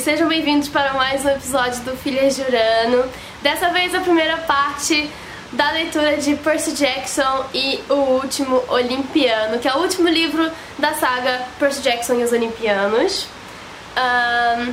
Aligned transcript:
E. 0.00 0.02
Sejam 0.02 0.28
bem-vindos 0.28 0.68
para 0.68 0.94
mais 0.94 1.24
um 1.26 1.28
episódio 1.28 1.82
do 1.82 1.94
Filhas 1.94 2.34
de 2.34 2.40
Urano. 2.40 3.04
Dessa 3.42 3.68
vez 3.68 3.94
a 3.94 4.00
primeira 4.00 4.38
parte 4.38 5.10
da 5.52 5.70
leitura 5.72 6.16
de 6.16 6.36
Percy 6.36 6.72
Jackson 6.72 7.44
e 7.52 7.80
o 7.88 7.94
último 8.22 8.64
Olimpiano, 8.68 9.58
que 9.58 9.68
é 9.68 9.74
o 9.74 9.78
último 9.78 10.08
livro 10.08 10.50
da 10.78 10.94
saga 10.94 11.42
Percy 11.58 11.82
Jackson 11.82 12.14
e 12.14 12.24
os 12.24 12.32
Olimpianos. 12.32 13.28
Um, 13.96 14.72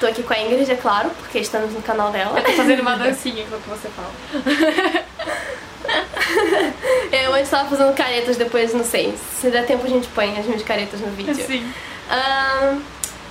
tô 0.00 0.06
aqui 0.06 0.24
com 0.24 0.32
a 0.34 0.38
Ingrid, 0.40 0.70
é 0.70 0.74
claro, 0.74 1.10
porque 1.10 1.38
estamos 1.38 1.72
no 1.72 1.80
canal 1.82 2.10
dela. 2.10 2.38
Eu 2.38 2.44
tô 2.44 2.52
fazendo 2.52 2.80
uma 2.80 2.96
dancinha 2.96 3.44
enquanto 3.44 3.64
você 3.66 3.88
fala. 3.88 4.10
Eu 7.12 7.32
antes 7.34 7.50
tava 7.50 7.68
fazendo 7.68 7.94
caretas, 7.94 8.36
depois 8.36 8.74
não 8.74 8.84
sei. 8.84 9.16
Se 9.40 9.48
der 9.48 9.64
tempo 9.64 9.86
a 9.86 9.88
gente 9.88 10.08
põe 10.08 10.36
as 10.36 10.44
minhas 10.44 10.62
caretas 10.62 11.00
no 11.00 11.08
vídeo. 11.12 11.34
Sim. 11.34 11.72
Um, 12.10 12.80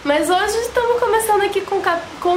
mas 0.06 0.30
hoje 0.30 0.56
estamos 0.60 1.00
começando 1.00 1.42
aqui 1.42 1.62
com, 1.62 1.82
com 2.22 2.36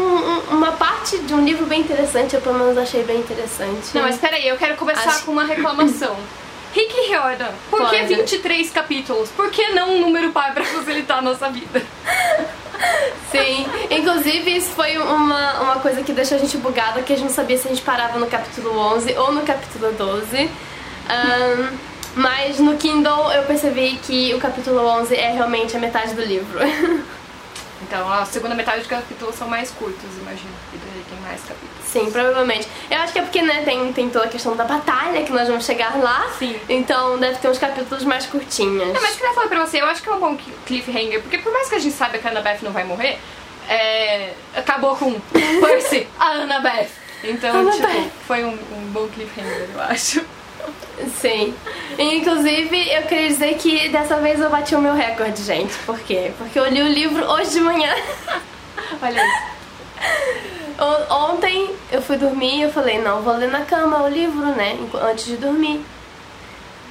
uma 0.51 0.73
parte 0.73 1.19
de 1.19 1.35
um 1.35 1.45
livro 1.45 1.67
bem 1.67 1.81
interessante, 1.81 2.35
eu 2.35 2.41
pelo 2.41 2.59
menos 2.59 2.79
achei 2.79 3.05
bem 3.05 3.19
interessante. 3.19 3.91
Não, 3.95 4.03
mas 4.03 4.17
peraí, 4.17 4.49
eu 4.49 4.57
quero 4.57 4.75
começar 4.77 5.11
Acho... 5.11 5.27
com 5.27 5.33
uma 5.33 5.45
reclamação. 5.45 6.17
Rick 6.73 7.09
Riordan, 7.09 7.51
por 7.71 7.81
Pode. 7.81 7.91
que 7.91 8.03
23 8.05 8.71
capítulos? 8.71 9.31
Por 9.31 9.51
que 9.51 9.69
não 9.69 9.97
um 9.97 10.01
número 10.01 10.33
par 10.33 10.55
pra 10.55 10.65
facilitar 10.65 11.19
a 11.19 11.23
nossa 11.23 11.51
vida? 11.51 11.83
Sim, 13.31 13.67
inclusive 13.91 14.57
isso 14.57 14.71
foi 14.71 14.97
uma, 14.97 15.61
uma 15.61 15.77
coisa 15.77 16.03
que 16.03 16.13
deixou 16.13 16.39
a 16.39 16.41
gente 16.41 16.57
bugada, 16.57 17.03
que 17.03 17.13
a 17.13 17.17
gente 17.17 17.27
não 17.27 17.35
sabia 17.35 17.59
se 17.59 17.67
a 17.67 17.71
gente 17.71 17.83
parava 17.83 18.19
no 18.19 18.27
capítulo 18.29 18.79
11 18.95 19.15
ou 19.19 19.33
no 19.33 19.43
capítulo 19.43 19.93
12. 19.93 20.45
Um, 20.45 21.77
mas 22.15 22.59
no 22.59 22.77
Kindle 22.77 23.31
eu 23.33 23.43
percebi 23.43 23.99
que 24.03 24.35
o 24.35 24.39
capítulo 24.39 24.81
11 24.87 25.15
é 25.15 25.33
realmente 25.33 25.77
a 25.77 25.81
metade 25.81 26.15
do 26.15 26.23
livro. 26.23 26.59
Então 27.83 28.11
a 28.13 28.25
segunda 28.25 28.55
metade 28.55 28.83
do 28.83 28.89
capítulo 28.89 29.33
são 29.33 29.49
mais 29.49 29.71
curtos, 29.71 30.11
imagino. 30.21 30.51
E 30.73 30.77
daí 30.77 31.05
tem 31.09 31.19
mais 31.21 31.41
capítulos. 31.43 31.85
Sim, 31.85 32.11
provavelmente. 32.11 32.69
Eu 32.91 32.99
acho 32.99 33.13
que 33.13 33.19
é 33.19 33.23
porque, 33.23 33.43
né, 33.43 33.63
tem, 33.65 33.93
tem 33.93 34.11
toda 34.11 34.27
a 34.27 34.29
questão 34.29 34.57
da 34.57 34.65
batalha 34.65 35.23
que 35.23 35.33
nós 35.33 35.49
vamos 35.49 35.65
chegar 35.65 35.97
lá. 35.99 36.29
Sim. 36.39 36.59
Então 36.69 37.19
deve 37.19 37.39
ter 37.39 37.49
uns 37.49 37.59
capítulos 37.59 38.05
mais 38.05 38.27
curtinhos. 38.27 38.89
Não, 38.93 39.01
mas 39.01 39.13
eu 39.13 39.17
queria 39.17 39.35
falar 39.35 39.49
pra 39.49 39.67
você, 39.67 39.81
eu 39.81 39.87
acho 39.87 40.03
que 40.03 40.09
é 40.09 40.13
um 40.13 40.21
bom 40.21 40.37
cliffhanger, 40.67 41.23
porque 41.23 41.39
por 41.39 41.53
mais 41.53 41.69
que 41.69 41.77
a 41.77 41.79
gente 41.79 41.95
saiba 41.95 42.19
que 42.19 42.27
a 42.27 42.31
Annabeth 42.31 42.59
não 42.63 42.73
vai 42.73 42.85
morrer, 42.85 43.19
é... 43.69 44.33
acabou 44.55 44.97
com 44.97 45.19
Percy, 45.61 46.07
a 46.19 46.31
Annabeth. 46.43 46.89
Então, 47.23 47.71
tipo, 47.71 48.11
foi 48.27 48.45
um, 48.45 48.53
um 48.53 48.91
bom 48.93 49.09
cliffhanger, 49.09 49.69
eu 49.75 49.81
acho. 49.83 50.25
Sim. 51.21 51.55
Inclusive, 51.99 52.91
eu 52.93 53.03
queria 53.03 53.29
dizer 53.29 53.55
que 53.55 53.89
dessa 53.89 54.17
vez 54.17 54.41
eu 54.41 54.51
bati 54.51 54.75
o 54.75 54.81
meu 54.81 54.95
recorde, 54.95 55.43
gente. 55.43 55.75
Por 55.87 55.99
quê? 56.01 56.33
Porque 56.39 56.59
eu 56.59 56.67
li 56.67 56.83
o 56.83 56.89
livro 56.89 57.25
hoje 57.31 57.53
de 57.53 57.61
manhã. 57.61 57.95
Olha 59.03 59.21
isso. 59.21 59.59
Ontem 61.11 61.71
eu 61.91 62.01
fui 62.01 62.17
dormir 62.17 62.59
e 62.59 62.63
eu 62.63 62.73
falei, 62.73 63.01
não, 63.01 63.21
vou 63.21 63.35
ler 63.35 63.51
na 63.51 63.63
cama 63.63 64.03
o 64.03 64.09
livro, 64.09 64.47
né? 64.47 64.79
Antes 65.11 65.25
de 65.27 65.37
dormir. 65.37 65.85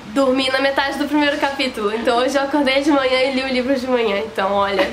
Dormi 0.07 0.49
na 0.49 0.59
metade 0.59 0.97
do 0.97 1.07
primeiro 1.07 1.37
capítulo. 1.37 1.93
Então 1.93 2.17
hoje 2.17 2.37
eu 2.37 2.41
acordei 2.41 2.81
de 2.81 2.91
manhã 2.91 3.19
e 3.21 3.33
li 3.33 3.43
o 3.43 3.47
livro 3.47 3.75
de 3.75 3.87
manhã. 3.87 4.19
Então, 4.19 4.51
olha. 4.53 4.89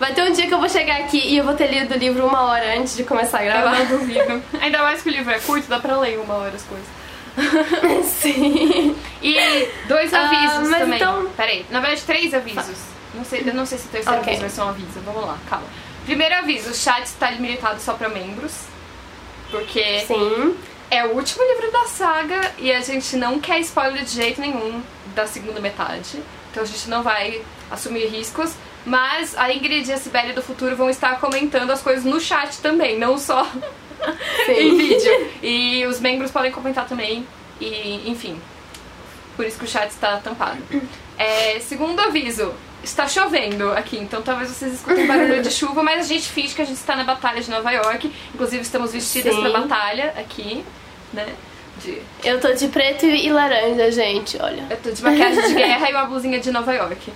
Vai 0.00 0.12
ter 0.12 0.22
um 0.24 0.32
dia 0.32 0.48
que 0.48 0.54
eu 0.54 0.58
vou 0.58 0.68
chegar 0.68 0.96
aqui 0.96 1.18
e 1.18 1.36
eu 1.36 1.44
vou 1.44 1.54
ter 1.54 1.68
lido 1.68 1.94
o 1.94 1.98
livro 1.98 2.26
uma 2.26 2.42
hora 2.42 2.76
antes 2.76 2.96
de 2.96 3.04
começar 3.04 3.38
a 3.38 3.44
gravar. 3.44 3.78
Eu 3.78 3.88
não 3.88 3.98
duvido. 3.98 4.42
Ainda 4.60 4.82
mais 4.82 5.00
que 5.02 5.08
o 5.08 5.12
livro 5.12 5.32
é 5.32 5.38
curto, 5.38 5.68
dá 5.68 5.78
pra 5.78 5.96
ler 5.96 6.18
uma 6.18 6.34
hora 6.34 6.56
as 6.56 6.64
coisas. 6.64 7.01
Sim. 8.04 8.96
E 9.22 9.68
dois 9.88 10.12
ah, 10.12 10.26
avisos 10.26 10.68
uh, 10.68 10.78
também. 10.78 10.96
Então... 10.96 11.26
Peraí, 11.36 11.66
na 11.70 11.80
verdade, 11.80 12.02
três 12.02 12.34
avisos. 12.34 12.76
Não 13.14 13.24
sei, 13.24 13.42
eu 13.46 13.54
não 13.54 13.66
sei 13.66 13.78
se 13.78 13.86
o 13.86 13.90
terceiro 13.90 14.20
okay. 14.20 14.34
aviso 14.34 14.40
vai 14.40 14.50
ser 14.50 14.60
um 14.62 14.68
aviso. 14.68 15.00
Vamos 15.04 15.26
lá, 15.26 15.38
calma. 15.48 15.66
Primeiro 16.04 16.34
aviso, 16.34 16.70
o 16.70 16.74
chat 16.74 17.04
está 17.04 17.30
limitado 17.30 17.80
só 17.80 17.94
para 17.94 18.08
membros. 18.08 18.52
Porque 19.50 20.00
Sim. 20.00 20.56
é 20.90 21.04
o 21.04 21.14
último 21.14 21.44
livro 21.44 21.70
da 21.70 21.84
saga 21.84 22.52
e 22.58 22.72
a 22.72 22.80
gente 22.80 23.16
não 23.16 23.38
quer 23.38 23.60
spoiler 23.60 24.02
de 24.02 24.10
jeito 24.10 24.40
nenhum 24.40 24.82
da 25.14 25.26
segunda 25.26 25.60
metade. 25.60 26.22
Então 26.50 26.62
a 26.62 26.66
gente 26.66 26.88
não 26.88 27.02
vai 27.02 27.42
assumir 27.70 28.06
riscos. 28.06 28.54
Mas 28.84 29.36
a 29.38 29.52
Ingrid 29.52 29.88
e 29.88 29.92
a 29.92 29.96
Sibeli 29.96 30.32
do 30.32 30.42
futuro 30.42 30.74
vão 30.74 30.90
estar 30.90 31.20
comentando 31.20 31.70
as 31.70 31.80
coisas 31.80 32.04
no 32.04 32.20
chat 32.20 32.58
também, 32.60 32.98
não 32.98 33.16
só 33.16 33.46
em 34.48 34.76
vídeo. 34.76 35.30
E 35.42 35.86
os 35.86 36.00
membros 36.00 36.30
podem 36.30 36.50
comentar 36.50 36.86
também. 36.86 37.26
E, 37.60 38.02
enfim. 38.06 38.40
Por 39.36 39.46
isso 39.46 39.58
que 39.58 39.64
o 39.64 39.68
chat 39.68 39.90
está 39.90 40.18
tampado. 40.18 40.58
É, 41.18 41.58
segundo 41.60 42.00
aviso, 42.00 42.52
está 42.82 43.08
chovendo 43.08 43.70
aqui, 43.72 43.96
então 43.98 44.22
talvez 44.22 44.50
vocês 44.50 44.74
escutem 44.74 45.06
barulho 45.06 45.42
de 45.42 45.50
chuva, 45.50 45.82
mas 45.82 46.00
a 46.00 46.08
gente 46.08 46.28
finge 46.28 46.54
que 46.54 46.62
a 46.62 46.64
gente 46.64 46.76
está 46.76 46.96
na 46.96 47.04
Batalha 47.04 47.40
de 47.40 47.50
Nova 47.50 47.70
York. 47.70 48.12
Inclusive, 48.34 48.62
estamos 48.62 48.92
vestidas 48.92 49.34
para 49.34 49.50
batalha 49.50 50.14
aqui, 50.16 50.64
né? 51.12 51.26
De... 51.82 52.02
Eu 52.22 52.40
tô 52.40 52.52
de 52.52 52.68
preto 52.68 53.06
e 53.06 53.30
laranja, 53.30 53.90
gente, 53.90 54.36
olha. 54.40 54.66
Eu 54.68 54.76
tô 54.76 54.90
de 54.90 55.02
maquiagem 55.02 55.48
de 55.48 55.54
guerra 55.54 55.90
e 55.90 55.92
uma 55.92 56.04
blusinha 56.04 56.38
de 56.38 56.50
Nova 56.50 56.72
York. 56.72 57.12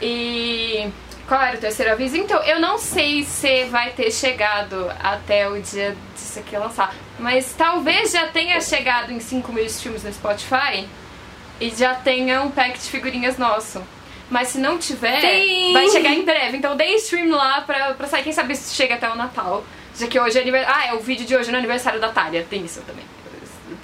E 0.00 0.88
qual 1.26 1.42
era 1.42 1.56
o 1.56 1.60
terceiro 1.60 1.92
aviso? 1.92 2.16
Então, 2.16 2.42
eu 2.42 2.60
não 2.60 2.78
sei 2.78 3.24
se 3.24 3.64
vai 3.64 3.90
ter 3.90 4.10
chegado 4.10 4.90
até 5.02 5.48
o 5.48 5.60
dia 5.60 5.96
disso 6.14 6.38
aqui 6.38 6.56
lançar, 6.56 6.94
mas 7.18 7.54
talvez 7.56 8.12
já 8.12 8.28
tenha 8.28 8.60
chegado 8.60 9.12
em 9.12 9.20
5 9.20 9.52
mil 9.52 9.64
streams 9.66 10.06
no 10.06 10.12
Spotify 10.12 10.86
e 11.60 11.70
já 11.70 11.94
tenha 11.94 12.42
um 12.42 12.50
pack 12.50 12.78
de 12.78 12.88
figurinhas 12.88 13.38
nosso. 13.38 13.82
Mas 14.28 14.48
se 14.48 14.58
não 14.58 14.76
tiver, 14.76 15.20
Sim. 15.20 15.72
vai 15.72 15.88
chegar 15.88 16.10
em 16.10 16.24
breve. 16.24 16.56
Então 16.56 16.76
dê 16.76 16.86
stream 16.96 17.30
lá 17.30 17.60
pra, 17.60 17.94
pra 17.94 18.08
sair. 18.08 18.24
Quem 18.24 18.32
sabe 18.32 18.56
se 18.56 18.74
chega 18.74 18.96
até 18.96 19.08
o 19.08 19.14
Natal. 19.14 19.64
Já 19.96 20.06
que 20.08 20.18
hoje 20.18 20.38
é 20.38 20.42
aniversário. 20.42 20.76
Ah, 20.76 20.86
é 20.88 20.94
o 20.94 21.00
vídeo 21.00 21.24
de 21.24 21.36
hoje 21.36 21.50
no 21.50 21.56
aniversário 21.56 22.00
da 22.00 22.08
Tália. 22.08 22.44
Tem 22.48 22.64
isso 22.64 22.82
também. 22.82 23.04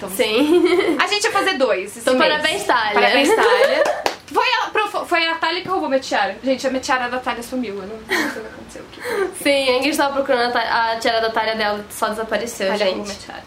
Então, 0.05 0.17
Sim. 0.17 0.97
A 0.99 1.07
gente 1.07 1.23
ia 1.23 1.31
fazer 1.31 1.57
dois. 1.57 1.97
Então, 1.97 2.17
parabéns, 2.17 2.63
Tália. 2.63 2.93
Parabéns, 2.93 3.29
Tália. 3.35 3.83
Foi 4.33 4.47
a, 4.47 5.05
foi 5.05 5.27
a 5.27 5.35
Thalia 5.35 5.61
que 5.61 5.67
roubou 5.67 5.87
minha 5.87 5.99
tiara. 5.99 6.35
Gente, 6.43 6.65
a 6.65 6.69
minha 6.71 6.81
tiara 6.81 7.07
da 7.07 7.19
Thalia 7.19 7.43
sumiu. 7.43 7.75
Eu 7.75 7.87
não, 7.87 7.99
sei 8.07 8.81
o 8.81 8.85
que 8.85 8.99
aconteceu. 8.99 9.29
Sim, 9.43 9.69
a 9.69 9.77
Ingrid 9.77 9.95
tava 9.95 10.13
procurando 10.15 10.55
a, 10.55 10.93
a 10.93 10.95
tiara 10.97 11.21
da 11.21 11.29
Thalia 11.29 11.55
dela 11.55 11.85
só 11.91 12.09
desapareceu, 12.09 12.69
Thalia 12.69 12.85
gente. 12.87 13.01
Minha 13.01 13.15
tiara. 13.15 13.43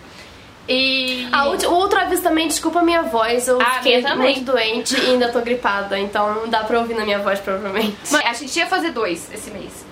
E. 0.69 1.29
A 1.33 1.49
o 1.49 1.75
outro 1.75 1.99
aviso 1.99 2.23
também, 2.23 2.47
desculpa 2.47 2.81
a 2.81 2.83
minha 2.83 3.03
voz, 3.03 3.49
eu 3.49 3.61
ah, 3.61 3.79
fiquei 3.79 4.01
muito 4.15 4.41
doente 4.43 4.97
e 4.97 5.11
ainda 5.11 5.29
tô 5.29 5.41
gripada, 5.41 5.99
então 5.99 6.35
não 6.35 6.49
dá 6.49 6.65
pra 6.65 6.79
ouvir 6.79 6.95
na 6.95 7.05
minha 7.05 7.19
voz, 7.19 7.41
provavelmente. 7.41 7.97
Mas 8.11 8.25
a 8.25 8.33
gente 8.33 8.57
ia 8.57 8.67
fazer 8.67 8.91
dois 8.91 9.29
esse 9.33 9.51
mês. 9.51 9.86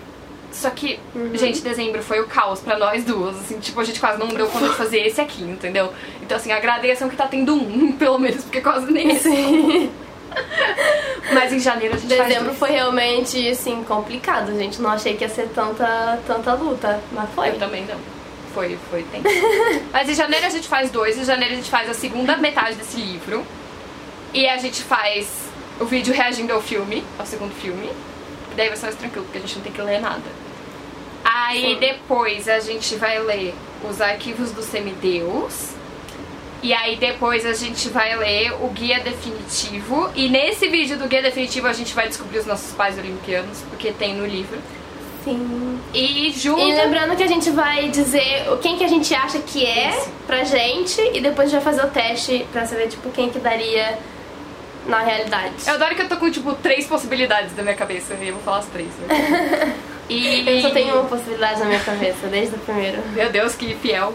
Só 0.65 0.71
que, 0.71 0.99
uhum. 1.15 1.37
gente, 1.37 1.61
dezembro 1.61 2.03
foi 2.03 2.21
o 2.21 2.27
caos 2.27 2.61
pra 2.61 2.79
nós 2.79 3.05
duas, 3.05 3.37
assim, 3.37 3.59
tipo, 3.59 3.79
a 3.79 3.85
gente 3.85 4.01
quase 4.01 4.19
não 4.19 4.29
deu 4.29 4.47
conta 4.47 4.71
de 4.71 4.75
fazer 4.75 5.01
esse 5.01 5.21
aqui, 5.21 5.43
entendeu? 5.43 5.93
Então, 6.23 6.39
assim, 6.39 6.53
agradeçam 6.53 7.07
que 7.07 7.15
tá 7.15 7.27
tendo 7.27 7.55
um, 7.55 7.93
pelo 7.93 8.19
menos, 8.19 8.45
porque 8.45 8.63
quase 8.63 8.91
nem 8.91 9.11
esse. 9.11 9.29
Mas 11.35 11.53
em 11.53 11.61
janeiro 11.61 11.95
a 11.95 11.99
gente 11.99 12.09
Dezembro 12.09 12.55
foi 12.55 12.71
realmente, 12.71 13.47
assim, 13.47 13.85
complicado, 13.85 14.57
gente. 14.57 14.81
Não 14.81 14.89
achei 14.89 15.19
que 15.19 15.23
ia 15.23 15.29
ser 15.29 15.51
tanta, 15.51 16.19
tanta 16.27 16.55
luta, 16.55 16.99
mas 17.13 17.29
foi. 17.35 17.51
Eu 17.51 17.59
também 17.59 17.85
não. 17.85 17.99
Foi, 18.55 18.79
foi 18.91 19.03
tenso. 19.03 19.29
mas 19.93 20.09
em 20.09 20.15
janeiro 20.15 20.47
a 20.47 20.49
gente 20.49 20.67
faz 20.67 20.91
dois, 20.91 21.19
em 21.19 21.25
janeiro 21.25 21.53
a 21.53 21.57
gente 21.57 21.71
faz 21.71 21.91
a 21.91 21.95
segunda 21.95 22.39
metade 22.39 22.77
desse 22.77 22.97
livro. 22.97 23.45
E 24.33 24.49
a 24.49 24.57
gente 24.57 24.83
faz 24.83 25.29
o 25.79 25.85
vídeo 25.85 26.15
reagindo 26.15 26.55
ao 26.55 26.63
filme, 26.63 27.05
ao 27.19 27.27
segundo 27.27 27.55
filme. 27.55 27.91
Daí 28.57 28.69
vai 28.69 28.79
ser 28.79 28.87
mais 28.87 28.97
tranquilo, 28.97 29.27
porque 29.27 29.39
a 29.39 29.41
gente 29.43 29.57
não 29.57 29.63
tem 29.63 29.73
que 29.73 29.83
ler 29.83 30.01
nada. 30.01 30.44
Aí 31.25 31.77
depois 31.81 32.49
a 32.49 32.61
gente 32.61 32.97
vai 32.97 33.19
ler 33.19 33.55
os 33.89 34.01
arquivos 34.01 34.53
do 34.53 34.63
semideus 34.63 35.71
e 36.63 36.73
aí 36.73 36.97
depois 36.97 37.45
a 37.45 37.53
gente 37.53 37.89
vai 37.89 38.17
ler 38.17 38.53
o 38.55 38.69
guia 38.69 39.01
definitivo. 39.01 40.11
E 40.15 40.29
nesse 40.29 40.69
vídeo 40.69 40.97
do 40.99 41.07
guia 41.07 41.23
definitivo 41.23 41.67
a 41.67 41.73
gente 41.73 41.95
vai 41.95 42.09
descobrir 42.09 42.39
os 42.39 42.47
nossos 42.47 42.73
pais 42.73 42.99
olimpianos, 42.99 43.59
porque 43.69 43.93
tem 43.93 44.15
no 44.15 44.27
livro. 44.27 44.59
Sim. 45.25 45.81
E 45.93 46.33
junto. 46.37 46.61
E 46.61 46.75
lembrando 46.75 47.17
que 47.17 47.23
a 47.23 47.27
gente 47.27 47.51
vai 47.51 47.89
dizer 47.89 48.47
quem 48.61 48.77
que 48.77 48.85
a 48.85 48.89
gente 48.89 49.15
acha 49.15 49.39
que 49.41 49.65
é 49.65 49.91
Isso. 49.91 50.11
pra 50.27 50.45
gente 50.45 51.01
e 51.15 51.21
depois 51.21 51.49
a 51.49 51.51
gente 51.51 51.65
vai 51.65 51.75
fazer 51.75 51.87
o 51.87 51.91
teste 51.91 52.47
pra 52.53 52.67
saber, 52.67 52.89
tipo, 52.89 53.11
quem 53.11 53.31
que 53.31 53.39
daria 53.39 53.99
na 54.87 55.01
realidade. 55.01 55.55
Eu 55.67 55.75
adoro 55.75 55.95
que 55.95 56.03
eu 56.03 56.09
tô 56.09 56.17
com, 56.17 56.31
tipo, 56.31 56.55
três 56.55 56.87
possibilidades 56.87 57.57
na 57.57 57.63
minha 57.63 57.75
cabeça 57.75 58.15
e 58.15 58.29
eu 58.29 58.35
vou 58.35 58.43
falar 58.43 58.59
as 58.59 58.67
três. 58.67 58.89
Né? 58.99 59.75
e... 60.09 60.49
Eu 60.49 60.61
só 60.61 60.71
tenho 60.71 60.95
uma 60.95 61.05
possibilidade 61.05 61.61
na 61.61 61.67
minha 61.67 61.81
cabeça, 61.81 62.27
desde 62.29 62.55
o 62.55 62.59
primeiro. 62.59 63.03
Meu 63.13 63.31
Deus, 63.31 63.55
que 63.55 63.75
fiel. 63.77 64.15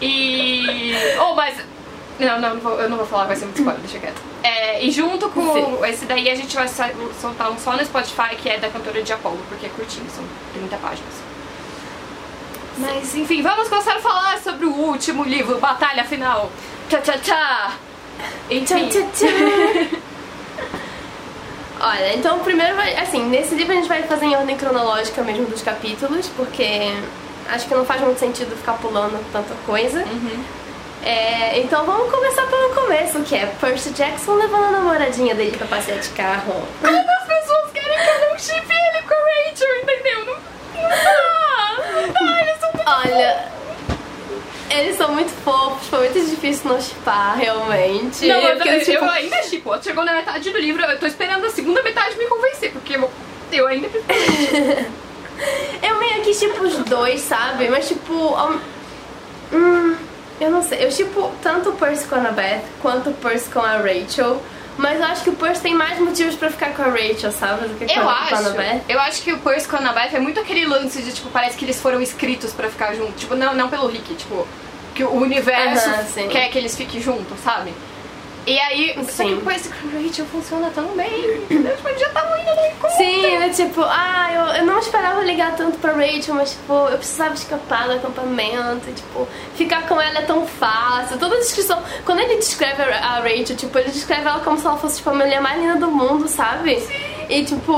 e. 0.00 0.94
Oh, 1.20 1.34
mas. 1.34 1.56
Não, 2.18 2.40
não, 2.40 2.54
não 2.54 2.60
vou, 2.60 2.80
eu 2.80 2.88
não 2.88 2.96
vou 2.96 3.06
falar, 3.06 3.26
vai 3.26 3.36
ser 3.36 3.44
muito 3.44 3.58
spoiler, 3.58 3.80
deixa 3.82 3.98
quieto. 3.98 4.20
É, 4.42 4.82
e 4.82 4.90
junto 4.90 5.28
com 5.30 5.52
Sim. 5.52 5.84
esse 5.84 6.06
daí 6.06 6.30
a 6.30 6.34
gente 6.34 6.54
vai 6.54 6.66
soltar 7.20 7.50
um 7.50 7.58
só 7.58 7.72
no 7.72 7.84
Spotify 7.84 8.36
que 8.36 8.48
é 8.48 8.58
da 8.58 8.70
cantora 8.70 9.02
de 9.02 9.12
Apollo, 9.12 9.38
porque 9.48 9.66
é 9.66 9.68
curtinho, 9.68 10.06
são 10.10 10.24
30 10.54 10.76
páginas. 10.78 11.12
Mas 12.78 13.14
enfim, 13.14 13.42
vamos 13.42 13.68
começar 13.68 13.96
a 13.96 14.00
falar 14.00 14.38
sobre 14.38 14.66
o 14.66 14.72
último 14.72 15.24
livro, 15.24 15.58
Batalha 15.58 16.04
Final. 16.04 16.50
Tchá 16.88 17.00
tchá 17.00 17.18
tchá! 17.18 17.72
Enfim. 18.50 18.88
Tchá, 18.88 19.00
tchá, 19.00 19.06
tchá. 19.12 19.98
Olha, 21.80 22.14
então 22.14 22.38
primeiro 22.40 22.74
vai. 22.74 22.96
Assim, 22.96 23.24
nesse 23.28 23.54
livro 23.54 23.72
a 23.72 23.76
gente 23.76 23.88
vai 23.88 24.02
fazer 24.04 24.26
em 24.26 24.36
ordem 24.36 24.56
cronológica 24.56 25.22
mesmo 25.22 25.46
dos 25.46 25.62
capítulos, 25.62 26.28
porque 26.36 26.92
acho 27.50 27.66
que 27.66 27.74
não 27.74 27.84
faz 27.84 28.00
muito 28.00 28.18
sentido 28.18 28.56
ficar 28.56 28.74
pulando 28.74 29.20
tanta 29.32 29.54
coisa. 29.66 30.04
É, 31.04 31.60
então 31.60 31.84
vamos 31.84 32.10
começar 32.10 32.46
pelo 32.46 32.74
começo, 32.74 33.20
que 33.20 33.36
é 33.36 33.46
Percy 33.60 33.90
Jackson 33.90 34.34
levando 34.34 34.64
a 34.64 34.70
namoradinha 34.72 35.34
dele 35.34 35.56
pra 35.56 35.66
passear 35.66 35.98
de 35.98 36.08
carro. 36.10 36.66
As 36.82 37.26
pessoas 37.26 37.70
querem 37.72 37.96
que 37.98 38.10
eu 38.10 38.28
não 38.28 38.38
chip 38.38 38.66
ele 38.68 39.02
com 39.02 39.14
a 39.14 39.48
Rachel, 39.48 39.76
entendeu? 39.82 40.26
Não, 40.26 40.82
não 40.82 40.88
dá, 40.88 41.76
não 41.92 42.26
dá, 42.26 42.42
eles 42.42 42.60
são 42.60 42.70
muito 42.72 42.90
Olha. 42.90 43.56
Eles 44.70 44.96
são 44.96 45.12
muito 45.12 45.30
fofos, 45.42 45.86
foi 45.88 46.08
muito 46.10 46.28
difícil 46.30 46.68
não 46.70 46.80
chipar, 46.80 47.36
realmente. 47.38 48.26
Não, 48.26 48.40
eu, 48.40 48.56
eu, 48.58 48.78
tipo, 48.84 48.92
eu 49.04 49.10
ainda 49.10 49.42
chipo. 49.44 49.82
Chegou 49.82 50.04
na 50.04 50.12
metade 50.14 50.50
do 50.50 50.58
livro, 50.58 50.82
eu 50.84 50.98
tô 50.98 51.06
esperando 51.06 51.44
a 51.46 51.50
segunda 51.50 51.82
metade 51.82 52.16
me 52.18 52.26
convencer, 52.26 52.72
porque 52.72 52.96
eu, 52.96 53.10
eu 53.52 53.66
ainda. 53.66 53.88
Eu 55.82 55.98
meio 55.98 56.22
que 56.22 56.32
tipo 56.34 56.64
os 56.64 56.76
dois, 56.78 57.20
sabe? 57.20 57.68
Mas 57.68 57.86
tipo. 57.88 58.34
ao- 58.34 58.58
Hum, 59.52 59.94
eu 60.40 60.50
não 60.50 60.62
sei. 60.62 60.82
Eu 60.84 60.88
tipo 60.88 61.30
tanto 61.42 61.68
o 61.68 61.72
Percy 61.74 62.06
com 62.08 62.14
a 62.14 62.18
Annabeth 62.18 62.62
quanto 62.80 63.10
o 63.10 63.12
Percy 63.12 63.50
com 63.50 63.60
a 63.60 63.76
Rachel. 63.76 64.42
Mas 64.78 64.98
eu 65.00 65.06
acho 65.06 65.22
que 65.24 65.30
o 65.30 65.34
Percy 65.34 65.62
tem 65.62 65.74
mais 65.74 65.98
motivos 65.98 66.34
pra 66.34 66.50
ficar 66.50 66.74
com 66.74 66.82
a 66.82 66.86
Rachel, 66.86 67.32
sabe? 67.32 67.66
Do 67.68 67.74
que 67.78 67.86
com, 67.86 67.92
Eu 67.92 68.02
a- 68.02 68.04
com 68.04 68.10
a 68.10 68.22
acho, 68.24 68.34
Annabeth. 68.48 68.82
eu 68.88 69.00
acho 69.00 69.22
que 69.22 69.32
o 69.32 69.38
Percy 69.38 69.66
com 69.68 69.76
a 69.76 69.78
Annabeth 69.78 70.10
é 70.14 70.18
muito 70.20 70.38
aquele 70.38 70.66
lance 70.66 71.00
de, 71.00 71.12
tipo, 71.12 71.30
parece 71.30 71.56
que 71.56 71.64
eles 71.64 71.80
foram 71.80 72.02
escritos 72.02 72.52
pra 72.52 72.68
ficar 72.68 72.92
juntos. 72.94 73.18
Tipo, 73.20 73.34
não, 73.34 73.54
não 73.54 73.68
pelo 73.68 73.86
Rick, 73.88 74.14
tipo, 74.14 74.46
que 74.94 75.02
o 75.02 75.12
universo 75.14 75.88
Aham, 75.88 76.04
sim. 76.04 76.28
quer 76.28 76.48
que 76.50 76.58
eles 76.58 76.76
fiquem 76.76 77.00
juntos, 77.00 77.38
sabe? 77.42 77.72
E 78.46 78.60
aí, 78.60 78.94
só 78.94 79.24
que 79.24 79.30
Sim. 79.30 79.40
Percy 79.40 79.68
com 79.68 79.88
a 79.88 80.00
Rachel 80.00 80.26
funciona 80.26 80.70
tão 80.72 80.86
bem, 80.96 81.36
entendeu? 81.38 81.74
Tipo, 81.74 81.88
eles 81.88 82.00
já 82.00 82.06
estavam 82.06 82.38
indo 82.38 82.54
no 82.54 82.66
encontro. 82.66 82.96
Sim, 82.96 83.26
é 83.26 83.48
tipo, 83.48 83.82
ah, 83.82 84.28
eu, 84.32 84.60
eu 84.60 84.66
não 84.66 84.78
esperava 84.78 85.20
ligar 85.24 85.56
tanto 85.56 85.78
pra 85.78 85.92
Rachel, 85.92 86.34
mas 86.36 86.52
tipo, 86.52 86.72
eu 86.72 86.96
precisava 86.96 87.34
escapar 87.34 87.88
do 87.88 87.94
acampamento, 87.94 88.92
tipo, 88.92 89.26
ficar 89.56 89.88
com 89.88 90.00
ela 90.00 90.20
é 90.20 90.22
tão 90.22 90.46
fácil. 90.46 91.18
Toda 91.18 91.34
a 91.34 91.38
descrição. 91.40 91.82
Quando 92.04 92.20
ele 92.20 92.36
descreve 92.36 92.82
a 92.82 93.18
Rachel, 93.18 93.56
tipo, 93.56 93.76
ele 93.78 93.90
descreve 93.90 94.28
ela 94.28 94.38
como 94.38 94.56
se 94.58 94.64
ela 94.64 94.76
fosse 94.76 94.98
tipo, 94.98 95.10
a 95.10 95.14
mulher 95.14 95.40
mais 95.40 95.60
linda 95.60 95.76
do 95.80 95.90
mundo, 95.90 96.28
sabe? 96.28 96.80
E 97.28 97.44
tipo, 97.44 97.72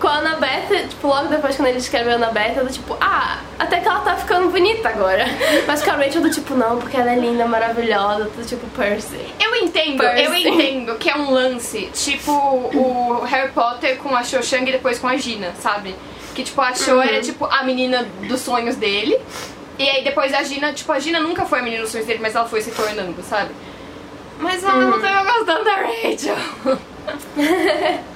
com 0.00 0.06
a 0.06 0.18
Annabeth, 0.18 0.88
tipo, 0.88 1.08
logo 1.08 1.28
depois 1.28 1.56
quando 1.56 1.68
ele 1.68 1.78
descreve 1.78 2.10
a 2.10 2.14
Annabeth, 2.14 2.56
eu 2.56 2.64
do 2.64 2.72
tipo, 2.72 2.96
ah, 3.00 3.40
até 3.58 3.80
que 3.80 3.88
ela 3.88 4.00
tá 4.00 4.14
ficando 4.16 4.50
bonita 4.50 4.88
agora. 4.88 5.24
Mas 5.66 5.82
com 5.82 5.90
a 5.90 5.94
Rachel 5.94 6.22
do 6.22 6.30
tipo, 6.30 6.54
não, 6.54 6.78
porque 6.78 6.96
ela 6.96 7.12
é 7.12 7.16
linda, 7.16 7.44
maravilhosa, 7.46 8.24
do 8.24 8.46
tipo 8.46 8.66
Percy. 8.68 9.18
Eu 9.40 9.56
entendo, 9.56 9.98
Percy. 9.98 10.24
eu 10.24 10.34
entendo 10.34 10.94
que 10.96 11.10
é 11.10 11.16
um 11.16 11.30
lance, 11.30 11.90
tipo 11.92 12.30
o 12.32 13.24
Harry 13.24 13.50
Potter 13.50 13.96
com 13.98 14.14
a 14.14 14.22
Cho 14.22 14.42
Chang 14.42 14.68
e 14.68 14.72
depois 14.72 14.98
com 14.98 15.08
a 15.08 15.16
Gina, 15.16 15.52
sabe? 15.60 15.94
Que 16.34 16.44
tipo, 16.44 16.60
a 16.60 16.72
Cho 16.74 17.00
era 17.02 17.20
tipo 17.20 17.46
a 17.46 17.64
menina 17.64 18.06
dos 18.28 18.40
sonhos 18.40 18.76
dele. 18.76 19.18
E 19.76 19.88
aí 19.88 20.04
depois 20.04 20.32
a 20.32 20.44
Gina, 20.44 20.72
tipo, 20.72 20.92
a 20.92 21.00
Gina 21.00 21.18
nunca 21.18 21.44
foi 21.44 21.58
a 21.58 21.62
menina 21.62 21.82
dos 21.82 21.90
sonhos 21.90 22.06
dele, 22.06 22.20
mas 22.22 22.36
ela 22.36 22.46
foi 22.46 22.60
se 22.60 22.70
tornando, 22.70 23.20
sabe? 23.24 23.50
Mas 24.38 24.64
ao 24.64 24.76
mesmo 24.76 25.00
tempo 25.00 25.14
eu 25.14 25.24
gosto 25.24 25.44
tanto 25.46 25.64
da 25.64 25.76
Rachel. 25.76 26.36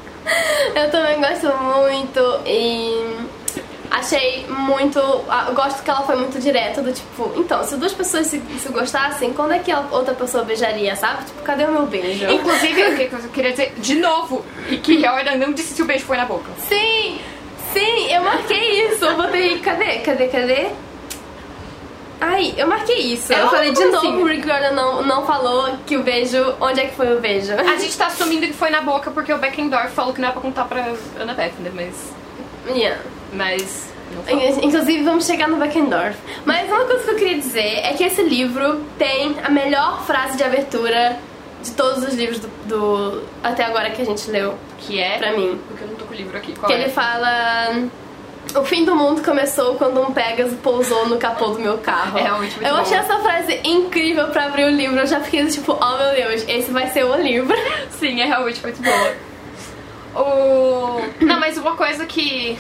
Eu 0.75 0.91
também 0.91 1.21
gosto 1.21 1.47
muito 1.57 2.41
e 2.47 3.17
achei 3.91 4.47
muito. 4.49 5.01
ah, 5.29 5.47
Eu 5.49 5.55
gosto 5.55 5.83
que 5.83 5.91
ela 5.91 6.03
foi 6.03 6.17
muito 6.17 6.39
direta, 6.41 6.83
do 6.83 6.93
tipo, 6.93 7.33
então, 7.37 7.65
se 7.65 7.77
duas 7.77 7.93
pessoas 7.93 8.27
se, 8.27 8.41
se 8.41 8.69
gostassem, 8.69 9.33
quando 9.33 9.53
é 9.53 9.59
que 9.59 9.71
a 9.73 9.85
outra 9.91 10.15
pessoa 10.15 10.45
beijaria, 10.45 10.95
sabe? 10.97 11.25
Tipo, 11.25 11.43
cadê 11.43 11.65
o 11.65 11.73
meu 11.73 11.87
beijo? 11.87 12.27
Inclusive, 12.31 12.83
o 12.83 12.97
que 12.97 13.03
eu 13.15 13.31
queria 13.33 13.51
dizer 13.53 13.73
de 13.79 13.95
novo, 13.97 14.45
e 14.69 14.77
que 14.77 15.05
a 15.07 15.11
Jordan 15.15 15.37
não 15.37 15.53
disse 15.53 15.75
se 15.75 15.83
o 15.83 15.87
beijo 15.87 16.05
foi 16.05 16.17
na 16.17 16.25
boca. 16.25 16.51
Sim! 16.69 17.19
Sim, 17.73 18.11
eu 18.13 18.23
marquei 18.23 18.89
isso. 18.89 19.05
Eu 19.05 19.15
botei. 19.17 19.59
Cadê? 19.59 19.99
Cadê? 19.99 20.29
Cadê? 20.29 20.69
Ai, 22.21 22.55
eu 22.57 22.67
marquei 22.67 22.99
isso. 23.13 23.33
Ela 23.33 23.45
eu 23.45 23.51
falei 23.51 23.71
de 23.71 23.77
como 23.77 23.93
novo, 23.93 24.07
assim? 24.09 24.23
o 24.23 24.27
Rick 24.27 24.47
Gordon 24.47 24.73
não, 24.75 25.03
não 25.03 25.27
falou 25.27 25.77
que 25.87 25.97
o 25.97 26.03
beijo. 26.03 26.55
Onde 26.61 26.81
é 26.81 26.87
que 26.87 26.97
foi 26.97 27.17
o 27.17 27.21
beijo? 27.21 27.53
A 27.55 27.77
gente 27.77 27.97
tá 27.97 28.07
assumindo 28.07 28.47
que 28.47 28.53
foi 28.53 28.71
na 28.71 28.81
boca 28.81 29.11
porque 29.11 29.33
o 29.33 29.39
Beckendorf 29.39 29.91
falou 29.91 30.13
que 30.13 30.21
não 30.21 30.29
é 30.29 30.33
pra 30.33 30.41
contar 30.41 30.65
pra 30.65 30.85
Ana 31.19 31.35
Beth, 31.35 31.53
né? 31.61 31.71
Mas. 31.75 32.13
Yeah. 32.77 33.01
Mas. 33.33 33.89
Inclusive, 34.63 35.05
vamos 35.05 35.27
chegar 35.27 35.49
no 35.49 35.57
Beckendorf. 35.59 36.17
Mas 36.45 36.69
uma 36.69 36.85
coisa 36.87 37.05
que 37.05 37.11
eu 37.11 37.17
queria 37.17 37.39
dizer 37.39 37.81
é 37.85 37.93
que 37.93 38.03
esse 38.03 38.23
livro 38.23 38.81
tem 38.99 39.37
a 39.45 39.51
melhor 39.51 40.03
frase 40.05 40.37
de 40.37 40.43
abertura 40.43 41.17
de 41.63 41.71
todos 41.73 42.03
os 42.05 42.15
livros 42.15 42.39
do, 42.41 42.49
do- 42.67 43.23
até 43.45 43.65
agora 43.65 43.91
que 43.91 44.01
a 44.01 44.05
gente 44.05 44.31
leu, 44.31 44.55
Que 44.79 44.99
é. 45.01 45.19
pra 45.19 45.33
mim. 45.33 45.61
Porque 45.69 45.85
eu 45.85 45.89
não 45.89 45.95
tô 45.97 46.05
com 46.07 46.15
o 46.15 46.17
livro 46.17 46.37
aqui. 46.37 46.53
Qual 46.55 46.67
Que 46.67 46.73
é? 46.73 46.81
ele 46.83 46.91
fala. 46.91 47.85
O 48.55 48.65
fim 48.65 48.85
do 48.85 48.97
mundo 48.97 49.23
começou 49.23 49.75
quando 49.75 50.01
um 50.01 50.13
Pegasus 50.13 50.59
pousou 50.63 51.07
no 51.09 51.19
capô 51.19 51.49
do 51.49 51.59
meu 51.59 51.79
carro. 51.79 52.19
É 52.19 52.23
realmente 52.23 52.55
muito 52.57 52.67
Eu 52.67 52.75
bom. 52.75 52.81
achei 52.81 52.97
essa 52.97 53.19
frase 53.19 53.61
incrível 53.63 54.29
pra 54.29 54.47
abrir 54.47 54.65
o 54.65 54.71
livro. 54.71 54.99
Eu 54.99 55.07
já 55.07 55.21
fiquei 55.21 55.47
tipo, 55.47 55.73
oh 55.81 55.97
meu 55.99 56.15
Deus, 56.15 56.45
esse 56.49 56.71
vai 56.71 56.89
ser 56.91 57.05
o 57.05 57.15
livro. 57.17 57.55
Sim, 57.99 58.21
é 58.21 58.25
realmente 58.25 58.63
muito 58.63 58.81
boa. 58.83 59.15
O... 60.15 61.25
Não, 61.25 61.39
mas 61.39 61.59
uma 61.59 61.77
coisa 61.77 62.07
que. 62.07 62.59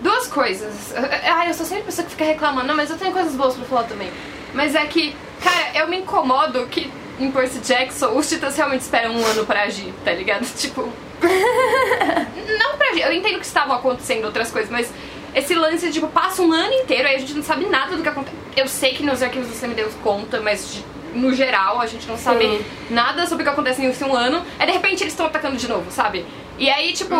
Duas 0.00 0.26
coisas. 0.26 0.92
Ai, 1.22 1.48
eu 1.48 1.54
sou 1.54 1.64
sempre 1.64 1.82
a 1.84 1.86
pessoa 1.86 2.04
que 2.04 2.10
fica 2.10 2.24
reclamando, 2.24 2.66
não, 2.66 2.76
mas 2.76 2.90
eu 2.90 2.98
tenho 2.98 3.12
coisas 3.12 3.34
boas 3.34 3.54
pra 3.54 3.64
falar 3.64 3.84
também. 3.84 4.10
Mas 4.52 4.74
é 4.74 4.84
que, 4.84 5.16
cara, 5.42 5.78
eu 5.80 5.88
me 5.88 5.98
incomodo 5.98 6.66
que 6.66 6.92
em 7.18 7.30
Percy 7.30 7.60
Jackson 7.60 8.08
os 8.16 8.28
titãs 8.28 8.56
realmente 8.56 8.82
esperam 8.82 9.12
um 9.12 9.24
ano 9.24 9.46
pra 9.46 9.62
agir, 9.62 9.94
tá 10.04 10.12
ligado? 10.12 10.44
Tipo. 10.56 10.88
não 12.58 12.76
pra 12.76 12.90
agir. 12.90 13.02
Eu 13.02 13.12
entendo 13.12 13.38
que 13.38 13.46
estavam 13.46 13.74
acontecendo 13.74 14.24
outras 14.24 14.50
coisas, 14.50 14.70
mas 14.70 14.92
esse 15.34 15.54
lance, 15.54 15.90
tipo, 15.90 16.06
passa 16.08 16.42
um 16.42 16.52
ano 16.52 16.72
inteiro, 16.72 17.08
aí 17.08 17.16
a 17.16 17.18
gente 17.18 17.34
não 17.34 17.42
sabe 17.42 17.66
nada 17.66 17.96
do 17.96 18.02
que 18.02 18.08
acontece. 18.08 18.36
Eu 18.56 18.68
sei 18.68 18.92
que 18.94 19.02
nos 19.02 19.22
arquivos 19.22 19.48
do 19.48 19.54
semideus 19.54 19.92
conta, 20.02 20.40
mas 20.40 20.82
no 21.12 21.32
geral 21.32 21.80
a 21.80 21.86
gente 21.86 22.06
não 22.08 22.16
sabe 22.16 22.44
Sim. 22.44 22.64
nada 22.90 23.26
sobre 23.26 23.42
o 23.42 23.46
que 23.46 23.52
acontece 23.52 23.80
nesse 23.80 24.02
um 24.04 24.14
ano. 24.14 24.44
Aí 24.58 24.66
de 24.66 24.72
repente 24.72 25.02
eles 25.02 25.12
estão 25.12 25.26
atacando 25.26 25.56
de 25.56 25.68
novo, 25.68 25.90
sabe? 25.90 26.24
E 26.56 26.70
aí, 26.70 26.92
tipo, 26.92 27.14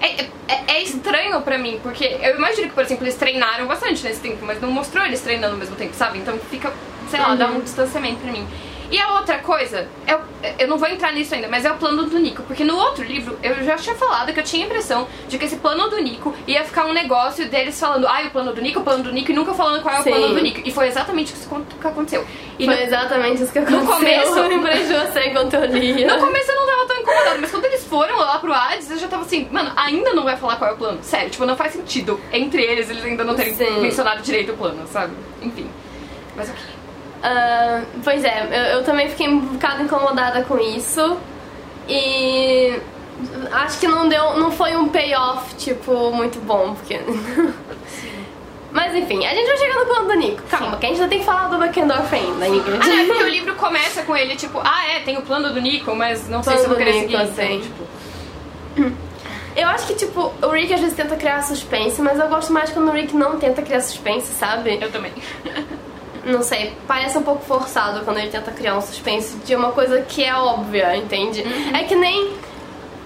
é, 0.00 0.22
é- 0.48 0.64
é 0.66 0.82
estranho 0.82 1.40
pra 1.42 1.56
mim, 1.56 1.78
porque 1.84 2.04
eu 2.20 2.36
imagino 2.36 2.68
que, 2.68 2.74
por 2.74 2.82
exemplo, 2.82 3.04
eles 3.04 3.14
treinaram 3.14 3.66
bastante 3.66 4.02
nesse 4.02 4.20
tempo, 4.20 4.44
mas 4.44 4.60
não 4.60 4.72
mostrou 4.72 5.04
eles 5.04 5.20
treinando 5.20 5.52
ao 5.54 5.58
mesmo 5.58 5.76
tempo, 5.76 5.94
sabe? 5.94 6.18
Então 6.18 6.36
fica, 6.50 6.72
sei 7.08 7.20
lá, 7.20 7.36
dá 7.36 7.46
um 7.46 7.60
distanciamento 7.60 8.16
pra 8.20 8.32
mim. 8.32 8.44
E 8.92 9.00
a 9.00 9.14
outra 9.14 9.38
coisa, 9.38 9.88
é 10.06 10.14
o- 10.14 10.20
eu 10.58 10.68
não 10.68 10.76
vou 10.76 10.86
entrar 10.86 11.12
nisso 11.12 11.34
ainda, 11.34 11.48
mas 11.48 11.64
é 11.64 11.72
o 11.72 11.76
plano 11.76 12.04
do 12.04 12.18
Nico. 12.18 12.42
Porque 12.42 12.62
no 12.62 12.76
outro 12.76 13.02
livro 13.02 13.38
eu 13.42 13.64
já 13.64 13.74
tinha 13.76 13.94
falado 13.94 14.32
que 14.34 14.38
eu 14.38 14.44
tinha 14.44 14.64
a 14.64 14.66
impressão 14.66 15.08
de 15.28 15.38
que 15.38 15.46
esse 15.46 15.56
plano 15.56 15.88
do 15.88 15.96
Nico 15.98 16.34
ia 16.46 16.62
ficar 16.62 16.84
um 16.84 16.92
negócio 16.92 17.48
deles 17.48 17.80
falando, 17.80 18.06
ai, 18.06 18.26
o 18.26 18.30
plano 18.30 18.52
do 18.52 18.60
Nico, 18.60 18.80
o 18.80 18.82
plano 18.84 19.02
do 19.02 19.10
Nico, 19.10 19.30
e 19.32 19.34
nunca 19.34 19.54
falando 19.54 19.80
qual 19.82 19.94
é 19.94 20.00
o 20.00 20.02
Sim. 20.02 20.10
plano 20.10 20.34
do 20.34 20.40
Nico. 20.42 20.60
E 20.62 20.70
foi 20.70 20.88
exatamente 20.88 21.32
isso 21.32 21.48
que 21.48 21.86
aconteceu. 21.88 22.26
E 22.58 22.66
Foi 22.66 22.74
no, 22.76 22.82
exatamente 22.82 23.42
isso 23.42 23.50
que 23.52 23.58
aconteceu. 23.60 23.86
começo- 23.86 24.36
eu 24.38 24.48
lembrei 24.48 24.86
de 24.86 24.92
você 24.92 25.26
enquanto 25.28 25.54
eu 25.54 25.64
lia. 25.64 26.14
no 26.14 26.24
começo 26.26 26.50
eu 26.52 26.56
não 26.56 26.66
tava 26.66 26.86
tão 26.86 26.96
incomodada, 26.98 27.38
mas 27.40 27.50
quando 27.50 27.64
eles 27.64 27.84
foram 27.86 28.18
lá 28.18 28.38
pro 28.40 28.52
Hades, 28.52 28.90
eu 28.90 28.98
já 28.98 29.08
tava 29.08 29.22
assim, 29.22 29.48
mano, 29.50 29.72
ainda 29.74 30.12
não 30.12 30.24
vai 30.24 30.36
falar 30.36 30.56
qual 30.56 30.70
é 30.70 30.74
o 30.74 30.76
plano. 30.76 30.98
Sério, 31.02 31.30
tipo, 31.30 31.46
não 31.46 31.56
faz 31.56 31.72
sentido. 31.72 32.20
Entre 32.30 32.62
eles, 32.62 32.90
eles 32.90 33.02
ainda 33.02 33.24
não 33.24 33.34
terem 33.34 33.54
Sim. 33.54 33.80
mencionado 33.80 34.20
direito 34.22 34.52
o 34.52 34.56
plano, 34.58 34.86
sabe? 34.86 35.14
Enfim. 35.40 35.66
Mas 36.36 36.50
ok. 36.50 36.60
Ah, 37.22 37.82
pois 38.02 38.24
é, 38.24 38.48
eu, 38.50 38.78
eu 38.78 38.84
também 38.84 39.08
fiquei 39.08 39.28
um 39.28 39.38
bocado 39.40 39.82
incomodada 39.82 40.42
com 40.42 40.58
isso. 40.58 41.16
E 41.88 42.80
acho 43.52 43.78
que 43.78 43.86
não 43.86 44.08
deu. 44.08 44.38
não 44.38 44.50
foi 44.50 44.76
um 44.76 44.88
payoff, 44.88 45.54
tipo, 45.56 46.10
muito 46.12 46.38
bom, 46.40 46.74
porque. 46.74 47.00
Mas 48.72 48.94
enfim, 48.94 49.24
a 49.26 49.34
gente 49.34 49.46
vai 49.46 49.56
chegar 49.58 49.74
no 49.80 49.84
plano 49.84 50.08
do 50.08 50.14
Nico. 50.14 50.42
Calma, 50.48 50.78
que 50.78 50.86
a 50.86 50.88
gente 50.88 50.98
ainda 50.98 51.10
tem 51.10 51.18
que 51.18 51.26
falar 51.26 51.48
do 51.48 51.58
Beckendorf 51.58 52.14
ainda, 52.14 52.48
Ingrid. 52.48 52.78
Ah, 52.82 52.86
não, 52.86 52.98
é 53.00 53.04
porque 53.04 53.22
o 53.22 53.28
livro 53.28 53.54
começa 53.56 54.02
com 54.02 54.16
ele, 54.16 54.34
tipo, 54.34 54.58
ah, 54.64 54.88
é, 54.88 55.00
tem 55.00 55.18
o 55.18 55.22
plano 55.22 55.52
do 55.52 55.60
Nico, 55.60 55.94
mas 55.94 56.26
não 56.26 56.42
sei 56.42 56.56
se 56.56 56.62
eu 56.62 56.68
vou 56.70 56.78
querer 56.78 56.92
Nico, 56.92 57.10
seguir. 57.10 57.16
assim. 57.16 57.62
Então, 58.74 58.84
tipo, 58.84 58.96
Eu 59.54 59.68
acho 59.68 59.86
que, 59.86 59.94
tipo, 59.94 60.32
o 60.40 60.48
Rick 60.48 60.72
às 60.72 60.80
vezes 60.80 60.96
tenta 60.96 61.16
criar 61.16 61.42
suspense, 61.42 62.00
mas 62.00 62.18
eu 62.18 62.26
gosto 62.28 62.50
mais 62.50 62.70
quando 62.70 62.88
o 62.88 62.92
Rick 62.92 63.14
não 63.14 63.38
tenta 63.38 63.60
criar 63.60 63.82
suspense, 63.82 64.32
sabe? 64.32 64.78
eu 64.80 64.90
também. 64.90 65.12
Não 66.24 66.42
sei, 66.42 66.72
parece 66.86 67.18
um 67.18 67.22
pouco 67.22 67.44
forçado 67.44 68.04
quando 68.04 68.18
ele 68.18 68.30
tenta 68.30 68.50
criar 68.52 68.76
um 68.76 68.80
suspense 68.80 69.36
de 69.38 69.56
uma 69.56 69.72
coisa 69.72 70.02
que 70.02 70.22
é 70.24 70.34
óbvia, 70.34 70.96
entende? 70.96 71.42
É 71.74 71.82
que 71.84 71.94
nem. 71.94 72.32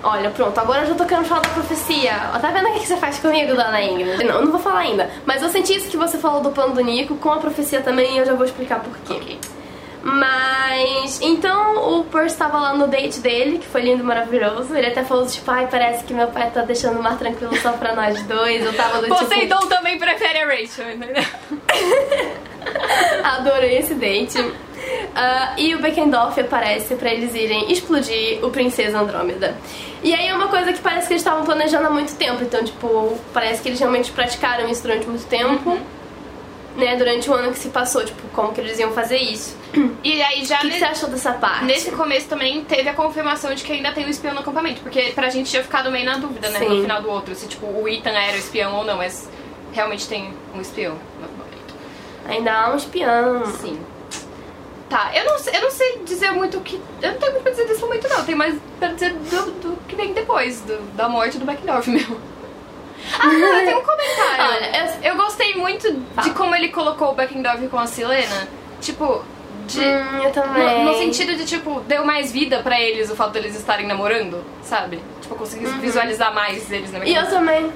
Olha, 0.02 0.30
pronto, 0.30 0.56
agora 0.58 0.82
eu 0.82 0.88
já 0.88 0.94
tô 0.94 1.04
querendo 1.04 1.24
falar 1.24 1.40
da 1.40 1.48
profecia. 1.48 2.12
Tá 2.40 2.50
vendo 2.50 2.68
o 2.68 2.72
que 2.74 2.86
você 2.86 2.96
faz 2.96 3.18
comigo, 3.18 3.56
dona 3.56 3.82
Ingrid? 3.82 4.22
Não, 4.24 4.36
eu 4.36 4.44
não 4.44 4.52
vou 4.52 4.60
falar 4.60 4.80
ainda. 4.80 5.10
Mas 5.24 5.42
eu 5.42 5.48
senti 5.48 5.74
isso 5.74 5.88
que 5.88 5.96
você 5.96 6.18
falou 6.18 6.42
do 6.42 6.50
plano 6.50 6.74
do 6.74 6.80
Nico 6.82 7.16
com 7.16 7.30
a 7.32 7.38
profecia 7.38 7.80
também 7.80 8.14
e 8.14 8.18
eu 8.18 8.26
já 8.26 8.34
vou 8.34 8.44
explicar 8.44 8.80
por 8.80 8.96
quê. 8.98 9.14
Ok. 9.14 9.38
Mas 10.06 11.20
então 11.20 11.98
o 11.98 12.04
Percy 12.04 12.36
tava 12.36 12.58
lá 12.58 12.74
no 12.74 12.86
date 12.86 13.18
dele, 13.18 13.58
que 13.58 13.66
foi 13.66 13.80
lindo 13.80 14.04
e 14.04 14.06
maravilhoso. 14.06 14.72
Ele 14.72 14.86
até 14.86 15.02
falou, 15.02 15.26
tipo, 15.26 15.50
ai, 15.50 15.66
parece 15.68 16.04
que 16.04 16.14
meu 16.14 16.28
pai 16.28 16.48
tá 16.48 16.62
deixando 16.62 17.00
o 17.00 17.02
mar 17.02 17.18
tranquilo 17.18 17.56
só 17.56 17.72
pra 17.72 17.92
nós 17.92 18.22
dois. 18.22 18.64
Eu 18.64 18.72
tava 18.72 18.98
do 18.98 19.06
tipo. 19.06 19.18
Poseidon 19.18 19.66
também 19.66 19.98
prefere 19.98 20.38
a 20.38 20.46
Rachel, 20.46 20.92
entendeu? 20.92 21.24
Adorei 23.24 23.78
esse 23.78 23.94
date. 23.94 24.38
ah, 25.12 25.54
e 25.58 25.74
o 25.74 25.82
Beckendorf 25.82 26.40
aparece 26.40 26.94
pra 26.94 27.12
eles 27.12 27.34
irem 27.34 27.72
explodir 27.72 28.44
o 28.44 28.50
Princesa 28.50 29.00
Andrômeda. 29.00 29.56
E 30.04 30.14
aí 30.14 30.28
é 30.28 30.34
uma 30.34 30.46
coisa 30.46 30.72
que 30.72 30.78
parece 30.78 31.08
que 31.08 31.14
eles 31.14 31.22
estavam 31.22 31.44
planejando 31.44 31.84
há 31.84 31.90
muito 31.90 32.14
tempo, 32.14 32.44
então, 32.44 32.62
tipo, 32.62 33.18
parece 33.32 33.60
que 33.60 33.70
eles 33.70 33.80
realmente 33.80 34.12
praticaram 34.12 34.68
isso 34.68 34.82
durante 34.82 35.08
muito 35.08 35.26
tempo. 35.26 35.76
Né, 36.76 36.94
durante 36.96 37.30
o 37.30 37.32
ano 37.32 37.50
que 37.52 37.58
se 37.58 37.68
passou, 37.70 38.04
tipo, 38.04 38.20
como 38.34 38.52
que 38.52 38.60
eles 38.60 38.78
iam 38.78 38.92
fazer 38.92 39.16
isso. 39.16 39.56
E 40.04 40.20
aí 40.22 40.44
já 40.44 40.58
O 40.58 40.60
que, 40.60 40.68
que 40.70 40.78
você 40.78 40.84
achou 40.84 41.08
dessa 41.08 41.32
parte? 41.32 41.64
nesse 41.64 41.90
começo 41.90 42.28
também 42.28 42.62
teve 42.64 42.86
a 42.88 42.92
confirmação 42.92 43.54
de 43.54 43.64
que 43.64 43.72
ainda 43.72 43.92
tem 43.92 44.04
um 44.04 44.10
espião 44.10 44.34
no 44.34 44.40
acampamento. 44.40 44.82
Porque 44.82 45.12
pra 45.14 45.30
gente 45.30 45.48
tinha 45.50 45.62
ficado 45.62 45.90
meio 45.90 46.04
na 46.04 46.18
dúvida, 46.18 46.50
né? 46.50 46.58
Sim. 46.58 46.68
No 46.68 46.82
final 46.82 47.00
do 47.00 47.08
outro, 47.10 47.34
se 47.34 47.46
tipo 47.48 47.64
o 47.66 47.88
Ethan 47.88 48.10
era 48.10 48.34
o 48.34 48.38
espião 48.38 48.74
ou 48.76 48.84
não, 48.84 48.98
mas 48.98 49.26
realmente 49.72 50.06
tem 50.06 50.34
um 50.54 50.60
espião 50.60 50.96
no 51.18 51.24
acampamento. 51.24 51.74
Ainda 52.28 52.52
há 52.52 52.72
um 52.72 52.76
espião. 52.76 53.46
Sim. 53.60 53.80
Tá, 54.88 55.10
eu 55.16 55.24
não, 55.24 55.38
sei, 55.38 55.56
eu 55.56 55.62
não 55.62 55.70
sei 55.70 55.98
dizer 56.04 56.30
muito 56.30 56.58
o 56.58 56.60
que. 56.60 56.80
Eu 57.02 57.12
não 57.12 57.18
tenho 57.18 57.32
muito 57.32 57.42
pra 57.42 57.50
dizer 57.52 57.66
desse 57.66 57.80
momento, 57.80 58.06
não. 58.08 58.24
Tem 58.24 58.34
mais 58.36 58.54
pra 58.78 58.88
dizer 58.88 59.14
do, 59.14 59.50
do 59.60 59.76
que 59.88 59.96
vem 59.96 60.12
depois, 60.12 60.60
do- 60.60 60.80
da 60.94 61.08
morte 61.08 61.38
do 61.38 61.44
Beckendorf 61.44 61.88
mesmo. 61.90 62.20
Ah, 63.18 63.26
não, 63.26 63.32
eu 63.58 63.64
tenho 63.66 63.78
um 63.78 63.82
comentário. 63.84 64.44
Olha, 64.56 64.78
eu- 65.02 65.10
eu 65.10 65.16
gostei 65.16 65.54
muito 65.54 65.92
de 65.92 66.00
Fala. 66.14 66.30
como 66.30 66.54
ele 66.54 66.68
colocou 66.68 67.10
o 67.10 67.14
Beckendorf 67.14 67.66
com 67.68 67.78
a 67.78 67.86
Silena. 67.86 68.48
Tipo, 68.80 69.22
de. 69.66 69.80
Hum, 69.80 70.22
eu 70.22 70.30
também. 70.32 70.84
No, 70.84 70.92
no 70.92 70.98
sentido 70.98 71.34
de, 71.36 71.44
tipo, 71.46 71.80
deu 71.80 72.04
mais 72.04 72.30
vida 72.32 72.60
pra 72.62 72.80
eles 72.80 73.10
o 73.10 73.16
fato 73.16 73.32
deles 73.32 73.56
estarem 73.56 73.86
namorando, 73.86 74.44
sabe? 74.62 75.00
Tipo, 75.20 75.34
eu 75.34 75.38
consegui 75.38 75.66
visualizar 75.80 76.32
mais 76.34 76.70
eles 76.70 76.92
na 76.92 76.98
minha 77.00 77.18
Uhum. 77.20 77.22
E 77.22 77.26
eu 77.26 77.30
também. 77.30 77.72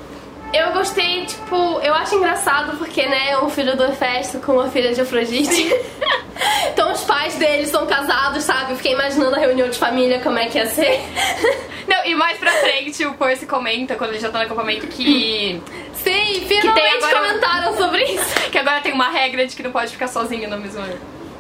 Eu 0.53 0.73
gostei, 0.73 1.25
tipo, 1.27 1.55
eu 1.81 1.95
acho 1.95 2.15
engraçado 2.17 2.77
porque, 2.77 3.07
né, 3.07 3.39
um 3.39 3.49
filho 3.49 3.77
do 3.77 3.85
Hefesto 3.85 4.39
com 4.41 4.53
uma 4.55 4.69
filha 4.69 4.93
de 4.93 5.01
Afrodite. 5.01 5.73
então 6.73 6.93
os 6.93 7.03
pais 7.05 7.35
deles 7.37 7.69
são 7.71 7.87
casados, 7.87 8.43
sabe? 8.45 8.73
Eu 8.73 8.77
fiquei 8.77 8.93
imaginando 8.93 9.37
a 9.37 9.39
reunião 9.39 9.69
de 9.69 9.79
família, 9.79 10.19
como 10.21 10.39
é 10.39 10.47
que 10.47 10.59
ia 10.59 10.67
ser. 10.67 11.01
Não, 11.87 12.05
e 12.05 12.15
mais 12.17 12.37
pra 12.39 12.51
frente 12.53 13.05
o 13.07 13.15
Percy 13.15 13.47
comenta, 13.47 13.95
quando 13.95 14.11
ele 14.11 14.19
já 14.21 14.29
tá 14.31 14.39
no 14.41 14.45
acampamento, 14.47 14.87
que, 14.89 15.63
Sim, 15.95 16.45
finalmente 16.49 17.05
agora- 17.05 17.19
comentaram 17.29 17.77
sobre 17.77 18.03
isso. 18.13 18.51
que 18.51 18.59
agora 18.59 18.81
tem 18.81 18.93
uma 18.93 19.09
regra 19.09 19.47
de 19.47 19.55
que 19.55 19.63
não 19.63 19.71
pode 19.71 19.93
ficar 19.93 20.09
sozinho 20.09 20.49
na 20.49 20.57
mesma 20.57 20.85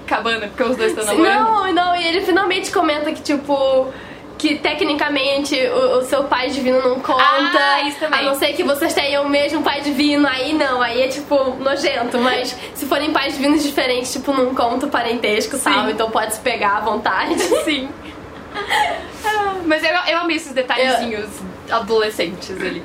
cabana, 0.06 0.46
porque 0.48 0.62
os 0.62 0.76
dois 0.76 0.90
estão 0.90 1.04
namorando. 1.04 1.34
Não, 1.44 1.72
não, 1.72 1.96
e 1.96 2.06
ele 2.06 2.20
finalmente 2.22 2.70
comenta 2.70 3.10
que, 3.12 3.22
tipo, 3.22 3.92
que 4.40 4.56
tecnicamente 4.56 5.54
o, 5.68 5.98
o 5.98 6.02
seu 6.02 6.24
pai 6.24 6.48
divino 6.48 6.80
não 6.80 6.98
conta. 6.98 7.22
Ah, 7.22 7.82
isso 7.82 7.98
também. 7.98 8.20
A 8.20 8.22
não 8.22 8.34
ser 8.34 8.54
que 8.54 8.64
vocês 8.64 8.94
tenham 8.94 9.24
o 9.24 9.28
mesmo 9.28 9.62
pai 9.62 9.82
divino, 9.82 10.26
aí 10.26 10.54
não, 10.54 10.80
aí 10.80 11.02
é 11.02 11.08
tipo 11.08 11.56
nojento. 11.56 12.18
Mas 12.18 12.56
se 12.74 12.86
forem 12.86 13.12
pais 13.12 13.34
divinos 13.34 13.62
diferentes, 13.62 14.10
tipo, 14.10 14.32
não 14.32 14.54
conta 14.54 14.86
o 14.86 14.88
parentesco, 14.90 15.58
sabe? 15.58 15.92
Então 15.92 16.10
pode 16.10 16.34
se 16.34 16.40
pegar 16.40 16.78
à 16.78 16.80
vontade. 16.80 17.38
Sim. 17.64 17.90
Ah, 19.26 19.56
Mas 19.66 19.84
eu, 19.84 19.90
eu 20.08 20.18
amei 20.20 20.36
esses 20.36 20.52
detalhezinhos 20.52 21.28
adolescentes 21.70 22.50
ali. 22.50 22.82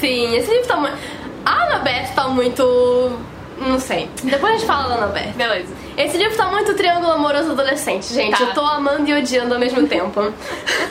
Sim, 0.00 0.34
esse 0.36 0.50
livro 0.50 0.66
tá 0.66 0.76
muito. 0.76 0.96
A 1.44 1.62
Annabeth 1.62 2.12
tá 2.14 2.26
muito. 2.28 3.18
Não 3.58 3.78
sei. 3.80 4.08
Depois 4.22 4.52
a 4.54 4.56
gente 4.58 4.66
fala 4.66 4.88
da 4.88 4.94
Annabeth. 4.96 5.32
Beleza. 5.34 5.72
Esse 5.96 6.16
livro 6.18 6.36
tá 6.36 6.46
muito 6.46 6.74
triângulo 6.74 7.12
amoroso 7.12 7.52
adolescente, 7.52 8.12
gente. 8.12 8.36
Tá. 8.36 8.44
Eu 8.44 8.52
tô 8.54 8.60
amando 8.60 9.08
e 9.08 9.14
odiando 9.14 9.54
ao 9.54 9.60
mesmo 9.60 9.86
tempo. 9.88 10.32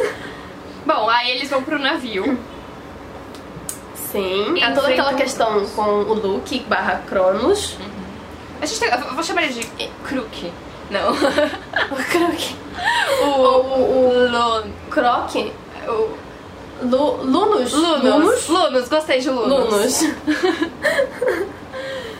Bom, 0.86 1.10
aí 1.10 1.32
eles 1.32 1.50
vão 1.50 1.62
pro 1.64 1.78
navio. 1.80 2.38
Sim. 4.12 4.62
Há 4.64 4.68
toda 4.72 4.82
Enfrentam- 4.92 5.06
aquela 5.06 5.14
questão 5.14 5.66
com 5.76 5.82
o 5.82 6.14
Luke 6.14 6.60
barra 6.62 7.02
Cronos. 7.08 7.78
A 8.62 8.66
gente 8.66 8.80
tem, 8.80 8.90
eu 8.90 9.14
vou 9.14 9.24
chamar 9.24 9.44
ele 9.44 9.54
de 9.54 9.88
Crook. 10.04 10.52
Não. 10.90 11.12
O 11.92 11.96
Croc. 11.96 12.56
o, 13.22 13.26
O, 13.26 14.28
o 14.60 14.90
Croc. 14.90 15.36
o 15.88 16.18
Lu, 16.84 17.24
Lunus. 17.24 17.74
Lunus. 17.74 18.48
Lunus, 18.48 18.90
gostei 18.90 19.20
de 19.20 19.30
Lunus. 19.30 19.72
Lunus. 19.72 20.04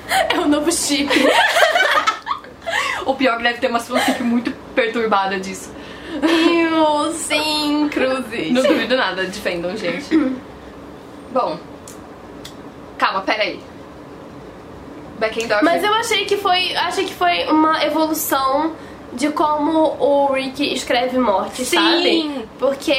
é 0.34 0.40
o 0.40 0.48
novo 0.48 0.72
chip. 0.72 1.10
O 3.06 3.14
pior 3.14 3.34
é 3.34 3.38
que 3.38 3.44
deve 3.44 3.60
ter 3.60 3.68
uma 3.68 3.80
fanfic 3.80 4.24
muito 4.24 4.52
perturbada 4.74 5.40
disso. 5.40 5.72
Eu, 6.22 7.14
sim, 7.14 7.88
cruzes. 7.92 8.52
Não 8.52 8.64
duvido 8.64 8.98
nada, 8.98 9.24
defendam, 9.26 9.78
gente. 9.78 10.34
Bom. 11.32 11.60
Calma, 12.98 13.22
peraí. 13.22 13.60
Beckendorf. 15.20 15.64
Mas 15.64 15.84
eu 15.84 15.94
achei 15.94 16.26
que 16.26 16.38
foi. 16.38 16.76
Achei 16.76 17.06
que 17.06 17.14
foi 17.14 17.46
uma 17.46 17.84
evolução 17.86 18.76
de 19.16 19.30
como 19.30 19.96
o 20.00 20.34
Rick 20.34 20.74
escreve 20.74 21.18
morte, 21.18 21.66
Sim. 21.66 21.78
sabe? 21.78 22.46
Porque 22.60 22.96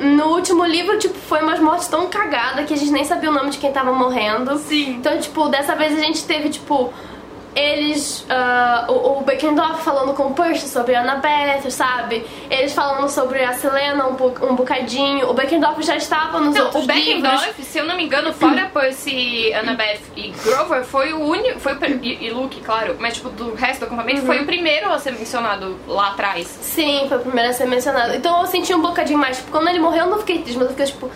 no 0.00 0.26
último 0.34 0.64
livro, 0.64 0.98
tipo, 0.98 1.14
foi 1.14 1.42
umas 1.42 1.60
mortes 1.60 1.88
tão 1.88 2.06
cagadas 2.08 2.66
que 2.66 2.74
a 2.74 2.76
gente 2.76 2.90
nem 2.90 3.04
sabia 3.04 3.30
o 3.30 3.34
nome 3.34 3.50
de 3.50 3.58
quem 3.58 3.72
tava 3.72 3.92
morrendo. 3.92 4.56
Sim. 4.58 4.90
Então, 4.90 5.18
tipo, 5.18 5.48
dessa 5.48 5.74
vez 5.74 5.96
a 5.96 6.00
gente 6.00 6.24
teve, 6.24 6.48
tipo, 6.48 6.92
eles. 7.58 8.24
ah, 8.30 8.86
o, 8.88 9.18
o 9.18 9.22
Beckendorf 9.22 9.82
falando 9.82 10.14
com 10.14 10.24
o 10.28 10.34
Percy 10.34 10.68
sobre 10.68 10.94
a 10.94 11.00
Annabeth, 11.00 11.70
sabe? 11.70 12.24
Eles 12.50 12.72
falando 12.72 13.08
sobre 13.08 13.42
a 13.44 13.52
Selena 13.54 14.06
um, 14.06 14.12
um 14.12 14.54
bocadinho. 14.54 15.28
O 15.28 15.34
Beckendorf 15.34 15.82
já 15.82 15.96
estava 15.96 16.38
nos 16.40 16.54
Não, 16.54 16.66
outros 16.66 16.84
o 16.84 16.90
livros. 16.90 17.22
Beckendorf, 17.22 17.62
se 17.64 17.78
eu 17.78 17.84
não 17.84 17.96
me 17.96 18.04
engano, 18.04 18.32
fora 18.32 18.70
Percy, 18.72 19.52
Annabeth 19.54 20.00
e 20.16 20.28
Grover, 20.44 20.84
foi 20.84 21.12
o 21.12 21.20
único. 21.20 21.58
Foi 21.58 21.76
e, 22.02 22.26
e 22.26 22.30
Luke, 22.30 22.60
claro, 22.60 22.96
mas 22.98 23.14
tipo, 23.14 23.28
do 23.30 23.54
resto 23.54 23.80
do 23.80 23.86
acampamento, 23.86 24.22
foi 24.22 24.40
o 24.40 24.46
primeiro 24.46 24.92
a 24.92 24.98
ser 24.98 25.12
mencionado 25.12 25.78
lá 25.86 26.08
atrás. 26.08 26.46
Sim, 26.46 27.06
foi 27.08 27.18
o 27.18 27.20
primeiro 27.20 27.50
a 27.50 27.52
ser 27.52 27.66
mencionado. 27.66 28.14
Então 28.14 28.40
eu 28.40 28.46
senti 28.46 28.72
um 28.74 28.82
bocadinho 28.82 29.18
mais. 29.18 29.38
Tipo, 29.38 29.50
quando 29.50 29.68
ele 29.68 29.78
morreu, 29.78 30.04
eu 30.04 30.10
não 30.10 30.18
fiquei 30.18 30.38
triste, 30.38 30.58
mas 30.58 30.68
eu 30.68 30.70
fiquei 30.74 30.86
tipo, 30.86 31.10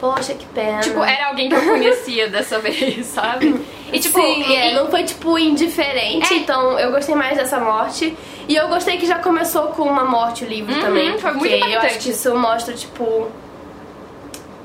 poxa, 0.00 0.34
que 0.34 0.44
pena. 0.46 0.80
Tipo, 0.80 1.02
era 1.02 1.28
alguém 1.28 1.48
que 1.48 1.54
eu 1.54 1.62
conhecia 1.62 2.28
dessa 2.30 2.58
vez, 2.58 3.06
sabe? 3.06 3.60
E 3.92 3.98
tipo, 3.98 4.20
Sim, 4.20 4.42
e- 4.48 4.54
é, 4.56 4.74
não 4.74 4.88
foi 4.90 5.04
tipo 5.04 5.38
indiferente, 5.38 6.32
É. 6.34 6.36
então 6.38 6.78
eu 6.78 6.90
gostei 6.90 7.14
mais 7.14 7.36
dessa 7.36 7.58
morte. 7.58 8.16
E 8.48 8.54
eu 8.56 8.68
gostei 8.68 8.96
que 8.98 9.06
já 9.06 9.18
começou 9.18 9.68
com 9.68 9.82
uma 9.82 10.04
morte 10.04 10.44
o 10.44 10.48
livro 10.48 10.74
Uhum, 10.74 10.80
também. 10.80 11.18
foi 11.18 11.32
muito 11.32 11.48
porque 11.58 11.74
eu 11.74 11.80
acho 11.80 11.98
que 11.98 12.10
isso 12.10 12.34
mostra, 12.34 12.72
tipo, 12.74 13.28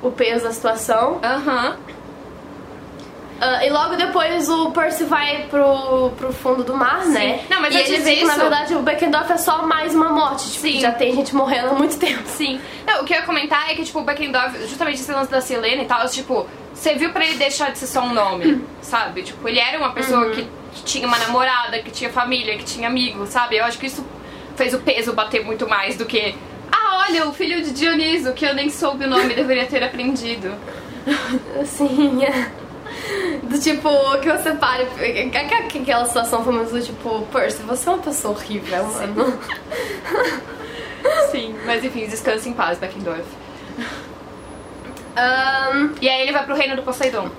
o 0.02 0.12
peso 0.12 0.44
da 0.46 0.52
situação. 0.52 1.20
Aham. 1.24 1.78
Ah, 3.40 3.66
e 3.66 3.70
logo 3.70 3.96
depois 3.96 4.48
o 4.50 4.72
Percy 4.72 5.04
vai 5.06 5.48
pro, 5.50 6.12
pro 6.12 6.32
fundo 6.32 6.64
do 6.64 6.76
mar, 6.76 7.06
né? 7.06 7.42
Não, 7.50 7.62
mas 7.62 7.76
e 7.76 7.80
ele 7.80 7.98
vê 7.98 8.16
que 8.18 8.26
na 8.26 8.36
verdade 8.36 8.76
o 8.76 8.82
Beckendorf 8.82 9.32
é 9.32 9.38
só 9.38 9.66
mais 9.66 9.94
uma 9.94 10.10
morte. 10.10 10.52
Tipo, 10.52 10.68
Sim. 10.68 10.80
já 10.80 10.92
tem 10.92 11.14
gente 11.14 11.36
morrendo 11.36 11.70
há 11.70 11.74
muito 11.74 11.98
tempo. 11.98 12.24
Sim. 12.26 12.60
Não, 12.86 13.02
o 13.02 13.06
que 13.06 13.14
eu 13.14 13.18
ia 13.18 13.24
comentar 13.24 13.70
é 13.70 13.76
que, 13.76 13.84
tipo, 13.84 14.00
o 14.00 14.04
Beckendorf, 14.04 14.58
justamente 14.68 15.02
esse 15.02 15.12
lance 15.12 15.30
da 15.30 15.42
Selena 15.42 15.84
e 15.84 15.86
tal, 15.86 16.08
tipo, 16.08 16.48
você 16.74 16.96
viu 16.96 17.12
pra 17.12 17.26
ele 17.26 17.36
deixar 17.36 17.72
de 17.72 17.80
ser 17.80 17.88
só 17.88 18.02
um 18.02 18.14
nome, 18.14 18.64
sabe? 18.82 19.24
Tipo, 19.24 19.48
ele 19.48 19.60
era 19.60 19.78
uma 19.78 19.92
pessoa 19.92 20.30
que, 20.32 20.48
que 20.74 20.84
tinha 20.84 21.08
uma 21.08 21.18
namorada, 21.18 21.80
que 21.80 21.92
tinha 21.92 22.10
família, 22.10 22.58
que 22.58 22.64
tinha 22.64 22.88
amigos, 22.88 23.30
sabe? 23.30 23.58
Eu 23.58 23.66
acho 23.66 23.78
que 23.78 23.88
isso 23.88 24.06
fez 24.56 24.74
o 24.74 24.80
peso 24.80 25.14
bater 25.14 25.44
muito 25.44 25.68
mais 25.68 25.98
do 25.98 26.06
que. 26.06 26.36
Ah, 26.72 27.06
olha, 27.08 27.28
o 27.28 27.34
filho 27.34 27.62
de 27.62 27.72
Dioniso, 27.72 28.34
que 28.34 28.46
eu 28.46 28.54
nem 28.54 28.70
soube 28.70 29.06
o 29.06 29.08
nome, 29.08 29.34
deveria 29.34 29.66
ter 29.66 29.84
aprendido. 29.84 30.54
Assim, 31.62 32.24
é. 32.24 32.63
Do 33.44 33.60
tipo, 33.60 33.90
que 34.22 34.30
você 34.32 34.54
pare. 34.54 34.84
aqu- 34.84 35.82
Aquela 35.82 36.06
situação 36.06 36.44
foi 36.44 36.54
muito 36.54 36.72
do 36.72 36.82
tipo, 36.82 37.22
Percy, 37.32 37.62
você 37.64 37.90
é 37.90 37.92
uma 37.92 38.02
pessoa 38.02 38.34
horrível, 38.34 38.86
mano. 38.86 39.40
Sim. 41.32 41.56
Mas 41.66 41.84
enfim, 41.84 42.06
descanse 42.08 42.48
em 42.50 42.54
paz, 42.54 42.78
Beckendorf. 42.78 43.24
Ahn, 45.16 45.92
E 46.02 46.10
aí 46.10 46.22
ele 46.22 46.32
vai 46.32 46.46
pro 46.46 46.56
reino 46.56 46.76
do 46.76 46.84
Poseidon. 46.84 47.30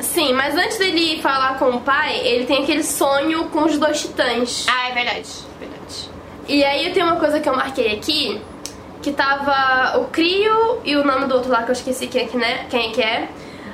sim, 0.00 0.32
mas 0.32 0.56
antes 0.56 0.78
dele 0.78 1.20
falar 1.22 1.58
com 1.58 1.70
o 1.70 1.80
pai, 1.80 2.18
ele 2.26 2.46
tem 2.46 2.62
aquele 2.62 2.82
sonho 2.82 3.44
com 3.50 3.64
os 3.64 3.78
dois 3.78 4.00
titãs. 4.00 4.66
Ah, 4.68 4.88
é 4.88 4.92
verdade. 4.94 5.28
Verdade. 5.60 6.10
E 6.48 6.64
aí 6.64 6.92
tem 6.92 7.02
uma 7.02 7.16
coisa 7.16 7.38
que 7.38 7.48
eu 7.48 7.54
marquei 7.54 7.94
aqui, 7.94 8.40
que 9.02 9.12
tava 9.12 9.98
o 9.98 10.06
Crio 10.06 10.80
e 10.84 10.96
o 10.96 11.04
nome 11.04 11.26
do 11.26 11.34
outro 11.36 11.50
lá 11.50 11.62
que 11.62 11.70
eu 11.70 11.74
esqueci 11.74 12.06
quem 12.08 12.22
é 12.22 12.26
que, 12.26 12.36
né? 12.36 12.66
Quem 12.68 13.00
é, 13.00 13.28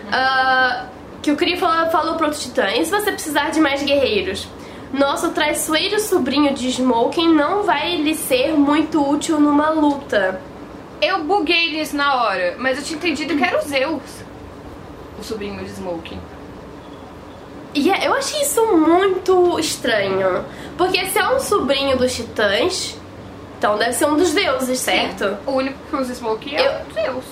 que. 0.09 0.15
Ah, 0.15 0.87
que 1.23 1.31
o 1.33 1.37
Crio 1.37 1.59
falou, 1.59 1.91
falou 1.91 2.15
pro 2.15 2.27
outro 2.27 2.41
titã, 2.41 2.69
e 2.71 2.85
se 2.85 2.91
você 2.91 3.11
precisar 3.13 3.51
de 3.51 3.61
mais 3.61 3.83
guerreiros? 3.83 4.47
Nosso 4.93 5.31
traiçoeiro 5.31 5.99
sobrinho 5.99 6.55
de 6.55 6.69
Smoking 6.71 7.35
não 7.35 7.65
vai 7.65 7.97
lhe 7.97 8.15
ser 8.15 8.53
muito 8.53 9.03
útil 9.09 9.41
numa 9.41 9.71
luta. 9.71 10.41
Eu 11.03 11.25
buguei 11.25 11.73
nisso 11.73 11.97
na 11.97 12.23
hora, 12.23 12.55
mas 12.59 12.79
eu 12.79 12.85
tinha 12.85 12.97
entendido 12.97 13.37
que 13.37 13.43
era 13.45 13.59
o 13.59 13.63
Zeus. 13.63 14.01
O 15.19 15.23
sobrinho 15.25 15.59
de 15.65 15.71
Smoking. 15.71 16.21
E 17.75 17.91
é- 17.91 18.07
eu 18.07 18.15
achei 18.15 18.41
isso 18.41 18.65
muito 18.77 19.59
estranho. 19.59 20.45
Porque 20.79 21.05
se 21.07 21.19
é 21.19 21.29
um 21.29 21.41
sobrinho 21.41 21.97
dos 21.99 22.15
titãs, 22.15 22.97
então 23.59 23.77
deve 23.77 23.93
ser 23.93 24.07
um 24.07 24.17
dos 24.17 24.33
deuses, 24.33 24.79
certo? 24.79 25.37
O 25.47 25.53
único 25.53 25.77
que 25.91 25.97
usa 25.97 26.13
Smoking 26.13 26.55
é 26.55 26.67
Eu- 26.67 26.73
o 26.89 26.95
Zeus. 26.95 27.25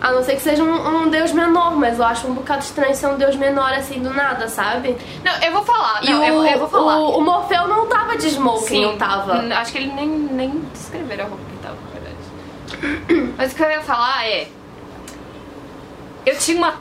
A 0.00 0.12
não 0.12 0.22
ser 0.22 0.34
que 0.36 0.42
seja 0.42 0.62
um, 0.62 1.04
um 1.04 1.08
deus 1.08 1.32
menor, 1.32 1.74
mas 1.76 1.98
eu 1.98 2.04
acho 2.04 2.26
um 2.26 2.34
bocado 2.34 2.62
estranho 2.62 2.94
ser 2.94 3.06
um 3.06 3.16
deus 3.16 3.34
menor 3.34 3.72
assim 3.72 4.00
do 4.00 4.12
nada, 4.12 4.46
sabe? 4.46 4.94
Não, 5.24 5.32
eu 5.42 5.52
vou 5.52 5.64
falar. 5.64 6.04
E 6.04 6.10
não, 6.10 6.20
o, 6.20 6.24
eu, 6.24 6.46
eu 6.46 6.58
vou 6.58 6.68
falar. 6.68 6.98
O, 6.98 7.18
o 7.18 7.20
Morfeu 7.22 7.66
não 7.66 7.86
tava 7.86 8.16
de 8.16 8.26
smoking, 8.28 8.66
Sim, 8.66 8.84
não 8.84 8.96
tava. 8.98 9.38
Hum, 9.38 9.52
Acho 9.52 9.72
que 9.72 9.78
ele 9.78 9.92
nem, 9.92 10.06
nem 10.08 10.50
descreveram 10.72 11.24
a 11.24 11.28
roupa 11.28 11.44
que 11.50 11.56
tava, 11.62 11.76
na 11.76 12.00
verdade. 12.00 13.32
Mas 13.38 13.52
o 13.52 13.54
que 13.56 13.62
eu 13.62 13.70
ia 13.70 13.80
falar 13.82 14.26
é. 14.26 14.48
Eu 16.26 16.36
tinha 16.38 16.58
uma 16.58 16.74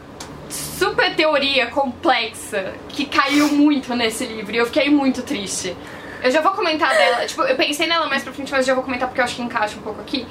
super 0.49 1.15
teoria 1.15 1.67
complexa 1.67 2.73
que 2.89 3.05
caiu 3.05 3.47
muito 3.49 3.95
nesse 3.95 4.25
livro 4.25 4.53
e 4.53 4.57
eu 4.57 4.65
fiquei 4.65 4.89
muito 4.89 5.21
triste. 5.21 5.75
Eu 6.23 6.31
já 6.31 6.41
vou 6.41 6.51
comentar 6.53 6.89
dela, 6.89 7.25
tipo, 7.25 7.43
eu 7.43 7.55
pensei 7.55 7.85
nela 7.87 8.07
mais 8.07 8.23
pra 8.23 8.33
frente, 8.33 8.51
mas 8.51 8.65
já 8.65 8.73
vou 8.73 8.83
comentar 8.83 9.07
porque 9.07 9.21
eu 9.21 9.25
acho 9.25 9.35
que 9.35 9.41
encaixa 9.43 9.77
um 9.77 9.81
pouco 9.81 10.01
aqui. 10.01 10.25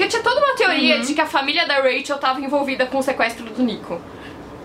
Que 0.00 0.04
eu 0.04 0.08
tinha 0.08 0.22
toda 0.22 0.40
uma 0.42 0.54
teoria 0.56 0.96
Uhum. 0.96 1.02
de 1.02 1.12
que 1.12 1.20
a 1.20 1.26
família 1.26 1.66
da 1.66 1.74
Rachel 1.74 2.16
tava 2.16 2.40
envolvida 2.40 2.86
com 2.86 2.96
o 2.98 3.02
sequestro 3.02 3.44
do 3.44 3.62
Nico. 3.62 4.00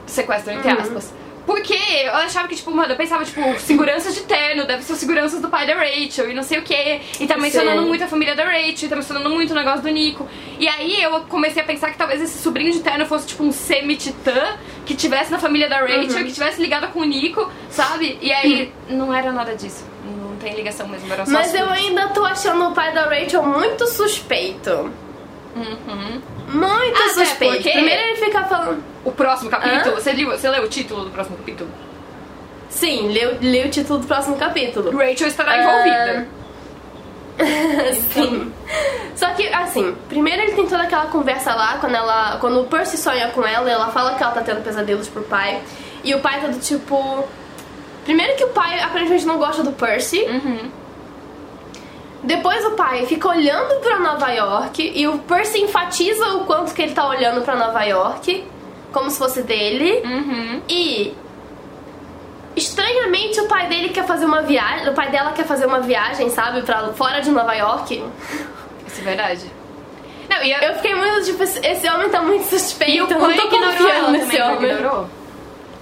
Sequestro, 0.08 0.54
entre 0.54 0.72
Uhum. 0.72 0.80
aspas. 0.80 1.14
Porque 1.46 1.76
eu 2.04 2.14
achava 2.16 2.48
que, 2.48 2.56
tipo, 2.56 2.72
mano, 2.72 2.94
eu 2.94 2.96
pensava, 2.96 3.24
tipo, 3.26 3.42
seguranças 3.60 4.16
de 4.16 4.22
terno, 4.22 4.66
deve 4.66 4.82
ser 4.82 4.94
os 4.94 5.00
seguranças 5.00 5.42
do 5.42 5.50
pai 5.50 5.68
da 5.68 5.76
Rachel 5.76 6.32
e 6.32 6.34
não 6.34 6.42
sei 6.42 6.58
o 6.60 6.62
quê. 6.64 7.02
E 7.20 7.28
tá 7.28 7.38
mencionando 7.38 7.82
muito 7.84 8.04
a 8.04 8.08
família 8.08 8.34
da 8.34 8.46
Rachel, 8.46 8.86
e 8.86 8.88
tá 8.88 8.96
mencionando 8.96 9.30
muito 9.30 9.52
o 9.52 9.54
negócio 9.54 9.82
do 9.82 9.90
Nico. 9.90 10.26
E 10.58 10.68
aí 10.68 11.04
eu 11.04 11.20
comecei 11.30 11.62
a 11.62 11.66
pensar 11.66 11.92
que 11.92 11.98
talvez 11.98 12.22
esse 12.22 12.42
sobrinho 12.42 12.72
de 12.72 12.80
terno 12.80 13.06
fosse, 13.06 13.28
tipo, 13.28 13.44
um 13.44 13.52
semi-titã 13.52 14.58
que 14.86 14.96
tivesse 14.96 15.32
na 15.32 15.38
família 15.38 15.68
da 15.70 15.80
Rachel, 15.82 16.18
Uhum. 16.18 16.24
que 16.24 16.32
tivesse 16.32 16.60
ligado 16.62 16.88
com 16.94 17.02
o 17.02 17.04
Nico, 17.04 17.52
sabe? 17.70 18.18
E 18.22 18.32
aí 18.32 18.74
não 18.90 19.14
era 19.14 19.32
nada 19.34 19.54
disso. 19.54 19.84
Não 20.04 20.36
tem 20.38 20.56
ligação 20.56 20.88
mesmo, 20.88 21.12
era 21.14 21.26
só 21.26 21.32
Mas 21.32 21.54
eu 21.54 21.70
ainda 21.70 22.08
tô 22.08 22.24
achando 22.26 22.70
o 22.70 22.72
pai 22.74 22.92
da 22.94 23.04
Rachel 23.04 23.44
muito 23.44 23.86
suspeito. 23.88 24.92
Uhum. 25.56 26.22
Muito 26.50 27.02
Até 27.02 27.10
suspeito. 27.26 27.54
porque- 27.56 27.72
Primeiro 27.72 28.02
ele 28.02 28.16
fica 28.18 28.44
falando. 28.44 28.84
O 29.06 29.12
próximo 29.12 29.50
capítulo, 29.50 29.96
Hã? 29.96 30.00
você, 30.02 30.12
leu, 30.12 30.30
você 30.32 30.50
leu 30.50 30.64
o 30.64 30.68
título 30.68 31.06
do 31.06 31.12
próximo 31.12 31.38
capítulo? 31.38 31.70
Sim, 32.70 33.08
lê, 33.12 33.26
lê 33.40 33.64
o 33.66 33.70
título 33.70 34.00
do 34.00 34.08
próximo 34.08 34.36
capítulo. 34.36 34.92
Rachel 34.98 35.28
estará 35.28 35.58
envolvida. 35.64 36.28
Sim. 38.14 38.52
Só 39.16 39.30
que, 39.32 39.48
assim, 39.48 39.96
primeiro 40.10 40.42
ele 40.44 40.54
tem 40.54 40.66
toda 40.68 40.84
aquela 40.84 41.06
conversa 41.08 41.54
lá, 41.54 41.78
quando 41.80 41.96
ela. 41.96 42.38
Quando 42.40 42.62
o 42.62 42.66
Percy 42.66 42.98
sonha 42.98 43.30
com 43.30 43.46
ela, 43.46 43.70
ela 43.70 43.88
fala 43.88 44.16
que 44.16 44.24
ela 44.24 44.32
tá 44.34 44.42
tendo 44.42 44.62
pesadelos 44.64 45.08
pro 45.08 45.24
pai. 45.24 45.62
E 46.04 46.14
o 46.14 46.20
pai 46.20 46.40
tá 46.42 46.48
do 46.48 46.60
tipo. 46.60 47.26
Primeiro 48.04 48.36
que 48.36 48.44
o 48.44 48.50
pai 48.50 48.80
aparentemente 48.80 49.26
não 49.26 49.38
gosta 49.38 49.64
do 49.64 49.72
Percy. 49.72 50.22
Uhum. 50.24 50.70
Depois 52.26 52.66
o 52.66 52.72
pai 52.72 53.06
fica 53.06 53.30
olhando 53.30 53.80
pra 53.82 54.00
Nova 54.00 54.30
York 54.32 54.92
e 54.96 55.08
o 55.08 55.20
Percy 55.20 55.62
enfatiza 55.62 56.28
o 56.34 56.46
quanto 56.46 56.74
que 56.74 56.82
ele 56.82 56.94
tá 56.94 57.08
olhando 57.08 57.42
pra 57.44 57.56
Nova 57.56 57.84
York, 57.84 58.44
como 58.92 59.10
se 59.12 59.18
fosse 59.18 59.44
dele. 59.44 60.02
Uhum. 60.04 60.62
E 60.68 61.16
estranhamente 62.56 63.40
o 63.42 63.48
pai 63.48 63.68
dele 63.68 63.90
quer 63.90 64.06
fazer 64.06 64.26
uma 64.26 64.42
viagem, 64.42 64.90
o 64.90 64.94
pai 64.94 65.10
dela 65.12 65.32
quer 65.34 65.46
fazer 65.46 65.66
uma 65.66 65.82
viagem, 65.82 66.30
sabe, 66.30 66.62
para 66.64 66.94
fora 66.94 67.20
de 67.22 67.30
Nova 67.30 67.54
York. 67.54 68.04
Isso 68.88 69.02
é 69.02 69.04
verdade. 69.04 69.52
Não, 70.30 70.44
e 70.44 70.52
eu, 70.52 70.58
Eu 70.60 70.76
fiquei 70.76 70.96
muito 70.96 71.26
tipo, 71.26 71.44
esse 71.44 71.88
homem 71.90 72.10
tá 72.10 72.22
muito 72.22 72.46
suspeito, 72.46 72.92
e 72.94 73.02
o 73.02 73.08
tô 73.08 73.14
ignorou 73.30 73.90
ela 73.90 74.12
nesse 74.12 74.32
também, 74.38 74.58
homem. 74.58 74.72
ignorou? 74.72 75.10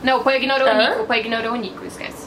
Não, 0.04 0.18
o 0.18 0.24
Pai 0.24 0.36
ignorou 0.36 0.68
o 0.68 0.70
Hã? 0.70 0.90
Nico, 0.90 1.04
o 1.04 1.06
Pai 1.06 1.20
ignorou 1.20 1.52
o 1.54 1.56
Nico, 1.56 1.86
esquece. 1.86 2.23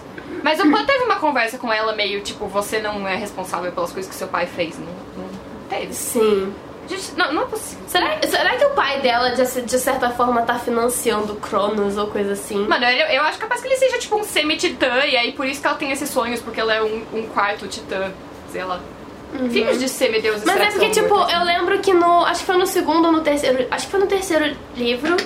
Mas 0.46 0.60
o 0.60 0.70
Pan 0.70 0.84
teve 0.84 1.02
uma 1.02 1.16
conversa 1.16 1.58
com 1.58 1.72
ela 1.72 1.92
meio, 1.92 2.20
tipo, 2.20 2.46
você 2.46 2.78
não 2.78 3.06
é 3.08 3.16
responsável 3.16 3.72
pelas 3.72 3.90
coisas 3.90 4.08
que 4.08 4.16
seu 4.16 4.28
pai 4.28 4.46
fez. 4.46 4.78
Não, 4.78 4.86
não, 5.16 5.28
teve. 5.68 5.92
Sim. 5.92 6.54
Gente, 6.88 7.16
não, 7.16 7.32
não 7.32 7.42
é 7.42 7.46
possível. 7.46 7.82
Será, 7.88 8.16
será 8.22 8.56
que 8.56 8.64
o 8.64 8.70
pai 8.70 9.00
dela, 9.00 9.30
de, 9.30 9.62
de 9.62 9.78
certa 9.80 10.10
forma, 10.10 10.42
tá 10.42 10.56
financiando 10.56 11.32
o 11.32 11.36
Cronos 11.36 11.98
ou 11.98 12.06
coisa 12.06 12.34
assim? 12.34 12.64
Mano, 12.64 12.84
eu, 12.84 13.06
eu 13.08 13.22
acho 13.24 13.40
capaz 13.40 13.60
que 13.60 13.66
ele 13.66 13.74
seja 13.74 13.98
tipo 13.98 14.14
um 14.14 14.22
semi-titã, 14.22 15.04
e 15.04 15.16
aí 15.16 15.32
por 15.32 15.46
isso 15.46 15.60
que 15.60 15.66
ela 15.66 15.76
tem 15.76 15.90
esses 15.90 16.08
sonhos, 16.10 16.40
porque 16.40 16.60
ela 16.60 16.72
é 16.72 16.80
um, 16.80 17.02
um 17.12 17.26
quarto 17.26 17.66
titã, 17.66 18.12
sei 18.52 18.62
lá. 18.62 18.80
Filhos 19.50 19.80
de 19.80 19.88
semideuses 19.88 20.46
Uhum. 20.46 20.46
Mas 20.46 20.60
é 20.60 20.66
que 20.66 20.72
porque, 20.74 20.90
tipo, 20.90 21.14
eu 21.28 21.42
lembro 21.42 21.80
que 21.80 21.92
no. 21.92 22.24
Acho 22.24 22.38
que 22.38 22.46
foi 22.46 22.56
no 22.56 22.66
segundo 22.68 23.06
ou 23.06 23.12
no 23.12 23.20
terceiro. 23.20 23.66
Acho 23.68 23.86
que 23.86 23.90
foi 23.90 23.98
no 23.98 24.06
terceiro 24.06 24.56
livro 24.76 25.16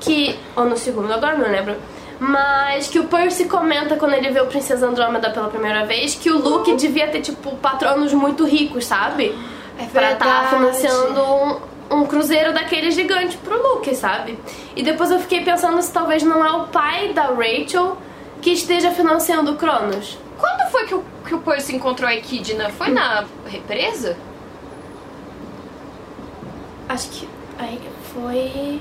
que. 0.00 0.36
Ou 0.56 0.64
no 0.64 0.76
segundo, 0.76 1.12
agora 1.12 1.38
não 1.38 1.48
lembro. 1.48 1.76
Mas 2.18 2.88
que 2.88 2.98
o 2.98 3.04
Percy 3.04 3.44
comenta 3.44 3.96
quando 3.96 4.14
ele 4.14 4.30
vê 4.30 4.40
o 4.40 4.46
Princesa 4.46 4.86
Andrômeda 4.86 5.30
pela 5.30 5.48
primeira 5.48 5.84
vez 5.84 6.14
que 6.14 6.30
o 6.30 6.38
Luke 6.38 6.74
devia 6.76 7.08
ter, 7.08 7.20
tipo, 7.20 7.54
patronos 7.56 8.12
muito 8.14 8.44
ricos, 8.46 8.86
sabe? 8.86 9.36
É 9.78 9.84
Pra 9.84 10.12
estar 10.12 10.24
verdade. 10.24 10.48
financiando 10.80 11.20
um, 11.22 11.96
um 11.98 12.06
cruzeiro 12.06 12.54
daquele 12.54 12.90
gigante 12.90 13.36
pro 13.36 13.60
Luke, 13.74 13.94
sabe? 13.94 14.38
E 14.74 14.82
depois 14.82 15.10
eu 15.10 15.18
fiquei 15.20 15.42
pensando 15.44 15.80
se 15.82 15.92
talvez 15.92 16.22
não 16.22 16.44
é 16.44 16.52
o 16.52 16.68
pai 16.68 17.12
da 17.12 17.24
Rachel 17.24 17.98
que 18.40 18.50
esteja 18.50 18.90
financiando 18.92 19.52
o 19.52 19.56
Cronos. 19.56 20.16
Quando 20.38 20.70
foi 20.70 20.86
que 20.86 20.94
o, 20.94 21.04
que 21.26 21.34
o 21.34 21.38
Percy 21.40 21.76
encontrou 21.76 22.08
a 22.08 22.14
Echidna? 22.14 22.70
Foi 22.70 22.88
na 22.88 23.24
represa? 23.46 24.16
Acho 26.88 27.08
que. 27.10 27.28
Aí 27.58 27.78
foi. 28.14 28.80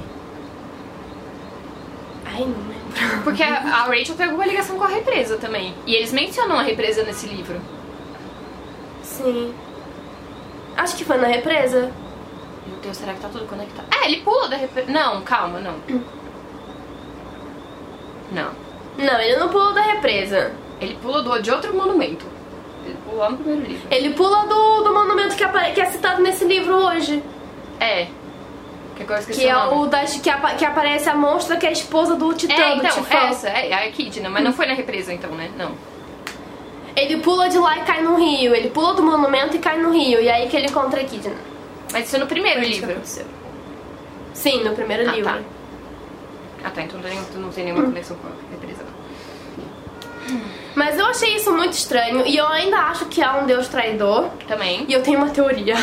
Ai, 2.26 2.42
não 2.42 2.68
lembro. 2.70 2.85
Porque 3.24 3.44
a, 3.44 3.58
a 3.58 3.84
Rachel 3.84 4.16
tem 4.16 4.26
alguma 4.26 4.46
ligação 4.46 4.78
com 4.78 4.84
a 4.84 4.88
represa 4.88 5.38
também. 5.38 5.74
E 5.86 5.96
eles 5.96 6.12
mencionam 6.12 6.58
a 6.58 6.62
represa 6.64 7.04
nesse 7.04 7.28
livro. 7.28 7.60
Sim. 9.04 9.54
Acho 10.78 10.96
que 10.96 11.06
foi 11.06 11.18
na 11.18 11.28
represa. 11.28 11.92
Meu 12.68 12.78
Deus, 12.82 12.98
será 12.98 13.14
que 13.14 13.20
tá 13.22 13.30
tudo 13.30 13.46
conectado? 13.46 13.86
É, 13.94 14.06
ele 14.08 14.22
pula 14.22 14.48
da 14.48 14.56
represa. 14.58 14.92
Não, 14.92 15.22
calma, 15.22 15.60
não. 15.60 15.76
Não. 18.32 18.52
Não, 18.98 19.20
ele 19.20 19.38
não 19.38 19.50
pulou 19.50 19.74
da 19.74 19.82
represa. 19.82 20.52
Ele 20.82 20.98
pula 21.02 21.22
do, 21.22 21.42
de 21.42 21.52
outro 21.52 21.74
monumento. 21.76 22.26
Ele 22.86 22.98
pula 23.06 23.24
lá 23.24 23.30
no 23.30 23.38
primeiro 23.38 23.66
livro. 23.66 23.88
Ele 23.92 24.10
pula 24.14 24.46
do, 24.46 24.82
do 24.84 24.94
monumento 24.94 25.36
que, 25.36 25.44
apare- 25.44 25.74
que 25.74 25.82
é 25.82 25.86
citado 25.86 26.22
nesse 26.22 26.46
livro 26.46 26.74
hoje. 26.76 27.22
É. 27.80 28.08
Que 28.96 29.04
agora 29.04 29.22
eu 29.22 29.26
Que 29.36 29.46
é 29.48 29.58
o 29.58 29.86
das, 29.88 30.16
que, 30.18 30.30
apa- 30.30 30.54
que 30.56 30.64
aparece 30.66 31.10
a 31.10 31.16
monstra 31.16 31.58
que 31.58 31.66
é 31.66 31.70
a 31.70 31.72
esposa 31.72 32.16
do 32.16 32.34
Titã, 32.34 32.54
É, 32.54 32.76
do 32.76 32.86
então, 32.86 33.04
Tifão. 33.04 33.20
essa, 33.28 33.50
é 33.50 33.74
a 33.74 33.88
Echidna, 33.88 34.30
mas 34.30 34.44
não 34.44 34.54
foi 34.54 34.66
na 34.68 34.74
represa 34.74 35.12
então, 35.14 35.32
né? 35.32 35.50
Não. 35.58 35.72
Ele 36.96 37.18
pula 37.18 37.50
de 37.50 37.58
lá 37.58 37.78
e 37.78 37.82
cai 37.82 38.02
no 38.02 38.16
rio. 38.16 38.56
Ele 38.56 38.70
pula 38.70 38.94
do 38.94 39.04
monumento 39.04 39.56
e 39.56 39.60
cai 39.60 39.78
no 39.80 39.92
rio. 39.92 40.22
E 40.22 40.30
aí 40.30 40.48
que 40.48 40.56
ele 40.56 40.68
encontra 40.68 41.02
a 41.02 41.04
Echidna. 41.04 41.36
Mas 41.92 42.06
isso 42.08 42.16
é 42.16 42.20
no 42.20 42.28
primeiro 42.28 42.62
Foi 42.62 42.70
livro. 42.70 42.96
Sim, 44.34 44.64
no 44.64 44.74
primeiro 44.74 45.10
Ah, 45.10 45.14
livro. 45.14 45.34
tá. 45.34 45.40
Ah 46.64 46.70
tá, 46.72 46.82
então 46.82 47.00
não 47.00 47.10
tem, 47.10 47.20
não 47.42 47.50
tem 47.50 47.64
nenhuma 47.66 47.84
conexão 47.84 48.16
com 48.18 48.28
a 48.28 48.32
represa. 48.52 48.84
Mas 50.74 50.98
eu 50.98 51.06
achei 51.06 51.36
isso 51.36 51.52
muito 51.54 51.74
estranho. 51.74 52.26
E 52.26 52.36
eu 52.36 52.48
ainda 52.48 52.78
acho 52.78 53.06
que 53.06 53.22
há 53.22 53.38
um 53.38 53.46
deus 53.46 53.68
traidor. 53.68 54.30
Também. 54.48 54.86
E 54.88 54.94
eu 54.94 55.04
tenho 55.04 55.18
uma 55.20 55.30
teoria. 55.30 55.76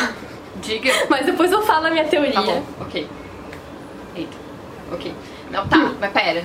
Diga. 0.63 0.91
Mas 1.09 1.25
depois 1.25 1.51
eu 1.51 1.61
falo 1.61 1.87
a 1.87 1.89
minha 1.89 2.05
teoria. 2.05 2.33
Tá 2.33 2.41
bom, 2.41 2.63
ok. 2.81 3.07
Eita. 4.15 4.37
Ok. 4.91 5.13
Não, 5.51 5.67
tá, 5.67 5.93
mas 5.99 6.11
pera. 6.11 6.43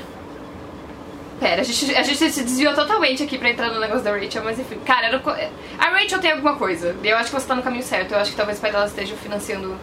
Pera, 1.40 1.60
a 1.60 1.64
gente, 1.64 1.94
a 1.94 2.02
gente 2.02 2.30
se 2.32 2.42
desviou 2.42 2.74
totalmente 2.74 3.22
aqui 3.22 3.38
pra 3.38 3.48
entrar 3.50 3.70
no 3.70 3.78
negócio 3.78 4.02
da 4.02 4.10
Rachel, 4.10 4.42
mas 4.42 4.58
enfim. 4.58 4.78
Cara, 4.84 5.08
eu 5.08 5.20
não 5.20 5.32
a 5.78 5.90
Rachel 5.90 6.18
tem 6.18 6.32
alguma 6.32 6.56
coisa. 6.56 6.96
E 7.02 7.08
eu 7.08 7.16
acho 7.16 7.30
que 7.30 7.40
você 7.40 7.46
tá 7.46 7.54
no 7.54 7.62
caminho 7.62 7.84
certo. 7.84 8.12
Eu 8.12 8.18
acho 8.18 8.32
que 8.32 8.36
talvez 8.36 8.58
o 8.58 8.60
pai 8.60 8.72
dela 8.72 8.86
esteja 8.86 9.14
financiando 9.14 9.76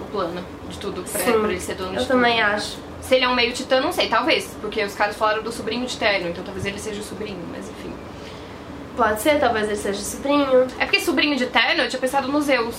o 0.00 0.04
plano 0.12 0.44
de 0.68 0.78
tudo 0.78 1.02
pra, 1.02 1.20
Sim, 1.20 1.32
pra 1.32 1.50
ele 1.50 1.60
ser 1.60 1.74
dono 1.74 1.90
de 1.90 1.96
Eu 1.96 2.02
tudo. 2.02 2.12
também 2.12 2.40
acho. 2.40 2.78
Se 3.00 3.16
ele 3.16 3.24
é 3.24 3.28
um 3.28 3.34
meio 3.34 3.52
titã, 3.52 3.80
não 3.80 3.92
sei, 3.92 4.08
talvez. 4.08 4.56
Porque 4.60 4.82
os 4.84 4.94
caras 4.94 5.16
falaram 5.16 5.42
do 5.42 5.50
sobrinho 5.50 5.84
de 5.84 5.96
Terno, 5.96 6.28
então 6.28 6.44
talvez 6.44 6.64
ele 6.64 6.78
seja 6.78 7.00
o 7.00 7.04
sobrinho, 7.04 7.40
mas 7.50 7.68
enfim. 7.68 7.92
Pode 8.96 9.20
ser, 9.20 9.40
talvez 9.40 9.66
ele 9.66 9.76
seja 9.76 10.00
sobrinho. 10.00 10.66
É 10.78 10.84
porque 10.86 11.00
sobrinho 11.00 11.36
de 11.36 11.46
Terno, 11.46 11.82
eu 11.82 11.88
tinha 11.88 12.00
pensado 12.00 12.28
nos 12.28 12.44
Zeus. 12.44 12.76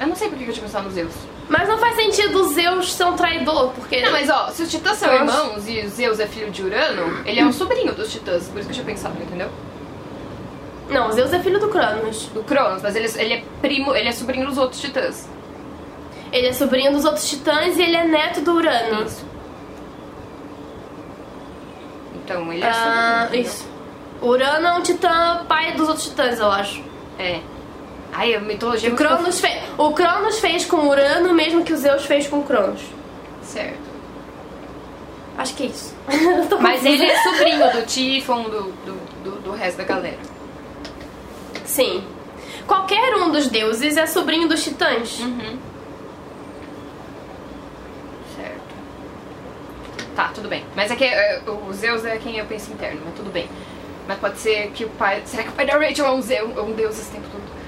Eu 0.00 0.06
não 0.06 0.16
sei 0.16 0.28
por 0.30 0.38
que 0.38 0.44
eu 0.44 0.52
tinha 0.52 0.64
pensado 0.64 0.84
nos 0.86 0.94
Zeus. 0.94 1.12
Mas 1.48 1.68
não 1.68 1.76
faz 1.78 1.94
sentido 1.94 2.40
os 2.42 2.54
Zeus 2.54 2.92
ser 2.94 3.04
um 3.04 3.14
traidor, 3.16 3.70
porque. 3.72 4.00
Não, 4.00 4.12
mas 4.12 4.30
ó, 4.30 4.48
se 4.48 4.62
os 4.62 4.70
titãs 4.70 4.96
são 4.96 5.08
Eu 5.12 5.16
irmãos 5.20 5.68
e 5.68 5.80
o 5.80 5.88
Zeus 5.90 6.18
é 6.18 6.26
filho 6.26 6.50
de 6.50 6.62
Urano, 6.62 7.20
ele 7.26 7.38
é 7.38 7.44
um 7.44 7.52
sobrinho 7.52 7.92
dos 7.94 8.10
titãs, 8.10 8.48
por 8.48 8.58
isso 8.60 8.68
que 8.68 8.72
eu 8.78 8.82
tinha 8.82 8.86
pensado, 8.86 9.14
entendeu? 9.22 9.50
Não, 10.88 11.08
o 11.08 11.12
Zeus 11.12 11.32
é 11.32 11.38
filho 11.40 11.60
do 11.60 11.68
Cronos. 11.68 12.26
Do 12.32 12.42
Cronos, 12.42 12.82
mas 12.82 12.96
ele, 12.96 13.08
ele 13.16 13.34
é 13.34 13.44
primo, 13.60 13.94
ele 13.94 14.08
é 14.08 14.12
sobrinho 14.12 14.46
dos 14.46 14.56
outros 14.58 14.80
titãs. 14.80 15.28
Ele 16.32 16.46
é 16.46 16.52
sobrinho 16.52 16.92
dos 16.92 17.04
outros 17.04 17.28
titãs 17.28 17.76
e 17.76 17.82
ele 17.82 17.96
é 17.96 18.04
neto 18.04 18.40
do 18.40 18.54
Urano. 18.54 19.04
Isso. 19.04 19.24
Então, 22.24 22.52
ele 22.52 22.64
é 22.64 22.68
Ah, 22.68 23.22
sobrinho. 23.24 23.44
isso. 23.44 23.68
Urano 24.22 24.66
é 24.66 24.72
um 24.74 24.82
titã 24.82 25.44
pai 25.48 25.72
dos 25.72 25.88
outros 25.88 26.06
titãs, 26.08 26.38
eu 26.38 26.50
acho. 26.50 26.82
É. 27.18 27.40
Ai, 28.12 28.34
a 28.34 28.40
mitologia 28.40 28.90
é 28.90 28.92
O 28.92 28.96
Cronos, 28.96 29.40
fe... 29.40 29.48
o 29.78 29.92
Cronos 29.92 30.40
fez 30.40 30.64
com 30.64 30.88
Urano 30.88 31.30
o 31.30 31.34
mesmo 31.34 31.64
que 31.64 31.72
o 31.72 31.76
Zeus 31.76 32.04
fez 32.04 32.26
com 32.26 32.42
Cronos. 32.42 32.80
Certo. 33.42 33.78
Acho 35.38 35.54
que 35.54 35.62
é 35.62 35.66
isso. 35.66 35.94
Mas 36.60 36.84
ele 36.84 37.04
é 37.04 37.22
sobrinho 37.22 37.72
do 37.72 37.86
Tifon, 37.86 38.42
do, 38.42 38.62
do, 38.84 39.24
do, 39.24 39.30
do 39.42 39.52
resto 39.52 39.78
da 39.78 39.84
galera. 39.84 40.18
Sim. 41.64 42.04
Qualquer 42.66 43.14
um 43.16 43.30
dos 43.30 43.48
deuses 43.48 43.96
é 43.96 44.06
sobrinho 44.06 44.48
dos 44.48 44.62
titãs. 44.62 45.20
Uhum. 45.20 45.58
Certo. 48.36 48.60
bem. 50.48 50.64
Mas 50.76 50.90
é 50.90 50.96
que 50.96 51.04
é, 51.04 51.40
o 51.46 51.72
Zeus 51.72 52.04
é 52.04 52.18
quem 52.18 52.38
eu 52.38 52.46
penso 52.46 52.72
interno, 52.72 53.00
mas 53.04 53.14
tudo 53.14 53.30
bem. 53.30 53.48
Mas 54.06 54.18
pode 54.18 54.38
ser 54.38 54.70
que 54.72 54.84
o 54.84 54.90
pai. 54.90 55.22
Será 55.24 55.44
que 55.44 55.48
o 55.48 55.52
pai 55.52 55.64
da 55.64 55.78
Rachel 55.78 56.06
é 56.06 56.10
um, 56.10 56.20
Zeus, 56.20 56.56
é 56.56 56.60
um 56.60 56.72
deus 56.72 56.98
esse 56.98 57.10
tempo 57.10 57.26
todo? 57.30 57.59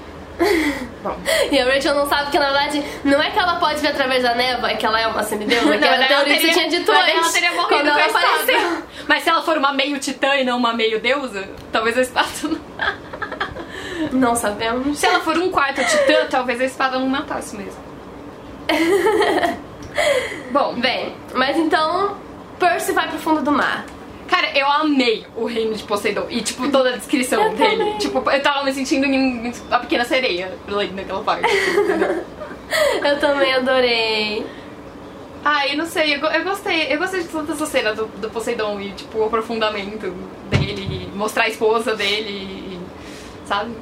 Bom. 1.03 1.17
E 1.51 1.59
a 1.59 1.65
Rachel 1.65 1.93
não 1.93 2.07
sabe 2.07 2.31
que, 2.31 2.39
na 2.39 2.45
verdade, 2.45 2.83
não 3.03 3.21
é 3.21 3.29
que 3.29 3.37
ela 3.37 3.57
pode 3.57 3.79
ver 3.79 3.89
através 3.89 4.23
da 4.23 4.33
névoa, 4.33 4.71
é 4.71 4.75
que 4.75 4.85
ela 4.85 4.99
é 4.99 5.07
uma 5.07 5.21
semideusa, 5.21 5.71
que 5.73 5.77
Não, 5.77 5.87
era 5.87 6.07
teoria 6.07 6.37
que 6.37 6.47
você 6.47 6.53
tinha 6.53 6.69
dito 6.69 6.91
mas 6.91 7.09
ela 7.09 7.19
antes, 7.19 7.33
teria 7.33 7.51
morrido 7.51 7.69
quando 7.69 7.87
ela 7.87 8.05
apareceu. 8.05 8.83
Mas 9.07 9.23
se 9.23 9.29
ela 9.29 9.41
for 9.43 9.57
uma 9.57 9.73
meio 9.73 9.99
titã 9.99 10.35
e 10.35 10.43
não 10.43 10.57
uma 10.57 10.73
meio 10.73 10.99
deusa, 10.99 11.47
talvez 11.71 11.97
a 11.97 12.01
espada 12.01 12.29
não. 12.43 12.59
Não 14.11 14.35
sabemos. 14.35 14.99
Se 14.99 15.05
ela 15.05 15.21
for 15.21 15.37
um 15.37 15.49
quarto 15.49 15.83
titã, 15.85 16.25
talvez 16.29 16.59
a 16.59 16.65
espada 16.65 16.99
não 16.99 17.07
matasse 17.07 17.55
mesmo. 17.55 17.81
Bom, 20.51 20.75
Bem, 20.75 21.15
mas 21.33 21.57
então, 21.57 22.17
Percy 22.59 22.91
vai 22.91 23.07
pro 23.07 23.17
fundo 23.17 23.41
do 23.41 23.51
mar. 23.51 23.85
Cara, 24.27 24.57
eu 24.57 24.67
amei 24.67 25.25
o 25.35 25.45
reino 25.45 25.73
de 25.75 25.83
Poseidon 25.83 26.25
e, 26.29 26.41
tipo, 26.41 26.69
toda 26.69 26.89
a 26.89 26.97
descrição 26.97 27.41
Eu 27.43 27.53
dele. 27.53 27.77
também. 27.77 27.97
Tipo, 27.97 28.29
eu 28.29 28.41
tava 28.41 28.63
me 28.63 28.73
sentindo 28.73 29.05
em 29.05 29.51
a 29.71 29.79
pequena 29.79 30.05
sereia 30.05 30.51
lendo 30.67 30.95
naquela 30.95 31.23
parte. 31.23 31.47
Eu 33.03 33.19
também 33.19 33.53
adorei. 33.53 34.45
Ai, 35.45 35.75
não 35.75 35.85
sei, 35.85 36.15
eu, 36.15 36.19
eu 36.19 36.43
gostei. 36.43 36.91
Eu 36.91 36.97
gostei 36.97 37.21
de 37.21 37.27
toda 37.27 37.51
essa 37.53 37.65
cena 37.65 37.93
do, 37.93 38.05
do 38.05 38.29
Poseidon 38.29 38.79
e, 38.79 38.91
tipo, 38.91 39.19
o 39.19 39.25
aprofundamento 39.25 40.09
dele, 40.49 41.09
mostrar 41.13 41.43
a 41.43 41.49
esposa 41.49 41.95
dele, 41.95 42.79
sabe? 43.45 43.73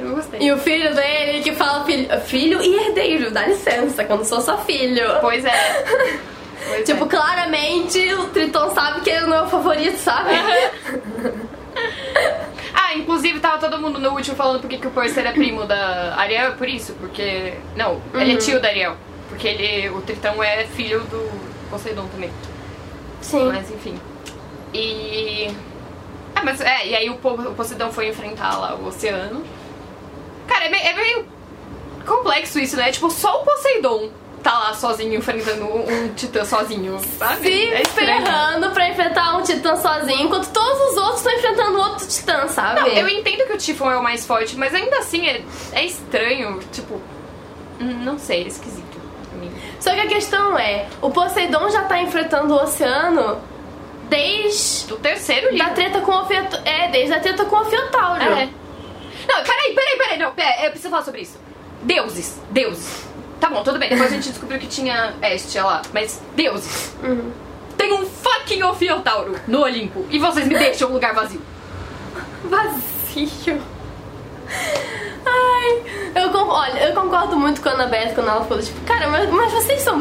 Eu 0.00 0.14
gostei. 0.16 0.40
E 0.40 0.50
o 0.50 0.58
filho 0.58 0.92
dele 0.94 1.42
que 1.42 1.52
fala 1.52 1.84
filho, 1.84 2.20
filho 2.22 2.62
e 2.62 2.74
herdeiro, 2.74 3.30
dá 3.30 3.46
licença, 3.46 4.02
que 4.02 4.10
eu 4.10 4.16
não 4.16 4.24
sou 4.24 4.40
só 4.40 4.58
filho. 4.58 5.04
Pois 5.20 5.44
é. 5.44 6.18
Pois 6.68 6.84
Tipo, 6.84 7.04
é. 7.04 7.08
claramente 7.08 8.14
o 8.14 8.28
Triton 8.28 8.70
sabe 8.74 9.00
que 9.02 9.10
ele 9.10 9.26
não 9.26 9.36
é 9.36 9.42
o 9.42 9.48
favorito, 9.48 9.96
sabe? 9.98 10.30
Ah, 12.76 12.94
inclusive 12.96 13.38
tava 13.40 13.58
todo 13.58 13.78
mundo 13.80 13.98
no 14.00 14.10
último 14.10 14.36
falando 14.36 14.60
porque 14.60 14.78
que 14.78 14.86
o 14.86 14.90
Percy 14.90 15.20
era 15.20 15.32
primo 15.32 15.64
da 15.64 16.14
Ariel, 16.16 16.48
é 16.48 16.50
por 16.52 16.68
isso, 16.68 16.92
porque. 16.94 17.54
Não, 17.76 18.00
ele 18.14 18.32
Uhum. 18.32 18.36
é 18.36 18.40
tio 18.40 18.60
da 18.60 18.68
Ariel. 18.68 18.96
Porque 19.28 19.46
ele, 19.48 19.88
o 19.90 20.00
Tritão 20.02 20.42
é 20.42 20.64
filho 20.66 21.00
do 21.04 21.30
Poseidon 21.70 22.06
também. 22.08 22.30
Sim. 23.20 23.46
Mas 23.46 23.70
enfim. 23.70 23.98
E. 24.72 25.48
Ah, 26.34 26.42
mas 26.44 26.60
é, 26.60 26.86
e 26.86 26.94
aí 26.96 27.08
o, 27.10 27.14
o 27.14 27.54
Poseidon 27.54 27.90
foi 27.92 28.08
enfrentar 28.08 28.58
lá 28.58 28.74
o 28.74 28.86
oceano. 28.88 29.44
Cara, 30.46 30.66
é 30.66 30.68
meio, 30.68 30.84
é 30.84 30.92
meio 30.94 31.26
complexo 32.06 32.58
isso, 32.58 32.76
né? 32.76 32.90
Tipo, 32.92 33.10
só 33.10 33.40
o 33.40 33.44
Poseidon 33.44 34.10
tá 34.44 34.52
lá 34.58 34.74
sozinho 34.74 35.14
enfrentando 35.14 35.64
um, 35.64 36.08
titã 36.14 36.44
sozinho, 36.44 37.00
sabe? 37.18 37.42
Se 37.50 37.72
é 37.72 37.84
ferrando 37.86 38.70
pra 38.70 38.88
enfrentar 38.90 39.36
um 39.38 39.42
titã 39.42 39.74
sozinho, 39.74 40.20
enquanto 40.26 40.52
todos 40.52 40.90
os 40.90 40.96
outros 40.98 41.16
estão 41.16 41.32
enfrentando 41.32 41.78
outro 41.78 42.06
titã, 42.06 42.46
sabe? 42.46 42.80
Não, 42.80 42.86
eu 42.88 43.08
entendo 43.08 43.46
que 43.46 43.52
o 43.54 43.58
Tifon 43.58 43.90
é 43.90 43.96
o 43.96 44.02
mais 44.02 44.24
forte, 44.26 44.56
mas 44.56 44.72
ainda 44.74 44.98
assim 44.98 45.26
é, 45.26 45.42
é 45.72 45.84
estranho, 45.84 46.60
tipo. 46.70 46.94
hum, 47.80 48.04
Não 48.04 48.18
sei, 48.18 48.44
é 48.44 48.46
esquisito 48.46 49.00
pra 49.30 49.38
mim. 49.40 49.50
Só 49.80 49.94
que 49.94 50.00
a 50.00 50.06
questão 50.06 50.58
é, 50.58 50.86
o 51.00 51.10
Poseidon 51.10 51.70
já 51.70 51.82
tá 51.84 52.00
enfrentando 52.02 52.54
o 52.54 52.62
oceano 52.62 53.40
desde 54.08 54.86
Do 54.88 54.96
terceiro 54.96 55.46
da 55.46 55.52
livro. 55.52 55.74
treta 55.74 56.00
com 56.02 56.12
o 56.12 56.26
Fiotauro. 56.26 56.62
É, 56.68 56.88
desde 56.88 57.14
a 57.14 57.20
treta 57.20 57.44
com 57.46 57.56
o 57.56 57.64
Fiotauro. 57.64 58.22
É. 58.22 58.48
Não, 59.26 59.42
peraí, 59.42 59.74
peraí, 59.74 59.96
peraí, 59.98 60.18
não, 60.18 60.32
pera, 60.32 60.64
eu 60.66 60.70
preciso 60.70 60.90
falar 60.90 61.02
sobre 61.02 61.22
isso. 61.22 61.38
Deuses, 61.82 62.38
deuses. 62.50 63.06
Tá 63.44 63.50
bom, 63.50 63.62
tudo 63.62 63.78
bem, 63.78 63.90
depois 63.90 64.10
a 64.10 64.14
gente 64.14 64.30
descobriu 64.30 64.58
que 64.58 64.66
tinha 64.66 65.12
Estia 65.22 65.62
lá, 65.62 65.82
mas 65.92 66.18
deuses. 66.34 66.94
Uhum. 67.02 67.30
Tem 67.76 67.92
um 67.92 68.06
fucking 68.06 68.62
Ofiotauro 68.62 69.36
no 69.46 69.60
Olimpo 69.60 70.06
e 70.08 70.18
vocês 70.18 70.48
me 70.48 70.56
deixam 70.56 70.88
um 70.88 70.94
lugar 70.94 71.12
vazio. 71.12 71.42
Vazio. 72.44 73.60
Ai, 75.26 75.82
eu, 76.14 76.30
olha, 76.34 76.84
eu 76.88 76.94
concordo 76.94 77.36
muito 77.36 77.60
com 77.60 77.68
a 77.68 77.72
Annabeth 77.72 78.14
quando 78.14 78.30
ela 78.30 78.46
falou, 78.46 78.62
tipo, 78.62 78.80
cara, 78.86 79.08
mas, 79.08 79.28
mas 79.28 79.52
vocês 79.52 79.82
são 79.82 80.00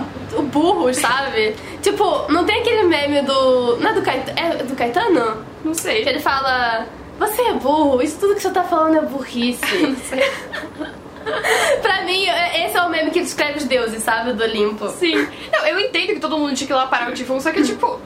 burros, 0.54 0.96
sabe? 0.96 1.54
tipo, 1.82 2.32
não 2.32 2.46
tem 2.46 2.62
aquele 2.62 2.84
meme 2.84 3.24
do. 3.24 3.76
Não 3.76 3.90
é 3.90 3.94
do 3.94 4.02
Caetano? 4.02 4.40
É 4.40 4.64
do 4.64 4.74
Caetano? 4.74 5.46
Não 5.66 5.74
Que 5.74 5.82
sei. 5.82 6.08
ele 6.08 6.20
fala. 6.20 6.88
Você 7.20 7.42
é 7.42 7.54
burro, 7.56 8.02
isso 8.02 8.18
tudo 8.22 8.36
que 8.36 8.42
você 8.42 8.52
tá 8.52 8.64
falando 8.64 9.00
é 9.00 9.02
burrice. 9.02 9.60
Não 9.84 9.96
sei. 9.98 10.32
pra 11.82 12.02
mim, 12.04 12.26
é- 12.26 12.66
esse 12.68 12.78
é 12.78 12.82
o 12.82 12.90
meme 12.90 13.12
que 13.12 13.22
descreve 13.22 13.58
os 13.60 13.66
deuses, 13.66 14.04
sabe? 14.04 14.34
Do 14.34 14.44
Olimpo. 14.44 14.88
Sim. 14.90 15.28
Não, 15.52 15.66
eu 15.68 15.80
entendo 15.80 16.08
que 16.14 16.20
todo 16.20 16.38
mundo 16.38 16.54
tinha 16.56 16.68
que 16.68 16.74
ir 16.74 16.76
lá 16.76 16.88
parar 16.88 17.10
o 17.10 17.14
Tifon, 17.14 17.40
só 17.40 17.52
que 17.52 17.64
tipo. 17.64 18.00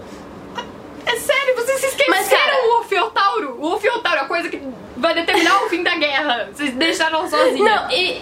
É 1.06 1.15
sério, 1.15 1.56
vocês 1.56 1.80
se 1.80 1.86
esqueceram 1.88 2.17
Mas, 2.17 2.27
cara- 2.27 2.65
o 2.67 2.80
Ofiotauro? 2.82 3.58
O 3.60 3.73
Ofiotauro 3.75 4.17
é 4.17 4.21
a 4.21 4.25
coisa 4.25 4.49
que 4.49 4.62
vai 4.97 5.13
determinar 5.13 5.63
o 5.63 5.69
fim 5.69 5.82
da 5.82 5.95
guerra. 5.95 6.49
Vocês 6.53 6.73
deixaram 6.73 7.30
sozinhos. 7.30 7.62
Não, 7.62 7.89
e, 7.91 8.21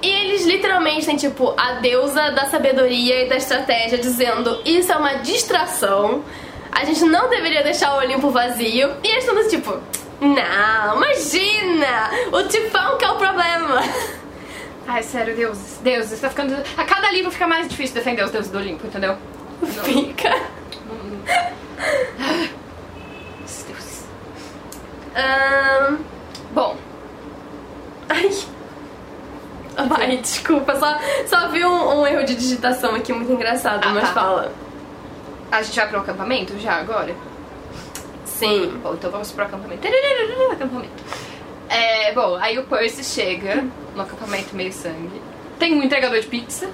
e 0.00 0.08
eles 0.08 0.46
literalmente 0.46 1.04
têm, 1.04 1.16
tipo, 1.16 1.54
a 1.56 1.72
deusa 1.72 2.30
da 2.30 2.46
sabedoria 2.46 3.24
e 3.24 3.28
da 3.28 3.36
estratégia 3.36 3.98
dizendo 3.98 4.58
isso 4.64 4.90
é 4.90 4.96
uma 4.96 5.14
distração, 5.16 6.24
a 6.72 6.82
gente 6.86 7.04
não 7.04 7.28
deveria 7.28 7.62
deixar 7.62 7.94
o 7.94 7.98
Olimpo 7.98 8.30
vazio. 8.30 8.94
E 9.02 9.06
eles 9.08 9.24
estão 9.26 9.46
tipo, 9.48 9.78
não, 10.20 10.96
imagina! 10.96 12.10
O 12.32 12.42
tifão 12.44 12.96
que 12.96 13.04
é 13.04 13.10
o 13.10 13.16
problema. 13.16 13.82
Ai, 14.86 15.02
sério, 15.02 15.34
deuses. 15.34 15.78
Deuses, 15.82 16.20
tá 16.20 16.28
ficando. 16.28 16.54
A 16.76 16.84
cada 16.84 17.10
livro 17.10 17.30
fica 17.30 17.46
mais 17.46 17.66
difícil 17.68 17.94
defender 17.94 18.22
os 18.24 18.30
deuses 18.30 18.50
do 18.50 18.58
Olimpo, 18.58 18.86
entendeu? 18.86 19.16
Fica. 19.84 20.34
Esses 23.44 23.64
deuses. 23.64 24.04
Ahn, 25.16 25.98
Bom, 26.52 26.76
ai. 28.08 28.30
Vai, 29.88 30.16
desculpa, 30.18 30.76
só, 30.78 30.98
só 31.26 31.48
vi 31.48 31.64
um, 31.64 32.00
um 32.00 32.06
erro 32.06 32.24
de 32.24 32.36
digitação 32.36 32.94
aqui 32.94 33.12
muito 33.12 33.32
engraçado, 33.32 33.84
Ah, 33.88 33.92
mas 33.92 34.04
tá. 34.08 34.14
fala. 34.14 34.52
a 35.50 35.62
gente 35.62 35.74
vai 35.76 35.88
pro 35.88 35.98
acampamento 36.00 36.56
já 36.60 36.74
agora? 36.74 37.14
Sim. 38.24 38.78
Bom, 38.82 38.94
então 38.94 39.10
vamos 39.10 39.32
pro 39.32 39.44
acampamento. 39.44 39.86
Acampamento. 40.52 40.92
É, 41.68 42.12
bom, 42.12 42.36
aí 42.36 42.56
o 42.58 42.64
Percy 42.64 43.02
chega 43.02 43.64
no 43.94 44.02
acampamento 44.02 44.54
meio 44.54 44.72
sangue. 44.72 45.20
Tem 45.58 45.74
um 45.74 45.82
entregador 45.82 46.18
de 46.20 46.26
pizza. 46.26 46.68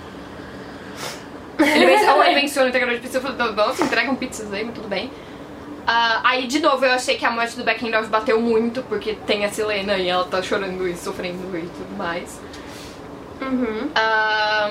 Ele 1.58 1.86
men- 1.86 2.08
ou 2.10 2.24
ele 2.24 2.34
menciona 2.36 2.66
o 2.66 2.68
entregador 2.68 2.94
de 2.96 3.00
pizza. 3.02 3.18
Eu 3.18 3.22
falei, 3.22 3.52
nossa, 3.52 3.84
entregam 3.84 4.14
pizzas 4.16 4.52
aí, 4.52 4.64
mas 4.64 4.74
tudo 4.74 4.88
bem. 4.88 5.10
Ah, 5.86 6.20
aí, 6.24 6.46
de 6.46 6.60
novo, 6.60 6.84
eu 6.84 6.92
achei 6.92 7.16
que 7.16 7.24
a 7.24 7.30
morte 7.30 7.56
do 7.56 7.64
Beckendorf 7.64 8.08
bateu 8.08 8.40
muito, 8.40 8.82
porque 8.84 9.14
tem 9.26 9.44
a 9.44 9.50
Selena 9.50 9.96
e 9.96 10.08
ela 10.08 10.24
tá 10.24 10.40
chorando 10.42 10.86
e 10.88 10.96
sofrendo 10.96 11.56
e 11.56 11.62
tudo 11.62 11.96
mais. 11.96 12.40
Uhum. 13.40 13.90
Ah, 13.94 14.70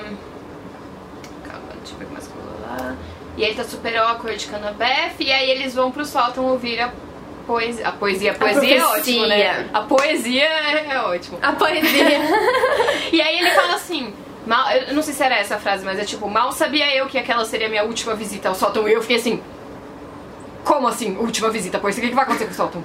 calma, 1.44 1.66
deixa 1.82 1.94
eu 1.94 1.98
ver 1.98 2.08
mais 2.12 2.26
coisa 2.28 2.48
lá. 2.66 2.96
E 3.36 3.44
aí 3.44 3.54
tá 3.54 3.64
super 3.64 3.96
awkward 3.96 4.46
com 4.48 4.56
a 4.56 4.58
Annabeth, 4.58 5.14
e 5.20 5.32
aí 5.32 5.50
eles 5.50 5.74
vão 5.74 5.90
pro 5.90 6.04
sótão 6.04 6.44
ouvir 6.46 6.80
a 6.80 6.90
poesia. 7.40 7.88
A 7.88 7.92
poesia, 7.92 8.32
a 8.32 8.34
poesia 8.34 8.76
é 8.76 8.80
profecia. 8.80 8.86
ótimo, 8.86 9.26
né? 9.26 9.70
A 9.72 9.80
poesia 9.80 10.44
é, 10.44 10.86
é 10.90 11.00
ótimo. 11.00 11.38
A 11.42 11.52
poesia. 11.52 12.20
E 13.12 13.20
aí 13.20 13.38
ele 13.38 13.50
fala 13.50 13.74
assim. 13.74 14.14
Mal, 14.46 14.70
eu 14.72 14.94
não 14.94 15.02
sei 15.02 15.12
se 15.12 15.22
era 15.22 15.36
essa 15.36 15.56
a 15.56 15.58
frase, 15.58 15.84
mas 15.84 15.98
é 15.98 16.04
tipo, 16.04 16.28
mal 16.28 16.50
sabia 16.52 16.94
eu 16.96 17.06
que 17.06 17.18
aquela 17.18 17.44
seria 17.44 17.66
a 17.66 17.70
minha 17.70 17.84
última 17.84 18.14
visita 18.14 18.48
ao 18.48 18.54
sótão. 18.54 18.88
E 18.88 18.92
eu 18.92 19.02
fiquei 19.02 19.16
assim. 19.16 19.42
Como 20.64 20.86
assim, 20.88 21.16
última 21.16 21.50
visita? 21.50 21.78
Pois 21.78 21.96
o 21.96 22.00
que, 22.00 22.08
que 22.08 22.14
vai 22.14 22.24
acontecer 22.24 22.46
com 22.46 22.52
o 22.52 22.54
sótão? 22.54 22.84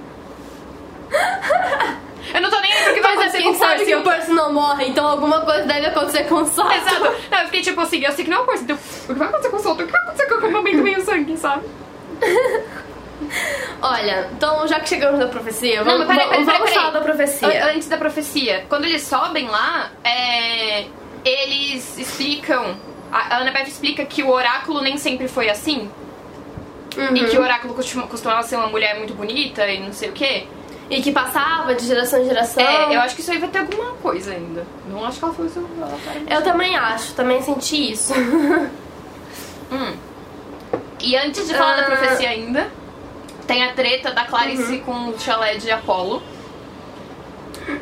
Eu 2.34 2.42
não 2.42 2.50
tô 2.50 2.60
nem 2.60 2.74
aí 2.74 2.84
pro 2.84 2.94
que 2.94 3.02
vai 3.02 3.14
acontecer 3.14 3.38
assim, 3.38 3.46
com 3.46 3.52
o 3.52 3.60
Percy. 3.60 3.86
que 3.86 3.96
o 3.96 4.04
Percy 4.04 4.32
não 4.32 4.54
morre, 4.54 4.88
então 4.88 5.08
alguma 5.08 5.42
coisa 5.42 5.64
deve 5.64 5.86
acontecer 5.88 6.24
com 6.26 6.36
o 6.36 6.46
Sótão. 6.46 6.74
Exato. 6.76 7.16
Não, 7.32 7.40
eu 7.40 7.46
fiquei 7.46 7.62
tipo 7.62 7.80
assim, 7.80 8.04
eu 8.04 8.12
sei 8.12 8.26
que 8.26 8.32
não 8.32 8.40
é 8.40 8.42
o 8.42 8.46
Percy, 8.46 8.64
então 8.64 8.76
o 8.76 9.08
que 9.08 9.14
vai 9.14 9.28
acontecer 9.28 9.50
com 9.50 9.58
o 9.58 9.60
Solto? 9.60 9.84
O 9.84 9.86
que 9.86 9.92
vai 9.92 10.02
acontecer 10.02 10.26
com 10.26 10.34
o 10.34 10.38
acampamento 10.38 10.78
meio 10.78 11.02
sangue, 11.06 11.38
sabe? 11.38 11.64
Olha, 13.82 14.30
então 14.34 14.68
já 14.68 14.80
que 14.80 14.90
chegamos 14.90 15.20
na 15.20 15.28
profecia, 15.28 15.78
Não, 15.78 15.86
vamos, 15.86 16.08
mas 16.08 16.18
peraí, 16.18 16.30
peraí, 16.30 16.46
vamos 16.46 16.60
peraí, 16.62 16.76
falar 16.76 16.90
da 16.92 17.02
profecia. 17.02 17.48
An- 17.66 17.72
Antes 17.76 17.88
da 17.88 17.98
profecia, 17.98 18.66
quando 18.70 18.86
eles 18.86 19.02
sobem 19.04 19.48
lá, 19.48 19.92
é, 20.04 20.86
eles 21.24 21.98
explicam. 21.98 22.76
A 23.12 23.38
Annabeth 23.38 23.68
explica 23.68 24.04
que 24.06 24.24
o 24.24 24.30
oráculo 24.30 24.82
nem 24.82 24.98
sempre 24.98 25.28
foi 25.28 25.50
assim. 25.50 25.90
Uhum. 26.98 27.16
E 27.16 27.26
que 27.26 27.38
o 27.38 27.42
oráculo 27.42 27.74
costuma- 27.74 28.08
costumava 28.08 28.44
ser 28.44 28.56
uma 28.56 28.68
mulher 28.68 28.98
muito 28.98 29.14
bonita 29.14 29.68
e 29.68 29.80
não 29.80 29.92
sei 29.94 30.10
o 30.10 30.14
quê. 30.14 30.48
E 30.90 31.02
que 31.02 31.12
passava 31.12 31.74
de 31.76 31.86
geração 31.86 32.22
em 32.22 32.26
geração. 32.26 32.64
É, 32.64 32.96
eu 32.96 33.02
acho 33.02 33.16
que 33.16 33.22
isso 33.22 33.32
aí 33.32 33.38
vai 33.40 33.50
ter 33.50 33.60
alguma 33.60 33.94
coisa 33.94 34.32
ainda. 34.32 34.66
Não 34.88 35.04
acho 35.04 35.18
que 35.20 35.26
ela 35.26 35.34
foi 35.34 35.48
vai- 35.48 36.38
Eu 36.38 36.42
também 36.44 36.76
acho, 36.78 37.14
também 37.14 37.42
senti 37.42 37.92
isso. 37.92 38.14
Hum. 39.72 39.94
E 41.00 41.16
antes 41.18 41.48
de 41.48 41.54
falar 41.56 41.74
Ah. 41.74 41.82
da 41.82 41.84
profecia 41.88 42.30
ainda, 42.30 42.68
tem 43.48 43.64
a 43.64 43.74
treta 43.74 44.12
da 44.12 44.26
Clarice 44.26 44.80
com 44.80 45.10
o 45.10 45.20
chalé 45.20 45.56
de 45.56 45.72
Apolo. 45.72 46.22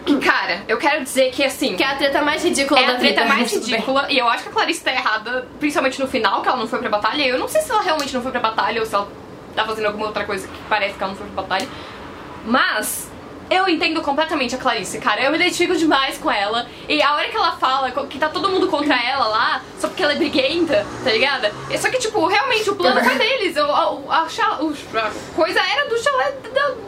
Que, 0.06 0.18
cara, 0.20 0.64
eu 0.68 0.78
quero 0.78 1.04
dizer 1.04 1.32
que 1.32 1.44
assim. 1.44 1.76
que 1.76 1.84
é 1.84 1.88
a 1.88 1.96
treta 1.96 2.22
mais 2.22 2.42
ridícula 2.44 2.80
É 2.80 2.88
da 2.88 2.94
a 2.94 2.96
treta 2.96 3.22
vida. 3.24 3.34
mais 3.34 3.52
bem. 3.52 3.60
ridícula, 3.60 4.06
e 4.10 4.18
eu 4.18 4.28
acho 4.30 4.44
que 4.44 4.50
a 4.50 4.52
Clarice 4.54 4.82
tá 4.84 4.92
errada, 4.94 5.46
principalmente 5.60 6.00
no 6.00 6.08
final, 6.08 6.42
que 6.42 6.48
ela 6.48 6.58
não 6.58 6.68
foi 6.68 6.80
pra 6.80 6.90
batalha. 6.90 7.24
Eu 7.26 7.38
não 7.38 7.48
sei 7.50 7.62
se 7.62 7.70
ela 7.72 7.82
realmente 7.82 8.14
não 8.14 8.22
foi 8.22 8.32
pra 8.32 8.40
batalha 8.40 8.80
ou 8.80 8.86
se 8.86 8.96
ela 8.96 9.08
tá 9.56 9.66
fazendo 9.66 9.86
alguma 9.88 10.06
outra 10.08 10.24
coisa 10.24 10.48
que 10.48 10.60
parece 10.70 10.94
que 10.96 11.04
ela 11.04 11.12
não 11.12 11.18
foi 11.18 11.28
pra 11.28 11.42
batalha. 11.44 11.68
Mas 12.46 13.12
eu 13.50 13.68
entendo 13.68 14.02
completamente 14.02 14.56
a 14.56 14.58
Clarice, 14.58 15.00
cara. 15.00 15.22
Eu 15.22 15.32
me 15.32 15.38
identifico 15.38 15.76
demais 15.76 16.18
com 16.18 16.32
ela. 16.32 16.68
E 16.88 17.02
a 17.02 17.14
hora 17.14 17.30
que 17.30 17.36
ela 17.36 17.54
fala 17.54 17.92
que 17.92 18.18
tá 18.18 18.30
todo 18.30 18.50
mundo 18.50 18.68
contra 18.68 18.96
ela 18.96 19.28
lá, 19.28 19.62
só 19.80 19.88
porque 19.88 20.04
ela 20.04 20.14
é 20.14 20.16
briguenta, 20.16 20.86
tá 21.04 21.12
ligada? 21.12 21.52
Só 21.78 21.90
que, 21.90 22.00
tipo, 22.00 22.26
realmente 22.26 22.70
o 22.70 22.76
plano 22.76 23.04
foi 23.04 23.16
deles. 23.16 23.58
A, 23.58 23.64
a, 23.64 24.24
a, 24.24 25.12
coisa 25.36 25.60
era 25.60 25.88
do 25.88 25.98
chalé 25.98 26.34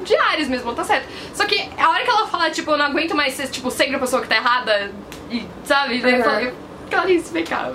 de 0.04 0.16
Ares 0.16 0.48
mesmo, 0.48 0.74
tá 0.74 0.84
certo. 0.84 1.08
Só 1.34 1.46
que 1.46 1.70
a 1.78 1.90
hora 1.90 2.04
que 2.04 2.10
ela 2.10 2.28
fala, 2.28 2.50
tipo, 2.50 2.72
eu 2.72 2.78
não 2.78 2.86
aguento 2.86 3.16
mais 3.16 3.34
ser, 3.34 3.48
tipo, 3.48 3.70
sempre 3.70 3.96
a 3.96 4.00
pessoa 4.00 4.22
que 4.22 4.28
tá 4.28 4.38
errada, 4.38 4.92
e, 5.30 5.46
sabe? 5.64 6.02
Uhum. 6.02 6.10
Eu 6.10 6.24
falo, 6.24 6.52
Clarice, 6.90 7.34
vem 7.34 7.44
cá. 7.44 7.72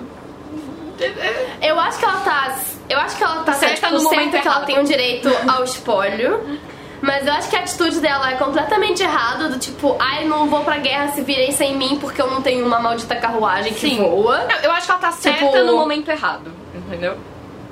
Eu 1.61 1.79
acho 1.79 1.97
que 1.97 2.05
ela 2.05 2.19
tá. 2.21 2.59
Eu 2.87 2.99
acho 2.99 3.17
que 3.17 3.23
ela 3.23 3.43
tá 3.43 3.53
certa, 3.53 3.77
certa 3.77 3.97
no 3.97 4.03
momento 4.03 4.39
que 4.39 4.47
ela 4.47 4.61
tem 4.65 4.79
o 4.79 4.83
direito 4.83 5.29
ao 5.47 5.63
espólio. 5.63 6.59
Mas 7.01 7.25
eu 7.25 7.33
acho 7.33 7.49
que 7.49 7.55
a 7.55 7.59
atitude 7.59 7.99
dela 7.99 8.31
é 8.31 8.35
completamente 8.35 9.01
errada, 9.01 9.49
do 9.49 9.57
tipo, 9.57 9.95
ai, 9.99 10.25
não 10.25 10.47
vou 10.47 10.63
pra 10.63 10.77
guerra 10.77 11.11
se 11.13 11.21
virem 11.21 11.51
sem 11.51 11.75
mim 11.75 11.97
porque 11.99 12.21
eu 12.21 12.29
não 12.29 12.41
tenho 12.41 12.65
uma 12.65 12.79
maldita 12.79 13.15
carruagem 13.15 13.73
que 13.73 13.89
Sim. 13.89 13.97
voa. 13.97 14.45
Não, 14.45 14.57
eu 14.57 14.71
acho 14.71 14.85
que 14.85 14.91
ela 14.91 15.01
tá 15.01 15.11
certa 15.11 15.45
tipo... 15.45 15.63
no 15.63 15.77
momento 15.77 16.09
errado, 16.09 16.51
entendeu? 16.75 17.17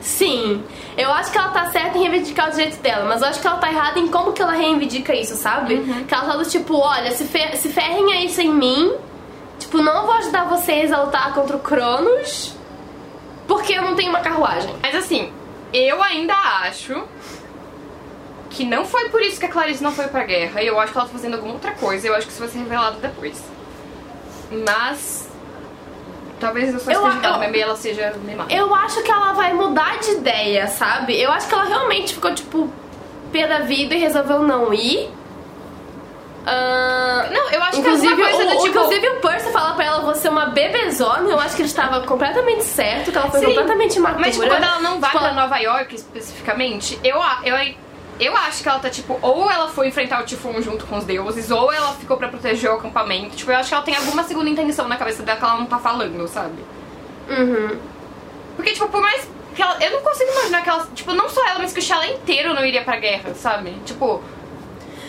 Sim, 0.02 0.64
eu 0.98 1.12
acho 1.12 1.32
que 1.32 1.38
ela 1.38 1.50
tá 1.50 1.70
certa 1.70 1.98
em 1.98 2.02
reivindicar 2.02 2.48
o 2.48 2.52
direito 2.52 2.82
dela, 2.82 3.06
mas 3.06 3.22
eu 3.22 3.28
acho 3.28 3.40
que 3.40 3.48
ela 3.48 3.58
tá 3.58 3.70
errada 3.70 4.00
em 4.00 4.08
como 4.08 4.32
que 4.32 4.42
ela 4.42 4.54
reivindica 4.54 5.14
isso, 5.14 5.36
sabe? 5.36 5.76
Uhum. 5.76 6.06
Que 6.06 6.14
ela 6.14 6.26
tá 6.26 6.38
do 6.38 6.46
tipo, 6.46 6.78
olha, 6.78 7.12
se, 7.12 7.26
fer 7.26 7.56
se 7.58 7.70
ferrem 7.70 8.14
aí 8.14 8.30
sem 8.30 8.50
mim, 8.50 8.94
tipo, 9.60 9.78
não 9.80 10.06
vou 10.06 10.16
ajudar 10.16 10.46
vocês 10.46 10.92
a 10.92 11.04
lutar 11.04 11.34
contra 11.34 11.56
o 11.56 11.60
Cronos, 11.60 12.56
porque 13.48 13.74
eu 13.74 13.84
não 13.84 13.96
tenho 13.96 14.10
uma 14.10 14.22
carruagem. 14.22 14.74
Mas 14.82 14.96
assim, 14.96 15.32
eu 15.74 16.02
ainda 16.02 16.34
acho 16.64 17.04
que 18.50 18.66
não 18.66 18.84
foi 18.84 19.10
por 19.10 19.22
isso 19.22 19.40
que 19.40 19.46
a 19.46 19.50
Clarice 19.50 19.84
não 19.84 19.92
foi 19.92 20.08
pra 20.08 20.24
guerra. 20.24 20.62
E 20.62 20.68
eu 20.68 20.80
acho 20.80 20.92
que 20.92 20.98
ela 20.98 21.08
tá 21.08 21.14
fazendo 21.14 21.36
alguma 21.36 21.54
outra 21.54 21.72
coisa. 21.72 22.08
Eu 22.08 22.16
acho 22.16 22.26
que 22.26 22.32
isso 22.32 22.42
vai 22.42 22.50
ser 22.50 22.60
revelado 22.60 22.98
depois. 23.00 23.42
Mas. 24.52 25.30
Talvez 26.40 26.74
eu 26.74 26.80
só 26.80 26.92
esteja 26.92 27.10
errada, 27.10 27.38
mas 27.38 27.56
ela 27.56 27.76
seja 27.76 28.14
mimada. 28.24 28.54
Eu 28.54 28.74
acho 28.74 29.04
que 29.04 29.12
ela 29.12 29.34
vai 29.34 29.54
mudar 29.54 30.00
de 30.00 30.12
ideia, 30.12 30.68
sabe? 30.68 31.20
Eu 31.22 31.32
acho 31.32 31.48
que 31.48 31.54
ela 31.54 31.66
realmente 31.66 32.14
ficou, 32.14 32.34
tipo, 32.34 32.72
pé 33.32 33.46
da 33.46 33.60
vida 33.60 33.94
e 33.94 34.00
resolveu 34.00 34.42
não 34.42 34.74
ir. 34.74 35.12
Uh, 36.40 37.34
não, 37.34 37.52
eu 37.52 37.62
acho 37.62 37.80
inclusive, 37.80 38.16
que 38.16 38.22
é 38.22 38.32
coisa 38.32 38.44
o, 38.44 38.48
do, 38.48 38.64
tipo... 38.64 38.68
Inclusive 38.68 39.10
o 39.10 39.16
Percy 39.18 39.52
fala 39.52 39.76
pra 39.76 39.86
ela, 39.86 40.00
você 40.02 40.30
é 40.30 40.32
uma 40.32 40.46
bebezona, 40.48 41.30
eu 41.30 41.40
acho 41.40 41.56
que 41.56 41.62
ele 41.62 41.70
estava 41.70 42.02
completamente 42.08 42.64
certo, 42.64 43.12
que 43.12 43.18
ela 43.18 43.30
foi 43.30 43.42
Sim, 43.42 43.48
completamente 43.48 43.98
imatura. 43.98 44.22
Mas 44.22 44.36
tipo, 44.36 44.48
quando 44.48 44.64
ela 44.64 44.80
não 44.80 45.00
vai 45.00 45.12
tipo, 45.12 45.22
pra 45.22 45.34
Nova 45.34 45.58
York 45.58 45.94
especificamente, 45.94 46.98
eu, 47.04 47.18
eu 47.44 47.56
eu 48.20 48.36
acho 48.36 48.62
que 48.62 48.70
ela 48.70 48.80
tá, 48.80 48.90
tipo, 48.90 49.18
ou 49.22 49.50
ela 49.50 49.70
foi 49.70 49.88
enfrentar 49.88 50.22
o 50.22 50.26
Tifon 50.26 50.62
junto 50.62 50.86
com 50.86 50.98
os 50.98 51.06
deuses, 51.06 51.50
ou 51.50 51.72
ela 51.72 51.94
ficou 51.94 52.18
para 52.18 52.28
proteger 52.28 52.70
o 52.70 52.74
acampamento. 52.74 53.36
Tipo, 53.36 53.52
eu 53.52 53.58
acho 53.58 53.70
que 53.70 53.76
ela 53.76 53.84
tem 53.84 53.96
alguma 53.96 54.24
segunda 54.24 54.50
intenção 54.50 54.88
na 54.88 54.98
cabeça 54.98 55.24
dela 55.24 55.38
que 55.38 55.46
ela 55.46 55.58
não 55.58 55.66
tá 55.66 55.80
falando, 55.80 56.28
sabe? 56.28 56.64
Uhum. 57.30 57.80
Porque, 58.56 58.74
tipo, 58.74 58.90
por 58.90 59.02
mais 59.02 59.28
que 59.56 59.62
ela. 59.62 59.78
Eu 59.82 59.92
não 59.92 60.02
consigo 60.02 60.32
imaginar 60.32 60.64
que 60.64 60.70
ela. 60.70 60.88
Tipo, 60.94 61.14
não 61.14 61.30
só 61.30 61.46
ela, 61.48 61.60
mas 61.60 61.74
que 61.74 61.80
o 61.80 61.84
chalé 61.84 62.14
inteiro 62.14 62.54
não 62.54 62.66
iria 62.66 62.84
pra 62.84 62.98
guerra, 62.98 63.34
sabe? 63.34 63.72
Tipo. 63.86 64.22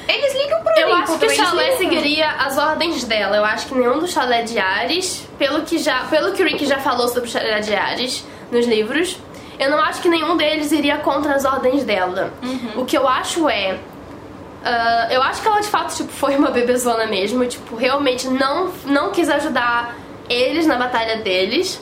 Eles 0.08 0.34
ligam 0.34 0.60
pro 0.62 0.72
Eu 0.76 0.92
acho 0.94 1.18
que 1.18 1.26
o 1.26 1.30
chalé 1.30 1.76
seguiria 1.76 2.28
as 2.30 2.58
ordens 2.58 3.04
dela. 3.04 3.36
Eu 3.36 3.44
acho 3.44 3.68
que 3.68 3.74
nenhum 3.76 4.00
do 4.00 4.08
chalé 4.08 4.42
de 4.42 4.58
Ares, 4.58 5.24
pelo 5.38 5.62
que, 5.62 5.78
já, 5.78 6.04
pelo 6.06 6.32
que 6.32 6.42
o 6.42 6.46
Rick 6.46 6.66
já 6.66 6.80
falou 6.80 7.06
sobre 7.06 7.28
o 7.28 7.32
chalé 7.32 7.60
de 7.60 7.72
Ares 7.74 8.26
nos 8.50 8.66
livros, 8.66 9.16
eu 9.60 9.70
não 9.70 9.78
acho 9.78 10.00
que 10.00 10.08
nenhum 10.08 10.38
deles 10.38 10.72
iria 10.72 10.96
contra 10.96 11.34
as 11.34 11.44
ordens 11.44 11.84
dela. 11.84 12.32
Uhum. 12.42 12.80
O 12.80 12.84
que 12.86 12.96
eu 12.96 13.06
acho 13.06 13.46
é. 13.46 13.74
Uh, 13.74 15.12
eu 15.12 15.22
acho 15.22 15.42
que 15.42 15.48
ela 15.48 15.60
de 15.60 15.68
fato 15.68 15.94
tipo, 15.94 16.10
foi 16.10 16.34
uma 16.34 16.50
bebezona 16.50 17.06
mesmo. 17.06 17.44
Tipo, 17.46 17.76
realmente 17.76 18.26
não, 18.26 18.72
não 18.86 19.10
quis 19.10 19.28
ajudar 19.28 19.94
eles 20.30 20.66
na 20.66 20.76
batalha 20.76 21.18
deles. 21.18 21.78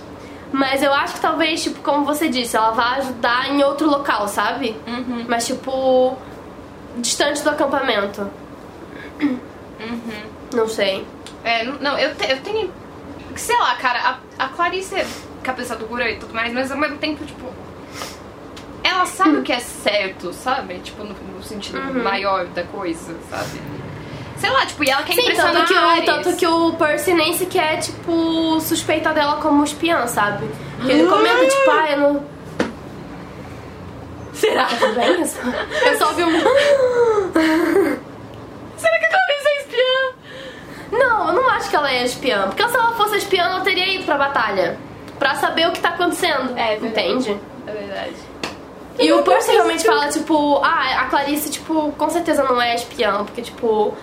Mas 0.50 0.82
eu 0.82 0.92
acho 0.92 1.14
que 1.14 1.20
talvez, 1.20 1.62
tipo, 1.62 1.80
como 1.80 2.04
você 2.04 2.28
disse, 2.28 2.56
ela 2.56 2.72
vai 2.72 2.98
ajudar 2.98 3.48
em 3.50 3.62
outro 3.62 3.88
local, 3.88 4.26
sabe? 4.26 4.74
Uhum. 4.86 5.26
Mas, 5.28 5.46
tipo, 5.46 6.16
distante 6.96 7.42
do 7.42 7.50
acampamento. 7.50 8.28
Uhum. 9.20 10.22
Não 10.52 10.66
sei. 10.66 11.06
É, 11.44 11.64
não, 11.64 11.96
eu, 11.96 12.14
te, 12.16 12.28
eu 12.28 12.40
tenho. 12.40 12.72
Sei 13.36 13.56
lá, 13.56 13.76
cara, 13.76 14.20
a, 14.38 14.44
a 14.44 14.48
Clarice 14.48 14.96
é 14.96 15.06
cabeça 15.44 15.76
dura 15.76 16.10
e 16.10 16.16
tudo 16.16 16.34
mais, 16.34 16.52
mas 16.52 16.72
ao 16.72 16.78
mesmo 16.78 16.98
tempo, 16.98 17.24
tipo, 17.24 17.46
ela 18.98 19.06
sabe 19.06 19.36
o 19.38 19.42
que 19.42 19.52
é 19.52 19.60
certo, 19.60 20.32
sabe? 20.32 20.78
Tipo, 20.80 21.04
no, 21.04 21.14
no 21.14 21.42
sentido 21.42 21.78
uhum. 21.78 22.02
maior 22.02 22.46
da 22.46 22.64
coisa, 22.64 23.14
sabe? 23.30 23.60
Sei 24.36 24.50
lá, 24.50 24.66
tipo, 24.66 24.84
e 24.84 24.90
ela 24.90 25.02
quer 25.02 25.14
Sim, 25.14 25.22
impressionar 25.22 25.66
tanto 25.66 25.66
que, 25.66 25.78
o, 25.78 26.04
tanto 26.04 26.36
que 26.36 26.46
o 26.46 26.72
Percy 26.74 27.14
nem 27.14 27.32
sequer, 27.32 27.80
tipo, 27.80 28.60
suspeita 28.60 29.12
dela 29.12 29.36
como 29.36 29.64
espiã, 29.64 30.06
sabe? 30.06 30.48
Que 30.82 30.92
ele 30.92 31.08
comenta, 31.08 31.46
tipo, 31.46 31.70
ah, 31.70 31.90
eu 31.90 31.98
não... 31.98 32.24
Será? 34.32 34.66
Tá 34.70 34.76
tudo 34.76 34.94
bem? 34.94 35.20
Eu 35.20 35.98
só 35.98 36.08
ouvi 36.08 36.24
um... 36.24 36.38
Será 38.76 38.98
que 38.98 39.04
a 39.04 39.08
Clarice 39.08 39.48
é 39.48 39.58
espiã? 39.60 40.12
Não, 40.92 41.28
eu 41.28 41.34
não 41.34 41.50
acho 41.50 41.68
que 41.68 41.76
ela 41.76 41.90
é 41.90 42.04
espiã. 42.04 42.42
Porque 42.46 42.68
se 42.68 42.76
ela 42.76 42.94
fosse 42.94 43.16
espiã, 43.16 43.42
ela 43.42 43.60
teria 43.60 43.92
ido 43.92 44.04
pra 44.04 44.16
batalha. 44.16 44.78
Pra 45.18 45.34
saber 45.34 45.66
o 45.68 45.72
que 45.72 45.80
tá 45.80 45.88
acontecendo. 45.88 46.56
É, 46.56 46.74
é 46.74 46.76
entende? 46.76 47.36
É 47.66 47.72
verdade. 47.72 48.27
E 48.98 49.12
o 49.12 49.22
Percy 49.22 49.52
realmente 49.52 49.84
fala, 49.84 50.08
tipo, 50.08 50.56
ah, 50.62 51.02
a 51.02 51.04
Clarice, 51.04 51.50
tipo, 51.50 51.92
com 51.92 52.10
certeza 52.10 52.42
não 52.42 52.60
é 52.60 52.74
espiã, 52.74 53.24
porque, 53.24 53.42
tipo, 53.42 53.96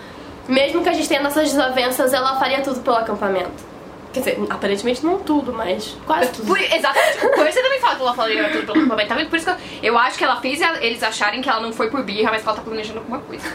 mesmo 0.48 0.82
que 0.82 0.88
a 0.88 0.92
gente 0.92 1.06
tenha 1.06 1.22
nossas 1.22 1.50
desavenças, 1.50 2.14
ela 2.14 2.38
faria 2.38 2.62
tudo 2.62 2.80
pelo 2.80 2.96
acampamento. 2.96 3.76
Quer 4.12 4.20
dizer, 4.20 4.38
aparentemente 4.48 5.04
não 5.04 5.18
tudo, 5.18 5.52
mas 5.52 5.94
quase 6.06 6.32
tudo. 6.32 6.46
Por, 6.46 6.58
exatamente. 6.58 7.26
O 7.26 7.30
Percy 7.32 7.62
também 7.62 7.78
fala 7.78 7.96
que 7.96 8.02
ela 8.02 8.14
faria 8.14 8.48
tudo 8.48 8.66
pelo 8.66 8.78
acampamento. 8.78 9.08
Tá 9.08 9.24
por 9.26 9.36
isso 9.36 9.44
que 9.44 9.52
eu, 9.52 9.92
eu, 9.92 9.98
acho 9.98 10.16
que 10.16 10.24
ela 10.24 10.40
fez 10.40 10.60
eles 10.80 11.02
acharem 11.02 11.42
que 11.42 11.48
ela 11.50 11.60
não 11.60 11.72
foi 11.74 11.90
por 11.90 12.02
birra, 12.02 12.30
mas 12.30 12.42
que 12.42 12.48
ela 12.48 12.56
tá 12.56 12.62
planejando 12.62 13.00
alguma 13.00 13.18
coisa. 13.18 13.46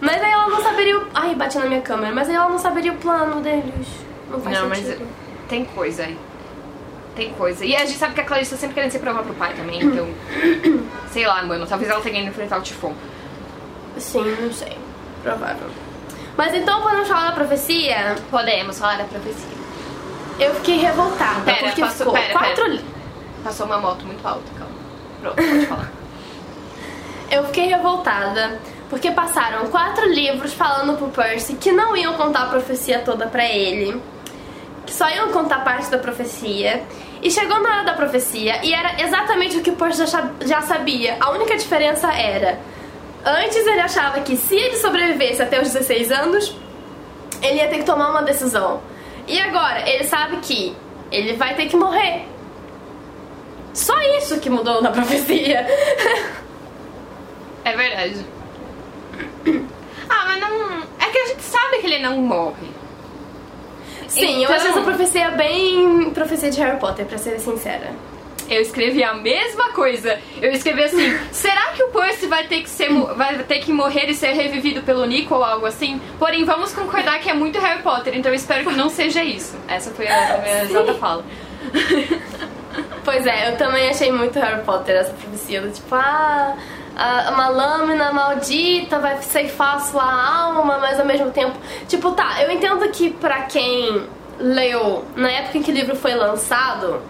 Mas 0.00 0.22
aí 0.22 0.30
ela 0.30 0.48
não 0.48 0.62
saberia 0.62 0.98
o... 0.98 1.06
Ai, 1.14 1.34
bati 1.34 1.58
na 1.58 1.66
minha 1.66 1.80
câmera. 1.80 2.14
Mas 2.14 2.28
aí 2.28 2.34
ela 2.34 2.48
não 2.48 2.58
saberia 2.58 2.92
o 2.92 2.96
plano 2.96 3.40
deles. 3.40 3.86
Não 4.30 4.40
faz 4.40 4.58
não, 4.58 4.74
sentido. 4.74 4.98
mas 5.00 5.48
tem 5.48 5.64
coisa 5.64 6.02
aí 6.02 6.16
tem 7.16 7.32
coisa. 7.32 7.64
E 7.64 7.74
a 7.74 7.84
gente 7.84 7.98
sabe 7.98 8.14
que 8.14 8.20
a 8.20 8.24
Clarice 8.24 8.50
tá 8.50 8.56
sempre 8.56 8.74
querendo 8.74 8.92
se 8.92 8.98
provar 8.98 9.22
pro 9.22 9.34
pai 9.34 9.54
também, 9.54 9.82
então. 9.82 10.08
sei 11.10 11.26
lá, 11.26 11.42
mano, 11.42 11.66
talvez 11.66 11.90
ela 11.90 12.00
tenha 12.00 12.20
ido 12.20 12.28
enfrentar 12.28 12.58
o 12.58 12.62
Tifon. 12.62 12.94
Sim, 13.96 14.36
não 14.40 14.52
sei. 14.52 14.76
Provável. 15.22 15.68
Mas 16.36 16.54
então 16.54 16.82
podemos 16.82 17.08
falar 17.08 17.28
da 17.28 17.32
profecia? 17.32 18.16
Podemos 18.30 18.78
falar 18.78 18.98
da 18.98 19.04
profecia. 19.04 19.56
Eu 20.38 20.54
fiquei 20.56 20.76
revoltada. 20.76 21.40
Pera, 21.44 21.66
porque 21.68 21.80
passou, 21.80 22.06
ficou 22.06 22.12
pera, 22.12 22.32
quatro. 22.32 22.64
Pera. 22.64 22.82
Passou 23.42 23.66
uma 23.66 23.78
moto 23.78 24.04
muito 24.04 24.26
alta, 24.26 24.44
calma. 24.58 24.74
Pronto, 25.22 25.36
pode 25.36 25.64
falar. 25.66 25.92
Eu 27.30 27.44
fiquei 27.46 27.66
revoltada 27.66 28.60
porque 28.90 29.10
passaram 29.10 29.66
quatro 29.68 30.06
livros 30.12 30.52
falando 30.52 30.96
pro 30.96 31.08
Percy 31.08 31.54
que 31.54 31.72
não 31.72 31.96
iam 31.96 32.14
contar 32.14 32.42
a 32.42 32.46
profecia 32.46 33.00
toda 33.00 33.26
pra 33.26 33.44
ele 33.46 34.00
que 34.86 34.94
só 34.94 35.10
iam 35.10 35.32
contar 35.32 35.64
parte 35.64 35.90
da 35.90 35.98
profecia. 35.98 36.82
E 37.22 37.30
chegou 37.30 37.60
na 37.60 37.70
hora 37.70 37.84
da 37.84 37.94
profecia 37.94 38.64
e 38.64 38.72
era 38.72 39.02
exatamente 39.02 39.56
o 39.56 39.62
que 39.62 39.70
o 39.70 39.76
Percy 39.76 40.04
já 40.42 40.62
sabia. 40.62 41.16
A 41.20 41.30
única 41.30 41.56
diferença 41.56 42.12
era: 42.12 42.58
antes 43.24 43.66
ele 43.66 43.80
achava 43.80 44.20
que 44.20 44.36
se 44.36 44.54
ele 44.54 44.76
sobrevivesse 44.76 45.42
até 45.42 45.60
os 45.60 45.72
16 45.72 46.10
anos, 46.10 46.56
ele 47.42 47.56
ia 47.56 47.68
ter 47.68 47.78
que 47.78 47.84
tomar 47.84 48.10
uma 48.10 48.22
decisão. 48.22 48.80
E 49.26 49.40
agora 49.40 49.88
ele 49.88 50.04
sabe 50.04 50.36
que 50.38 50.76
ele 51.10 51.34
vai 51.34 51.54
ter 51.54 51.66
que 51.66 51.76
morrer. 51.76 52.26
Só 53.72 53.94
isso 54.18 54.40
que 54.40 54.48
mudou 54.48 54.82
na 54.82 54.90
profecia. 54.90 55.66
É 57.64 57.76
verdade. 57.76 58.24
Ah, 60.08 60.24
mas 60.24 60.40
não. 60.40 60.82
É 61.00 61.10
que 61.10 61.18
a 61.18 61.26
gente 61.26 61.42
sabe 61.42 61.78
que 61.78 61.86
ele 61.86 61.98
não 61.98 62.18
morre. 62.18 62.68
Sim, 64.08 64.42
então... 64.42 64.42
eu 64.42 64.56
acho 64.56 64.66
essa 64.68 64.80
profecia 64.80 65.30
bem 65.30 66.10
profecia 66.10 66.50
de 66.50 66.60
Harry 66.60 66.78
Potter, 66.78 67.06
pra 67.06 67.18
ser 67.18 67.38
sincera. 67.40 67.90
Eu 68.48 68.62
escrevi 68.62 69.02
a 69.02 69.14
mesma 69.14 69.70
coisa. 69.70 70.18
Eu 70.40 70.52
escrevi 70.52 70.84
assim: 70.84 71.18
será 71.32 71.72
que 71.72 71.82
o 71.82 71.88
Percy 71.88 72.26
vai 72.26 72.46
ter 72.46 72.62
que 72.62 72.70
ser 72.70 72.88
vai 73.16 73.38
ter 73.42 73.58
que 73.58 73.72
morrer 73.72 74.08
e 74.08 74.14
ser 74.14 74.32
revivido 74.32 74.82
pelo 74.82 75.04
Nico 75.04 75.34
ou 75.34 75.44
algo 75.44 75.66
assim? 75.66 76.00
Porém, 76.18 76.44
vamos 76.44 76.72
concordar 76.72 77.18
que 77.20 77.28
é 77.28 77.34
muito 77.34 77.58
Harry 77.58 77.82
Potter, 77.82 78.16
então 78.16 78.30
eu 78.30 78.36
espero 78.36 78.64
que 78.64 78.74
não 78.74 78.88
seja 78.88 79.22
isso. 79.22 79.56
Essa 79.68 79.90
foi 79.90 80.06
a 80.06 80.38
minha 80.42 80.62
exata 80.62 80.94
fala. 80.94 81.24
Pois 83.04 83.24
é, 83.24 83.50
eu 83.50 83.56
também 83.56 83.88
achei 83.88 84.10
muito 84.10 84.38
Harry 84.38 84.62
Potter 84.64 84.96
essa 84.96 85.12
profecia 85.12 85.60
tipo, 85.68 85.94
ah, 85.94 86.56
uma 87.30 87.48
lâmina 87.48 88.12
maldita 88.12 88.98
vai 88.98 89.20
ceifar 89.22 89.80
sua 89.80 90.04
alma, 90.04 90.78
mas 90.78 90.98
ao 90.98 91.06
mesmo 91.06 91.30
tempo. 91.30 91.56
Tipo, 91.86 92.12
tá, 92.12 92.42
eu 92.42 92.50
entendo 92.50 92.88
que 92.88 93.10
pra 93.10 93.42
quem 93.42 94.06
leu 94.38 95.04
na 95.14 95.30
época 95.30 95.58
em 95.58 95.62
que 95.62 95.70
o 95.70 95.74
livro 95.74 95.96
foi 95.96 96.14
lançado, 96.14 97.02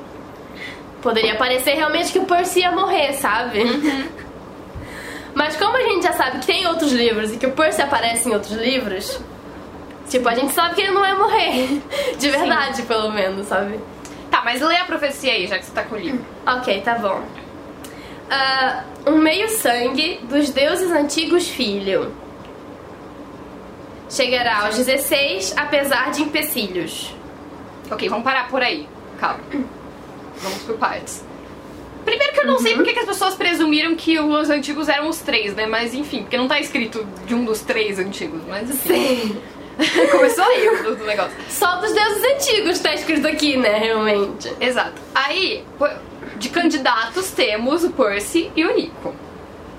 Poderia 1.07 1.37
parecer 1.37 1.75
realmente 1.75 2.11
que 2.11 2.19
o 2.19 2.25
Percy 2.25 2.61
ia 2.61 2.73
morrer, 2.73 3.13
sabe? 3.13 3.63
Mas 5.33 5.55
como 5.57 5.77
a 5.77 5.83
gente 5.83 6.03
já 6.03 6.13
sabe 6.15 6.41
que 6.41 6.47
tem 6.47 6.67
outros 6.67 6.91
livros 6.91 7.33
e 7.33 7.37
que 7.37 7.47
o 7.47 7.53
Percy 7.53 7.81
aparece 7.81 8.29
em 8.29 8.33
outros 8.33 8.55
livros, 8.55 9.21
tipo, 10.09 10.29
a 10.29 10.35
gente 10.35 10.53
sabe 10.53 10.75
que 10.75 10.81
ele 10.81 10.91
não 10.91 11.03
vai 11.03 11.15
morrer. 11.17 11.81
De 12.19 12.29
verdade, 12.29 12.83
pelo 12.83 13.13
menos, 13.13 13.47
sabe? 13.47 13.79
Tá, 14.33 14.43
mas 14.45 14.61
lê 14.61 14.77
a 14.79 14.85
profecia 14.85 15.33
aí, 15.33 15.47
já 15.47 15.59
que 15.59 15.67
você 15.67 15.73
tá 15.73 15.85
com 15.85 15.95
o 15.95 15.99
livro. 15.99 16.27
Ok, 16.45 16.81
tá 16.81 16.95
bom. 16.95 17.23
Ah, 18.31 18.85
um 19.07 19.19
meio-sangue 19.19 20.21
dos 20.25 20.51
deuses 20.51 20.91
antigos 20.91 21.49
filho. 21.49 22.13
Chegará 24.09 24.67
aos 24.67 24.77
16, 24.77 25.55
apesar 25.57 26.11
de 26.11 26.23
empecilhos. 26.23 27.15
Ok, 27.91 28.09
vamos 28.09 28.25
parar 28.25 28.49
por 28.49 28.63
aí. 28.63 28.89
Calma. 29.19 29.41
Vamos 30.39 30.63
por 30.63 30.77
partes. 30.77 31.25
Primeiro 32.05 32.33
que 32.33 32.41
eu 32.41 32.47
não 32.47 32.59
sei 32.59 32.75
porque 32.75 32.93
que 32.93 33.01
as 33.01 33.07
pessoas 33.07 33.35
presumiram 33.35 33.97
que 33.97 34.19
os 34.21 34.49
antigos 34.49 34.89
eram 34.89 35.09
os 35.09 35.19
três, 35.19 35.55
né? 35.55 35.67
Mas 35.67 35.93
enfim, 35.93 36.23
porque 36.23 36.37
não 36.37 36.47
tá 36.47 36.61
escrito 36.61 37.05
de 37.27 37.35
um 37.35 37.45
dos 37.45 37.61
três 37.61 37.99
antigos. 37.99 38.41
Mas 38.49 38.71
enfim. 38.71 39.37
Começou 40.11 40.45
aí 40.45 40.69
o 40.69 40.97
do, 40.97 41.05
negócio. 41.05 41.37
Só 41.51 41.77
dos 41.77 41.93
deuses 41.93 42.25
antigos 42.25 42.79
tá 42.79 42.95
escrito 42.95 43.27
aqui, 43.27 43.57
né, 43.57 43.77
realmente. 43.77 44.51
Exato. 44.61 44.95
Aí, 45.15 45.65
de 46.39 46.49
candidatos 46.49 47.31
temos 47.31 47.85
o 47.85 47.91
Percy 47.91 48.51
e 48.57 48.65
o 48.65 48.75
Nico. 48.75 49.15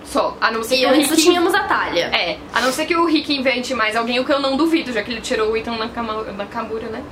Só. 0.05 0.37
A 0.39 0.49
não 0.51 0.63
ser 0.63 0.75
E 0.75 0.79
que 0.79 0.85
o 0.85 0.89
antes 0.89 1.09
Rick. 1.09 1.21
tínhamos 1.23 1.53
a 1.53 1.63
Talha. 1.63 2.05
É, 2.15 2.37
a 2.53 2.61
não 2.61 2.71
ser 2.71 2.85
que 2.85 2.95
o 2.95 3.05
Rick 3.05 3.33
invente 3.35 3.73
mais 3.73 3.95
alguém, 3.95 4.19
o 4.19 4.25
que 4.25 4.31
eu 4.31 4.39
não 4.39 4.55
duvido, 4.55 4.91
já 4.93 5.03
que 5.03 5.11
ele 5.11 5.19
tirou 5.21 5.51
o 5.51 5.57
Ethan 5.57 5.75
Nakama- 5.77 6.23
Nakamura, 6.37 6.87
né? 6.87 7.03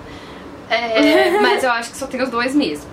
É, 0.70 1.38
mas 1.42 1.64
eu 1.64 1.72
acho 1.72 1.92
que 1.92 1.98
só 1.98 2.08
tem 2.08 2.22
os 2.22 2.30
dois 2.30 2.56
mesmo. 2.56 2.90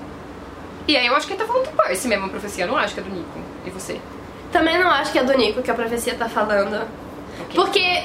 E 0.89 0.97
aí 0.97 1.07
eu 1.07 1.15
acho 1.15 1.27
que 1.27 1.33
ele 1.35 1.41
tá 1.41 1.47
falando 1.47 1.71
do 1.71 1.77
Percy 1.77 2.09
mesmo, 2.09 2.27
a 2.27 2.29
profecia. 2.29 2.65
Eu 2.65 2.69
não 2.69 2.77
acho 2.77 2.95
que 2.95 3.01
é 3.01 3.03
do 3.05 3.11
Nico. 3.11 3.39
E 3.65 3.71
você? 3.71 4.01
Também 4.51 4.77
não 4.79 4.91
acho 4.91 5.13
que 5.13 5.19
é 5.19 5.23
do 5.25 5.33
Nico 5.39 5.63
que 5.63 5.71
a 5.71 5.75
profecia 5.75 6.15
tá 6.17 6.29
falando. 6.29 6.83
Ok. 7.41 7.55
Porque 7.55 8.03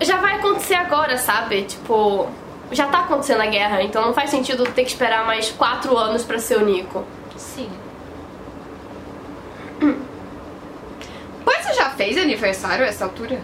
já 0.00 0.16
vai 0.16 0.36
acontecer 0.36 0.74
agora, 0.74 1.18
sabe? 1.18 1.62
Tipo, 1.62 2.26
já 2.72 2.86
tá 2.86 3.00
acontecendo 3.00 3.42
a 3.42 3.46
guerra, 3.46 3.82
então 3.82 4.00
não 4.02 4.14
faz 4.14 4.30
sentido 4.30 4.64
ter 4.72 4.82
que 4.84 4.88
esperar 4.90 5.26
mais 5.26 5.50
quatro 5.50 5.96
anos 5.98 6.24
pra 6.24 6.38
ser 6.38 6.56
o 6.56 6.64
Nico. 6.64 7.04
Sim. 7.40 7.70
Percy 11.44 11.74
já 11.74 11.90
fez 11.90 12.16
aniversário 12.18 12.84
a 12.84 12.88
essa 12.88 13.04
altura? 13.04 13.40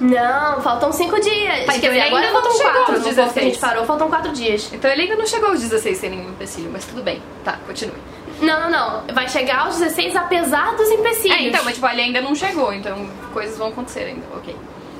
Não, 0.00 0.60
faltam 0.62 0.92
cinco 0.92 1.20
dias. 1.20 1.66
Mas 1.66 1.82
ele 1.82 2.00
agora 2.00 2.26
ainda 2.26 2.32
não 2.32 2.42
faltam 2.42 2.52
chegou 2.56 2.72
quatro. 2.72 2.94
aos 2.94 3.02
que 3.02 3.08
a 3.08 3.14
16. 3.14 3.46
gente 3.46 3.58
parou, 3.58 3.84
faltam 3.84 4.08
quatro 4.08 4.32
dias. 4.32 4.72
Então 4.72 4.90
ele 4.90 5.02
ainda 5.02 5.16
não 5.16 5.26
chegou 5.26 5.50
aos 5.50 5.60
16 5.60 5.98
sem 5.98 6.10
nenhum 6.10 6.30
empecilho, 6.30 6.70
mas 6.72 6.84
tudo 6.84 7.02
bem. 7.02 7.20
Tá, 7.44 7.58
continue. 7.66 7.96
Não, 8.40 8.60
não, 8.60 8.70
não. 8.70 9.14
Vai 9.14 9.28
chegar 9.28 9.66
aos 9.66 9.76
16 9.78 10.14
apesar 10.14 10.76
dos 10.76 10.88
empecilhos. 10.88 11.36
É, 11.36 11.42
então, 11.42 11.64
mas 11.64 11.74
tipo, 11.74 11.86
ele 11.88 12.00
ainda 12.00 12.20
não 12.20 12.34
chegou, 12.34 12.72
então 12.72 13.08
coisas 13.32 13.58
vão 13.58 13.68
acontecer 13.68 14.00
ainda. 14.04 14.24
Ok. 14.36 14.56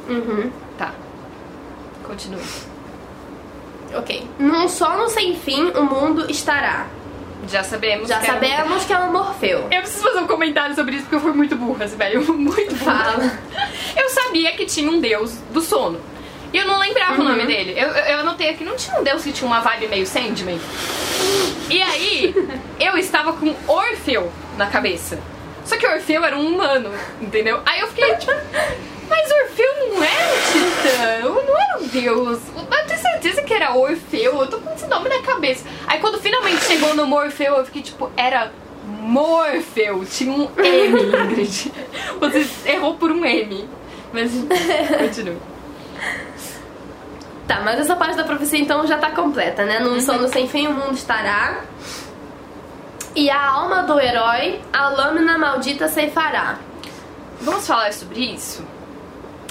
Uhum. 0.08 0.50
Tá. 0.76 0.92
Continue. 2.04 2.42
Ok. 3.94 4.28
Num 4.38 4.68
sono 4.68 5.08
sem 5.08 5.36
fim, 5.36 5.70
o 5.70 5.84
mundo 5.84 6.28
estará. 6.30 6.86
Já 7.46 7.62
sabemos 7.62 8.08
Já 8.08 8.18
que 8.18 8.26
é 8.26 8.32
sabemos 8.32 8.84
que 8.84 8.92
é 8.92 8.98
um 8.98 9.12
Morfeu. 9.12 9.68
Eu 9.70 9.80
preciso 9.80 10.02
fazer 10.02 10.18
um 10.18 10.26
comentário 10.26 10.74
sobre 10.74 10.94
isso 10.96 11.04
porque 11.04 11.16
eu 11.16 11.20
fui 11.20 11.32
muito 11.32 11.54
burra, 11.56 11.86
velho. 11.86 12.22
Muito 12.34 12.74
burra. 12.74 13.04
Fala. 13.04 13.38
Eu 13.96 14.08
sabia 14.10 14.52
que 14.52 14.66
tinha 14.66 14.90
um 14.90 15.00
deus 15.00 15.34
do 15.52 15.60
sono. 15.60 16.00
E 16.52 16.56
eu 16.58 16.66
não 16.66 16.78
lembrava 16.78 17.14
o 17.14 17.24
Uhum. 17.24 17.28
nome 17.30 17.46
dele. 17.46 17.74
Eu, 17.76 17.88
eu 17.88 18.04
eu 18.04 18.18
anotei 18.20 18.50
aqui, 18.50 18.64
não 18.64 18.74
tinha 18.76 18.98
um 18.98 19.04
deus 19.04 19.22
que 19.22 19.32
tinha 19.32 19.46
uma 19.46 19.60
vibe 19.60 19.86
meio 19.88 20.06
Sandman? 20.06 20.58
E 21.70 21.82
aí, 21.82 22.34
eu 22.80 22.96
estava 22.96 23.32
com 23.34 23.54
Orfeu 23.66 24.32
na 24.56 24.66
cabeça. 24.66 25.18
Só 25.64 25.76
que 25.76 25.86
Orfeu 25.86 26.24
era 26.24 26.36
um 26.36 26.46
humano, 26.54 26.90
entendeu? 27.20 27.60
Aí 27.66 27.80
eu 27.80 27.88
fiquei 27.88 28.14
tipo, 28.16 28.32
mas 29.08 29.30
Orfeu 29.30 29.88
não 29.88 30.02
era 30.02 30.28
um 30.28 30.52
titã, 30.52 31.28
não 31.46 31.60
era 31.60 31.78
um 31.78 31.88
deus. 31.88 32.40
Eu 32.56 32.86
tenho 32.86 33.00
certeza 33.00 33.42
que 33.42 33.54
era 33.54 33.74
Orfeu, 33.74 34.40
eu 34.40 34.46
tô 34.46 34.58
com 34.58 34.72
esse 34.72 34.86
nome 34.86 35.08
na 35.08 35.22
cabeça. 35.22 35.64
Aí 35.86 36.00
quando 36.00 36.18
finalmente 36.18 36.64
chegou 36.64 36.94
no 36.94 37.06
Morfeu, 37.06 37.56
eu 37.56 37.64
fiquei 37.64 37.82
tipo, 37.82 38.10
era 38.16 38.52
Morfeu, 38.84 40.04
tinha 40.04 40.32
um 40.32 40.48
M, 40.56 41.02
Ingrid. 41.24 41.72
Você 42.20 42.46
errou 42.70 42.94
por 42.94 43.10
um 43.10 43.24
M. 43.24 43.68
Mas 44.12 44.32
continua. 44.98 45.36
Tá, 47.46 47.60
mas 47.60 47.80
essa 47.80 47.96
parte 47.96 48.16
da 48.16 48.24
profecia 48.24 48.58
então 48.58 48.86
já 48.86 48.98
tá 48.98 49.10
completa, 49.10 49.64
né? 49.64 49.80
Num 49.80 50.00
sono 50.00 50.28
sem 50.28 50.46
fim 50.46 50.66
o 50.66 50.72
mundo 50.72 50.94
estará. 50.94 51.64
E 53.14 53.30
a 53.30 53.46
alma 53.46 53.82
do 53.82 53.98
herói, 53.98 54.60
a 54.72 54.90
lâmina 54.90 55.38
maldita 55.38 55.88
ceifará. 55.88 56.58
Vamos 57.40 57.66
falar 57.66 57.92
sobre 57.92 58.20
isso? 58.34 58.62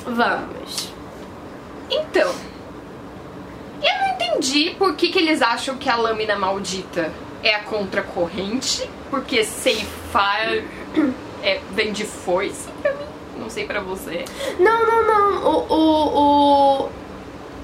Vamos. 0.08 0.94
Então, 1.90 2.34
eu 3.82 4.00
não 4.00 4.08
entendi 4.16 4.76
por 4.78 4.96
que, 4.96 5.10
que 5.10 5.20
eles 5.20 5.42
acham 5.42 5.78
que 5.78 5.90
a 5.90 5.96
lâmina 5.96 6.36
maldita 6.36 7.12
é 7.44 7.56
a 7.56 7.64
contracorrente, 7.64 8.90
porque 9.10 9.44
ceifar 9.44 10.64
é, 11.44 11.60
vem 11.72 11.92
de 11.92 12.06
força 12.06 12.70
pra 12.82 12.94
mim. 12.94 13.06
Não 13.38 13.50
sei 13.50 13.66
pra 13.66 13.80
você. 13.82 14.26
Não, 14.60 14.86
não, 14.86 15.08
não. 15.08 15.46
O. 15.46 15.74
o, 15.74 16.84
o... 16.86 16.90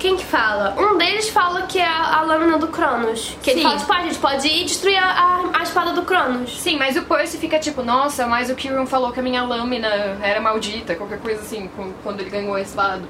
Quem 0.03 0.17
que 0.17 0.25
fala? 0.25 0.75
Um 0.77 0.97
deles 0.97 1.29
fala 1.29 1.61
que 1.61 1.79
é 1.79 1.87
a, 1.87 2.17
a 2.17 2.21
lâmina 2.23 2.57
do 2.57 2.67
Cronos. 2.67 3.37
Que 3.41 3.51
ele 3.51 3.61
Sim. 3.61 3.67
fala, 3.67 3.79
tipo, 3.79 3.93
ah, 3.93 3.97
a 3.99 4.01
gente 4.01 4.19
pode 4.19 4.47
ir 4.49 4.65
destruir 4.65 4.97
a, 4.97 5.05
a, 5.05 5.59
a 5.59 5.63
espada 5.63 5.93
do 5.93 6.01
Cronos. 6.01 6.59
Sim, 6.59 6.77
mas 6.77 6.97
o 6.97 7.03
Percy 7.03 7.37
fica 7.37 7.57
tipo, 7.57 7.81
nossa, 7.81 8.27
mas 8.27 8.49
o 8.49 8.55
Kieran 8.55 8.85
falou 8.85 9.13
que 9.13 9.21
a 9.21 9.23
minha 9.23 9.41
lâmina 9.43 9.87
era 10.21 10.41
maldita, 10.41 10.93
qualquer 10.95 11.19
coisa 11.19 11.39
assim, 11.39 11.69
quando 12.03 12.19
ele 12.19 12.29
ganhou 12.29 12.53
a 12.53 12.59
espada. 12.59 13.01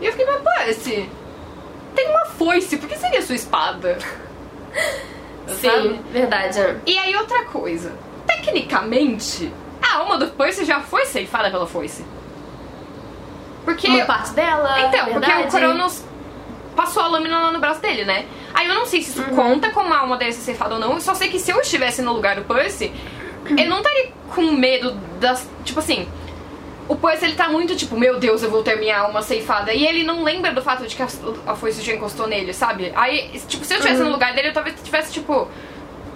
E 0.00 0.06
eu 0.06 0.10
fiquei, 0.10 0.26
mas 0.26 0.42
Percy, 0.42 1.08
tem 1.94 2.10
uma 2.10 2.24
foice, 2.24 2.78
por 2.78 2.88
que 2.88 2.98
seria 2.98 3.20
a 3.20 3.22
sua 3.22 3.36
espada? 3.36 3.96
Sim, 5.46 5.70
Sabe? 5.70 6.00
verdade. 6.10 6.58
E 6.84 6.98
aí 6.98 7.14
outra 7.14 7.44
coisa, 7.44 7.92
tecnicamente, 8.26 9.52
a 9.80 9.98
alma 9.98 10.18
do 10.18 10.26
Percy 10.26 10.64
já 10.64 10.80
foi 10.80 11.06
ceifada 11.06 11.48
pela 11.48 11.68
foice. 11.68 12.04
Porque. 13.64 13.86
Uma 13.86 14.04
parte 14.04 14.32
dela. 14.32 14.80
Então, 14.80 15.04
porque 15.12 15.30
verdade. 15.30 15.46
o 15.46 15.50
Cronos 15.60 16.09
passou 16.76 17.02
a 17.02 17.08
lâmina 17.08 17.38
lá 17.38 17.52
no 17.52 17.58
braço 17.60 17.80
dele, 17.80 18.04
né? 18.04 18.26
Aí 18.54 18.66
eu 18.68 18.74
não 18.74 18.86
sei 18.86 19.02
se 19.02 19.10
isso 19.10 19.22
Uhum. 19.22 19.36
conta 19.36 19.70
como 19.70 19.92
a 19.92 19.98
alma 19.98 20.16
dele 20.16 20.32
ser 20.32 20.40
ceifada 20.42 20.74
ou 20.74 20.80
não. 20.80 20.92
Eu 20.94 21.00
só 21.00 21.14
sei 21.14 21.28
que 21.28 21.38
se 21.38 21.50
eu 21.50 21.60
estivesse 21.60 22.02
no 22.02 22.12
lugar 22.12 22.36
do 22.36 22.42
Percy, 22.42 22.92
ele 23.46 23.66
não 23.68 23.78
estaria 23.78 24.08
com 24.34 24.42
medo 24.52 24.92
das. 25.20 25.48
Tipo 25.64 25.80
assim. 25.80 26.08
O 26.88 26.96
Percy 26.96 27.24
ele 27.26 27.34
tá 27.36 27.48
muito 27.48 27.76
tipo, 27.76 27.96
meu 27.96 28.18
Deus, 28.18 28.42
eu 28.42 28.50
vou 28.50 28.64
ter 28.64 28.76
minha 28.76 28.98
alma 28.98 29.22
ceifada. 29.22 29.72
E 29.72 29.86
ele 29.86 30.02
não 30.02 30.24
lembra 30.24 30.52
do 30.52 30.60
fato 30.60 30.84
de 30.88 30.96
que 30.96 31.02
a, 31.02 31.08
a 31.46 31.54
foice 31.54 31.80
já 31.82 31.92
encostou 31.94 32.26
nele, 32.26 32.52
sabe? 32.52 32.92
Aí, 32.96 33.30
tipo, 33.46 33.64
se 33.64 33.74
eu 33.74 33.78
estivesse 33.78 34.00
Uhum. 34.02 34.08
no 34.08 34.12
lugar 34.14 34.34
dele, 34.34 34.48
eu 34.48 34.52
talvez 34.52 34.74
tivesse 34.82 35.12
tipo. 35.12 35.46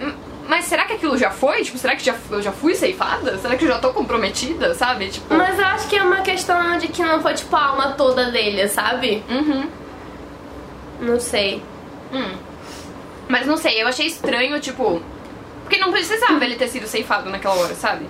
"Hum, 0.01 0.11
Mas 0.47 0.65
será 0.65 0.83
que 0.85 0.93
aquilo 0.93 1.17
já 1.17 1.31
foi? 1.31 1.63
Tipo, 1.63 1.77
será 1.77 1.95
que 1.95 2.03
já, 2.03 2.13
eu 2.29 2.41
já 2.41 2.51
fui 2.51 2.75
ceifada? 2.75 3.37
Será 3.37 3.55
que 3.55 3.63
eu 3.63 3.69
já 3.69 3.79
tô 3.79 3.89
comprometida, 3.93 4.73
sabe? 4.75 5.07
Tipo. 5.07 5.33
Mas 5.33 5.57
eu 5.57 5.65
acho 5.65 5.87
que 5.87 5.95
é 5.97 6.03
uma 6.03 6.21
questão 6.21 6.77
de 6.77 6.87
que 6.89 7.01
não 7.01 7.21
foi, 7.21 7.33
tipo, 7.33 7.55
a 7.55 7.65
alma 7.67 7.91
toda 7.93 8.29
dele, 8.29 8.67
sabe? 8.67 9.23
Uhum. 9.29 9.67
Não 10.99 11.19
sei. 11.19 11.61
Hum. 12.13 12.35
Mas 13.27 13.45
não 13.47 13.57
sei, 13.57 13.81
eu 13.81 13.87
achei 13.87 14.07
estranho, 14.07 14.59
tipo. 14.59 15.01
Porque 15.63 15.77
não 15.77 15.91
precisava 15.91 16.43
ele 16.45 16.55
ter 16.55 16.67
sido 16.67 16.87
ceifado 16.87 17.29
naquela 17.29 17.55
hora, 17.55 17.73
sabe? 17.75 18.07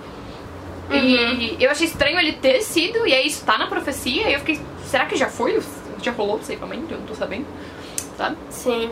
E 0.90 1.56
eu 1.58 1.70
achei 1.70 1.86
estranho 1.86 2.18
ele 2.18 2.32
ter 2.32 2.60
sido, 2.60 3.06
e 3.06 3.12
aí 3.14 3.26
isso 3.26 3.44
tá 3.44 3.58
na 3.58 3.66
profecia, 3.66 4.28
e 4.28 4.34
eu 4.34 4.38
fiquei, 4.40 4.60
será 4.86 5.06
que 5.06 5.16
já 5.16 5.26
foi? 5.28 5.60
Já 6.02 6.12
rolou 6.12 6.36
o 6.36 6.42
ceifamento? 6.44 6.92
Eu 6.92 6.98
não 6.98 7.06
tô 7.06 7.14
sabendo. 7.14 7.46
Sabe? 8.16 8.36
Sim. 8.50 8.90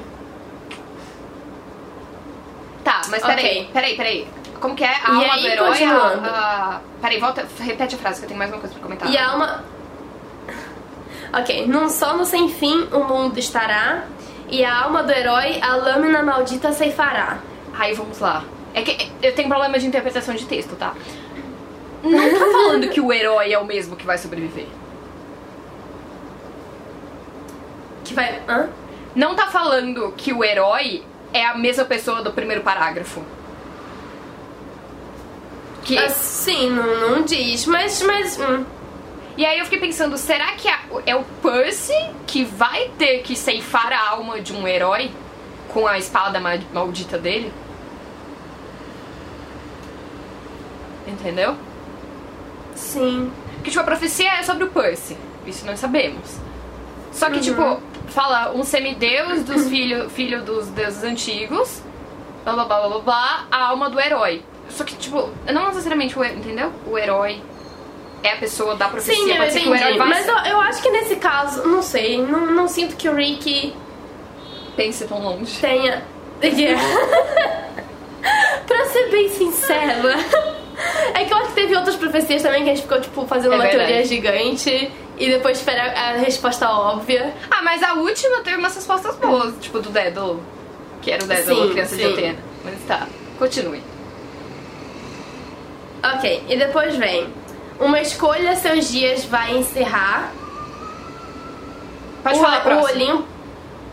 Tá, 2.83 3.03
mas 3.09 3.23
peraí, 3.23 3.45
Ok. 3.61 3.71
peraí, 3.73 3.97
peraí. 3.97 4.29
Como 4.61 4.75
que 4.75 4.85
é? 4.85 4.89
A 4.89 5.11
E 5.13 5.15
alma 5.15 5.35
aí, 5.35 5.43
do 5.43 5.47
herói? 5.49 5.85
A, 5.85 5.97
a... 5.97 6.81
Peraí, 7.01 7.21
volta, 7.21 7.47
repete 7.61 7.95
a 7.95 7.99
frase 7.99 8.21
que 8.21 8.25
eu 8.25 8.29
tenho 8.29 8.39
mais 8.39 8.51
uma 8.51 8.61
coisa 8.61 8.75
pra 8.75 8.83
comentar. 8.83 9.11
E 9.11 9.17
a 9.17 9.31
alma. 9.31 9.65
Ok. 11.41 11.67
Num 11.67 11.89
sono 11.89 12.25
sem 12.25 12.49
fim 12.49 12.89
o 12.93 13.01
mundo 13.05 13.39
estará. 13.39 14.05
E 14.49 14.65
a 14.65 14.85
alma 14.85 15.03
do 15.03 15.11
herói, 15.11 15.59
a 15.61 15.75
lâmina 15.75 16.23
maldita 16.23 16.73
ceifará. 16.73 17.39
Aí 17.77 17.95
vamos 17.95 18.21
lá. 18.21 18.45
É 18.73 18.83
que 18.83 19.11
eu 19.23 19.35
tenho 19.35 19.49
problema 19.49 19.79
de 19.79 19.87
interpretação 19.87 20.35
de 20.35 20.47
texto, 20.47 20.77
tá? 20.77 20.95
Não 22.03 22.31
tá 22.31 22.47
falando 22.53 22.89
que 22.89 23.01
o 23.01 23.13
herói 23.13 23.53
é 23.53 23.59
o 23.59 23.65
mesmo 23.65 23.97
que 23.97 24.05
vai 24.05 24.19
sobreviver. 24.19 24.67
Que 28.05 28.13
vai. 28.13 28.43
Hã? 28.49 28.69
Não 29.15 29.35
tá 29.35 29.47
falando 29.47 30.13
que 30.17 30.33
o 30.33 30.45
herói 30.45 31.03
é 31.33 31.47
a 31.47 31.57
mesma 31.57 31.85
pessoa 31.85 32.23
do 32.23 32.33
primeiro 32.33 32.63
parágrafo. 32.63 33.23
Que... 35.85 35.99
Assim, 35.99 36.71
não, 36.71 37.11
não 37.11 37.23
diz, 37.23 37.67
mas. 37.67 38.03
mas 38.03 38.39
hum. 38.39 38.65
E 39.37 39.45
aí 39.45 39.59
eu 39.59 39.65
fiquei 39.65 39.81
pensando, 39.81 40.17
será 40.17 40.53
que 40.53 40.69
a- 40.69 40.81
é 41.07 41.17
o 41.17 41.25
Percy 41.43 41.93
que 42.27 42.45
vai 42.45 42.89
ter 42.99 43.19
que 43.23 43.35
ceifar 43.35 43.93
a 43.93 44.11
alma 44.11 44.41
de 44.41 44.53
um 44.55 44.67
herói 44.67 45.11
com 45.69 45.87
a 45.87 45.99
espada 45.99 46.39
ma- 46.41 46.59
maldita 46.73 47.19
dele? 47.19 47.53
entendeu? 51.07 51.57
Sim. 52.75 53.31
Que 53.63 53.71
tipo, 53.71 53.81
a 53.81 53.85
profecia 53.85 54.33
é 54.39 54.43
sobre 54.43 54.65
o 54.65 54.71
Percy. 54.71 55.17
Isso 55.47 55.65
nós 55.67 55.79
sabemos. 55.79 56.39
Só 57.13 57.31
que, 57.31 57.41
tipo, 57.41 57.81
fala 58.09 58.53
um 58.53 58.65
semideus 58.65 59.43
dos 59.45 59.67
filhos 59.69 60.13
filho 60.13 60.43
dos 60.43 60.69
deuses 60.69 61.05
antigos, 61.05 61.83
blá 62.43 62.55
blá 62.55 62.65
blá 62.65 62.89
blá 62.89 62.99
blá, 63.01 63.47
a 63.51 63.67
alma 63.69 63.89
do 63.91 64.01
herói. 64.01 64.43
Só 64.69 64.83
que, 64.83 64.97
tipo, 64.97 65.31
não 65.53 65.67
necessariamente 65.69 66.19
o, 66.19 66.25
entendeu? 66.25 66.73
O 66.87 66.99
herói 66.99 67.41
é 68.25 68.33
a 68.33 68.37
pessoa 68.37 68.75
da 68.75 68.89
profecia. 68.89 69.15
Sim, 69.15 69.31
eu 69.31 69.37
Pode 69.37 69.57
herói 69.59 69.79
entendi. 69.79 69.99
vá 69.99 70.07
Mas 70.07 70.27
eu, 70.27 70.37
eu 70.39 70.61
acho 70.61 70.83
que 70.83 70.91
nesse 70.91 71.17
caso, 71.17 71.67
não 71.69 71.83
sei, 71.83 72.21
não, 72.23 72.47
não 72.47 72.67
sinto 72.69 72.97
que 72.97 73.09
o 73.09 73.15
Rick 73.15 73.75
pense 74.77 75.05
tão 75.07 75.23
longe. 75.23 75.59
tenha. 75.61 76.03
Yeah. 76.43 76.83
pra 78.67 78.85
ser 78.87 79.11
bem 79.11 79.29
sincera. 79.29 79.95
É 81.15 81.25
que 81.25 81.33
eu 81.33 81.37
acho 81.39 81.49
que 81.49 81.55
teve 81.55 81.77
outras 81.77 81.97
profecias 81.97 82.43
também 82.43 82.65
que 82.65 82.71
a 82.71 82.75
gente 82.75 82.83
ficou, 82.83 83.01
tipo, 83.01 83.27
fazendo 83.27 83.53
É 83.53 83.57
uma 83.57 83.63
verdade. 83.65 83.87
teoria 83.87 84.05
gigante 84.05 84.91
e 85.17 85.31
depois 85.31 85.59
espera 85.59 85.93
a 85.93 86.13
resposta 86.17 86.69
óbvia. 86.69 87.33
Ah, 87.51 87.63
mas 87.63 87.83
a 87.83 87.95
última 87.95 88.41
teve 88.43 88.57
umas 88.57 88.75
respostas 88.75 89.15
boas, 89.17 89.55
tipo 89.61 89.79
do 89.81 89.91
Dédalo, 89.91 90.43
que 91.01 91.13
era 91.13 91.23
o 91.23 91.27
Dédalo, 91.27 91.63
Sim, 91.67 91.71
criança 91.71 91.97
de 91.97 92.03
sim. 92.03 92.13
Atena. 92.13 92.39
Mas 92.65 92.75
tá, 92.89 93.07
continue. 93.39 93.81
Ok, 96.17 96.45
e 96.49 96.57
depois 96.57 96.97
vem. 96.97 97.29
Uma 97.79 98.01
escolha 98.01 98.55
seus 98.57 98.91
dias 98.91 99.25
vai 99.25 99.57
encerrar. 99.57 100.33
Pode 102.23 102.39
o, 102.39 102.43
falar 102.43 102.67
o. 102.67 102.83
Olimpo. 102.85 103.27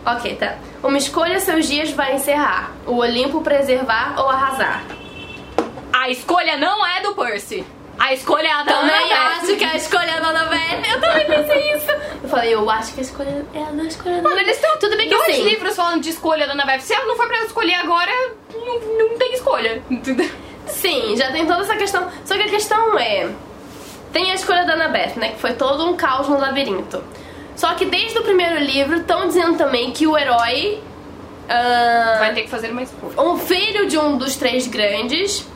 Ok, 0.06 0.36
tá. 0.36 0.56
Uma 0.84 0.98
escolha 0.98 1.40
seus 1.40 1.68
dias 1.68 1.92
vai 1.92 2.16
encerrar. 2.16 2.72
O 2.86 2.98
Olimpo 2.98 3.42
preservar 3.42 4.16
ou 4.18 4.30
arrasar. 4.30 4.84
A 5.94 6.10
escolha 6.10 6.58
não 6.58 6.86
é 6.86 7.02
do 7.02 7.14
Percy. 7.14 7.64
A 8.00 8.14
escolha 8.14 8.48
é 8.48 8.52
a 8.52 8.64
da 8.64 8.74
Também 8.74 8.96
Annabeth. 9.14 9.44
acho 9.44 9.56
que 9.58 9.64
a 9.64 9.76
escolha 9.76 10.10
é 10.10 10.20
da 10.20 10.26
Dona 10.32 10.46
Beth. 10.46 10.90
Eu 10.92 11.00
também 11.02 11.26
pensei 11.28 11.74
isso. 11.76 11.92
Eu 12.24 12.30
falei, 12.30 12.54
eu 12.56 12.68
acho 12.70 12.94
que 12.94 13.00
a 13.00 13.04
escolha 13.04 13.46
é 13.54 13.64
a 13.64 13.70
da 13.72 13.84
escolha 13.84 14.16
da 14.16 14.22
Mano, 14.24 14.42
eles 14.42 14.56
estão 14.56 14.78
Tudo 14.80 14.98
bem 14.98 15.08
que 15.08 15.16
dois 15.16 15.30
assim. 15.30 15.44
livros 15.44 15.76
falando 15.76 16.02
de 16.02 16.10
escolha 16.10 16.48
da 16.48 16.54
Annabeth. 16.54 16.80
Se 16.80 16.94
ela 16.94 17.06
não 17.06 17.16
for 17.16 17.28
pra 17.28 17.38
escolher 17.44 17.76
agora, 17.76 18.12
não, 18.56 18.80
não 19.10 19.18
tem 19.20 19.34
escolha. 19.34 19.84
Sim, 20.66 21.16
já 21.16 21.32
tem 21.32 21.46
toda 21.46 21.62
essa 21.62 21.76
questão. 21.76 22.10
Só 22.26 22.36
que 22.36 22.44
a 22.44 22.50
questão 22.50 22.98
é. 22.98 23.30
Tem 24.12 24.32
a 24.32 24.36
escolha 24.36 24.66
da 24.66 24.74
Annabeth, 24.74 25.14
né? 25.18 25.30
Que 25.30 25.40
foi 25.40 25.54
todo 25.54 25.86
um 25.90 25.96
caos 25.96 26.28
no 26.28 26.38
labirinto. 26.40 27.04
Só 27.56 27.74
que 27.76 27.86
desde 27.86 28.18
o 28.18 28.24
primeiro 28.24 28.58
livro 28.60 28.98
estão 28.98 29.28
dizendo 29.28 29.58
também 29.58 29.92
que 29.92 30.06
o 30.08 30.18
herói. 30.18 30.80
ah, 31.50 32.18
Vai 32.20 32.34
ter 32.34 32.42
que 32.44 32.50
fazer 32.50 32.72
uma 32.72 32.82
escolha. 32.84 33.22
um 33.22 33.38
filho 33.38 33.88
de 33.88 33.98
um 33.98 34.18
dos 34.18 34.36
três 34.36 34.68
grandes 34.68 35.48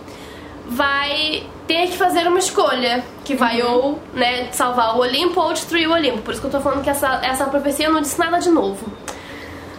vai 0.67 1.43
ter 1.67 1.87
que 1.87 1.97
fazer 1.97 2.27
uma 2.27 2.39
escolha 2.39 3.03
que 3.23 3.35
vai 3.35 3.61
Uhum. 3.61 3.71
ou 3.73 3.99
né, 4.13 4.47
salvar 4.51 4.95
o 4.95 4.99
Olimpo 5.01 5.39
ou 5.39 5.53
destruir 5.53 5.87
o 5.87 5.93
Olimpo. 5.93 6.21
Por 6.21 6.31
isso 6.31 6.41
que 6.41 6.47
eu 6.47 6.51
tô 6.51 6.59
falando 6.59 6.83
que 6.83 6.89
essa, 6.89 7.19
essa 7.23 7.45
profecia 7.45 7.89
não 7.89 8.01
disse 8.01 8.17
nada 8.19 8.39
de 8.39 8.49
novo. 8.49 8.85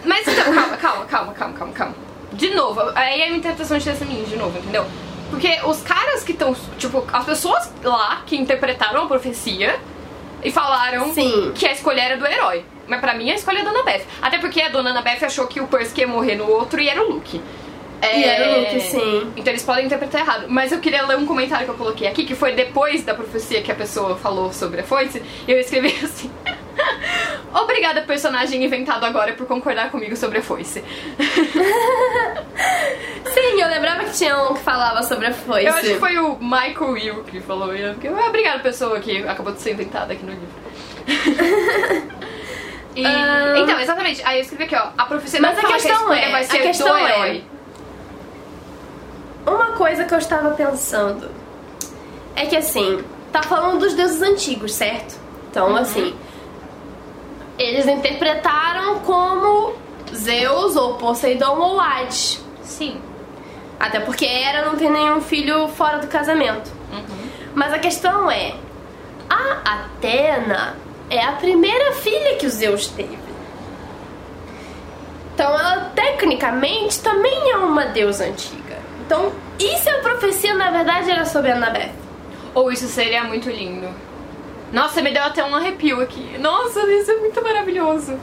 Mas 0.05 0.25
então, 0.27 0.53
calma, 0.53 0.77
calma, 0.77 1.05
calma, 1.05 1.33
calma, 1.33 1.53
calma, 1.53 1.73
calma. 1.73 1.95
De 2.33 2.49
novo, 2.53 2.81
aí 2.95 3.21
é 3.21 3.25
a 3.25 3.29
interpretação 3.31 3.77
de 3.77 3.83
testemunho, 3.85 4.25
de 4.25 4.35
novo, 4.35 4.57
entendeu? 4.57 4.85
Porque 5.29 5.59
os 5.65 5.81
caras 5.81 6.23
que 6.23 6.31
estão, 6.31 6.55
tipo, 6.77 7.05
as 7.11 7.25
pessoas 7.25 7.71
lá 7.83 8.23
que 8.25 8.37
interpretaram 8.37 9.03
a 9.03 9.07
profecia 9.07 9.79
e 10.43 10.51
falaram 10.51 11.13
Sim. 11.13 11.51
que 11.53 11.65
a 11.65 11.71
escolha 11.71 12.01
era 12.01 12.17
do 12.17 12.25
herói. 12.25 12.65
Mas 12.87 13.01
pra 13.01 13.13
mim 13.13 13.29
a 13.29 13.35
escolha 13.35 13.59
é 13.59 13.63
da 13.63 13.69
Annabeth. 13.71 14.05
Até 14.21 14.37
porque 14.37 14.61
a 14.61 14.69
dona 14.69 14.91
Annabeth 14.91 15.25
achou 15.25 15.45
que 15.47 15.59
o 15.59 15.67
Percy 15.67 16.01
ia 16.01 16.07
morrer 16.07 16.35
no 16.35 16.49
outro 16.49 16.79
e 16.79 16.87
era 16.87 17.03
o 17.03 17.11
Luke. 17.11 17.41
É... 18.01 18.19
E 18.19 18.23
era 18.23 18.49
o 18.51 18.59
Luke, 18.59 18.79
sim. 18.81 19.31
Então 19.35 19.51
eles 19.51 19.63
podem 19.63 19.85
interpretar 19.85 20.21
errado. 20.21 20.45
Mas 20.47 20.71
eu 20.71 20.79
queria 20.79 21.03
ler 21.05 21.17
um 21.17 21.25
comentário 21.25 21.65
que 21.65 21.71
eu 21.71 21.75
coloquei 21.75 22.07
aqui, 22.07 22.25
que 22.25 22.35
foi 22.35 22.53
depois 22.53 23.03
da 23.03 23.13
profecia 23.13 23.61
que 23.61 23.71
a 23.71 23.75
pessoa 23.75 24.15
falou 24.15 24.53
sobre 24.53 24.81
a 24.81 24.83
foice. 24.83 25.21
E 25.47 25.51
eu 25.51 25.59
escrevi 25.59 25.87
assim. 26.05 26.31
Obrigada, 27.53 28.01
personagem 28.03 28.63
inventado 28.63 29.03
agora, 29.03 29.33
por 29.33 29.47
concordar 29.47 29.89
comigo 29.89 30.15
sobre 30.15 30.37
a 30.37 30.41
foice. 30.43 30.83
Sim, 33.33 33.61
eu 33.61 33.67
lembrava 33.67 34.03
que 34.05 34.11
tinha 34.13 34.37
um 34.43 34.53
que 34.53 34.61
falava 34.61 35.01
sobre 35.03 35.27
a 35.27 35.33
foice. 35.33 35.65
Eu 35.65 35.73
acho 35.73 35.87
que 35.87 35.99
foi 35.99 36.17
o 36.17 36.37
Michael 36.39 36.91
Will 36.91 37.23
que 37.23 37.39
falou. 37.39 37.73
eu 37.75 37.93
fiquei, 37.95 38.09
"Ah, 38.11 38.27
Obrigada, 38.27 38.59
pessoa 38.59 38.99
que 38.99 39.27
acabou 39.27 39.53
de 39.53 39.61
ser 39.61 39.71
inventada 39.73 40.13
aqui 40.13 40.23
no 40.25 40.31
livro. 40.31 40.47
E- 42.95 43.05
Ah. 43.05 43.53
Então, 43.57 43.79
exatamente. 43.79 44.23
Aí 44.25 44.39
eu 44.39 44.41
escolhi 44.41 44.63
aqui, 44.63 44.75
ó. 44.75 44.87
A 44.97 45.05
profecia 45.05 45.39
Mas 45.39 45.51
não 45.51 45.59
a 45.59 45.61
fala 45.61 45.75
que 45.75 45.81
questão 45.83 46.01
escolha 46.01 46.19
é- 46.19 46.31
vai 46.31 46.41
a 46.41 46.45
ser 46.47 46.57
questão 46.63 46.87
do 46.89 46.97
é- 46.97 47.03
herói. 47.03 47.43
Uma 49.47 49.71
coisa 49.71 50.03
que 50.03 50.13
eu 50.13 50.17
estava 50.17 50.51
pensando 50.51 51.31
é 52.35 52.45
que 52.45 52.55
assim, 52.55 53.03
tá 53.31 53.41
falando 53.41 53.79
dos 53.79 53.93
deuses 53.93 54.21
antigos, 54.21 54.73
certo? 54.73 55.15
Então, 55.49 55.69
Uhum. 55.69 55.77
assim, 55.77 56.15
eles 57.57 57.87
interpretaram 57.87 58.99
como 58.99 59.73
Zeus 60.13 60.75
ou 60.75 60.95
Poseidon 60.95 61.57
ou 61.57 61.79
Hades. 61.79 62.43
Sim. 62.61 63.01
Até 63.79 63.99
porque 64.01 64.25
Hera 64.25 64.65
não 64.65 64.75
tem 64.75 64.91
nenhum 64.91 65.21
filho 65.21 65.67
fora 65.69 65.99
do 65.99 66.07
casamento. 66.07 66.69
Uhum. 66.91 67.29
Mas 67.55 67.73
a 67.73 67.79
questão 67.79 68.29
é: 68.29 68.53
a 69.29 69.61
Atena 69.85 70.75
é 71.09 71.23
a 71.23 71.31
primeira 71.33 71.93
filha 71.93 72.35
que 72.35 72.45
o 72.45 72.49
Zeus 72.49 72.87
teve. 72.87 73.17
Então 75.33 75.53
ela 75.53 75.91
tecnicamente 75.95 76.99
também 77.01 77.51
é 77.51 77.57
uma 77.57 77.85
deusa 77.85 78.25
antiga. 78.25 78.66
Então, 79.07 79.31
e 79.57 79.77
se 79.77 79.89
a 79.89 79.99
profecia 79.99 80.53
na 80.53 80.69
verdade 80.69 81.09
era 81.09 81.23
sobre 81.25 81.49
Annabeth? 81.51 81.91
Ou 82.53 82.69
isso 82.69 82.87
seria 82.87 83.23
muito 83.23 83.49
lindo. 83.49 83.87
Nossa, 84.73 85.01
me 85.01 85.11
deu 85.11 85.23
até 85.23 85.41
um 85.45 85.55
arrepio 85.55 86.01
aqui. 86.01 86.37
Nossa, 86.37 86.81
isso 86.91 87.09
é 87.11 87.15
muito 87.15 87.41
maravilhoso. 87.41 88.19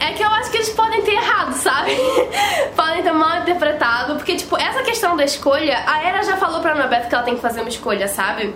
É 0.00 0.12
que 0.12 0.24
eu 0.24 0.28
acho 0.28 0.50
que 0.50 0.56
eles 0.56 0.70
podem 0.70 1.02
ter 1.02 1.12
errado, 1.12 1.52
sabe? 1.54 1.92
podem 2.74 3.04
ter 3.04 3.12
mal 3.12 3.42
interpretado. 3.42 4.16
Porque, 4.16 4.34
tipo, 4.34 4.56
essa 4.60 4.82
questão 4.82 5.16
da 5.16 5.24
escolha, 5.24 5.84
a 5.86 6.04
Hera 6.04 6.24
já 6.24 6.36
falou 6.36 6.60
pra 6.60 6.72
Annabeth 6.72 7.08
que 7.08 7.14
ela 7.14 7.22
tem 7.22 7.36
que 7.36 7.40
fazer 7.40 7.60
uma 7.60 7.68
escolha, 7.68 8.08
sabe? 8.08 8.52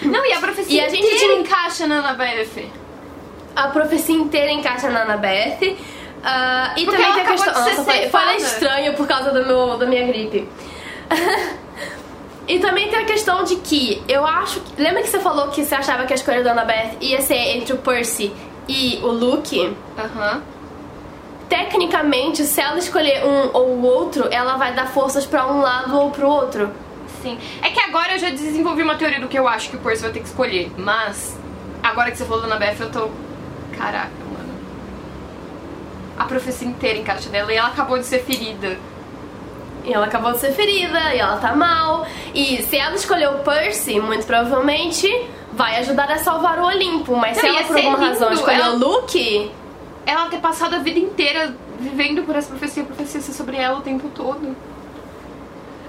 Não, 0.00 0.24
e 0.24 0.32
a 0.32 0.40
profecia 0.40 0.80
E 0.82 0.84
a 0.84 0.88
gente 0.88 1.06
inteira 1.06 1.34
encaixa 1.34 1.86
na 1.86 1.98
Annabeth. 1.98 2.70
a 3.54 3.68
profecia 3.68 4.14
inteira 4.16 4.50
encaixa 4.50 4.88
na 4.88 5.02
Annabeth. 5.02 5.76
Ah, 6.24 6.72
e 6.74 6.86
Porque 6.86 6.96
também 6.96 7.12
tem 7.12 7.22
a 7.22 7.26
questão. 7.26 7.52
Nossa, 7.52 7.84
foi, 7.84 8.08
foi 8.08 8.36
estranho 8.36 8.94
por 8.94 9.06
causa 9.06 9.30
do 9.30 9.46
meu, 9.46 9.76
da 9.76 9.84
minha 9.84 10.06
gripe. 10.06 10.48
e 12.48 12.58
também 12.58 12.88
tem 12.88 12.98
a 13.00 13.04
questão 13.04 13.44
de 13.44 13.56
que 13.56 14.02
eu 14.08 14.24
acho. 14.26 14.60
que- 14.60 14.80
Lembra 14.82 15.02
que 15.02 15.08
você 15.08 15.18
falou 15.20 15.48
que 15.48 15.64
você 15.64 15.74
achava 15.74 16.04
que 16.06 16.12
a 16.12 16.16
escolha 16.16 16.42
da 16.42 16.52
Annabeth 16.52 16.96
ia 17.00 17.20
ser 17.20 17.56
entre 17.56 17.72
o 17.72 17.78
Percy 17.78 18.32
e 18.68 18.98
o 19.02 19.08
Luke? 19.08 19.74
Aham. 19.98 20.42
Tecnicamente, 21.48 22.42
se 22.44 22.60
ela 22.60 22.78
escolher 22.78 23.24
um 23.24 23.50
ou 23.56 23.68
o 23.68 23.82
outro, 23.84 24.26
ela 24.32 24.56
vai 24.56 24.74
dar 24.74 24.86
forças 24.88 25.24
pra 25.24 25.46
um 25.46 25.60
lado 25.60 25.96
ou 25.96 26.10
pro 26.10 26.28
outro. 26.28 26.70
Sim. 27.22 27.38
É 27.62 27.70
que 27.70 27.78
agora 27.80 28.14
eu 28.14 28.18
já 28.18 28.30
desenvolvi 28.30 28.82
uma 28.82 28.96
teoria 28.96 29.20
do 29.20 29.28
que 29.28 29.38
eu 29.38 29.46
acho 29.46 29.70
que 29.70 29.76
o 29.76 29.78
Percy 29.78 30.02
vai 30.02 30.12
ter 30.12 30.20
que 30.20 30.26
escolher. 30.26 30.72
Mas, 30.76 31.38
agora 31.82 32.10
que 32.10 32.18
você 32.18 32.24
falou 32.24 32.40
da 32.42 32.48
Annabeth, 32.48 32.76
eu 32.80 32.90
tô. 32.90 33.08
Caraca, 33.78 34.10
mano. 34.32 34.54
A 36.18 36.24
profecia 36.24 36.66
inteira 36.66 36.98
encaixa 36.98 37.28
dela 37.28 37.52
e 37.52 37.56
ela 37.56 37.68
acabou 37.68 37.96
de 37.98 38.06
ser 38.06 38.20
ferida. 38.24 38.76
E 39.86 39.92
ela 39.92 40.06
acabou 40.06 40.32
de 40.32 40.40
ser 40.40 40.52
ferida, 40.52 41.14
e 41.14 41.18
ela 41.18 41.36
tá 41.36 41.54
mal. 41.54 42.04
E 42.34 42.60
se 42.64 42.76
ela 42.76 42.94
escolher 42.96 43.28
o 43.30 43.38
Percy, 43.38 44.00
muito 44.00 44.26
provavelmente 44.26 45.08
vai 45.52 45.76
ajudar 45.78 46.10
a 46.10 46.18
salvar 46.18 46.58
o 46.58 46.66
Olimpo. 46.66 47.14
Mas 47.16 47.36
se 47.38 47.42
Não, 47.46 47.50
ela 47.50 47.60
ia 47.60 47.66
por 47.66 47.76
alguma 47.76 47.98
razão 47.98 48.28
lindo, 48.28 48.40
escolher 48.40 48.60
ela- 48.60 48.74
o 48.74 48.78
Luke, 48.78 49.50
Ela 50.04 50.26
ter 50.26 50.38
passado 50.38 50.74
a 50.76 50.78
vida 50.78 50.98
inteira 51.00 51.56
vivendo 51.80 52.22
por 52.24 52.36
essa 52.36 52.48
profecia, 52.48 52.82
a 52.82 52.86
profecia 52.86 53.20
ser 53.20 53.32
sobre 53.32 53.56
ela 53.56 53.78
o 53.78 53.82
tempo 53.82 54.08
todo. 54.14 54.56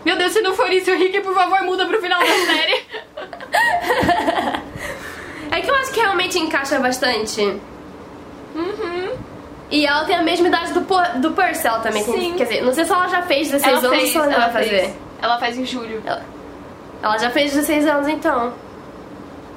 Meu 0.03 0.15
Deus, 0.17 0.31
se 0.31 0.41
não 0.41 0.53
for 0.55 0.71
isso, 0.71 0.89
Rick, 0.91 1.19
por 1.21 1.35
favor, 1.35 1.61
muda 1.63 1.85
pro 1.85 2.01
final 2.01 2.19
da 2.19 2.25
série. 2.25 2.83
é 5.51 5.61
que 5.61 5.69
eu 5.69 5.75
acho 5.75 5.91
que 5.91 5.99
realmente 5.99 6.39
encaixa 6.39 6.79
bastante. 6.79 7.41
Uhum. 8.55 8.96
E 9.69 9.85
ela 9.85 10.05
tem 10.05 10.15
a 10.15 10.23
mesma 10.23 10.47
idade 10.47 10.73
do, 10.73 10.79
do 11.19 11.31
Percy, 11.31 11.67
ela 11.67 11.79
também. 11.79 12.03
Sim. 12.03 12.33
Quer 12.37 12.43
dizer, 12.45 12.61
não 12.63 12.73
sei 12.73 12.85
se 12.85 12.91
ela 12.91 13.07
já 13.09 13.21
fez 13.23 13.49
16 13.51 13.65
Ela 13.65 13.77
anos 13.79 13.91
ou 13.91 13.97
fez, 13.99 14.09
se 14.11 14.17
ela 14.17 14.33
ela 14.33 14.47
vai 14.47 14.63
fez. 14.63 14.81
fazer. 14.81 14.95
Ela 15.21 15.37
faz 15.39 15.57
em 15.57 15.65
julho. 15.65 16.01
Ela, 16.05 16.25
ela 17.03 17.17
já 17.17 17.29
fez 17.29 17.53
16 17.53 17.85
anos 17.85 18.07
então. 18.07 18.53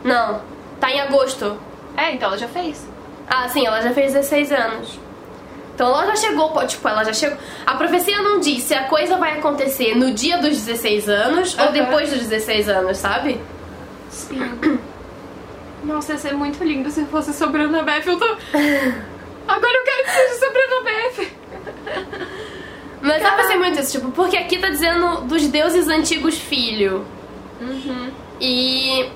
Não, 0.02 0.40
tá 0.80 0.90
em 0.90 1.00
agosto. 1.00 1.56
É, 1.96 2.12
então 2.12 2.28
ela 2.28 2.38
já 2.38 2.48
fez. 2.48 2.86
Ah, 3.28 3.48
sim, 3.48 3.64
ela 3.66 3.80
já 3.80 3.92
fez 3.92 4.12
16 4.12 4.50
anos. 4.52 4.98
Então 5.74 5.86
ela 5.88 6.06
já 6.06 6.16
chegou, 6.16 6.66
tipo, 6.66 6.88
ela 6.88 7.04
já 7.04 7.12
chegou. 7.12 7.38
A 7.64 7.74
profecia 7.74 8.20
não 8.20 8.40
diz 8.40 8.64
se 8.64 8.74
a 8.74 8.84
coisa 8.84 9.16
vai 9.16 9.38
acontecer 9.38 9.94
no 9.94 10.12
dia 10.12 10.38
dos 10.38 10.64
16 10.64 11.08
anos 11.08 11.54
ou 11.56 11.64
Aham. 11.64 11.72
depois 11.72 12.11
dos 12.11 12.18
16 12.20 12.68
anos, 12.68 12.98
sabe? 12.98 13.40
Sim. 14.11 14.78
Nossa, 15.84 16.12
ia 16.12 16.18
ser 16.18 16.34
muito 16.34 16.62
lindo 16.64 16.90
se 16.90 17.04
fosse 17.06 17.32
sobre 17.32 17.62
a 17.62 17.64
Annabeth. 17.66 18.02
Eu 18.06 18.18
tô... 18.18 18.26
Agora 19.49 19.72
eu 19.72 19.84
quero 19.84 20.05
que 20.05 20.11
seja 20.11 20.47
sobre 20.47 20.61
a 20.61 20.64
Annabeth. 20.64 21.41
Mas 23.03 23.22
eu 23.22 23.32
pensei 23.32 23.57
muito 23.57 23.80
isso, 23.80 23.93
tipo, 23.93 24.11
porque 24.12 24.36
aqui 24.36 24.59
tá 24.59 24.68
dizendo 24.68 25.22
dos 25.22 25.47
deuses 25.49 25.88
antigos 25.88 26.38
filho. 26.38 27.05
Uhum. 27.61 28.11
E. 28.41 29.09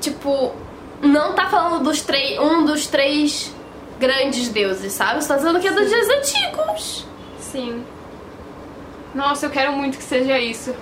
Tipo, 0.00 0.54
não 1.02 1.34
tá 1.34 1.46
falando 1.48 1.82
dos 1.82 2.02
três. 2.02 2.38
Um 2.38 2.64
dos 2.64 2.86
três 2.86 3.54
grandes 3.98 4.48
deuses, 4.48 4.92
sabe? 4.92 5.22
Você 5.22 5.28
tá 5.28 5.36
dizendo 5.36 5.60
que 5.60 5.68
é 5.68 5.72
dos 5.72 5.88
deuses 5.88 6.10
antigos. 6.10 7.06
Sim. 7.38 7.84
Nossa, 9.14 9.46
eu 9.46 9.50
quero 9.50 9.72
muito 9.72 9.98
que 9.98 10.04
seja 10.04 10.38
isso. 10.38 10.74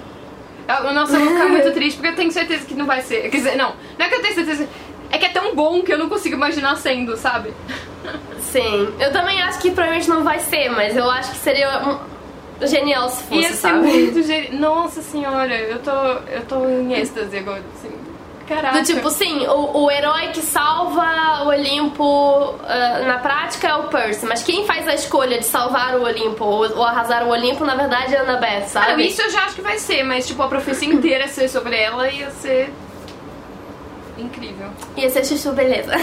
Eu, 0.69 0.93
nossa, 0.93 1.17
eu 1.17 1.21
vou 1.21 1.33
ficar 1.33 1.49
muito 1.49 1.73
triste 1.75 1.97
porque 1.97 2.11
eu 2.11 2.17
tenho 2.17 2.31
certeza 2.31 2.67
que 2.67 2.75
não 2.75 2.87
vai 2.87 3.03
ser. 3.03 3.23
Quer 3.31 3.37
dizer, 3.37 3.57
não, 3.57 3.75
não 3.99 4.07
é 4.07 4.09
que 4.09 4.15
eu 4.15 4.23
tenho 4.23 4.35
certeza. 4.35 4.69
É 5.11 5.19
que 5.19 5.25
é 5.25 5.31
tão 5.31 5.55
bom 5.55 5.83
que 5.83 5.93
eu 5.93 5.99
não 5.99 6.09
consigo 6.09 6.37
imaginar 6.37 6.77
sendo, 6.77 7.17
sabe? 7.17 7.55
Sim. 8.41 8.95
Eu 8.99 9.13
também 9.13 9.41
acho 9.43 9.59
que 9.59 9.71
provavelmente 9.71 10.09
não 10.09 10.23
vai 10.25 10.39
ser, 10.41 10.69
mas 10.71 10.97
eu 10.97 11.11
acho 11.11 11.31
que 11.33 11.39
seria 11.39 11.83
um... 11.87 11.99
genial 12.67 13.09
se 13.09 13.23
fosse, 13.25 13.41
Ia 13.41 13.49
ser 13.51 13.55
sabe? 13.57 13.79
muito 13.79 14.23
genial. 14.23 14.53
Nossa 14.61 15.03
senhora, 15.03 15.55
eu 15.55 15.79
tô, 15.81 15.91
eu 15.91 16.43
tô 16.49 16.65
em 16.69 16.93
êxtase 16.95 17.37
agora, 17.39 17.63
assim. 17.77 17.91
Caraca. 18.49 18.79
Do 18.79 18.83
tipo, 18.87 19.11
sim, 19.11 19.47
o, 19.47 19.85
o 19.85 19.91
herói 19.91 20.29
que 20.29 20.41
salva 20.41 21.43
o 21.45 21.49
Olimpo 21.49 22.55
ah, 22.67 23.01
na 23.07 23.19
prática 23.19 23.69
é 23.69 23.75
o 23.75 23.89
Percy, 23.89 24.25
mas 24.25 24.43
quem 24.43 24.65
faz 24.65 24.89
a 24.89 24.95
escolha 24.95 25.37
de 25.39 25.45
salvar 25.45 25.97
o 25.99 26.03
Olimpo 26.05 26.43
ou, 26.47 26.79
ou 26.79 26.83
arrasar 26.83 27.25
o 27.27 27.29
Olimpo, 27.29 27.63
na 27.67 27.75
verdade, 27.75 28.15
é 28.15 28.19
a 28.19 28.23
Annabeth, 28.23 28.63
Ah, 28.65 28.69
sabe? 28.69 29.07
isso 29.07 29.21
eu 29.21 29.29
já 29.31 29.45
acho 29.45 29.55
que 29.55 29.61
vai 29.61 29.79
ser, 29.79 30.03
mas 30.03 30.27
tipo, 30.27 30.43
a 30.43 30.49
profecia 30.49 30.89
inteira 30.89 31.29
ser 31.29 31.47
sobre 31.51 31.77
ela 31.79 32.09
ia 32.09 32.31
ser 32.31 32.73
incrível. 34.17 34.69
Ia 34.97 35.11
ser 35.11 35.27
chuchu, 35.27 35.53
beleza. 35.53 35.93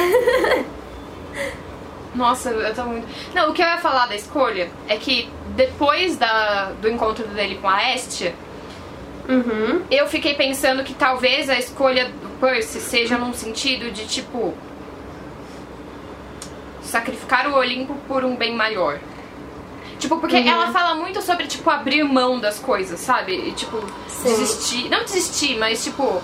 Nossa, 2.15 2.49
eu 2.49 2.73
tô 2.73 2.83
muito. 2.83 3.07
Não, 3.33 3.49
o 3.49 3.53
que 3.53 3.61
eu 3.61 3.65
ia 3.67 3.77
falar 3.77 4.05
da 4.07 4.15
escolha 4.15 4.69
é 4.87 4.95
que 4.97 5.29
depois 5.49 6.15
da, 6.17 6.71
do 6.81 6.89
encontro 6.89 7.27
dele 7.27 7.59
com 7.61 7.67
a 7.69 7.93
Estia, 7.93 8.33
uhum. 9.27 9.83
eu 9.91 10.07
fiquei 10.07 10.33
pensando 10.33 10.83
que 10.83 10.93
talvez 10.93 11.49
a 11.49 11.57
escolha 11.59 12.05
do 12.05 12.29
Percy 12.39 12.79
seja 12.79 13.17
num 13.17 13.33
sentido 13.33 13.91
de 13.91 14.05
tipo. 14.05 14.53
sacrificar 16.81 17.47
o 17.49 17.55
Olimpo 17.55 17.95
por 18.07 18.23
um 18.23 18.35
bem 18.35 18.55
maior. 18.55 18.99
Tipo, 19.99 20.17
porque 20.19 20.37
Uhum. 20.37 20.47
ela 20.47 20.71
fala 20.71 20.93
muito 20.95 21.21
sobre, 21.21 21.47
tipo, 21.47 21.69
abrir 21.69 22.03
mão 22.03 22.39
das 22.39 22.59
coisas, 22.59 22.99
sabe? 22.99 23.33
E, 23.33 23.51
tipo, 23.53 23.81
Sim. 24.07 24.23
desistir. 24.29 24.89
Não 24.89 25.03
desistir, 25.03 25.57
mas, 25.57 25.83
tipo, 25.83 26.21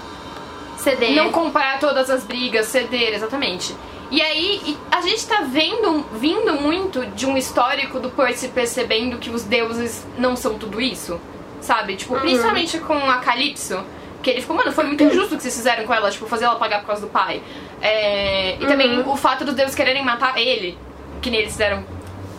CD. 0.78 1.16
não 1.16 1.32
comprar 1.32 1.80
todas 1.80 2.10
as 2.10 2.24
brigas, 2.24 2.68
ceder, 2.68 3.14
exatamente. 3.14 3.76
E 4.12 4.22
aí, 4.22 4.78
a 4.91 5.01
gente 5.01 5.26
tá 5.26 5.41
vendo, 5.49 6.05
vindo 6.20 6.53
muito 6.55 7.05
de 7.05 7.26
um 7.26 7.38
histórico 7.38 7.97
do 7.97 8.09
Percy 8.09 8.49
percebendo 8.49 9.18
que 9.18 9.30
os 9.30 9.43
deuses 9.43 10.05
não 10.18 10.36
são 10.36 10.59
tudo 10.59 10.82
isso, 10.82 11.20
sabe? 11.62 11.95
Tipo, 11.95 12.20
principalmente 12.20 12.78
com 12.80 12.93
a 12.93 13.20
Calypso, 13.20 13.82
que 14.22 14.30
ele 14.30 14.41
ficou, 14.41 14.53
mano, 14.53 14.74
foi 14.74 14.84
muito 14.84 15.01
injusto 15.01 15.36
o 15.36 15.38
que 15.38 15.43
vocês 15.43 15.55
fizeram 15.55 15.86
com 15.86 15.93
ela, 15.93 16.12
tipo, 16.12 16.28
fazer 16.28 16.43
ela 16.43 16.55
pagar 16.55 16.82
por 16.82 16.88
causa 16.88 17.03
do 17.03 17.07
pai. 17.07 17.41
É, 17.82 18.57
e 18.59 18.68
também 18.68 18.99
o 18.99 19.16
fato 19.16 19.45
dos 19.45 19.55
deuses 19.55 19.74
quererem 19.74 20.03
matar 20.03 20.38
ele, 20.38 20.78
que 21.22 21.30
nem 21.30 21.39
eles 21.39 21.53
fizeram, 21.53 21.82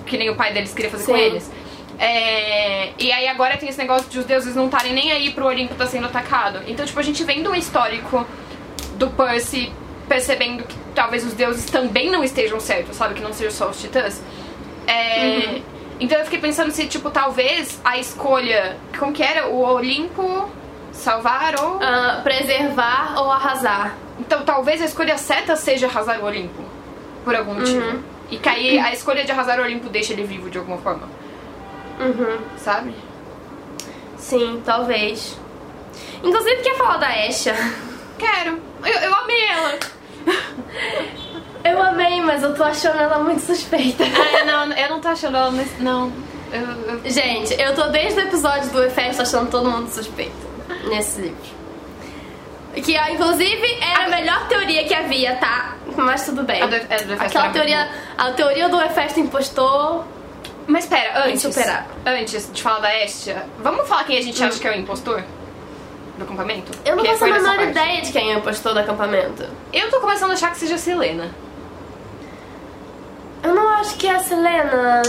que 0.05 0.19
nem 0.19 0.29
o 0.29 0.37
pai 0.37 0.53
deles 0.53 0.75
queria 0.75 0.91
fazer 0.91 1.07
com 1.07 1.15
Sim. 1.15 1.21
eles. 1.21 1.51
É, 1.99 2.91
e 2.99 3.11
aí 3.13 3.29
agora 3.29 3.57
tem 3.57 3.71
esse 3.71 3.79
negócio 3.79 4.11
de 4.11 4.19
os 4.19 4.27
deuses 4.27 4.55
não 4.55 4.67
estarem 4.67 4.93
nem 4.93 5.11
aí 5.11 5.31
pro 5.31 5.47
Olimpo 5.47 5.75
tá 5.75 5.87
sendo 5.87 6.07
atacado. 6.07 6.61
Então, 6.67 6.85
tipo, 6.85 7.01
a 7.01 7.03
gente 7.03 7.25
vendo 7.25 7.51
um 7.51 7.55
histórico 7.55 8.27
do 8.97 9.09
Percy 9.09 9.73
percebendo 10.13 10.63
que 10.65 10.77
talvez 10.95 11.25
os 11.25 11.33
deuses 11.33 11.65
também 11.71 12.11
não 12.11 12.23
estejam 12.23 12.61
certos, 12.61 12.97
sabe? 12.97 13.15
Que 13.15 13.23
não 13.23 13.33
sejam 13.33 13.51
só 13.51 13.71
os 13.71 13.81
titãs. 13.81 14.21
É, 14.87 15.63
Então 15.99 16.19
eu 16.19 16.25
fiquei 16.27 16.39
pensando 16.39 16.71
se, 16.71 16.87
tipo, 16.87 17.11
talvez 17.11 17.81
a 17.83 17.97
escolha. 17.97 18.77
Como 18.99 19.11
que 19.11 19.23
era? 19.23 19.49
O 19.49 19.63
Olimpo 19.63 20.51
salvar 20.93 21.55
ou. 21.59 21.79
Ah, 21.83 22.21
preservar 22.23 23.15
ou 23.17 23.31
arrasar. 23.31 23.97
Então 24.21 24.43
talvez 24.45 24.83
a 24.83 24.85
escolha 24.85 25.17
certa 25.17 25.57
seja 25.57 25.87
arrasar 25.87 26.21
o 26.21 26.27
Olimpo. 26.27 26.63
Por 27.25 27.35
algum 27.35 27.55
motivo. 27.55 28.03
E 28.31 28.37
que 28.37 28.49
aí 28.51 28.79
a 28.79 28.93
escolha 28.93 29.25
de 29.25 29.33
arrasar 29.33 29.59
o 29.61 29.63
Olimpo 29.63 29.89
deixa 29.89 30.13
ele 30.13 30.25
vivo 30.25 30.51
de 30.51 30.59
alguma 30.59 30.77
forma. 30.77 31.09
Uhum. 31.99 32.39
Sabe? 32.59 32.95
Sim, 34.19 34.61
talvez. 34.63 35.39
Inclusive, 36.23 36.57
quer 36.63 36.77
falar 36.77 36.99
da 36.99 37.27
Esha? 37.27 37.55
Quero. 38.19 38.61
Eu, 38.85 38.99
eu 38.99 39.15
amei 39.15 39.45
ela. 39.47 39.79
Eu 41.65 41.81
amei, 41.81 42.21
mas 42.21 42.43
eu 42.43 42.55
tô 42.57 42.65
achando 42.65 42.99
ela 42.99 43.19
muito 43.21 43.41
suspeita. 43.41 44.03
Ah, 44.05 44.45
não, 44.45 44.73
eu 44.77 44.89
não 44.91 45.01
tô 45.01 45.09
achando 45.09 45.37
ela 45.37 45.51
nesse. 45.53 45.81
Não. 45.81 46.13
Eu, 46.53 46.61
eu- 46.61 47.09
Gente, 47.11 47.55
eu 47.61 47.73
tô 47.75 47.85
desde 47.89 48.19
o 48.19 48.23
episódio 48.25 48.69
do 48.71 48.83
Efesto 48.83 49.23
achando 49.23 49.49
todo 49.49 49.71
mundo 49.71 49.89
suspeito 49.89 50.35
nesse 50.89 51.21
livro. 51.21 51.37
Que, 52.75 52.97
inclusive, 53.13 53.79
era 53.81 54.07
a 54.07 54.09
melhor 54.09 54.49
teoria 54.49 54.83
que 54.85 54.93
havia, 54.95 55.37
tá? 55.37 55.77
Mas 55.97 56.25
tudo 56.25 56.43
bem. 56.43 56.63
A 56.63 56.67
do- 56.67 56.75
é, 56.75 57.03
do 57.05 57.13
Aquela 57.15 57.51
teoria, 57.51 57.89
a 58.19 58.31
teoria 58.33 58.69
do 58.69 58.81
Efesto 58.83 59.21
impostor. 59.21 60.05
Mas 60.67 60.87
pera, 60.87 61.27
antes, 61.27 61.45
antes 62.05 62.51
de 62.53 62.63
falar 62.63 62.81
da 62.81 63.05
Estia, 63.05 63.45
vamos 63.61 63.87
falar 63.89 64.03
quem 64.05 64.19
a 64.19 64.23
gente 64.23 64.43
acha 64.43 64.59
que 64.59 64.67
é 64.67 64.71
o 64.73 64.75
impostor 64.79 65.23
do 66.23 66.25
acampamento? 66.33 66.73
Eu 66.85 66.97
não 66.97 67.05
faço 67.05 67.25
a 67.25 67.27
menor 67.29 67.57
parte. 67.57 67.71
ideia 67.71 68.01
de 68.03 68.13
quem 68.13 68.33
é 68.33 68.37
o 68.37 68.39
impostor 68.39 68.73
do 68.75 68.81
acampamento. 68.81 69.45
Eu 69.73 69.91
tô 69.91 70.01
começando 70.01 70.31
a 70.31 70.35
achar 70.35 70.51
que 70.51 70.59
seja 70.59 70.75
a 70.77 70.79
Selena. 70.79 71.31
Eu 73.43 73.55
não 73.55 73.69
acho 73.71 73.97
que 73.97 74.07
é 74.07 74.15
a 74.15 74.19
Selena. 74.21 75.03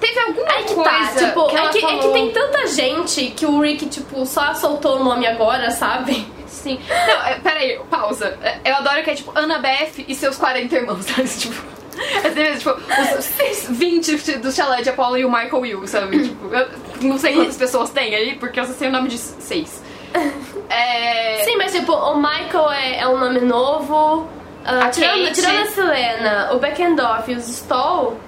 Teve 0.00 0.18
alguma 0.20 0.52
Aí 0.52 0.62
que 0.64 0.74
coisa 0.74 0.90
tá, 0.90 1.12
tipo, 1.18 1.46
que 1.48 1.56
é, 1.56 1.68
que, 1.70 1.78
é 1.78 1.80
que 1.80 1.80
falou- 1.98 2.12
tem 2.12 2.30
tanta 2.30 2.66
gente 2.68 3.26
que 3.30 3.44
o 3.44 3.60
Rick, 3.60 3.86
tipo, 3.86 4.24
só 4.24 4.54
soltou 4.54 5.00
o 5.00 5.04
nome 5.04 5.26
agora, 5.26 5.70
sabe? 5.72 6.24
Sim. 6.46 6.78
Não, 6.88 7.26
é, 7.26 7.34
peraí, 7.40 7.80
pausa. 7.90 8.38
É, 8.42 8.58
Eu 8.70 8.76
adoro 8.76 9.02
que 9.02 9.10
é 9.10 9.14
tipo 9.14 9.32
Annabeth 9.36 10.04
e 10.06 10.14
seus 10.14 10.36
40 10.36 10.74
irmãos, 10.76 11.04
sabe? 11.06 11.28
Tipo. 11.28 11.78
É 12.22 12.28
mesmo, 12.30 12.58
tipo, 12.58 12.80
os 13.18 13.66
20 13.76 14.38
do 14.38 14.52
chalé 14.52 14.82
de 14.82 14.90
Apollo 14.90 15.18
e 15.18 15.24
o 15.24 15.28
Michael 15.30 15.58
Will, 15.60 15.86
sabe? 15.88 16.28
Tipo, 16.28 16.54
eu 16.54 16.68
não 17.02 17.18
sei 17.18 17.34
quantas 17.34 17.56
pessoas 17.58 17.90
tem 17.90 18.14
aí, 18.14 18.36
porque 18.36 18.60
eu 18.60 18.64
só 18.66 18.72
sei 18.72 18.88
o 18.88 18.92
nome 18.92 19.08
de 19.08 19.18
seis. 19.18 19.82
É. 20.70 21.42
Sim, 21.44 21.56
mas 21.56 21.72
tipo, 21.72 21.92
o 21.92 22.16
Michael 22.18 22.70
é, 22.70 22.98
é 23.00 23.08
um 23.08 23.18
nome 23.18 23.40
novo. 23.40 24.28
A 24.64 24.90
tirando, 24.90 25.24
Kate. 25.24 25.34
tirando 25.40 25.62
a 25.62 25.66
Selena, 25.66 26.52
o 26.52 26.58
Beckendorf 26.58 27.30
e 27.32 27.34
os 27.34 27.48
Stoll 27.48 28.18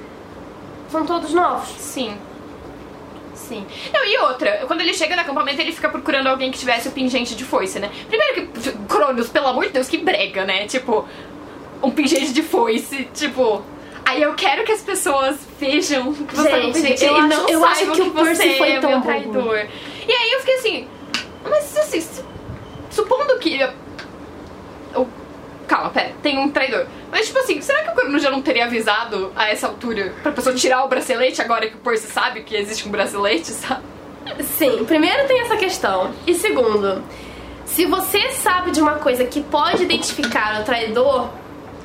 são 0.90 1.04
todos 1.04 1.34
novos. 1.34 1.68
Sim. 1.78 2.16
Sim. 3.34 3.66
Não, 3.92 4.04
e 4.06 4.16
outra, 4.18 4.62
quando 4.66 4.80
ele 4.80 4.94
chega 4.94 5.14
no 5.16 5.22
acampamento, 5.22 5.60
ele 5.60 5.72
fica 5.72 5.88
procurando 5.88 6.28
alguém 6.28 6.50
que 6.50 6.58
tivesse 6.58 6.88
o 6.88 6.92
pingente 6.92 7.34
de 7.34 7.44
foice, 7.44 7.78
né? 7.78 7.90
Primeiro 8.08 8.34
que, 8.46 8.72
Cronos, 8.88 9.28
pelo 9.28 9.48
amor 9.48 9.66
de 9.66 9.72
Deus, 9.72 9.88
que 9.88 9.98
brega, 9.98 10.44
né? 10.44 10.66
Tipo, 10.66 11.06
um 11.82 11.90
pingente 11.90 12.32
de 12.32 12.42
foice, 12.42 13.08
tipo. 13.12 13.62
Aí 14.04 14.22
eu 14.22 14.32
quero 14.34 14.64
que 14.64 14.72
as 14.72 14.80
pessoas 14.80 15.36
vejam 15.58 16.12
que 16.14 16.34
você 16.34 16.48
tá 16.48 16.56
com 16.56 16.62
Gente, 16.62 16.74
pingente 16.74 17.04
eu 17.04 17.16
e 17.16 17.18
acho- 17.20 17.28
não 17.28 17.48
eu 17.48 17.64
acho 17.64 17.76
saibam 17.76 17.94
que 17.96 18.02
o 18.02 18.10
Percy 18.12 18.34
você 18.42 18.54
foi 18.54 18.70
é 18.72 18.80
tão 18.80 18.90
meu 18.92 19.00
traidor. 19.02 19.58
E 20.08 20.12
aí 20.12 20.32
eu 20.32 20.40
fiquei 20.40 20.54
assim, 20.54 20.88
mas 21.44 21.76
assim, 21.76 22.00
su- 22.00 22.24
supondo 22.90 23.38
que. 23.38 23.58
o- 24.94 25.06
Calma, 25.66 25.90
pera, 25.90 26.12
tem 26.20 26.38
um 26.38 26.50
traidor. 26.50 26.86
Mas 27.12 27.26
tipo 27.26 27.38
assim, 27.38 27.60
será 27.60 27.82
que 27.92 28.00
o 28.06 28.18
já 28.18 28.30
não 28.30 28.42
teria 28.42 28.64
avisado 28.64 29.32
a 29.36 29.48
essa 29.48 29.68
altura 29.68 30.12
pra 30.22 30.32
pessoa 30.32 30.54
tirar 30.54 30.84
o 30.84 30.88
bracelete 30.88 31.40
agora 31.40 31.68
que 31.68 31.76
o 31.76 31.78
Percy 31.78 32.08
sabe 32.08 32.42
que 32.42 32.56
existe 32.56 32.88
um 32.88 32.90
bracelete, 32.90 33.46
sabe? 33.54 33.82
Sim, 34.58 34.84
primeiro 34.84 35.26
tem 35.28 35.40
essa 35.40 35.56
questão. 35.56 36.12
E 36.26 36.34
segundo, 36.34 37.02
se 37.64 37.86
você 37.86 38.30
sabe 38.32 38.72
de 38.72 38.80
uma 38.80 38.96
coisa 38.96 39.24
que 39.24 39.40
pode 39.42 39.84
identificar 39.84 40.60
o 40.60 40.64
traidor, 40.64 41.28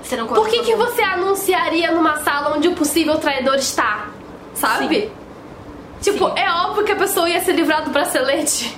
Você 0.01 0.15
não 0.15 0.25
por 0.27 0.47
que, 0.49 0.63
que 0.63 0.75
você 0.75 1.01
anunciaria 1.03 1.91
numa 1.91 2.17
sala 2.23 2.55
onde 2.57 2.67
o 2.67 2.73
possível 2.73 3.17
traidor 3.19 3.55
está? 3.55 4.09
Sabe? 4.55 5.11
Tipo, 6.01 6.27
Sim. 6.29 6.33
é 6.39 6.51
óbvio 6.51 6.83
que 6.85 6.91
a 6.91 6.95
pessoa 6.95 7.29
ia 7.29 7.39
se 7.41 7.51
livrar 7.51 7.83
do 7.83 7.91
bracelete. 7.91 8.75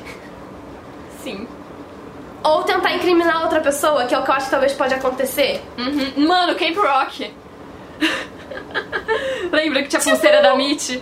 Ou 2.44 2.64
tentar 2.64 2.94
incriminar 2.96 3.44
outra 3.44 3.60
pessoa, 3.60 4.06
que 4.06 4.14
é 4.16 4.20
o 4.20 4.24
que 4.24 4.30
eu 4.30 4.36
acho 4.36 4.46
que 4.46 4.52
talvez 4.52 4.74
pode 4.74 4.94
acontecer. 4.94 5.62
Uhum. 5.78 6.28
Mano, 6.28 6.56
Camp 6.56 6.76
Rock. 6.78 7.34
Lembra 9.52 9.82
que 9.84 9.90
tinha 9.90 10.00
Tipo- 10.00 10.12
pulseira 10.12 10.42
da 10.42 10.56
Mitch? 10.56 11.00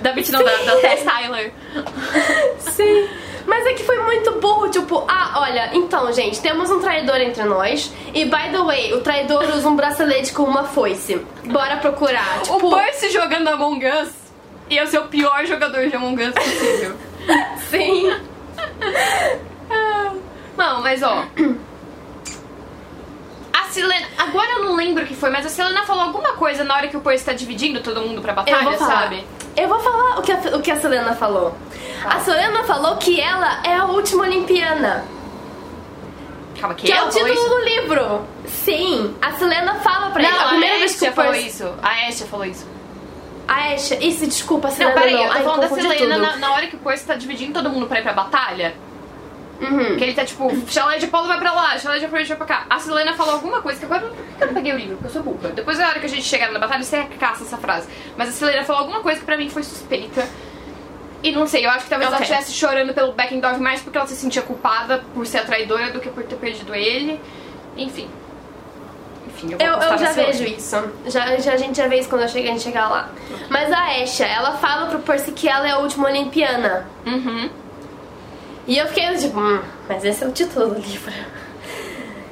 Da 0.00 0.14
Mitch 0.14 0.28
não, 0.30 0.42
da, 0.44 0.50
da 0.56 0.76
Tess 0.76 1.02
Tyler. 1.02 1.52
Sim. 2.58 3.08
Mas 3.46 3.66
é 3.66 3.72
que 3.72 3.82
foi 3.82 3.98
muito 4.02 4.32
burro, 4.38 4.68
tipo, 4.68 5.04
ah, 5.08 5.32
olha, 5.40 5.70
então, 5.74 6.12
gente, 6.12 6.40
temos 6.40 6.70
um 6.70 6.78
traidor 6.78 7.16
entre 7.20 7.42
nós. 7.44 7.92
E 8.14 8.24
by 8.26 8.50
the 8.52 8.62
way, 8.64 8.92
o 8.94 9.00
traidor 9.00 9.44
usa 9.56 9.66
um 9.68 9.74
bracelete 9.74 10.32
com 10.32 10.44
uma 10.44 10.64
foice. 10.64 11.16
Bora 11.46 11.78
procurar. 11.78 12.42
Tipo, 12.42 12.68
O 12.68 12.76
Percy 12.76 13.10
jogando 13.10 13.48
Among 13.48 13.84
Us 13.86 14.10
ia 14.68 14.86
ser 14.86 14.98
o 15.00 15.06
pior 15.08 15.44
jogador 15.46 15.88
de 15.88 15.96
Among 15.96 16.22
Us 16.22 16.34
possível. 16.34 16.94
sim. 17.70 18.12
Não, 20.56 20.82
mas 20.82 21.02
ó. 21.02 21.24
A 23.52 23.64
Selena. 23.70 24.06
Agora 24.18 24.50
eu 24.52 24.64
não 24.64 24.74
lembro 24.76 25.04
o 25.04 25.06
que 25.06 25.14
foi, 25.14 25.30
mas 25.30 25.46
a 25.46 25.48
Selena 25.48 25.82
falou 25.84 26.04
alguma 26.04 26.32
coisa 26.34 26.64
na 26.64 26.74
hora 26.74 26.88
que 26.88 26.96
o 26.96 27.00
Percy 27.00 27.24
tá 27.24 27.32
dividindo 27.32 27.80
todo 27.80 28.00
mundo 28.00 28.20
pra 28.20 28.32
Eu 28.32 28.36
vou 28.36 28.44
batalha, 28.44 28.78
falar. 28.78 29.00
sabe? 29.02 29.26
Eu 29.56 29.68
vou 29.68 29.80
falar 29.80 30.18
o 30.18 30.22
que 30.22 30.32
a, 30.32 30.36
o 30.56 30.60
que 30.60 30.70
a 30.70 30.76
Selena 30.78 31.14
falou. 31.14 31.54
A 32.04 32.20
Selena 32.20 32.62
falou 32.64 32.96
que 32.96 33.20
ela 33.20 33.60
é 33.64 33.74
a 33.76 33.84
última 33.86 34.22
olimpiana. 34.24 35.04
Calma, 36.60 36.74
que, 36.74 36.86
Que 36.86 36.92
é 36.92 37.02
o 37.02 37.08
título 37.08 37.32
isso? 37.32 37.48
do 37.48 37.58
livro. 37.64 38.22
Sim, 38.46 39.14
a 39.22 39.32
Selena 39.32 39.74
fala 39.76 40.10
pra 40.10 40.22
ele. 40.22 40.30
Não, 40.32 40.40
A 40.44 40.48
primeira 40.48 40.76
a 40.76 40.78
vez 40.78 40.98
que 40.98 41.08
o 41.08 41.12
falou 41.12 41.32
Percy... 41.32 41.48
isso. 41.48 41.74
A 41.82 41.88
Asha 42.08 42.26
falou 42.26 42.44
isso. 42.46 42.66
A 43.48 43.72
Asha... 43.72 43.94
Isso, 44.04 44.26
desculpa, 44.26 44.68
a 44.68 44.70
Não, 44.70 44.76
Selena 44.76 44.94
peraí, 45.00 45.12
não. 45.14 45.22
eu 45.22 45.28
tô 45.30 45.34
Ai, 45.36 45.42
falando 45.44 45.60
da 45.60 45.68
Selena 45.68 46.18
na, 46.18 46.36
na 46.36 46.52
hora 46.52 46.66
que 46.66 46.76
o 46.76 46.78
Percy 46.78 47.06
tá 47.06 47.14
dividindo 47.14 47.52
todo 47.54 47.70
mundo 47.70 47.86
pra 47.86 47.98
ir 48.00 48.02
pra 48.02 48.12
batalha. 48.12 48.74
Uhum. 49.60 49.96
Que 49.96 50.04
ele 50.04 50.14
tá 50.14 50.24
tipo, 50.24 50.50
chalé 50.68 50.98
de 50.98 51.06
Paulo 51.06 51.28
vai 51.28 51.38
pra 51.38 51.52
lá, 51.52 51.78
chalé 51.78 51.98
de 51.98 52.06
Afrodite 52.06 52.30
vai 52.30 52.38
pra 52.38 52.46
cá. 52.46 52.66
A 52.70 52.78
Selena 52.78 53.12
falou 53.14 53.34
alguma 53.34 53.60
coisa 53.60 53.78
que 53.78 53.84
agora 53.84 54.00
por 54.08 54.16
que 54.16 54.42
eu 54.42 54.46
não 54.46 54.54
peguei 54.54 54.72
o 54.72 54.76
livro? 54.78 54.96
Porque 54.96 55.08
eu 55.08 55.22
sou 55.22 55.22
burra. 55.22 55.50
Depois 55.54 55.78
na 55.78 55.88
hora 55.88 56.00
que 56.00 56.06
a 56.06 56.08
gente 56.08 56.22
chegar 56.22 56.50
na 56.50 56.58
batalha, 56.58 56.82
você 56.82 57.02
caça 57.18 57.42
essa 57.44 57.58
frase. 57.58 57.86
Mas 58.16 58.30
a 58.30 58.32
Selena 58.32 58.64
falou 58.64 58.82
alguma 58.82 59.00
coisa 59.00 59.20
que 59.20 59.26
pra 59.26 59.36
mim 59.36 59.50
foi 59.50 59.62
suspeita. 59.62 60.26
E 61.22 61.30
não 61.32 61.46
sei, 61.46 61.66
eu 61.66 61.70
acho 61.70 61.84
que 61.84 61.90
talvez 61.90 62.08
ela 62.08 62.16
Ok. 62.16 62.26
estivesse 62.26 62.54
chorando 62.54 62.94
pelo 62.94 63.12
Beckendorf 63.12 63.60
mais 63.60 63.82
porque 63.82 63.98
ela 63.98 64.06
se 64.06 64.16
sentia 64.16 64.40
culpada 64.40 65.04
por 65.12 65.26
ser 65.26 65.38
a 65.38 65.44
traidora 65.44 65.90
do 65.90 66.00
que 66.00 66.08
por 66.08 66.24
ter 66.24 66.36
perdido 66.36 66.74
ele. 66.74 67.20
Enfim. 67.76 68.08
Enfim, 69.28 69.52
eu 69.52 69.58
Eu, 69.58 69.74
eu 69.74 69.98
já 69.98 70.12
vejo 70.12 70.42
link. 70.44 70.56
isso. 70.58 70.82
Já, 71.06 71.36
já, 71.36 71.52
a 71.52 71.56
gente 71.58 71.76
já 71.76 71.86
vê 71.86 71.98
isso 72.00 72.08
quando 72.08 72.22
a 72.22 72.26
gente 72.26 72.62
chegar 72.62 72.88
lá. 72.88 73.10
Mas 73.50 73.70
a 73.70 74.02
Asha, 74.02 74.24
ela 74.24 74.52
fala 74.52 74.86
pro 74.86 74.98
Percy 75.00 75.32
que 75.32 75.46
ela 75.46 75.68
é 75.68 75.72
a 75.72 75.78
última 75.78 76.08
olimpiana. 76.08 76.86
Uhum. 77.06 77.50
E 78.66 78.78
eu 78.78 78.86
fiquei 78.88 79.14
tipo, 79.16 79.38
hum, 79.40 79.60
mas 79.88 80.04
esse 80.04 80.22
é 80.22 80.26
o 80.26 80.32
título 80.32 80.74
do 80.74 80.80
livro. 80.80 81.12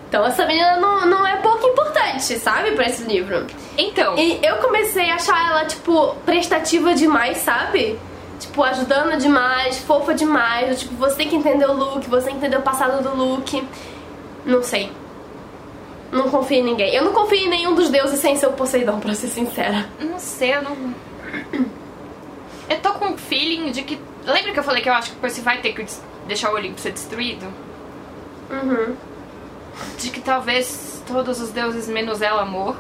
Então 0.08 0.24
essa 0.24 0.46
menina 0.46 0.76
não, 0.78 1.06
não 1.06 1.26
é 1.26 1.36
pouco 1.36 1.66
importante, 1.66 2.38
sabe, 2.38 2.72
pra 2.72 2.86
esse 2.86 3.02
livro. 3.04 3.46
Então, 3.76 4.16
E 4.16 4.38
eu 4.42 4.56
comecei 4.56 5.10
a 5.10 5.16
achar 5.16 5.50
ela, 5.50 5.64
tipo, 5.66 6.14
prestativa 6.24 6.94
demais, 6.94 7.38
sabe? 7.38 7.98
Tipo, 8.40 8.62
ajudando 8.62 9.18
demais, 9.18 9.78
fofa 9.80 10.14
demais. 10.14 10.80
Tipo, 10.80 10.94
você 10.94 11.16
tem 11.16 11.28
que 11.28 11.36
entender 11.36 11.66
o 11.66 11.72
Luke, 11.72 12.08
você 12.08 12.26
tem 12.26 12.34
que 12.34 12.38
entender 12.38 12.56
o 12.56 12.62
passado 12.62 13.02
do 13.02 13.14
Luke. 13.16 13.62
Não 14.46 14.62
sei. 14.62 14.90
Não 16.10 16.30
confio 16.30 16.58
em 16.58 16.64
ninguém. 16.64 16.94
Eu 16.94 17.04
não 17.04 17.12
confio 17.12 17.38
em 17.38 17.48
nenhum 17.50 17.74
dos 17.74 17.90
deuses 17.90 18.18
sem 18.18 18.34
ser 18.36 18.46
o 18.46 18.52
Poseidon, 18.52 18.98
pra 19.00 19.12
ser 19.14 19.28
sincera. 19.28 19.86
não 20.00 20.18
sei, 20.18 20.54
eu 20.54 20.62
não. 20.62 20.76
Eu 22.70 22.78
tô 22.80 22.92
com 22.92 23.06
um 23.06 23.16
feeling 23.16 23.70
de 23.70 23.82
que. 23.82 23.98
Lembra 24.26 24.52
que 24.52 24.58
eu 24.58 24.62
falei 24.62 24.82
que 24.82 24.90
eu 24.90 24.92
acho 24.92 25.10
que 25.10 25.16
o 25.16 25.20
Percy 25.20 25.40
vai 25.40 25.56
ter 25.62 25.72
que 25.72 25.86
deixar 26.28 26.50
o 26.52 26.54
Olimpo 26.54 26.78
ser 26.80 26.92
destruído? 26.92 27.46
Uhum. 28.50 28.94
De 29.98 30.10
que 30.10 30.20
talvez 30.20 31.02
todos 31.06 31.40
os 31.40 31.50
deuses 31.50 31.88
menos 31.88 32.22
ela 32.22 32.44
morram. 32.44 32.76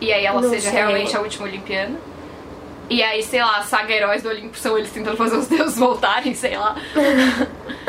E 0.00 0.10
aí 0.12 0.24
ela 0.24 0.40
Não 0.40 0.48
seja 0.48 0.70
sei. 0.70 0.78
realmente 0.78 1.14
a 1.16 1.20
última 1.20 1.46
Olimpiana. 1.46 1.96
E 2.88 3.02
aí, 3.02 3.22
sei 3.22 3.40
lá, 3.40 3.58
a 3.58 3.62
saga 3.62 3.92
Heróis 3.94 4.22
do 4.22 4.28
Olimpo 4.30 4.56
são 4.58 4.76
eles 4.76 4.90
tentando 4.90 5.16
fazer 5.16 5.36
os 5.36 5.46
deuses 5.46 5.76
voltarem, 5.78 6.34
sei 6.34 6.56
lá. 6.56 6.74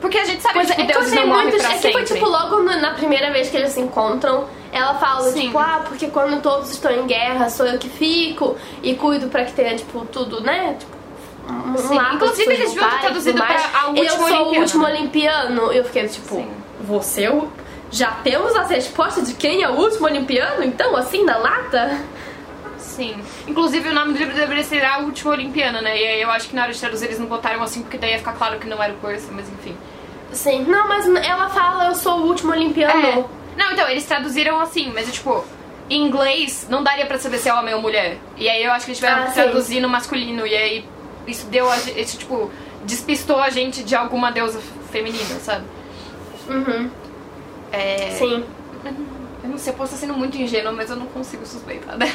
Porque 0.00 0.16
a 0.16 0.24
gente 0.24 0.40
sabe 0.40 0.54
Pois 0.54 0.66
que 0.70 0.80
é, 0.80 0.86
que 0.86 0.92
deuses 0.92 1.12
não 1.12 1.26
morrem 1.26 1.42
muitos. 1.48 1.60
pra 1.60 1.70
É 1.72 1.74
que 1.76 1.82
sempre. 1.82 2.06
foi 2.06 2.16
tipo 2.16 2.26
logo 2.28 2.62
na 2.62 2.94
primeira 2.94 3.30
vez 3.32 3.50
que 3.50 3.56
eles 3.58 3.72
se 3.72 3.80
encontram, 3.80 4.46
ela 4.72 4.94
fala, 4.94 5.30
Sim. 5.30 5.42
tipo, 5.48 5.58
ah, 5.58 5.84
porque 5.86 6.06
quando 6.08 6.40
todos 6.40 6.70
estão 6.70 6.90
em 6.90 7.06
guerra, 7.06 7.50
sou 7.50 7.66
eu 7.66 7.78
que 7.78 7.88
fico 7.90 8.56
e 8.82 8.94
cuido 8.94 9.28
pra 9.28 9.44
que 9.44 9.52
tenha, 9.52 9.76
tipo, 9.76 10.06
tudo, 10.06 10.40
né? 10.40 10.76
Tipo, 10.78 10.96
um 11.50 11.76
Sim, 11.76 11.98
inclusive 12.14 12.52
eles 12.52 12.72
tudo 12.74 12.88
traduzido 13.00 13.38
mais. 13.38 13.62
pra 13.66 13.80
a 13.80 13.84
Eu 13.84 13.90
última 13.90 14.28
sou 14.28 14.46
o 14.52 14.58
último 14.58 14.84
olimpiano. 14.86 15.72
Eu 15.72 15.84
fiquei 15.84 16.06
tipo, 16.08 16.36
Sim. 16.36 16.50
você 16.80 17.24
é 17.24 17.30
o- 17.32 17.48
já 17.90 18.12
temos 18.12 18.54
as 18.56 18.70
respostas 18.70 19.26
de 19.28 19.34
quem 19.34 19.62
é 19.62 19.68
o 19.68 19.72
último 19.74 20.06
olimpiano? 20.06 20.62
Então, 20.62 20.96
assim, 20.96 21.24
na 21.24 21.36
lata? 21.36 21.98
Sim. 22.78 23.16
Inclusive 23.48 23.88
o 23.88 23.94
nome 23.94 24.12
do 24.12 24.18
livro 24.18 24.34
deveria 24.34 24.62
ser 24.64 24.84
A 24.84 24.98
Última 24.98 25.32
Olimpiana, 25.32 25.80
né? 25.80 25.98
E 26.00 26.06
aí 26.06 26.22
eu 26.22 26.30
acho 26.30 26.48
que 26.48 26.54
na 26.56 26.62
hora 26.64 26.72
de 26.72 26.78
traduzir 26.78 27.06
eles 27.06 27.18
não 27.18 27.26
botaram 27.26 27.62
assim, 27.62 27.82
porque 27.82 27.96
daí 27.98 28.12
ia 28.12 28.18
ficar 28.18 28.32
claro 28.34 28.58
que 28.58 28.66
não 28.68 28.82
era 28.82 28.92
o 28.92 28.96
Percy, 28.96 29.28
mas 29.30 29.48
enfim. 29.48 29.76
Sim. 30.32 30.64
Não, 30.68 30.86
mas 30.88 31.06
ela 31.08 31.48
fala, 31.48 31.86
eu 31.86 31.94
sou 31.94 32.18
o 32.20 32.26
último 32.26 32.52
olimpiano. 32.52 33.06
É. 33.06 33.24
Não, 33.56 33.72
então, 33.72 33.88
eles 33.88 34.04
traduziram 34.04 34.60
assim, 34.60 34.90
mas 34.94 35.08
é 35.08 35.12
tipo, 35.12 35.44
em 35.88 36.02
inglês 36.06 36.66
não 36.70 36.82
daria 36.82 37.06
pra 37.06 37.18
saber 37.18 37.38
se 37.38 37.48
é 37.48 37.54
homem 37.54 37.74
ou 37.74 37.80
mulher. 37.82 38.18
E 38.36 38.48
aí 38.48 38.62
eu 38.62 38.70
acho 38.72 38.84
que 38.84 38.90
eles 38.92 38.98
tiveram 38.98 39.22
Ah, 39.22 39.26
que 39.26 39.34
traduzir 39.34 39.80
no 39.80 39.88
masculino. 39.88 40.46
E 40.46 40.54
aí 40.54 40.84
isso 41.30 41.46
deu 41.46 41.70
a 41.70 41.76
gente, 41.76 42.18
tipo, 42.18 42.50
despistou 42.84 43.38
a 43.38 43.50
gente 43.50 43.82
de 43.82 43.94
alguma 43.94 44.30
deusa 44.32 44.60
feminina, 44.90 45.38
sabe? 45.40 45.64
Uhum. 46.48 46.90
É. 47.72 48.10
Sim. 48.18 48.44
Eu 49.42 49.48
não 49.48 49.56
sei, 49.56 49.72
eu 49.72 49.76
posso 49.76 49.94
estar 49.94 50.06
sendo 50.06 50.18
muito 50.18 50.36
ingênua, 50.36 50.70
mas 50.70 50.90
eu 50.90 50.96
não 50.96 51.06
consigo 51.06 51.46
suspeitar, 51.46 51.96
né? 51.96 52.12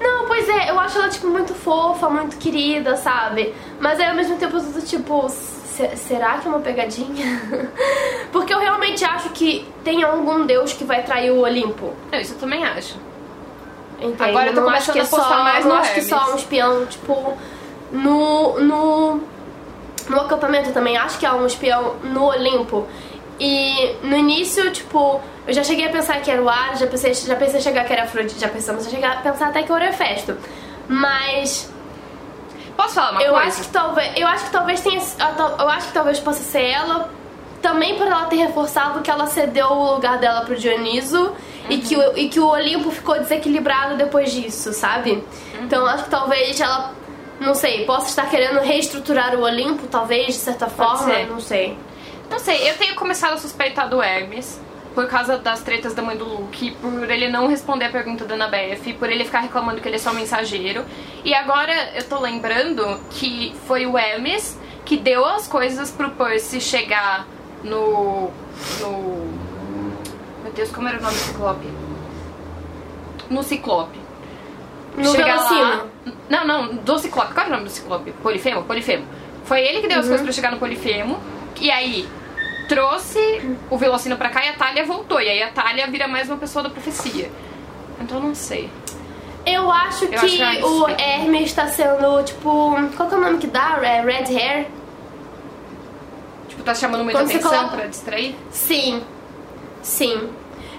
Não, 0.00 0.24
pois 0.28 0.48
é, 0.48 0.70
eu 0.70 0.78
acho 0.78 0.96
ela, 0.96 1.08
tipo, 1.08 1.26
muito 1.26 1.52
fofa, 1.52 2.08
muito 2.08 2.36
querida, 2.38 2.96
sabe? 2.96 3.52
Mas 3.80 3.98
aí 3.98 4.06
ao 4.06 4.14
mesmo 4.14 4.36
tempo 4.36 4.56
eu 4.56 4.72
tô 4.72 4.80
tipo, 4.80 5.28
"Se- 5.28 5.96
será 5.96 6.38
que 6.38 6.46
é 6.46 6.50
uma 6.50 6.60
pegadinha? 6.60 7.42
Porque 8.30 8.54
eu 8.54 8.60
realmente 8.60 9.04
acho 9.04 9.30
que 9.30 9.66
tem 9.82 10.04
algum 10.04 10.46
deus 10.46 10.72
que 10.72 10.84
vai 10.84 11.02
trair 11.02 11.32
o 11.32 11.40
Olimpo. 11.40 11.92
Não, 12.12 12.20
isso 12.20 12.34
eu 12.34 12.38
também 12.38 12.64
acho. 12.64 12.96
Entende? 14.00 14.22
Agora 14.22 14.50
eu 14.50 14.54
tô 14.54 14.60
não 14.60 14.68
acho 14.70 14.92
começando 14.92 14.94
que 14.94 15.14
a 15.14 15.18
postar 15.18 15.36
só, 15.36 15.42
mais 15.42 15.64
não 15.64 15.74
no 15.74 15.80
acho 15.80 15.94
que 15.94 16.02
só 16.02 16.32
um 16.32 16.36
espião, 16.36 16.86
tipo, 16.86 17.36
no, 17.92 18.60
no, 18.60 19.20
no 20.08 20.20
acampamento 20.20 20.72
também, 20.72 20.96
acho 20.96 21.18
que 21.18 21.26
é 21.26 21.32
um 21.32 21.46
espião 21.46 21.96
no 22.02 22.24
Olimpo. 22.24 22.86
E 23.38 23.96
no 24.02 24.16
início, 24.16 24.70
tipo, 24.70 25.20
eu 25.46 25.54
já 25.54 25.64
cheguei 25.64 25.86
a 25.86 25.90
pensar 25.90 26.20
que 26.20 26.30
era 26.30 26.42
o 26.42 26.48
Ares, 26.48 26.78
já 26.78 26.86
pensei, 26.86 27.14
já 27.14 27.36
pensei 27.36 27.58
em 27.58 27.62
chegar 27.62 27.84
que 27.84 27.92
era 27.92 28.02
Afrodite, 28.02 28.38
já 28.38 28.48
pensamos, 28.48 28.86
a 28.86 29.16
pensar 29.16 29.48
até 29.48 29.62
que 29.62 29.72
era 29.72 29.84
o 29.84 29.88
Hefesto. 29.88 30.36
Mas 30.86 31.72
Posso 32.76 32.94
falar 32.94 33.12
uma 33.12 33.22
eu 33.22 33.32
coisa? 33.32 33.48
acho 33.48 33.62
que 33.62 33.68
talvez, 33.68 34.12
eu 34.16 34.26
acho 34.26 34.44
que 34.46 34.50
talvez 34.50 34.80
tenha, 34.80 35.02
eu 35.58 35.68
acho 35.68 35.88
que 35.88 35.92
talvez 35.92 36.18
possa 36.18 36.42
ser 36.42 36.62
ela, 36.64 37.10
também 37.60 37.96
por 37.96 38.06
ela 38.06 38.24
ter 38.24 38.36
reforçado 38.36 39.00
que 39.00 39.10
ela 39.10 39.26
cedeu 39.26 39.66
o 39.66 39.94
lugar 39.94 40.18
dela 40.18 40.40
pro 40.42 40.56
Dioniso 40.56 41.32
e, 41.68 41.78
que 41.78 41.94
o, 41.94 42.16
e 42.16 42.28
que 42.30 42.40
o 42.40 42.48
Olimpo 42.48 42.90
ficou 42.90 43.18
desequilibrado 43.18 43.96
depois 43.96 44.32
disso, 44.32 44.72
sabe? 44.72 45.22
Então 45.60 45.80
eu 45.80 45.86
acho 45.88 46.04
que 46.04 46.10
talvez 46.10 46.58
ela, 46.58 46.94
não 47.40 47.54
sei, 47.54 47.84
possa 47.86 48.08
estar 48.08 48.28
querendo 48.28 48.60
reestruturar 48.60 49.34
o 49.34 49.42
Olimpo, 49.42 49.86
talvez 49.86 50.26
de 50.26 50.34
certa 50.34 50.68
forma, 50.68 51.18
não 51.24 51.40
sei. 51.40 51.76
Não 52.30 52.38
sei, 52.38 52.70
eu 52.70 52.76
tenho 52.76 52.94
começado 52.94 53.32
a 53.32 53.38
suspeitar 53.38 53.88
do 53.88 54.00
Hermes 54.00 54.60
por 54.94 55.06
causa 55.06 55.38
das 55.38 55.62
tretas 55.62 55.94
da 55.94 56.02
mãe 56.02 56.16
do 56.16 56.24
Luke, 56.24 56.72
por 56.72 57.10
ele 57.10 57.28
não 57.28 57.46
responder 57.46 57.86
a 57.86 57.90
pergunta 57.90 58.24
da 58.24 58.34
Annabeth, 58.34 58.94
por 58.98 59.10
ele 59.10 59.24
ficar 59.24 59.40
reclamando 59.40 59.80
que 59.80 59.88
ele 59.88 59.96
é 59.96 59.98
só 59.98 60.12
mensageiro. 60.12 60.84
E 61.24 61.32
agora 61.32 61.92
eu 61.94 62.04
tô 62.04 62.18
lembrando 62.18 63.00
que 63.10 63.54
foi 63.66 63.86
o 63.86 63.96
Hermes 63.96 64.58
que 64.84 64.96
deu 64.96 65.24
as 65.24 65.46
coisas 65.46 65.90
pro 65.90 66.10
Percy 66.10 66.60
chegar 66.60 67.26
no. 67.62 68.30
no. 68.80 69.30
Meu 70.42 70.52
Deus, 70.52 70.70
como 70.70 70.88
era 70.88 70.98
o 70.98 71.02
nome 71.02 71.14
do 71.14 71.20
Ciclope? 71.20 71.68
No 73.30 73.42
Ciclope. 73.42 73.99
No 75.00 75.12
Chegar 75.12 75.36
lá- 75.36 75.48
Velocino. 75.48 75.90
Não, 76.28 76.46
não, 76.46 76.74
do 76.76 76.98
Ciclope. 76.98 77.34
Qual 77.34 77.46
é 77.46 77.48
o 77.48 77.52
nome 77.52 77.64
do 77.64 77.70
Ciclope? 77.70 78.12
Polifemo? 78.22 78.62
Polifemo. 78.64 79.04
Foi 79.44 79.60
ele 79.60 79.80
que 79.80 79.88
deu 79.88 79.98
as 79.98 80.04
Uhum. 80.04 80.10
coisas 80.10 80.24
pra 80.24 80.32
chegar 80.32 80.50
no 80.52 80.58
Polifemo. 80.58 81.18
E 81.60 81.70
aí 81.70 82.08
trouxe 82.68 83.18
o 83.68 83.76
Velocino 83.76 84.16
pra 84.16 84.28
cá 84.28 84.44
e 84.44 84.48
a 84.48 84.52
Talia 84.54 84.84
voltou. 84.84 85.20
E 85.20 85.28
aí 85.28 85.42
a 85.42 85.50
Talia 85.50 85.86
vira 85.88 86.06
mais 86.06 86.28
uma 86.28 86.36
pessoa 86.38 86.62
da 86.62 86.70
profecia. 86.70 87.30
Então 88.00 88.18
eu 88.18 88.22
não 88.24 88.34
sei. 88.34 88.70
Eu 89.44 89.70
acho 89.72 90.06
que 90.06 90.14
acho 90.14 90.26
que 90.26 90.42
é 90.42 90.64
o. 90.64 90.88
Hermes 90.88 91.52
tá 91.52 91.66
sendo, 91.66 92.22
tipo, 92.24 92.76
qual 92.96 93.08
que 93.08 93.14
é 93.14 93.18
o 93.18 93.20
nome 93.20 93.38
que 93.38 93.46
dá? 93.46 93.78
É 93.82 94.00
Red 94.02 94.36
Hair? 94.36 94.66
Tipo, 96.48 96.62
tá 96.62 96.74
chamando 96.74 97.04
muita 97.04 97.18
Quando 97.18 97.30
atenção 97.30 97.50
coloca- 97.50 97.76
pra 97.76 97.86
distrair? 97.86 98.36
Sim, 98.50 99.02
sim. 99.82 100.28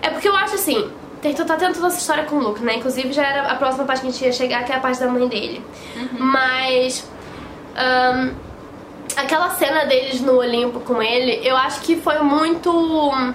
É 0.02 0.10
porque 0.10 0.28
eu 0.28 0.36
acho 0.36 0.56
assim, 0.56 0.92
tem, 1.22 1.34
tá 1.34 1.56
tendo 1.56 1.76
toda 1.76 1.88
essa 1.88 2.00
história 2.00 2.24
com 2.24 2.38
o 2.38 2.40
Luke, 2.40 2.64
né? 2.64 2.76
Inclusive 2.76 3.14
já 3.14 3.26
era 3.26 3.52
a 3.52 3.56
próxima 3.56 3.86
parte 3.86 4.02
que 4.02 4.08
a 4.08 4.12
gente 4.12 4.26
ia 4.26 4.32
chegar, 4.32 4.64
que 4.66 4.72
é 4.72 4.76
a 4.76 4.80
parte 4.80 5.00
da 5.00 5.08
mãe 5.08 5.28
dele. 5.28 5.64
Mas. 6.20 7.08
ahn, 7.76 8.32
aquela 9.16 9.52
cena 9.52 9.86
deles 9.86 10.22
no 10.22 10.38
Olimpo 10.38 10.80
com 10.80 11.02
ele, 11.02 11.40
eu 11.48 11.56
acho 11.56 11.82
que 11.82 11.96
foi 11.96 12.20
muito. 12.20 13.34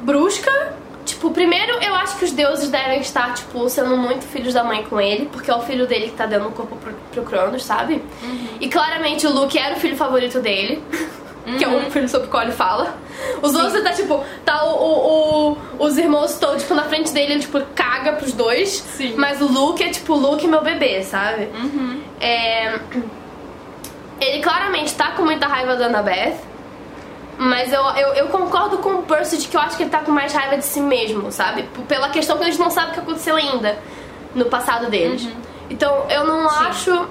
brusca. 0.00 0.80
Tipo, 1.04 1.30
primeiro 1.30 1.72
eu 1.82 1.94
acho 1.96 2.18
que 2.18 2.24
os 2.24 2.30
deuses 2.30 2.70
devem 2.70 3.00
estar, 3.00 3.34
tipo, 3.34 3.68
sendo 3.68 3.96
muito 3.96 4.24
filhos 4.26 4.54
da 4.54 4.62
mãe 4.62 4.84
com 4.84 5.00
ele, 5.00 5.26
porque 5.26 5.50
é 5.50 5.54
o 5.54 5.60
filho 5.60 5.86
dele 5.86 6.06
que 6.06 6.12
tá 6.12 6.24
dando 6.24 6.48
o 6.48 6.52
corpo 6.52 6.76
pro, 6.76 6.94
pro 7.10 7.22
Cronos, 7.24 7.64
sabe? 7.64 8.02
E 8.60 8.68
claramente 8.68 9.26
o 9.26 9.32
Luke 9.32 9.58
era 9.58 9.74
o 9.74 9.80
filho 9.80 9.96
favorito 9.96 10.40
dele. 10.40 10.82
Que 11.58 11.64
é 11.64 11.68
o 11.68 11.90
filho 11.90 12.08
sobre 12.08 12.26
o 12.28 12.30
qual 12.30 12.42
ele 12.42 12.52
fala. 12.52 12.94
Os 13.42 13.54
outros 13.54 13.82
tá 13.82 13.92
tipo, 13.92 14.22
tá 14.44 14.64
o, 14.64 14.70
o- 14.74 15.50
o- 15.52 15.84
os 15.84 15.96
irmãos 15.98 16.32
estão 16.32 16.56
tipo 16.56 16.74
na 16.74 16.84
frente 16.84 17.12
dele, 17.12 17.34
ele 17.34 17.40
tipo 17.40 17.60
caga 17.74 18.12
pros 18.12 18.32
dois. 18.32 18.70
Sim. 18.96 19.14
Mas 19.16 19.40
o 19.40 19.46
Luke 19.46 19.82
é 19.82 19.88
tipo, 19.90 20.14
o 20.14 20.16
Luke 20.16 20.46
meu 20.46 20.62
bebê, 20.62 21.02
sabe? 21.02 21.48
É, 22.20 22.78
ele 24.20 24.40
claramente 24.42 24.94
tá 24.94 25.12
com 25.12 25.22
muita 25.24 25.46
raiva 25.46 25.76
da 25.76 25.86
Annabeth. 25.86 26.34
Mas 27.38 27.72
eu, 27.72 27.82
eu, 27.82 28.08
eu 28.14 28.26
concordo 28.28 28.78
com 28.78 28.96
o 28.96 29.02
Percy 29.02 29.38
de 29.38 29.48
que 29.48 29.56
eu 29.56 29.60
acho 29.62 29.74
que 29.76 29.82
ele 29.84 29.90
tá 29.90 30.00
com 30.00 30.12
mais 30.12 30.30
raiva 30.34 30.58
de 30.58 30.64
si 30.64 30.78
mesmo, 30.80 31.32
sabe? 31.32 31.62
Pela 31.88 32.10
questão 32.10 32.36
que 32.36 32.44
eles 32.44 32.58
não 32.58 32.70
sabem 32.70 32.90
o 32.90 32.94
que 32.94 33.00
aconteceu 33.00 33.34
ainda 33.34 33.78
no 34.34 34.44
passado 34.44 34.90
deles. 34.90 35.26
Então 35.70 36.04
eu 36.10 36.24
não 36.26 36.48
Sim. 36.50 36.56
acho. 36.66 37.08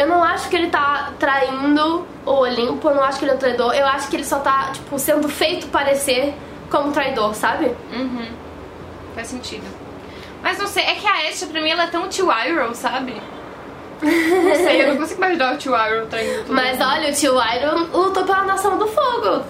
Eu 0.00 0.06
não 0.06 0.22
acho 0.24 0.48
que 0.48 0.56
ele 0.56 0.68
tá 0.68 1.12
traindo 1.18 2.06
o 2.24 2.30
Olimpo, 2.30 2.88
eu 2.88 2.94
não 2.94 3.02
acho 3.04 3.18
que 3.18 3.24
ele 3.26 3.32
é 3.32 3.34
um 3.34 3.38
traidor. 3.38 3.74
Eu 3.74 3.86
acho 3.86 4.08
que 4.08 4.16
ele 4.16 4.24
só 4.24 4.38
tá, 4.38 4.70
tipo, 4.72 4.98
sendo 4.98 5.28
feito 5.28 5.66
parecer 5.68 6.34
como 6.70 6.90
traidor, 6.92 7.34
sabe? 7.34 7.74
Uhum. 7.92 8.26
Faz 9.14 9.26
sentido. 9.28 9.66
Mas 10.42 10.58
não 10.58 10.66
sei, 10.66 10.84
é 10.84 10.94
que 10.94 11.06
a 11.06 11.28
Ashe 11.28 11.44
pra 11.46 11.60
mim 11.60 11.68
ela 11.70 11.82
é 11.84 11.86
tão 11.88 12.08
tio 12.08 12.28
Iroh, 12.32 12.74
sabe? 12.74 13.14
Não 14.02 14.54
sei, 14.54 14.82
eu 14.82 14.88
não 14.88 14.96
consigo 14.96 15.20
imaginar 15.22 15.54
o 15.54 15.58
tio 15.58 15.74
Iroh 15.76 16.06
traindo 16.06 16.44
todo 16.44 16.54
Mas 16.54 16.80
olha, 16.80 17.10
o 17.10 17.14
tio 17.14 17.34
Iron 17.34 17.84
lutou 17.92 18.24
pela 18.24 18.44
Nação 18.44 18.78
do 18.78 18.86
Fogo. 18.86 19.44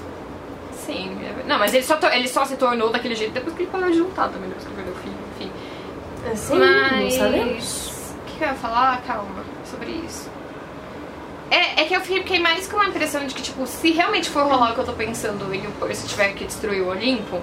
Sim, 0.73 1.17
é 1.25 1.47
não, 1.49 1.59
mas 1.61 1.73
ele 1.75 1.85
só, 1.85 1.95
to- 1.97 2.07
ele 2.09 2.27
só 2.27 2.45
se 2.45 2.57
tornou 2.57 2.91
daquele 2.91 3.15
jeito 3.15 3.33
depois 3.33 3.55
que 3.55 3.63
ele 3.63 3.71
parou 3.71 3.89
de 3.91 4.01
lutar 4.01 4.29
também, 4.31 4.49
depois 4.49 4.65
que 4.67 4.73
ele 4.73 4.83
perdeu 4.83 4.95
o 4.95 4.97
filho, 4.97 5.15
enfim. 5.37 5.53
Sim, 6.35 6.59
mas. 6.59 7.03
não 7.03 7.11
sabemos. 7.11 7.91
O 8.19 8.25
que, 8.27 8.39
que 8.39 8.45
eu 8.45 8.49
ia 8.49 8.55
falar? 8.55 9.01
Calma, 9.07 9.45
sobre 9.65 9.91
isso. 9.93 10.29
É, 11.51 11.83
é 11.83 11.85
que 11.85 11.95
eu 11.95 12.01
fiquei 12.01 12.39
mais 12.39 12.69
com 12.69 12.79
a 12.79 12.87
impressão 12.87 13.27
de 13.27 13.35
que, 13.35 13.43
tipo, 13.43 13.67
se 13.67 13.91
realmente 13.91 14.31
for 14.31 14.45
rolar 14.45 14.71
o 14.71 14.75
que 14.75 14.81
eu 14.81 14.85
tô 14.85 14.93
pensando 14.93 15.53
e 15.55 15.59
o 15.67 15.73
Percy 15.73 16.07
tiver 16.07 16.33
que 16.35 16.45
destruir 16.45 16.81
o 16.83 16.89
Olimpo, 16.89 17.41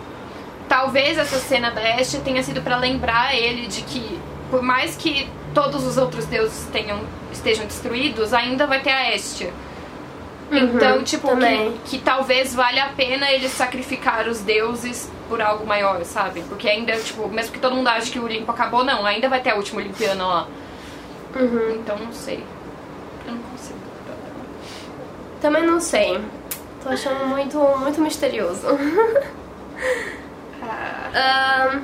talvez 0.69 1.17
essa 1.17 1.37
cena 1.37 1.71
da 1.71 1.81
Ashe 1.81 2.17
tenha 2.19 2.41
sido 2.41 2.61
pra 2.61 2.77
lembrar 2.77 3.35
ele 3.35 3.67
de 3.67 3.81
que, 3.81 4.19
por 4.49 4.61
mais 4.61 4.95
que 4.95 5.29
todos 5.53 5.85
os 5.85 5.97
outros 5.97 6.25
deuses 6.25 6.67
tenham, 6.71 7.01
estejam 7.31 7.65
destruídos, 7.65 8.33
ainda 8.33 8.65
vai 8.65 8.79
ter 8.81 8.91
a 8.91 9.13
Ashe. 9.13 9.51
Então, 10.49 11.03
tipo, 11.03 11.29
Uhum, 11.29 11.77
que, 11.83 11.97
que 11.97 11.97
talvez 11.97 12.55
valha 12.55 12.85
a 12.85 12.89
pena 12.89 13.29
ele 13.29 13.49
sacrificar 13.49 14.27
os 14.27 14.39
deuses 14.39 15.11
por 15.27 15.41
algo 15.41 15.65
maior, 15.65 16.03
sabe? 16.05 16.41
Porque 16.47 16.69
ainda, 16.69 16.95
tipo, 16.97 17.27
mesmo 17.27 17.51
que 17.51 17.59
todo 17.59 17.75
mundo 17.75 17.87
ache 17.89 18.09
que 18.11 18.19
o 18.19 18.23
Olimpo 18.23 18.49
acabou, 18.51 18.83
não, 18.83 19.05
ainda 19.05 19.27
vai 19.27 19.41
ter 19.41 19.51
a 19.51 19.55
última 19.55 19.81
Olimpiana 19.81 20.25
lá. 20.25 20.47
Uhum. 21.35 21.75
Então, 21.75 21.97
não 21.97 22.13
sei. 22.13 22.43
Também 25.41 25.65
não 25.65 25.79
sei. 25.79 26.19
Tô 26.83 26.89
achando 26.89 27.25
muito, 27.27 27.57
muito 27.79 28.01
misterioso. 28.01 28.65
Ah, 31.19 31.79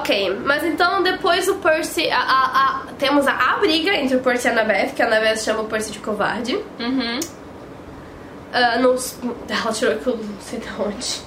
ok, 0.00 0.36
mas 0.44 0.64
então 0.64 1.02
depois 1.02 1.46
o 1.48 1.56
Percy. 1.56 2.10
A, 2.10 2.18
a- 2.18 2.20
a- 2.66 2.82
temos 2.98 3.26
a, 3.26 3.56
briga 3.60 3.94
entre 3.94 4.16
o 4.16 4.20
Percy 4.20 4.48
e 4.48 4.50
a 4.50 4.52
Annabeth, 4.52 4.92
que 4.94 5.02
a 5.02 5.06
Annabeth 5.06 5.36
chama 5.38 5.60
o 5.62 5.66
Percy 5.66 5.92
de 5.92 5.98
covarde. 6.00 6.56
uhum. 6.80 7.20
Ah, 8.52 8.78
não, 8.78 8.96
ela 9.48 9.72
tirou 9.72 9.94
aquilo 9.94 10.16
não 10.16 10.40
sei 10.40 10.58
de 10.58 10.68
onde. 10.80 11.22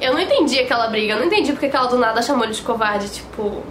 Eu 0.00 0.12
não 0.12 0.20
entendi 0.20 0.58
aquela 0.60 0.88
briga, 0.88 1.14
eu 1.14 1.18
não 1.20 1.26
entendi 1.26 1.52
porque 1.52 1.68
que 1.68 1.76
ela 1.76 1.86
do 1.86 1.96
nada 1.98 2.20
chamou 2.22 2.44
ele 2.44 2.52
de 2.52 2.62
covarde, 2.62 3.08
tipo. 3.08 3.62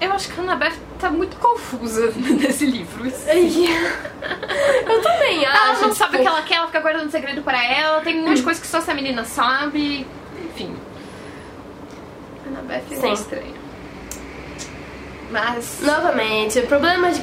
Eu 0.00 0.12
acho 0.12 0.28
que 0.28 0.38
a 0.38 0.42
Annabeth 0.42 0.74
tá 1.02 1.10
muito 1.10 1.36
confusa 1.36 2.12
nesse 2.16 2.64
livro. 2.66 3.04
Eu 3.06 5.02
também 5.02 5.44
acho. 5.44 5.56
Ela 5.56 5.86
não 5.88 5.94
sabe 5.94 6.16
o 6.16 6.18
tipo, 6.18 6.22
que 6.22 6.26
ela 6.28 6.42
quer, 6.42 6.54
ela 6.56 6.66
fica 6.68 6.80
guardando 6.80 7.10
segredo 7.10 7.42
pra 7.42 7.62
ela, 7.62 8.00
tem 8.00 8.20
um 8.20 8.24
monte 8.28 8.36
de 8.38 8.42
coisa 8.42 8.60
que 8.60 8.66
só 8.66 8.78
essa 8.78 8.94
menina 8.94 9.24
sabe. 9.24 10.06
Enfim. 10.44 10.74
A 12.44 12.48
Annabeth 12.48 12.84
é 12.92 12.94
Sim. 12.96 13.12
estranha. 13.12 13.62
Mas. 15.30 15.78
Novamente, 15.80 16.58
o 16.58 16.66
problema 16.66 17.10
de. 17.10 17.20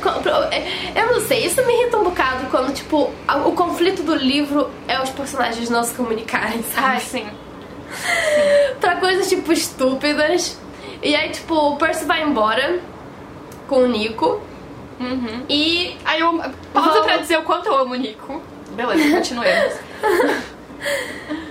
é- 0.52 0.92
Eu 0.96 1.14
não 1.14 1.22
sei, 1.22 1.46
isso 1.46 1.64
me 1.66 1.74
irrita 1.74 1.98
um 1.98 2.04
bocado 2.04 2.48
quando, 2.50 2.74
tipo, 2.74 3.12
o 3.46 3.52
conflito 3.52 4.02
do 4.04 4.16
livro 4.16 4.70
é 4.88 5.00
os 5.02 5.10
personagens 5.12 5.70
não 5.70 5.84
se 5.84 5.94
comunicarem, 5.94 6.64
Ah, 6.76 6.82
sabe? 7.00 7.02
sim. 7.02 7.28
pra 8.82 8.96
coisas, 8.98 9.30
tipo, 9.30 9.54
estúpidas. 9.54 10.60
E 11.02 11.16
aí, 11.16 11.30
tipo, 11.30 11.54
o 11.56 11.78
Percy 11.78 12.04
vai 12.06 12.24
embora 12.24 12.80
com 13.70 13.84
o 13.84 13.88
Nico 13.88 14.42
Uhum. 15.00 15.46
e. 15.48 15.96
Aí 16.04 16.20
eu. 16.20 16.42
Pausa 16.74 17.02
pra 17.04 17.18
dizer 17.18 17.38
o 17.40 17.44
quanto 17.44 17.68
eu 17.68 17.78
amo 17.78 17.94
o 17.94 17.98
Nico. 17.98 18.42
Beleza, 18.72 19.10
continuemos. 19.16 19.74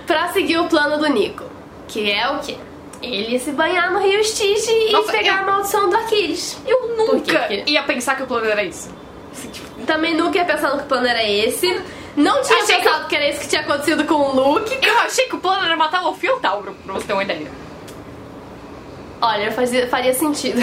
pra 0.05 0.27
seguir 0.29 0.57
o 0.57 0.65
plano 0.67 0.97
do 0.99 1.07
Nico. 1.11 1.43
Que 1.87 2.11
é 2.11 2.29
o 2.29 2.39
quê? 2.39 2.55
Ele 3.01 3.39
se 3.39 3.51
banhar 3.51 3.91
no 3.91 3.99
Rio 3.99 4.19
Styx 4.21 4.67
e 4.67 4.91
Nossa, 4.91 5.11
pegar 5.11 5.37
eu- 5.37 5.39
a 5.39 5.51
maldição 5.51 5.89
do 5.89 5.95
Aquiles. 5.97 6.57
Eu 6.67 6.95
nunca 6.97 7.47
ia 7.65 7.81
pensar 7.83 8.15
que 8.15 8.23
o 8.23 8.27
plano 8.27 8.45
era 8.47 8.63
isso. 8.63 8.89
Assim, 9.31 9.49
tipo, 9.49 9.67
Também 9.85 10.15
nunca 10.15 10.37
ia 10.37 10.45
pensando 10.45 10.77
que 10.77 10.83
o 10.83 10.87
plano 10.87 11.07
era 11.07 11.23
esse. 11.23 11.81
Não 12.17 12.41
tinha 12.41 12.61
Achei 12.61 12.75
que 12.75 12.81
pensado 12.83 13.07
que... 13.07 13.15
era 13.15 13.29
isso 13.29 13.39
que 13.39 13.47
tinha 13.47 13.61
acontecido 13.61 14.03
com 14.05 14.15
o 14.15 14.35
Luke. 14.35 14.77
eu 14.85 14.99
achei 14.99 15.25
que 15.27 15.35
o 15.35 15.39
plano 15.39 15.65
era 15.65 15.77
matar 15.77 16.03
o 16.05 16.13
Tauro, 16.41 16.75
pra 16.85 16.93
você 16.93 17.07
ter 17.07 17.13
uma 17.13 17.23
ideia. 17.23 17.49
Olha, 19.21 19.51
fazia, 19.51 19.87
faria 19.87 20.13
sentido. 20.13 20.59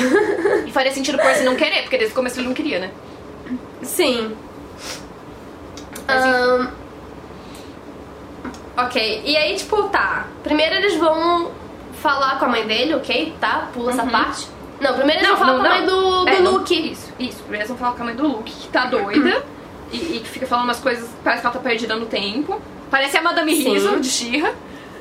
E 0.66 0.72
faria 0.72 0.92
sentido 0.92 1.16
o 1.16 1.18
Percy 1.20 1.44
não 1.44 1.56
querer, 1.56 1.82
porque 1.82 1.98
desde 1.98 2.12
o 2.12 2.16
começo 2.16 2.38
ele 2.40 2.46
não 2.48 2.54
queria, 2.54 2.78
né? 2.78 2.90
Sim. 3.82 4.34
Mas 6.06 6.24
enfim. 6.24 6.34
Ahn, 6.36 6.68
ok, 8.76 9.22
e 9.24 9.36
aí, 9.36 9.54
tipo, 9.56 9.82
tá. 9.84 10.26
Primeiro 10.42 10.74
eles 10.76 10.96
vão 10.96 11.50
falar 12.00 12.38
com 12.38 12.44
a 12.44 12.48
mãe 12.48 12.66
dele, 12.66 12.94
ok? 12.94 13.34
Tá? 13.40 13.68
Pula 13.72 13.92
essa 13.92 14.04
parte. 14.06 14.48
Não, 14.80 14.92
primeiro 14.94 15.20
eles 15.20 15.28
vão 15.30 15.38
falar 15.38 15.58
com 15.60 15.66
a 15.66 15.68
mãe 15.70 15.86
do, 15.86 16.24
do 16.24 16.28
É, 16.28 16.40
não- 16.40 16.52
Luke. 16.52 16.92
Isso, 16.92 17.10
isso. 17.18 17.38
Primeiro 17.38 17.62
eles 17.62 17.68
vão 17.68 17.76
falar 17.78 17.92
com 17.96 18.02
a 18.02 18.06
mãe 18.06 18.14
do 18.14 18.26
Luke, 18.26 18.52
que 18.52 18.68
tá 18.68 18.86
doida 18.86 19.42
e, 19.92 19.98
que 20.20 20.28
fica 20.28 20.46
falando 20.46 20.64
umas 20.64 20.80
coisas, 20.80 21.08
parece 21.24 21.40
que 21.42 21.46
ela 21.46 21.54
tá 21.56 21.60
perdida 21.62 21.96
no 21.96 22.06
tempo. 22.06 22.60
Parece 22.90 23.16
a 23.16 23.22
Madame 23.22 23.54
Sim. 23.56 23.72
Riso 23.72 24.00
de 24.00 24.08
Shira. 24.08 24.54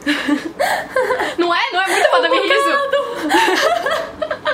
não 1.37 1.53
é? 1.53 1.59
Não 1.73 1.81
é 1.81 1.87
muito 1.87 2.11
Madame 2.11 2.39
Riso? 2.41 2.69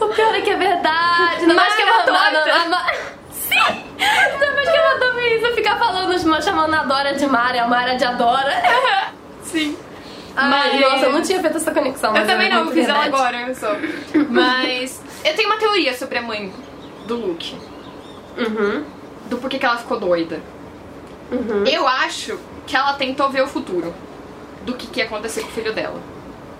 O 0.00 0.08
pior 0.08 0.34
é 0.34 0.40
que 0.40 0.50
é 0.50 0.56
verdade. 0.56 1.46
Não 1.46 1.54
mais 1.54 1.74
que 1.74 1.82
a 1.82 1.86
Ma- 1.86 2.86
Sim! 3.30 3.84
Não 4.40 4.54
mais 4.54 4.70
que 4.70 4.76
a 4.76 4.94
Madonna 4.94 5.26
isso 5.28 5.54
ficar 5.54 5.78
falando, 5.78 6.42
chamando 6.42 6.74
a 6.74 6.82
Dora 6.84 7.14
de 7.14 7.26
Mara, 7.26 7.62
a 7.62 7.68
Mara 7.68 7.94
de 7.94 8.04
Adora. 8.04 8.52
Sim. 9.42 9.76
Ai, 10.34 10.48
Mas- 10.50 10.80
nossa, 10.80 11.04
eu 11.06 11.12
não 11.12 11.22
tinha 11.22 11.40
feito 11.40 11.56
essa 11.56 11.70
conexão. 11.72 12.16
Eu 12.16 12.26
também 12.26 12.48
não, 12.50 12.66
eu 12.66 12.72
fiz 12.72 12.88
ela 12.88 13.04
agora 13.04 13.54
só. 13.54 13.74
Mas 14.30 15.00
eu 15.24 15.34
tenho 15.36 15.48
uma 15.48 15.58
teoria 15.58 15.94
sobre 15.94 16.18
a 16.18 16.22
mãe 16.22 16.52
do 17.06 17.14
Luke. 17.16 17.56
Uhum. 18.36 18.84
Do 19.26 19.36
porquê 19.38 19.58
que 19.58 19.66
ela 19.66 19.76
ficou 19.76 20.00
doida. 20.00 20.40
Uhum. 21.30 21.64
Eu 21.66 21.86
acho 21.86 22.38
que 22.66 22.76
ela 22.76 22.94
tentou 22.94 23.28
ver 23.30 23.42
o 23.42 23.46
futuro 23.46 23.94
do 24.64 24.74
que, 24.74 24.86
que 24.86 25.00
ia 25.00 25.06
acontecer 25.06 25.42
com 25.42 25.48
o 25.48 25.52
filho 25.52 25.72
dela. 25.72 26.00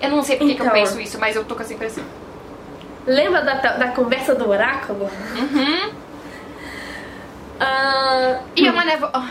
Eu 0.00 0.10
não 0.10 0.22
sei 0.22 0.36
porque 0.36 0.54
que 0.54 0.60
eu 0.60 0.66
Então. 0.66 0.74
penso 0.76 1.00
isso, 1.00 1.18
mas 1.18 1.36
eu 1.36 1.44
tô 1.44 1.54
com 1.54 1.62
essa 1.62 1.72
impressão. 1.74 2.04
Lembra 3.06 3.42
da, 3.42 3.54
da 3.54 3.88
conversa 3.88 4.34
do 4.34 4.48
oráculo? 4.48 5.08
Uhum. 5.36 5.90
Ah, 7.60 8.38
E 8.56 8.66
é 8.66 8.70
uma 8.70 8.84
névoa. 8.84 9.10
ah, 9.14 9.28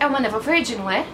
É 0.00 0.06
uma 0.06 0.20
névoa 0.20 0.40
verde, 0.40 0.76
não 0.76 0.90
é? 0.90 1.04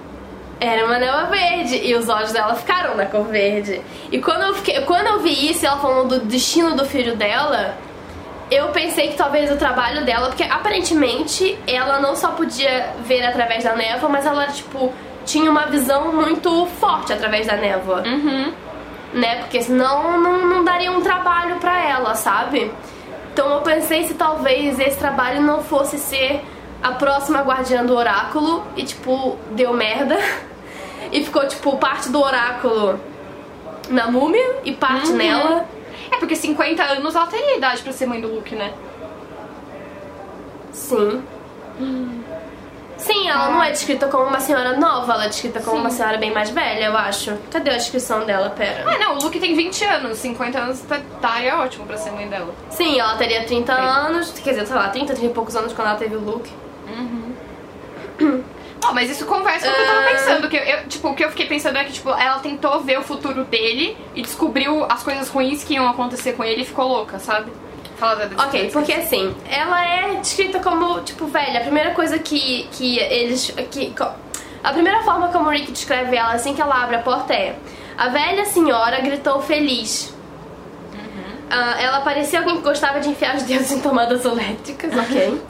Era 0.59 0.85
uma 0.85 0.99
névoa 0.99 1.25
verde 1.27 1.77
e 1.77 1.95
os 1.95 2.09
olhos 2.09 2.33
dela 2.33 2.55
ficaram 2.55 2.95
na 2.97 3.07
cor 3.07 3.25
verde. 3.25 3.81
E 4.11 4.21
quando 4.21 4.43
eu, 4.43 4.55
fiquei, 4.55 4.81
quando 4.83 5.07
eu 5.07 5.21
vi 5.21 5.51
isso, 5.51 5.65
ela 5.67 5.79
falando 5.79 6.19
do 6.19 6.27
destino 6.27 6.75
do 6.77 6.85
filho 6.85 7.17
dela, 7.17 7.77
eu 8.51 8.69
pensei 8.69 9.09
que 9.09 9.17
talvez 9.17 9.51
o 9.51 9.57
trabalho 9.57 10.05
dela, 10.05 10.29
porque 10.29 10.43
aparentemente 10.43 11.59
ela 11.67 11.99
não 12.01 12.15
só 12.15 12.33
podia 12.33 12.91
ver 13.05 13.25
através 13.25 13.65
da 13.65 13.75
névoa, 13.75 14.09
mas 14.11 14.27
ela, 14.27 14.47
tipo, 14.49 14.93
tinha 15.31 15.51
uma 15.51 15.67
visão 15.67 16.13
muito 16.13 16.67
forte 16.81 17.13
através 17.13 17.47
da 17.47 17.57
névoa, 17.57 18.03
Uhum. 18.07 18.53
né? 19.13 19.37
Porque 19.41 19.63
senão 19.63 20.21
não, 20.21 20.47
não 20.47 20.65
daria 20.65 20.91
um 20.91 21.01
trabalho 21.01 21.57
pra 21.57 21.79
ela, 21.87 22.15
sabe? 22.15 22.71
Então 23.33 23.49
eu 23.55 23.61
pensei 23.61 24.07
se 24.07 24.15
talvez 24.15 24.79
esse 24.79 24.99
trabalho 24.99 25.41
não 25.41 25.63
fosse 25.63 25.99
ser 25.99 26.43
a 26.83 26.93
próxima 26.93 27.43
guardiã 27.43 27.85
do 27.85 27.95
oráculo 27.95 28.65
e, 28.77 28.83
tipo, 28.85 29.39
deu 29.53 29.73
merda. 29.73 30.17
E 31.13 31.25
ficou, 31.25 31.45
tipo, 31.49 31.77
parte 31.79 32.09
do 32.11 32.21
oráculo 32.23 33.01
na 33.89 34.09
múmia 34.11 34.59
e 34.65 34.71
parte 34.73 35.11
Uhum. 35.11 35.17
nela. 35.17 35.65
É 36.13 36.17
porque 36.19 36.37
50 36.37 36.83
anos 36.85 37.17
ela 37.17 37.27
teria 37.27 37.57
idade 37.57 37.83
pra 37.83 37.93
ser 37.93 38.07
mãe 38.07 38.21
do 38.21 38.29
Luke, 38.33 38.55
né? 38.55 38.71
Sim. 40.71 41.23
Sim, 43.01 43.29
ela 43.29 43.49
não 43.51 43.63
é 43.63 43.71
descrita 43.71 44.07
como 44.09 44.25
uma 44.25 44.41
senhora 44.41 44.77
nova, 44.77 45.13
ela 45.15 45.25
é 45.25 45.29
descrita 45.29 45.61
como 45.61 45.77
Sim. 45.77 45.81
uma 45.83 45.91
senhora 45.91 46.19
bem 46.19 46.31
mais 46.33 46.51
velha, 46.51 46.85
eu 46.87 46.97
acho. 46.97 47.37
Cadê 47.51 47.71
a 47.71 47.77
descrição 47.77 48.25
dela? 48.27 48.51
Pera. 48.51 48.85
Ah, 48.87 48.99
não, 48.99 49.17
o 49.17 49.23
Luke 49.23 49.41
tem 49.41 49.55
20 49.57 49.85
anos, 49.85 50.19
50 50.19 50.59
anos 50.59 50.81
tá, 50.81 51.01
tá 51.21 51.43
é 51.43 51.55
ótimo 51.55 51.87
pra 51.87 51.97
ser 51.97 52.11
mãe 52.13 52.29
dela. 52.29 52.55
Sim, 52.71 52.99
ela 53.01 53.17
teria 53.17 53.45
30 53.45 53.73
anos, 53.73 54.31
quer 54.39 54.51
dizer, 54.51 54.67
sei 54.67 54.77
lá, 54.77 54.89
30, 54.89 55.15
30 55.15 55.31
e 55.31 55.35
poucos 55.35 55.57
anos 55.57 55.73
quando 55.73 55.89
ela 55.89 55.97
teve 55.99 56.15
o 56.17 56.21
look. 56.21 56.49
Ó, 58.83 58.93
mas 58.95 59.11
isso 59.11 59.27
conversa 59.27 59.67
com 59.67 59.73
o 59.73 59.75
que 59.75 59.81
eu 59.83 59.87
tava 59.87 60.01
Ah. 60.01 60.11
pensando. 60.11 60.49
Que 60.49 60.57
eu- 60.57 60.89
tipo, 60.89 61.09
o 61.09 61.15
que 61.15 61.25
eu 61.25 61.29
fiquei 61.31 61.47
pensando 61.47 61.77
é 61.77 61.85
que, 61.85 61.93
tipo, 61.93 62.09
ela 62.11 62.39
tentou 62.39 62.81
ver 62.81 62.99
o 62.99 63.03
futuro 63.03 63.45
dele 63.45 63.97
e 64.15 64.23
descobriu 64.23 64.87
as 64.89 65.03
coisas 65.03 65.29
ruins 65.29 65.63
que 65.63 65.75
iam 65.75 65.89
acontecer 65.89 66.33
com 66.33 66.43
ele 66.45 66.63
e 66.63 66.65
ficou 66.65 66.87
louca, 66.89 67.19
sabe? 67.19 67.51
Fala 68.01 68.27
da 68.27 68.45
Ok, 68.47 68.71
porque 68.73 68.95
assim, 68.95 69.37
ela 69.47 69.87
é 69.87 70.15
descrita 70.17 70.59
como, 70.59 71.01
tipo, 71.03 71.27
velha. 71.27 71.61
A 71.61 71.63
primeira 71.63 71.91
coisa 71.91 72.19
que, 72.19 72.67
que 72.73 72.99
eles. 72.99 73.55
Que, 73.71 73.93
a 74.65 74.73
primeira 74.73 75.03
forma 75.03 75.29
como 75.29 75.49
o 75.49 75.51
Rick 75.51 75.71
descreve 75.71 76.17
ela 76.17 76.33
assim 76.33 76.55
que 76.55 76.63
ela 76.63 76.83
abre 76.83 76.97
a 76.97 77.01
porta 77.01 77.35
é: 77.35 77.57
A 77.99 78.09
velha 78.09 78.47
senhora 78.47 79.01
gritou 79.01 79.43
feliz. 79.43 80.15
Ah, 81.51 81.77
ela 81.79 82.01
parecia 82.01 82.39
alguém 82.39 82.57
que 82.57 82.63
gostava 82.63 83.01
de 83.01 83.11
enfiar 83.11 83.37
os 83.37 83.43
dedos 83.43 83.71
em 83.71 83.81
tomadas 83.81 84.25
elétricas, 84.25 84.93
ok? 84.97 85.43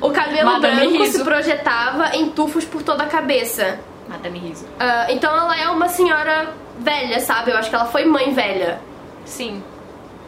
O 0.00 0.10
cabelo 0.10 0.52
Madame 0.52 0.80
branco 0.80 1.02
Riso. 1.04 1.18
se 1.18 1.24
projetava 1.24 2.16
em 2.16 2.30
tufos 2.30 2.64
por 2.64 2.82
toda 2.82 3.04
a 3.04 3.06
cabeça. 3.06 3.78
Madame 4.08 4.38
Riso. 4.40 4.66
Ah, 4.80 5.06
então 5.10 5.30
ela 5.30 5.56
é 5.56 5.68
uma 5.68 5.88
senhora 5.88 6.48
velha, 6.80 7.20
sabe? 7.20 7.52
Eu 7.52 7.58
acho 7.58 7.70
que 7.70 7.76
ela 7.76 7.84
foi 7.84 8.04
mãe 8.04 8.32
velha. 8.32 8.80
Sim. 9.24 9.62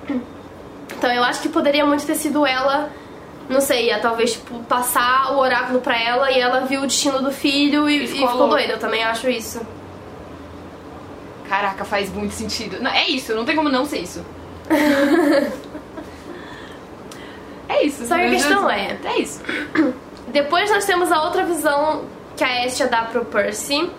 Então 0.97 1.11
eu 1.13 1.23
acho 1.25 1.41
que 1.41 1.49
poderia 1.49 1.85
muito 1.87 2.05
ter 2.07 2.15
sido 2.15 2.45
ela, 2.47 2.91
não 3.49 3.61
sei, 3.61 3.87
ia 3.87 3.99
talvez 4.01 4.33
tipo, 4.33 4.59
passar 4.65 5.33
o 5.35 5.39
oráculo 5.39 5.81
pra 5.81 5.99
ela 6.01 6.31
e 6.31 6.39
ela 6.41 6.61
viu 6.61 6.83
o 6.83 6.87
destino 6.87 7.21
do 7.23 7.31
filho 7.33 7.89
e, 7.89 7.99
E 8.01 8.05
e 8.05 8.07
ficou 8.07 8.29
ficou, 8.29 8.41
louca. 8.43 8.57
doida. 8.57 8.73
Eu 8.75 8.79
também 8.79 9.03
acho 9.05 9.29
isso. 9.31 9.61
Caraca, 11.49 11.85
faz 11.85 12.11
muito 12.13 12.33
sentido. 12.33 12.81
Não, 12.81 12.91
é 12.91 13.09
isso, 13.09 13.35
não 13.35 13.45
tem 13.45 13.57
como 13.57 13.69
não 13.69 13.85
ser 13.85 13.99
isso. 14.01 14.25
é 17.69 17.85
isso. 17.85 18.07
Só 18.07 18.15
que 18.17 18.23
a 18.23 18.31
questão 18.31 18.67
Deus. 18.67 18.73
é- 18.73 18.99
É 19.05 19.19
isso. 19.21 19.41
Depois 20.29 20.71
nós 20.71 20.85
temos 20.85 21.11
a 21.11 21.23
outra 21.25 21.45
visão 21.45 22.05
que 22.37 22.45
a 22.45 22.67
Estia 22.67 22.87
dá 22.87 23.03
pro 23.03 23.25
Percy, 23.25 23.91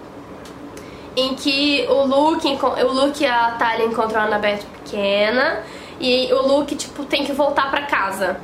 em 1.16 1.36
que 1.36 1.86
o 1.90 2.06
Luke, 2.06 2.48
o 2.48 2.88
Luke 2.94 3.22
e 3.22 3.28
a 3.28 3.52
Talia 3.60 3.86
encontram 3.86 4.22
a 4.22 4.24
Annabeth 4.26 4.62
pequena 4.84 5.62
e 6.02 6.34
o 6.34 6.42
Luke 6.42 6.76
tipo 6.76 7.06
tem 7.06 7.24
que 7.24 7.32
voltar 7.32 7.70
pra 7.70 7.84
casa, 7.84 8.38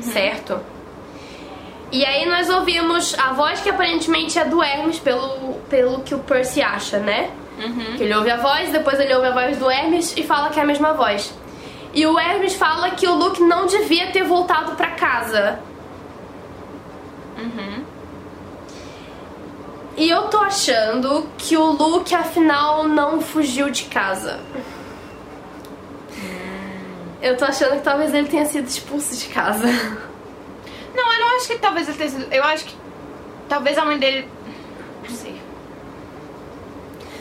certo? 0.00 0.60
E 1.92 2.04
aí 2.04 2.24
nós 2.24 2.48
ouvimos 2.48 3.18
a 3.18 3.32
voz 3.32 3.60
que 3.60 3.68
aparentemente 3.68 4.38
é 4.38 4.44
do 4.44 4.62
Hermes 4.62 4.98
pelo, 5.00 5.54
pelo 5.68 6.00
que 6.02 6.14
o 6.14 6.20
Percy 6.20 6.62
acha, 6.62 6.98
né? 7.00 7.30
Que 7.96 8.04
ele 8.04 8.14
ouve 8.14 8.30
a 8.30 8.36
voz, 8.36 8.70
depois 8.70 8.98
ele 9.00 9.12
ouve 9.12 9.26
a 9.26 9.32
voz 9.32 9.58
do 9.58 9.68
Hermes 9.68 10.14
e 10.16 10.22
fala 10.22 10.50
que 10.50 10.60
é 10.60 10.62
a 10.62 10.66
mesma 10.66 10.92
voz. 10.92 11.34
E 11.92 12.06
o 12.06 12.16
Hermes 12.18 12.54
fala 12.54 12.90
que 12.90 13.06
o 13.08 13.14
Luke 13.14 13.42
não 13.42 13.66
devia 13.66 14.12
ter 14.12 14.22
voltado 14.22 14.76
pra 14.76 14.92
casa. 14.92 15.58
E 19.96 20.08
eu 20.08 20.22
tô 20.28 20.38
achando 20.38 21.26
que 21.36 21.56
o 21.56 21.72
Luke 21.72 22.14
afinal 22.14 22.84
não 22.86 23.20
fugiu 23.20 23.68
de 23.68 23.84
casa. 23.84 24.38
Eu 27.22 27.36
tô 27.36 27.44
achando 27.44 27.76
que 27.76 27.82
talvez 27.82 28.14
ele 28.14 28.28
tenha 28.28 28.46
sido 28.46 28.66
expulso 28.66 29.16
de 29.16 29.26
casa. 29.26 29.66
Não, 30.94 31.12
eu 31.12 31.20
não 31.20 31.36
acho 31.36 31.46
que 31.48 31.58
talvez 31.58 31.88
ele 31.88 31.98
tenha 31.98 32.10
sido. 32.10 32.32
Eu 32.32 32.42
acho 32.44 32.64
que 32.64 32.74
talvez 33.48 33.76
a 33.78 33.84
mãe 33.84 33.98
dele. 33.98 34.28
Não 35.08 35.10
sei. 35.14 35.40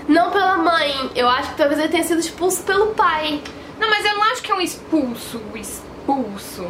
Não 0.07 0.31
pela 0.31 0.57
mãe, 0.57 1.11
eu 1.15 1.29
acho 1.29 1.51
que 1.51 1.57
talvez 1.57 1.79
ele 1.79 1.89
tenha 1.89 2.03
sido 2.03 2.19
expulso 2.19 2.63
pelo 2.63 2.95
pai. 2.95 3.41
Não, 3.79 3.89
mas 3.89 4.03
eu 4.05 4.15
não 4.15 4.23
acho 4.23 4.41
que 4.41 4.51
é 4.51 4.55
um 4.55 4.61
expulso, 4.61 5.41
expulso. 5.55 6.67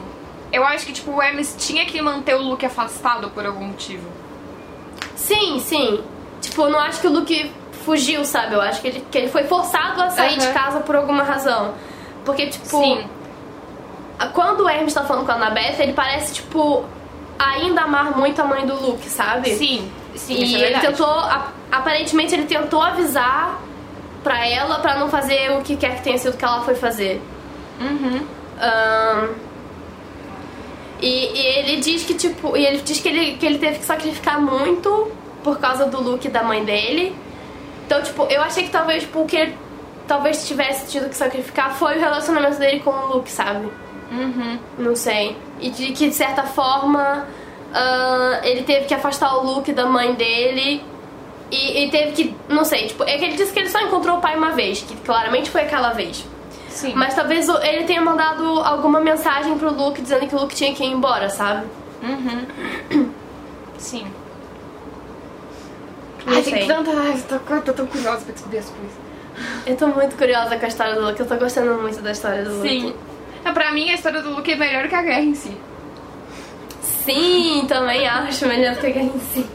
Eu 0.51 0.65
acho 0.65 0.86
que, 0.86 0.91
tipo, 0.93 1.11
o 1.11 1.21
Hermes 1.21 1.55
tinha 1.57 1.86
que 1.86 2.01
manter 2.01 2.36
o 2.36 2.41
Luke 2.41 2.65
afastado 2.65 3.30
por 3.30 3.45
algum 3.45 3.65
motivo. 3.65 4.07
Sim, 5.15 5.59
sim. 5.59 6.03
Tipo, 6.41 6.63
eu 6.63 6.69
não 6.69 6.80
acho 6.80 6.99
que 6.99 7.07
o 7.07 7.11
Luke 7.11 7.51
fugiu, 7.86 8.25
sabe? 8.25 8.55
Eu 8.55 8.61
acho 8.61 8.82
que 8.82 8.88
ele, 8.88 9.05
que 9.09 9.17
ele 9.17 9.27
foi 9.30 9.43
forçado 9.45 10.01
a 10.01 10.09
sair 10.09 10.38
Aham. 10.38 10.47
de 10.47 10.53
casa 10.53 10.80
por 10.82 10.95
alguma 10.95 11.23
razão. 11.23 11.75
Porque, 12.25 12.47
tipo, 12.47 12.65
Sim. 12.65 13.07
Quando 14.28 14.61
o 14.61 14.70
Hermes 14.70 14.93
tá 14.93 15.03
falando 15.03 15.26
com 15.26 15.32
a 15.32 15.36
Annabeth, 15.36 15.80
ele 15.80 15.93
parece, 15.93 16.34
tipo, 16.34 16.84
ainda 17.38 17.82
amar 17.82 18.17
muito 18.17 18.41
a 18.41 18.43
mãe 18.43 18.65
do 18.65 18.76
Luke, 18.76 19.09
sabe? 19.09 19.55
Sim, 19.55 19.89
sim, 20.15 20.34
E 20.34 20.61
é 20.61 20.72
ele 20.72 20.80
tentou, 20.80 21.07
aparentemente 21.72 22.34
ele 22.34 22.45
tentou 22.45 22.82
avisar 22.82 23.59
pra 24.24 24.45
ela 24.45 24.80
pra 24.80 24.97
não 24.97 25.09
fazer 25.09 25.51
o 25.51 25.61
que 25.61 25.78
quer 25.78 25.95
que 25.95 26.03
tenha 26.03 26.17
sido 26.17 26.36
que 26.36 26.43
ela 26.43 26.61
foi 26.61 26.76
fazer. 26.76 27.22
Uhum. 27.80 28.26
Ahn, 28.59 29.30
e, 31.01 31.07
e 31.07 31.47
ele 31.59 31.78
diz 31.78 32.03
que 32.03 32.13
tipo, 32.13 32.57
e 32.57 32.65
ele 32.65 32.82
diz 32.82 32.99
que 32.99 33.07
ele, 33.07 33.38
que 33.38 33.45
ele 33.45 33.57
teve 33.57 33.80
que 33.80 33.86
sacrificar 33.86 34.41
muito 34.41 35.09
por 35.43 35.57
causa 35.59 35.86
do 35.86 36.01
look 36.01 36.28
da 36.28 36.43
mãe 36.43 36.63
dele. 36.63 37.15
Então, 37.86 38.01
tipo, 38.01 38.24
eu 38.30 38.41
achei 38.41 38.63
que 38.63 38.70
talvez 38.70 39.03
tipo, 39.03 39.22
o 39.22 39.26
que 39.26 39.38
ele 39.38 39.57
talvez 40.07 40.47
tivesse 40.47 40.91
tido 40.91 41.07
que 41.07 41.15
sacrificar 41.15 41.74
foi 41.76 41.97
o 41.97 41.99
relacionamento 41.99 42.57
dele 42.57 42.82
com 42.82 42.89
o 42.89 43.15
Luke, 43.15 43.32
sabe? 43.32 43.70
Uhum. 44.12 44.60
Não 44.78 44.95
sei. 44.95 45.38
E 45.60 45.70
de 45.70 45.91
que 45.91 46.07
de 46.10 46.16
certa 46.16 46.43
forma 46.43 47.28
ah, 47.74 48.39
ele 48.43 48.64
teve 48.64 48.86
que 48.86 48.93
afastar 48.93 49.36
o 49.38 49.43
Luke 49.43 49.72
da 49.74 49.86
mãe 49.86 50.14
dele. 50.14 50.84
E, 51.51 51.86
e 51.86 51.89
teve 51.89 52.12
que. 52.12 52.36
Não 52.47 52.64
sei, 52.64 52.88
tipo, 52.88 53.03
é 53.03 53.18
que 53.18 53.26
ele 53.26 53.36
disse 53.36 53.51
que 53.51 53.60
ele 53.60 53.70
só 53.70 53.80
encontrou 53.82 54.18
o 54.18 54.22
pai 54.22 54.36
uma 54.38 54.51
vez, 54.51 54.82
que 54.82 54.95
claramente 54.97 55.49
foi 55.49 55.62
aquela 55.62 55.93
vez. 55.93 56.26
Sim. 56.70 56.93
Mas 56.95 57.16
talvez 57.16 57.49
ele 57.49 57.86
tenha 57.86 58.01
mandado 58.01 58.43
alguma 58.62 58.99
mensagem 58.99 59.57
pro 59.57 59.74
Luke 59.74 60.01
dizendo 60.01 60.28
que 60.28 60.36
o 60.36 60.39
Luke 60.39 60.55
tinha 60.55 60.74
que 60.74 60.84
ir 60.84 60.91
embora, 60.91 61.30
sabe? 61.30 61.66
Uhum. 62.03 63.12
Sim. 63.78 64.05
Não 66.26 66.36
Ai, 66.36 66.43
sei. 66.43 66.53
tem 66.53 66.68
tanta. 66.68 66.91
Ai, 66.91 67.20
eu 67.49 67.62
tô, 67.62 67.74
tão 67.74 67.88
curiosa 67.88 68.24
pra 68.24 68.34
descobrir 68.34 68.60
as 68.60 68.70
coisas. 68.70 69.10
Eu 69.66 69.76
tô 69.76 69.88
muito 69.88 70.16
curiosa 70.18 70.57
com 70.57 70.66
a 70.66 70.68
história 70.68 70.95
do 70.95 71.01
Luke, 71.01 71.20
eu 71.20 71.28
tô 71.28 71.36
gostando 71.38 71.82
muito 71.82 72.01
da 72.01 72.12
história 72.12 72.43
do 72.43 72.62
Sim. 72.62 72.84
Luke. 72.84 72.95
É, 72.97 73.09
pra 73.53 73.71
mim, 73.71 73.89
a 73.89 73.93
história 73.95 74.21
do 74.21 74.31
Luke 74.35 74.51
é 74.51 74.55
melhor 74.55 74.87
que 74.87 74.95
a 74.95 75.01
guerra 75.01 75.21
em 75.21 75.35
si. 75.35 75.55
Sim, 76.81 77.65
também 77.67 78.07
acho 78.07 78.45
melhor 78.47 78.75
que 78.75 78.87
a 78.87 78.89
guerra 78.89 79.05
em 79.15 79.19
si. 79.33 79.45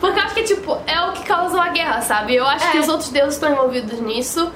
Porque 0.00 0.18
eu 0.18 0.24
acho 0.24 0.34
que, 0.34 0.42
tipo, 0.44 0.78
é 0.86 1.00
o 1.08 1.12
que 1.12 1.24
causou 1.24 1.60
a 1.60 1.68
guerra, 1.70 2.00
sabe? 2.02 2.34
Eu 2.36 2.46
acho 2.46 2.66
É. 2.66 2.70
que 2.72 2.78
os 2.78 2.88
outros 2.88 3.08
deuses 3.10 3.34
estão 3.34 3.50
envolvidos 3.50 4.00
nisso. 4.00 4.50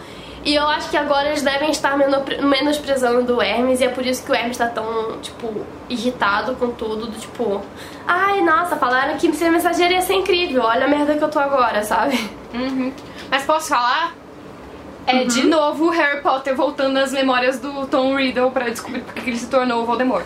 E 0.45 0.55
eu 0.55 0.67
acho 0.69 0.89
que 0.89 0.97
agora 0.97 1.29
eles 1.29 1.43
devem 1.43 1.71
estar 1.71 1.97
meno- 1.99 2.25
menosprezando 2.43 3.37
o 3.37 3.43
Hermes. 3.43 3.81
E 3.81 3.85
é 3.85 3.89
por 3.89 4.07
isso 4.07 4.25
que 4.25 4.31
o 4.31 4.35
Hermes 4.35 4.57
tá 4.57 4.67
tão, 4.69 5.19
tipo, 5.21 5.67
irritado 5.89 6.55
com 6.57 6.71
tudo. 6.71 7.07
Do 7.07 7.19
tipo, 7.19 7.61
ai, 8.07 8.41
nossa, 8.43 8.77
falaram 8.77 9.17
que 9.17 9.33
ser 9.35 9.51
mensageiro 9.51 9.95
ia 9.95 10.01
ser 10.03 10.15
incrível. 10.15 10.63
Olha 10.63 10.85
a 10.85 10.89
merda 10.89 11.17
que 11.17 11.25
eu 11.25 11.29
tô 11.31 11.39
agora, 11.39 11.83
sabe? 11.83 12.31
Uhum. 12.55 12.93
Mas 13.31 13.43
posso 13.45 13.69
falar? 13.69 14.15
É 15.09 15.25
de 15.25 15.47
novo 15.47 15.87
o 15.87 15.91
Harry 15.91 16.21
Potter 16.21 16.55
voltando 16.55 16.93
nas 16.93 17.13
memórias 17.13 17.59
do 17.59 17.87
Tom 17.87 18.15
Riddle 18.15 18.51
pra 18.51 18.69
descobrir 18.69 19.01
porque 19.01 19.23
que 19.23 19.31
ele 19.31 19.39
se 19.39 19.47
tornou 19.47 19.83
o 19.83 19.87
Voldemort. 19.87 20.25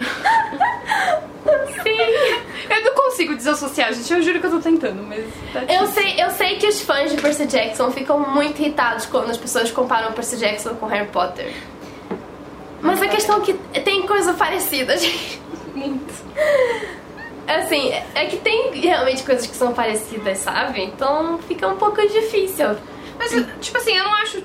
Sim. 1.82 1.98
Eu 2.70 2.84
não 2.84 2.94
consigo 2.94 3.34
desassociar, 3.36 3.92
gente. 3.92 4.10
Eu 4.10 4.22
juro 4.22 4.40
que 4.40 4.46
eu 4.46 4.50
tô 4.50 4.60
tentando, 4.60 5.02
mas. 5.02 5.26
Tá 5.52 5.62
Eu 5.64 5.86
sei, 5.88 6.14
eu 6.16 6.30
sei 6.30 6.56
que 6.56 6.66
os 6.66 6.80
fãs 6.80 7.10
de 7.10 7.20
Percy 7.20 7.46
Jackson 7.46 7.90
ficam 7.90 8.18
muito 8.18 8.60
irritados 8.62 9.04
quando 9.04 9.30
as 9.30 9.36
pessoas 9.36 9.70
comparam 9.70 10.12
Percy 10.12 10.38
Jackson 10.38 10.74
com 10.76 10.86
Harry 10.86 11.08
Potter. 11.08 11.52
Mas 12.80 13.00
a 13.02 13.08
questão 13.08 13.38
é 13.38 13.40
que 13.40 13.54
tem 13.80 14.06
coisa 14.06 14.32
parecida, 14.34 14.96
gente. 14.98 15.40
Muito. 15.74 16.14
Assim, 17.46 17.92
é 18.14 18.24
que 18.26 18.38
tem 18.38 18.70
realmente 18.80 19.22
coisas 19.22 19.46
que 19.46 19.54
são 19.54 19.74
parecidas, 19.74 20.38
sabe? 20.38 20.82
Então 20.82 21.38
fica 21.46 21.68
um 21.68 21.76
pouco 21.76 22.00
difícil. 22.00 22.76
Mas, 23.18 23.30
tipo 23.60 23.78
assim, 23.78 23.96
eu 23.96 24.04
não 24.04 24.14
acho. 24.14 24.42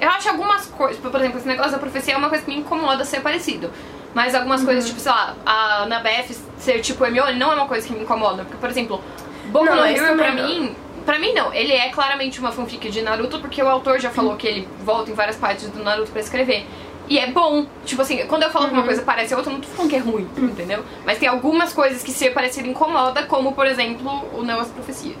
Eu 0.00 0.10
acho 0.10 0.28
algumas 0.28 0.66
coisas. 0.66 1.00
Por 1.00 1.14
exemplo, 1.18 1.38
esse 1.38 1.46
negócio 1.48 1.72
da 1.72 1.78
profecia 1.78 2.14
é 2.14 2.16
uma 2.16 2.28
coisa 2.28 2.44
que 2.44 2.50
me 2.50 2.58
incomoda 2.58 3.04
ser 3.04 3.20
parecido. 3.20 3.70
Mas 4.14 4.34
algumas 4.34 4.62
coisas, 4.62 4.86
tipo, 4.86 5.00
sei 5.00 5.10
lá, 5.10 5.34
a 5.44 5.82
Annabeth 5.82 6.36
ser 6.58 6.80
tipo 6.80 7.04
Hermione 7.04 7.38
não 7.38 7.52
é 7.52 7.54
uma 7.56 7.66
coisa 7.66 7.86
que 7.86 7.92
me 7.92 8.00
incomoda. 8.00 8.44
Porque, 8.44 8.58
por 8.58 8.70
exemplo, 8.70 9.00
Boku 9.46 9.64
Não, 9.66 9.76
no 9.76 9.86
Hero, 9.86 10.16
pra 10.16 10.32
não. 10.32 10.46
mim. 10.46 10.76
Pra 11.04 11.18
mim, 11.18 11.32
não. 11.32 11.52
Ele 11.52 11.72
é 11.72 11.88
claramente 11.90 12.38
uma 12.40 12.52
fanfic 12.52 12.88
de 12.90 13.02
Naruto, 13.02 13.40
porque 13.40 13.62
o 13.62 13.68
autor 13.68 13.98
já 13.98 14.10
falou 14.10 14.36
que 14.36 14.46
ele 14.46 14.68
volta 14.82 15.10
em 15.10 15.14
várias 15.14 15.36
partes 15.36 15.68
do 15.68 15.82
Naruto 15.82 16.10
pra 16.10 16.20
escrever. 16.20 16.66
E 17.08 17.18
é 17.18 17.26
bom. 17.30 17.66
Tipo 17.84 18.02
assim, 18.02 18.24
quando 18.26 18.44
eu 18.44 18.50
falo 18.50 18.68
que 18.68 18.72
uma 18.72 18.84
coisa 18.84 19.02
parece 19.02 19.34
a 19.34 19.36
outra, 19.36 19.52
eu 19.52 19.56
não 19.56 19.60
tô 19.60 19.68
falando 19.68 19.90
que 19.90 19.96
é 19.96 19.98
ruim, 19.98 20.28
entendeu? 20.38 20.82
Mas 21.04 21.18
tem 21.18 21.28
algumas 21.28 21.72
coisas 21.72 22.02
que 22.02 22.12
ser 22.12 22.30
parecido 22.32 22.68
incomoda, 22.68 23.24
como, 23.24 23.52
por 23.52 23.66
exemplo, 23.66 24.10
o 24.32 24.42
negócio 24.42 24.68
da 24.68 24.74
profecia. 24.74 25.14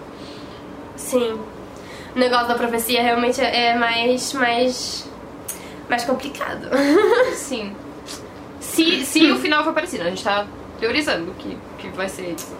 Sim. 0.96 1.38
O 2.14 2.18
negócio 2.18 2.48
da 2.48 2.54
profecia 2.54 3.02
realmente 3.02 3.40
é 3.40 3.74
mais. 3.74 4.32
mais. 4.32 5.08
mais 5.88 6.04
complicado. 6.04 6.68
Sim. 7.34 7.74
Se, 8.60 9.04
se 9.04 9.30
o 9.30 9.38
final 9.38 9.62
for 9.64 9.72
parecido, 9.72 10.04
a 10.04 10.10
gente 10.10 10.22
tá 10.24 10.46
teorizando 10.80 11.32
que, 11.38 11.56
que 11.78 11.88
vai 11.88 12.08
ser 12.08 12.34
isso. 12.36 12.54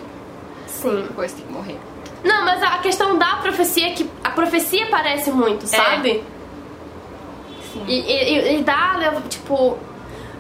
Sim. 0.66 1.02
Depois 1.08 1.32
tem 1.32 1.46
que 1.46 1.52
morrer. 1.52 1.78
Não, 2.22 2.44
mas 2.44 2.62
a 2.62 2.78
questão 2.78 3.18
da 3.18 3.36
profecia 3.36 3.88
é 3.88 3.90
que 3.92 4.08
a 4.22 4.30
profecia 4.30 4.86
parece 4.90 5.30
muito, 5.30 5.66
sabe? 5.66 6.22
Sim. 7.72 7.84
E, 7.86 8.00
e, 8.00 8.58
e 8.58 8.62
dá, 8.62 8.96
leva- 8.98 9.20
tipo. 9.28 9.78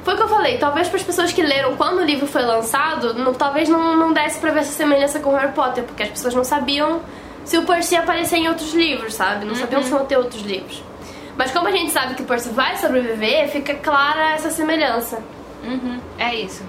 Foi 0.04 0.12
o 0.14 0.16
que 0.18 0.22
eu 0.22 0.28
falei, 0.28 0.58
talvez 0.58 0.86
para 0.88 0.98
as 0.98 1.02
pessoas 1.02 1.32
que 1.32 1.40
leram 1.42 1.76
quando 1.76 1.98
o 2.00 2.04
livro 2.04 2.26
foi 2.26 2.42
lançado, 2.42 3.14
não- 3.14 3.32
talvez 3.32 3.70
não, 3.70 3.96
não 3.96 4.12
desse 4.12 4.38
pra 4.38 4.50
ver 4.50 4.60
essa 4.60 4.72
semelhança 4.72 5.18
com 5.18 5.34
Harry 5.34 5.52
Potter, 5.52 5.82
porque 5.84 6.02
as 6.02 6.10
pessoas 6.10 6.34
não 6.34 6.44
sabiam 6.44 7.00
se 7.44 7.58
o 7.58 7.64
Percy 7.64 7.96
aparecer 7.96 8.36
em 8.36 8.48
outros 8.48 8.72
livros, 8.74 9.14
sabe? 9.14 9.44
Não 9.44 9.54
sabiam 9.54 9.82
se 9.82 9.90
iam 9.90 10.04
ter 10.06 10.16
outros 10.16 10.42
livros. 10.42 10.82
Mas 11.36 11.50
como 11.50 11.66
a 11.68 11.70
gente 11.70 11.90
sabe 11.90 12.14
que 12.14 12.22
o 12.22 12.24
Percy 12.24 12.48
vai 12.50 12.76
sobreviver, 12.76 13.48
fica 13.50 13.74
clara 13.74 14.34
essa 14.34 14.50
semelhança. 14.50 15.22
Uhum. 15.64 15.98
É 16.18 16.34
isso. 16.34 16.62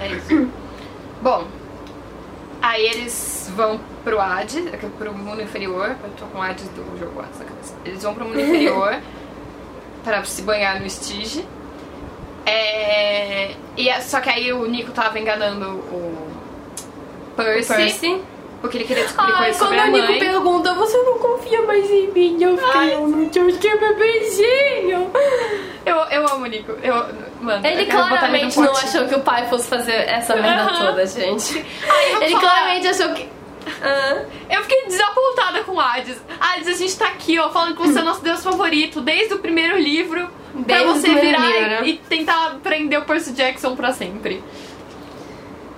É 0.00 0.08
isso. 0.08 0.48
Bom, 1.22 1.46
aí 2.60 2.84
eles 2.86 3.50
vão 3.56 3.80
pro 4.04 4.20
Hades, 4.20 4.62
pro 4.98 5.12
mundo 5.14 5.40
inferior. 5.42 5.96
Eu 6.02 6.10
tô 6.18 6.26
com 6.26 6.42
Hades 6.42 6.68
do 6.68 6.98
jogo 6.98 7.20
Hades 7.20 7.38
na 7.38 7.44
cabeça. 7.46 7.74
Eles 7.84 8.02
vão 8.02 8.14
pro 8.14 8.24
mundo 8.24 8.38
inferior 8.40 8.98
para 10.04 10.22
se 10.24 10.42
banhar 10.42 10.80
no 10.80 10.88
Stige. 10.88 11.44
É, 12.46 13.54
e 13.76 13.88
é- 13.88 14.00
só 14.00 14.20
que 14.20 14.28
aí 14.30 14.52
o 14.52 14.66
Nico 14.66 14.92
tava 14.92 15.18
enganando 15.18 15.66
o 15.68 16.28
Percy, 17.36 17.74
Percy. 17.74 18.22
Porque 18.60 18.78
ele 18.78 18.84
queria 18.84 19.04
descobrir 19.04 19.32
Ai, 19.32 19.38
coisas 19.38 19.56
quando 19.58 19.68
sobre 19.70 19.80
a 19.80 19.84
o 19.84 19.90
Nico 19.90 20.08
mãe. 20.10 20.18
pergunta, 20.18 20.74
você 20.74 20.98
não 20.98 21.18
confia 21.18 21.62
mais 21.62 21.90
em 21.90 22.06
mim? 22.08 22.42
Eu 22.42 22.56
fiquei, 22.58 22.80
Ai, 22.80 22.94
eu 22.94 23.08
não 23.08 23.28
te 23.28 23.38
achei 23.38 23.76
bebezinho. 23.78 25.10
Eu, 25.86 25.96
eu 25.96 26.26
amo 26.28 26.44
o 26.44 26.46
Nico. 26.46 26.72
Eu, 26.82 26.94
mano, 27.40 27.66
Ele 27.66 27.82
eu 27.82 27.86
claramente 27.86 28.58
não 28.60 28.70
achou 28.72 29.06
que 29.06 29.14
o 29.14 29.20
pai 29.20 29.48
fosse 29.48 29.66
fazer 29.68 29.92
essa 29.92 30.36
merda 30.36 30.62
Aham. 30.70 30.86
toda, 30.86 31.06
gente. 31.06 31.64
Ai, 31.88 32.24
Ele 32.24 32.38
claramente 32.38 32.86
achou 32.86 33.08
que... 33.14 33.28
Ah. 33.82 34.22
Eu 34.50 34.62
fiquei 34.62 34.86
desapontada 34.86 35.64
com 35.64 35.72
o 35.72 35.80
Hades. 35.80 36.20
Hades, 36.38 36.68
a 36.68 36.72
gente 36.72 36.96
tá 36.98 37.06
aqui, 37.06 37.38
ó, 37.38 37.48
falando 37.50 37.76
que 37.76 37.82
você 37.86 37.98
é 37.98 38.02
nosso 38.02 38.22
deus 38.22 38.42
favorito 38.42 39.00
desde 39.00 39.34
o 39.34 39.38
primeiro 39.38 39.78
livro. 39.78 40.28
Desde 40.54 40.84
pra 40.84 40.92
você 40.92 41.14
virar 41.14 41.46
livro, 41.46 41.60
né? 41.60 41.80
e, 41.84 41.90
e 41.90 41.96
tentar 41.96 42.58
prender 42.62 42.98
o 42.98 43.02
Percy 43.04 43.32
Jackson 43.32 43.76
pra 43.76 43.92
sempre. 43.92 44.42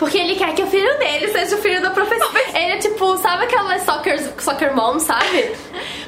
Porque 0.03 0.19
ele 0.19 0.35
quer 0.35 0.53
que 0.53 0.63
o 0.65 0.67
filho 0.67 0.99
dele 0.99 1.29
seja 1.29 1.55
o 1.55 1.59
filho 1.59 1.81
da 1.81 1.91
professora. 1.91 2.41
Ele 2.57 2.73
é 2.73 2.77
tipo, 2.79 3.17
sabe 3.19 3.45
aquela 3.45 3.79
soccer, 3.79 4.19
soccer 4.43 4.75
mom, 4.75 4.99
sabe? 4.99 5.55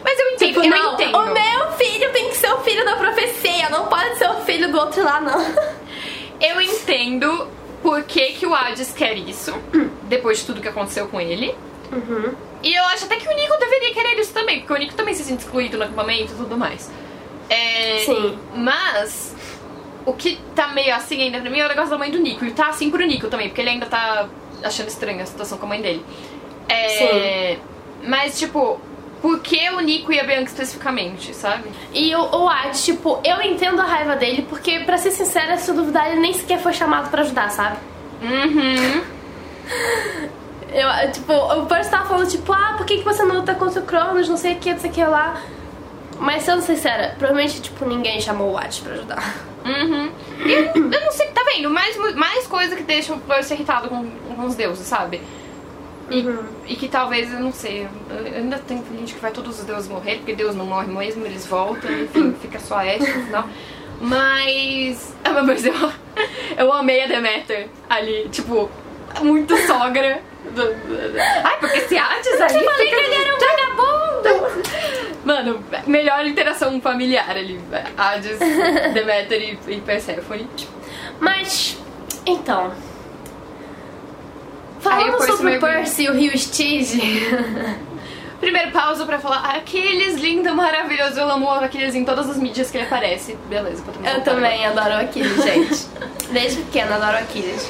Mas 0.02 0.18
eu 0.18 0.30
entendo, 0.32 0.48
Tipo, 0.48 0.64
eu 0.64 0.70
não, 0.70 0.94
entendo. 0.94 1.16
o 1.16 1.26
meu 1.32 1.72
filho 1.78 2.10
tem 2.12 2.28
que 2.28 2.36
ser 2.36 2.52
o 2.52 2.58
filho 2.58 2.84
da 2.84 2.96
profecia, 2.96 3.70
não 3.70 3.86
pode 3.86 4.18
ser 4.18 4.28
o 4.30 4.40
filho 4.40 4.68
do 4.72 4.78
outro 4.78 5.04
lá, 5.04 5.20
não. 5.20 5.38
Eu 6.42 6.60
entendo 6.60 7.46
por 7.84 8.02
que, 8.02 8.32
que 8.32 8.44
o 8.44 8.52
Hades 8.52 8.92
quer 8.92 9.16
isso, 9.16 9.54
depois 10.02 10.38
de 10.38 10.46
tudo 10.46 10.60
que 10.60 10.68
aconteceu 10.68 11.06
com 11.06 11.20
ele. 11.20 11.54
Uhum. 11.92 12.34
E 12.64 12.74
eu 12.74 12.82
acho 12.86 13.04
até 13.04 13.14
que 13.14 13.28
o 13.28 13.32
Nico 13.32 13.56
deveria 13.60 13.94
querer 13.94 14.18
isso 14.18 14.34
também, 14.34 14.58
porque 14.58 14.72
o 14.72 14.76
Nico 14.76 14.94
também 14.94 15.14
se 15.14 15.22
sente 15.22 15.44
excluído 15.44 15.78
no 15.78 15.84
acampamento 15.84 16.32
e 16.32 16.36
tudo 16.36 16.56
mais. 16.56 16.90
É, 17.48 17.98
Sim. 18.04 18.38
Mas 18.56 19.33
o 20.06 20.12
que 20.12 20.38
tá 20.54 20.68
meio 20.68 20.94
assim 20.94 21.20
ainda 21.22 21.40
pra 21.40 21.50
mim 21.50 21.58
é 21.58 21.66
o 21.66 21.68
negócio 21.68 21.90
da 21.90 21.98
mãe 21.98 22.10
do 22.10 22.18
Nico. 22.18 22.44
E 22.44 22.50
tá 22.50 22.68
assim 22.68 22.90
pro 22.90 23.04
Nico 23.04 23.28
também, 23.28 23.48
porque 23.48 23.60
ele 23.60 23.70
ainda 23.70 23.86
tá 23.86 24.28
achando 24.62 24.88
estranha 24.88 25.22
a 25.22 25.26
situação 25.26 25.58
com 25.58 25.66
a 25.66 25.68
mãe 25.68 25.80
dele. 25.80 26.04
É, 26.68 27.58
Mas, 28.02 28.38
tipo, 28.38 28.80
por 29.20 29.40
que 29.40 29.70
o 29.70 29.80
Nico 29.80 30.12
e 30.12 30.20
a 30.20 30.24
Bianca 30.24 30.44
especificamente, 30.44 31.34
sabe? 31.34 31.64
E 31.92 32.14
o, 32.14 32.20
o 32.20 32.48
Hades, 32.48 32.84
tipo, 32.84 33.20
eu 33.24 33.40
entendo 33.42 33.80
a 33.80 33.84
raiva 33.84 34.16
dele, 34.16 34.46
porque, 34.48 34.80
pra 34.80 34.98
ser 34.98 35.10
sincera, 35.10 35.56
se 35.56 35.70
eu 35.70 35.74
duvidar, 35.74 36.10
ele 36.10 36.20
nem 36.20 36.32
sequer 36.32 36.58
foi 36.58 36.72
chamado 36.72 37.10
pra 37.10 37.22
ajudar, 37.22 37.50
sabe? 37.50 37.78
Uhum. 38.22 39.02
Eu, 40.74 41.12
tipo, 41.12 41.32
o 41.32 41.66
Percy 41.66 41.88
tava 41.88 42.08
falando, 42.08 42.28
tipo, 42.28 42.52
ah, 42.52 42.74
por 42.76 42.84
que, 42.84 42.98
que 42.98 43.04
você 43.04 43.22
não 43.22 43.36
luta 43.36 43.54
contra 43.54 43.80
o 43.80 43.84
Cronos, 43.84 44.28
não 44.28 44.36
sei 44.36 44.54
o 44.54 44.56
que, 44.56 44.72
não 44.72 44.80
sei 44.80 44.90
o 44.90 44.92
que 44.92 45.04
lá. 45.04 45.40
Mas 46.18 46.42
sendo 46.42 46.62
sincera, 46.62 47.14
provavelmente, 47.16 47.62
tipo, 47.62 47.84
ninguém 47.84 48.20
chamou 48.20 48.50
o 48.50 48.58
Hades 48.58 48.80
pra 48.80 48.94
ajudar. 48.94 49.34
Uhum. 49.64 50.10
E 50.44 50.52
eu, 50.52 50.64
eu 50.74 51.00
não 51.04 51.10
sei, 51.12 51.26
tá 51.28 51.42
vendo? 51.44 51.70
Mais, 51.70 51.96
mais 52.14 52.46
coisa 52.46 52.76
que 52.76 52.82
deixa 52.82 53.16
Percy 53.16 53.54
irritado 53.54 53.88
com, 53.88 54.04
com 54.36 54.44
os 54.46 54.54
deuses, 54.54 54.86
sabe? 54.86 55.20
E, 56.10 56.20
Uhum. 56.20 56.44
e 56.66 56.76
que 56.76 56.86
talvez, 56.86 57.32
eu 57.32 57.40
não 57.40 57.50
sei, 57.52 57.88
ainda 58.36 58.58
tem 58.58 58.82
gente 58.94 59.14
que 59.14 59.20
vai 59.20 59.30
todos 59.30 59.58
os 59.58 59.64
deuses 59.64 59.88
morrer, 59.88 60.16
porque 60.16 60.34
Deus 60.34 60.54
não 60.54 60.66
morre 60.66 60.86
mesmo, 60.88 61.24
eles 61.24 61.46
voltam, 61.46 61.90
enfim, 61.90 62.34
fica 62.42 62.58
só 62.60 62.74
a 62.76 62.80
Ashe 62.82 62.98
no 63.10 63.24
final. 63.24 63.48
Mas. 64.00 65.14
Ah, 65.26 65.42
mas 65.42 65.64
eu, 65.64 65.72
eu 66.58 66.70
amei 66.70 67.02
a 67.02 67.06
Demeter 67.06 67.68
ali, 67.88 68.28
tipo, 68.30 68.70
muito 69.22 69.56
sogra. 69.66 70.20
do- 70.54 70.74
do- 70.74 71.18
Ai, 71.42 71.56
porque 71.58 71.78
esse 71.78 71.96
Hades 71.96 72.26
aí. 72.42 72.54
Eu 72.62 72.70
falei 72.70 72.88
que 72.88 72.94
ele 72.94 73.14
era 73.14 73.34
um 73.34 73.38
vagabundo! 73.38 74.03
Mano, 75.24 75.64
melhor 75.86 76.26
interação 76.26 76.80
familiar 76.80 77.30
ali. 77.30 77.58
Hades, 77.96 78.38
Demeter 78.92 79.58
e, 79.66 79.72
e 79.72 79.80
Persephone. 79.80 80.48
Mas, 81.18 81.78
então. 82.26 82.72
Falando 84.80 85.22
sobre 85.24 85.56
o. 85.56 85.60
Percy 85.60 86.04
e 86.04 86.10
o 86.10 86.12
Rio 86.12 86.36
Stige. 86.36 87.00
Primeiro 88.40 88.72
pausa 88.72 89.06
pra 89.06 89.18
falar 89.18 89.56
Aquiles, 89.56 90.16
lindo, 90.16 90.54
maravilhoso. 90.54 91.18
Eu 91.18 91.30
amo 91.30 91.46
o 91.46 91.50
Aquiles 91.50 91.94
em 91.94 92.04
todas 92.04 92.28
as 92.28 92.36
mídias 92.36 92.70
que 92.70 92.76
ele 92.76 92.84
aparece. 92.84 93.38
Beleza, 93.48 93.82
Eu 94.04 94.22
também 94.22 94.66
adoro 94.66 94.90
o 94.90 95.00
Aquiles, 95.00 95.42
gente. 95.42 95.86
Desde 96.30 96.60
pequena 96.62 96.96
adoro 96.96 97.16
o 97.16 97.20
Aquiles. 97.20 97.66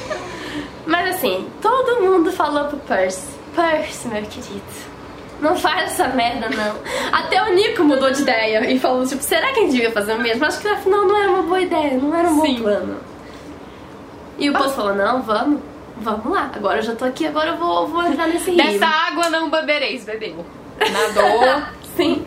Mas 0.85 1.15
assim, 1.15 1.49
todo 1.61 2.01
mundo 2.01 2.29
falou 2.31 2.65
pro 2.65 2.77
Percy. 2.79 3.27
Percy, 3.55 4.09
meu 4.09 4.23
querido. 4.23 4.61
Não 5.45 5.55
faz 5.55 5.91
essa 5.91 6.07
merda, 6.07 6.49
não. 6.49 6.75
Até 7.11 7.39
o 7.43 7.53
Nico 7.53 7.83
mudou 7.83 8.09
de 8.09 8.23
ideia 8.23 8.67
e 8.67 8.79
falou, 8.79 9.05
tipo, 9.05 9.21
será 9.21 9.53
que 9.53 9.59
a 9.59 9.61
gente 9.61 9.73
devia 9.73 9.91
fazer 9.91 10.13
o 10.13 10.19
mesmo? 10.19 10.43
Acho 10.43 10.59
que 10.59 10.67
afinal 10.67 11.05
não 11.05 11.15
era 11.15 11.29
uma 11.29 11.43
boa 11.43 11.61
ideia, 11.61 11.99
não 11.99 12.15
era 12.15 12.27
um 12.27 12.41
Sim. 12.41 12.55
bom 12.55 12.61
plano. 12.63 12.97
E 14.39 14.49
o 14.49 14.53
Percy 14.53 14.75
falou, 14.75 14.95
não, 14.95 15.21
vamos. 15.21 15.61
Vamos 15.97 16.33
lá. 16.33 16.49
Agora 16.55 16.79
eu 16.79 16.81
já 16.81 16.95
tô 16.95 17.05
aqui, 17.05 17.27
agora 17.27 17.51
eu 17.51 17.57
vou, 17.57 17.87
vou 17.87 18.03
entrar 18.07 18.27
nesse 18.27 18.49
rio. 18.49 18.57
Dessa 18.57 18.87
água 18.87 19.29
não 19.29 19.51
bebereis, 19.51 20.03
bebeu. 20.03 20.43
Nadou. 20.79 21.61
Sim. 21.95 22.25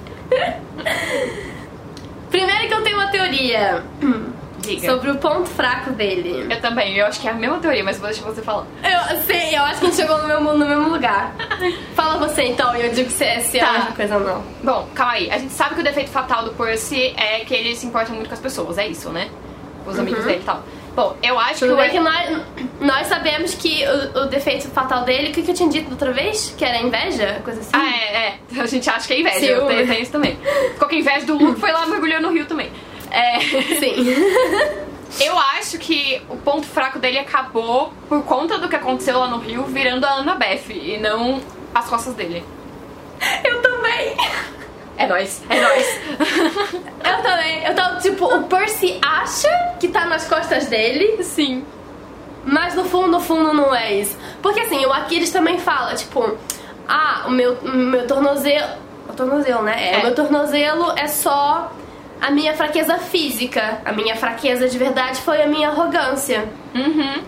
Primeiro 2.30 2.68
que 2.68 2.74
eu 2.74 2.82
tenho 2.84 2.96
uma 2.98 3.08
teoria 3.08 3.82
Diga. 4.76 4.90
sobre 4.92 5.10
o 5.10 5.16
ponto 5.16 5.48
fraco 5.48 5.90
dele. 5.90 6.46
Eu 6.50 6.60
também, 6.60 6.96
eu 6.96 7.06
acho 7.06 7.20
que 7.20 7.28
é 7.28 7.30
a 7.30 7.34
mesma 7.34 7.58
teoria, 7.58 7.82
mas 7.84 7.98
vou 7.98 8.08
deixar 8.08 8.24
você 8.24 8.42
falar. 8.42 8.66
Eu 8.82 9.22
sei, 9.22 9.56
eu 9.56 9.62
acho 9.62 9.80
que 9.80 9.86
a 9.86 9.88
gente 9.90 9.96
chegou 10.00 10.18
no 10.18 10.28
mesmo, 10.28 10.52
no 10.54 10.66
mesmo 10.66 10.88
lugar. 10.88 11.34
Fala 11.94 12.18
você 12.28 12.42
então, 12.44 12.74
e 12.76 12.86
eu 12.86 12.92
digo 12.92 13.10
se, 13.10 13.40
se 13.40 13.58
é 13.58 13.60
Tá. 13.60 13.68
a 13.70 13.72
mesma 13.78 13.92
coisa 13.92 14.16
ou 14.16 14.20
não. 14.24 14.44
Bom, 14.62 14.88
calma 14.94 15.12
aí. 15.14 15.30
A 15.30 15.38
gente 15.38 15.52
sabe 15.52 15.74
que 15.74 15.80
o 15.80 15.84
defeito 15.84 16.10
fatal 16.10 16.44
do 16.44 16.50
Percy 16.52 17.14
é 17.16 17.40
que 17.40 17.54
ele 17.54 17.74
se 17.74 17.86
importa 17.86 18.12
muito 18.12 18.28
com 18.28 18.34
as 18.34 18.40
pessoas, 18.40 18.78
é 18.78 18.86
isso, 18.86 19.10
né? 19.10 19.28
Com 19.84 19.90
os 19.90 19.98
amigos 19.98 20.24
dele 20.24 20.40
e 20.40 20.44
tal. 20.44 20.62
Bom, 20.94 21.16
eu 21.22 21.38
acho 21.38 21.60
Tudo 21.60 21.76
que 21.76 21.82
bem 21.82 21.90
que 21.90 22.00
nós, 22.00 22.40
nós 22.80 23.06
sabemos 23.06 23.54
que 23.54 23.84
o, 24.16 24.22
o 24.22 24.26
defeito 24.26 24.66
fatal 24.70 25.04
dele, 25.04 25.28
o 25.28 25.32
que, 25.32 25.42
que 25.42 25.50
eu 25.52 25.54
tinha 25.54 25.68
dito 25.68 25.84
da 25.84 25.92
outra 25.92 26.12
vez? 26.12 26.52
Que 26.58 26.64
era 26.64 26.78
inveja? 26.78 27.40
Coisa 27.44 27.60
assim? 27.60 27.70
Ah, 27.72 27.86
é, 27.88 28.16
é. 28.56 28.60
A 28.60 28.66
gente 28.66 28.90
acha 28.90 29.06
que 29.06 29.14
é 29.14 29.20
inveja. 29.20 29.60
Tem, 29.64 29.86
tem 29.86 30.02
isso 30.02 30.10
também. 30.10 30.36
Ficou 30.72 30.88
com 30.88 30.94
inveja 30.96 31.24
do 31.24 31.34
Luke, 31.38 31.60
foi 31.60 31.70
lá 31.70 31.86
mergulhou 31.86 32.20
no 32.20 32.32
rio 32.32 32.46
também. 32.46 32.72
É. 33.10 33.40
Sim. 33.78 34.14
Eu 35.24 35.38
acho 35.38 35.78
que 35.78 36.20
o 36.28 36.36
ponto 36.36 36.66
fraco 36.66 36.98
dele 36.98 37.18
acabou 37.18 37.92
por 38.08 38.22
conta 38.24 38.58
do 38.58 38.68
que 38.68 38.76
aconteceu 38.76 39.18
lá 39.18 39.26
no 39.26 39.38
Rio, 39.38 39.64
virando 39.64 40.04
a 40.04 40.12
Annabeth 40.16 40.70
e 40.70 40.98
não 40.98 41.40
as 41.74 41.86
costas 41.88 42.14
dele. 42.14 42.44
eu 43.42 43.62
também. 43.62 44.14
É 44.98 45.06
nóis, 45.06 45.42
é 45.48 45.60
nóis. 45.60 46.00
Eu 46.20 47.22
também. 47.22 47.64
Eu 47.64 47.74
tava, 47.74 48.00
tipo, 48.00 48.26
o 48.26 48.44
Percy 48.44 49.00
acha 49.02 49.48
que 49.80 49.88
tá 49.88 50.04
nas 50.04 50.28
costas 50.28 50.66
dele, 50.66 51.22
Sim. 51.22 51.64
Mas 52.44 52.74
no 52.74 52.84
fundo, 52.84 53.08
no 53.08 53.20
fundo 53.20 53.52
não 53.52 53.74
é 53.74 53.92
isso. 53.94 54.16
Porque 54.40 54.60
assim, 54.60 54.84
o 54.86 54.92
Aquiles 54.92 55.30
também 55.30 55.58
fala, 55.58 55.94
tipo, 55.94 56.36
ah, 56.88 57.24
o 57.26 57.30
meu, 57.30 57.58
meu 57.62 58.06
tornozelo. 58.06 58.68
O 59.08 59.12
tornozelo, 59.12 59.62
né? 59.62 59.74
É, 59.78 59.94
É. 59.94 59.98
O 59.98 60.02
meu 60.02 60.14
tornozelo 60.14 60.92
é 60.96 61.06
só 61.06 61.70
a 62.20 62.30
minha 62.30 62.54
fraqueza 62.54 62.98
física. 62.98 63.80
A 63.84 63.92
minha 63.92 64.16
fraqueza 64.16 64.68
de 64.68 64.78
verdade 64.78 65.20
foi 65.20 65.42
a 65.42 65.46
minha 65.46 65.68
arrogância. 65.68 66.48
Uhum. 66.74 67.22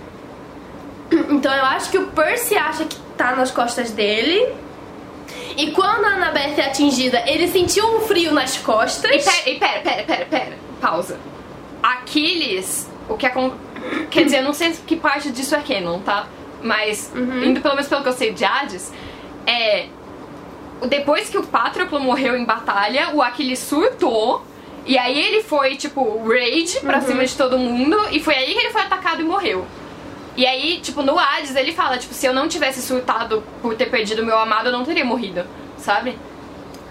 Então 1.30 1.52
eu 1.54 1.64
acho 1.64 1.90
que 1.90 1.98
o 1.98 2.06
Percy 2.08 2.56
acha 2.56 2.84
que 2.84 2.96
tá 3.16 3.34
nas 3.34 3.50
costas 3.50 3.90
dele. 3.90 4.54
E 5.56 5.72
quando 5.72 6.04
a 6.04 6.14
Annabeth 6.14 6.58
é 6.58 6.66
atingida, 6.66 7.22
ele 7.26 7.48
sentiu 7.48 7.84
um 7.96 8.00
frio 8.00 8.32
nas 8.32 8.56
costas. 8.56 9.10
E 9.10 9.18
pera, 9.18 9.50
e 9.50 9.58
pera, 9.58 9.80
pera, 9.80 10.04
pera, 10.04 10.26
pera. 10.26 10.58
Pausa. 10.80 11.18
Aquiles, 11.82 12.90
o 13.08 13.16
que 13.16 13.26
acontece. 13.26 13.70
Quer 14.10 14.24
dizer, 14.24 14.38
eu 14.38 14.44
não 14.44 14.52
sei 14.52 14.72
que 14.86 14.96
parte 14.96 15.30
disso 15.30 15.54
é 15.54 15.60
canon, 15.60 16.00
tá? 16.00 16.26
Mas, 16.62 17.10
indo 17.14 17.60
pelo 17.60 17.74
menos 17.74 17.88
pelo 17.88 18.02
que 18.02 18.08
eu 18.08 18.12
sei 18.12 18.32
de 18.32 18.44
Hades, 18.44 18.92
é. 19.46 19.86
Depois 20.86 21.28
que 21.28 21.36
o 21.36 21.42
Patroclo 21.42 22.00
morreu 22.00 22.36
em 22.36 22.44
batalha, 22.44 23.10
o 23.14 23.22
Aquiles 23.22 23.58
surtou. 23.58 24.44
E 24.90 24.98
aí 24.98 25.16
ele 25.16 25.44
foi, 25.44 25.76
tipo, 25.76 26.20
rage 26.26 26.80
pra 26.80 27.00
cima 27.00 27.24
de 27.24 27.36
todo 27.36 27.56
mundo. 27.56 27.96
E 28.10 28.18
foi 28.18 28.34
aí 28.34 28.52
que 28.52 28.58
ele 28.58 28.70
foi 28.70 28.82
atacado 28.82 29.20
e 29.20 29.24
morreu. 29.24 29.64
E 30.36 30.44
aí, 30.44 30.80
tipo, 30.80 31.00
no 31.00 31.16
Hades 31.16 31.54
ele 31.54 31.72
fala, 31.72 31.96
tipo, 31.96 32.12
se 32.12 32.26
eu 32.26 32.34
não 32.34 32.48
tivesse 32.48 32.82
surtado 32.82 33.40
por 33.62 33.76
ter 33.76 33.86
perdido 33.86 34.26
meu 34.26 34.36
amado, 34.36 34.66
eu 34.66 34.72
não 34.72 34.84
teria 34.84 35.04
morrido, 35.04 35.44
sabe? 35.78 36.18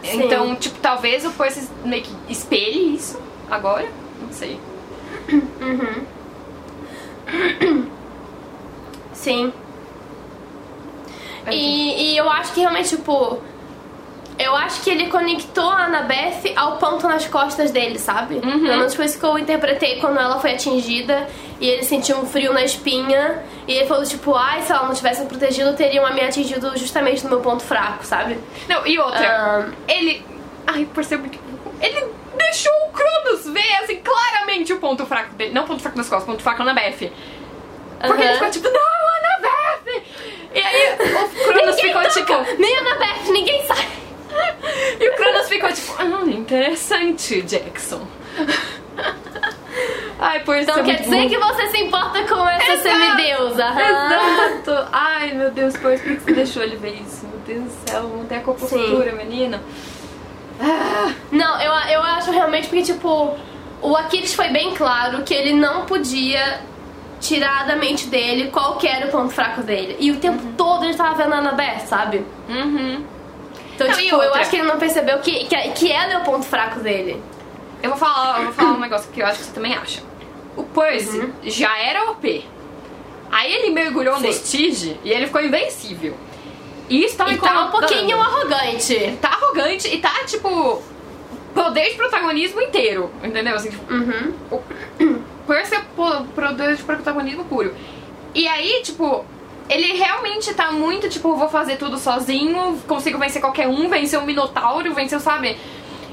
Sim. 0.01 0.23
Então, 0.23 0.55
tipo, 0.55 0.79
talvez 0.79 1.25
o 1.25 1.31
Percy 1.31 1.67
meio 1.83 2.03
que 2.03 2.15
espelhe 2.29 2.95
isso 2.95 3.19
agora. 3.51 3.89
Não 4.21 4.31
sei. 4.31 4.57
Sim. 9.11 9.51
E, 11.51 12.13
e 12.13 12.17
eu 12.17 12.29
acho 12.29 12.53
que 12.53 12.61
realmente, 12.61 12.95
tipo. 12.95 13.41
Eu 14.39 14.55
acho 14.55 14.81
que 14.81 14.89
ele 14.89 15.07
conectou 15.07 15.69
a 15.69 15.83
Annabeth 15.83 16.53
ao 16.55 16.77
ponto 16.77 17.05
nas 17.07 17.27
costas 17.27 17.71
dele, 17.71 17.99
sabe? 17.99 18.35
Uhum. 18.35 18.41
Pelo 18.61 18.77
menos 18.77 18.95
foi 18.95 19.03
isso 19.03 19.19
que 19.19 19.25
eu 19.25 19.37
interpretei 19.37 19.99
quando 19.99 20.17
ela 20.17 20.39
foi 20.39 20.53
atingida 20.53 21.27
e 21.59 21.67
ele 21.67 21.83
sentiu 21.83 22.17
um 22.17 22.25
frio 22.25 22.53
na 22.53 22.63
espinha. 22.63 23.43
E 23.67 23.73
ele 23.73 23.85
falou, 23.85 24.05
tipo, 24.05 24.33
ai, 24.33 24.61
se 24.61 24.71
ela 24.71 24.87
não 24.87 24.95
tivesse 24.95 25.25
protegido, 25.25 25.73
teriam 25.75 26.11
me 26.13 26.21
atingido 26.21 26.71
justamente 26.77 27.21
no 27.25 27.29
meu 27.31 27.41
ponto 27.41 27.61
fraco, 27.63 28.05
sabe? 28.05 28.39
Não, 28.69 28.87
e 28.87 28.97
outra, 28.97 29.27
Ah. 29.27 29.65
ele. 29.89 30.25
Ai, 30.65 30.87
por 30.93 31.03
ser 31.03 31.17
muito. 31.17 31.37
Ele 31.81 32.05
deixou 32.37 32.71
o 32.87 32.91
Cronos 32.93 33.45
ver, 33.49 33.73
assim, 33.83 33.97
claramente 33.97 34.71
o 34.71 34.77
ponto 34.79 35.05
fraco 35.05 35.33
dele. 35.35 35.51
Não 35.53 35.63
o 35.63 35.67
ponto 35.67 35.81
fraco 35.81 35.97
das 35.97 36.07
costas, 36.07 36.23
o 36.23 36.31
ponto 36.31 36.43
fraco 36.43 36.63
na 36.63 36.73
Beth. 36.73 37.11
Porque 38.01 38.23
ele 38.23 38.33
ficou 38.35 38.49
tipo, 38.49 38.69
não, 38.69 38.79
Annabeth! 39.17 40.03
E 40.55 40.59
aí 40.61 40.93
o 40.93 41.43
Cronos 41.51 41.75
ficou 41.79 42.01
toca, 42.01 42.13
tipo. 42.13 42.33
Nem 42.57 42.77
Annabeth, 42.77 43.31
ninguém 43.31 43.65
sabe. 43.67 43.99
E 44.99 45.09
o 45.09 45.15
Cronos 45.15 45.47
ficou 45.47 45.71
tipo, 45.71 45.95
ah, 45.97 46.29
interessante, 46.29 47.41
Jackson. 47.41 48.05
Ai, 50.19 50.41
por 50.41 50.57
Então 50.57 50.83
quer 50.83 51.01
dizer 51.01 51.29
que 51.29 51.37
você 51.37 51.67
se 51.67 51.77
importa 51.77 52.21
com 52.23 52.47
essa 52.47 52.73
Exato. 52.73 52.89
semideusa. 52.89 53.65
Exato! 53.65 54.87
Ai, 54.91 55.33
meu 55.33 55.49
Deus, 55.51 55.77
por 55.77 55.97
que 55.97 56.15
você 56.15 56.33
deixou 56.33 56.61
ele 56.61 56.75
ver 56.75 57.01
isso? 57.01 57.25
Meu 57.25 57.39
Deus 57.45 57.63
do 57.63 57.89
céu, 57.89 58.03
não 58.03 58.25
tem 58.25 58.39
a 58.39 58.41
compostura, 58.41 59.13
menina. 59.13 59.61
Ah, 60.59 61.13
Não, 61.31 61.61
eu, 61.61 61.71
eu 61.71 62.01
acho 62.01 62.31
realmente 62.31 62.67
porque, 62.67 62.83
tipo, 62.83 63.37
o 63.81 63.95
Aquiles 63.95 64.33
foi 64.33 64.49
bem 64.49 64.73
claro 64.75 65.23
que 65.23 65.33
ele 65.33 65.53
não 65.53 65.85
podia 65.85 66.59
tirar 67.21 67.65
da 67.65 67.77
mente 67.77 68.07
dele 68.07 68.49
qual 68.49 68.77
que 68.77 68.87
era 68.87 69.07
o 69.07 69.09
ponto 69.09 69.33
fraco 69.33 69.61
dele. 69.61 69.95
E 69.99 70.11
o 70.11 70.17
tempo 70.17 70.41
todo 70.57 70.83
ele 70.83 70.95
tava 70.95 71.15
vendo 71.15 71.33
a 71.33 71.37
Annabeth, 71.37 71.85
sabe? 71.87 72.25
uhum. 72.49 73.03
Então, 73.79 73.87
Não, 73.87 73.95
tipo, 74.03 74.15
eu 74.15 74.21
outra? 74.23 74.41
acho 74.41 74.49
que 74.49 74.55
ele 74.57 74.67
não 74.67 74.77
percebeu 74.77 75.19
que, 75.19 75.45
que, 75.45 75.55
que 75.71 75.91
ela 75.91 76.13
é 76.13 76.17
o 76.17 76.23
ponto 76.23 76.45
fraco 76.45 76.79
dele. 76.81 77.21
Eu 77.81 77.91
vou 77.91 77.97
falar, 77.97 78.39
eu 78.39 78.43
vou 78.47 78.53
falar 78.53 78.71
um 78.71 78.79
negócio 78.79 79.09
que 79.09 79.21
eu 79.21 79.25
acho 79.25 79.39
que 79.39 79.45
você 79.45 79.51
também 79.53 79.73
acha. 79.73 80.01
O 80.57 80.63
Percy 80.63 81.31
já 81.43 81.77
era 81.79 82.11
OP. 82.11 82.43
Aí 83.31 83.53
ele 83.53 83.69
mergulhou 83.69 84.17
Sim. 84.17 84.27
no 84.27 84.33
Stige 84.33 84.99
e 85.03 85.09
ele 85.11 85.27
ficou 85.27 85.41
invencível. 85.41 86.13
E 86.89 87.05
isso 87.05 87.15
tá 87.15 87.25
me 87.25 87.35
E 87.35 87.37
tá 87.37 87.67
um 87.67 87.71
pouquinho 87.71 88.19
arrogante. 88.19 89.17
Tá 89.21 89.29
arrogante 89.29 89.87
e 89.87 89.99
tá, 89.99 90.11
tipo, 90.25 90.81
poder 91.53 91.91
de 91.91 91.95
protagonismo 91.95 92.59
inteiro. 92.59 93.09
Entendeu? 93.23 93.55
Assim, 93.55 93.69
tipo, 93.69 93.93
Uhum. 93.93 94.33
o 94.51 94.61
Percy 95.47 95.75
é 95.75 95.81
po- 95.95 96.25
poder 96.35 96.75
de 96.75 96.83
protagonismo 96.83 97.45
puro. 97.45 97.73
E 98.35 98.45
aí, 98.45 98.81
tipo, 98.83 99.23
ele 99.69 99.93
realmente 99.93 100.53
tá 100.53 100.71
muito, 100.71 101.07
tipo, 101.07 101.35
vou 101.35 101.47
fazer 101.47 101.77
tudo 101.77 101.97
sozinho, 101.97 102.79
consigo 102.87 103.17
vencer 103.19 103.39
qualquer 103.39 103.67
um, 103.67 103.87
vencer 103.87 104.19
o 104.19 104.25
Minotauro, 104.25 104.93
vencer, 104.93 105.19
sabe? 105.19 105.55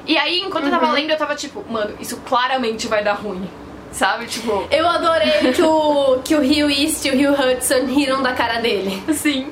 E 0.07 0.17
aí, 0.17 0.41
enquanto 0.41 0.67
eu 0.67 0.71
tava 0.71 0.93
lendo, 0.93 1.11
eu 1.11 1.17
tava 1.17 1.35
tipo, 1.35 1.65
mano, 1.69 1.97
isso 1.99 2.19
claramente 2.19 2.87
vai 2.87 3.03
dar 3.03 3.15
ruim. 3.15 3.49
Sabe? 3.91 4.27
Tipo, 4.27 4.67
Eu 4.71 4.87
adorei 4.87 5.53
que 5.55 5.63
o, 5.63 6.21
que 6.23 6.35
o 6.35 6.41
Rio 6.43 6.71
East 6.71 7.07
e 7.07 7.11
o 7.11 7.17
Rio 7.17 7.33
Hudson 7.33 7.87
riram 7.87 8.23
da 8.23 8.35
cara 8.35 8.61
dele. 8.61 9.03
assim. 9.09 9.51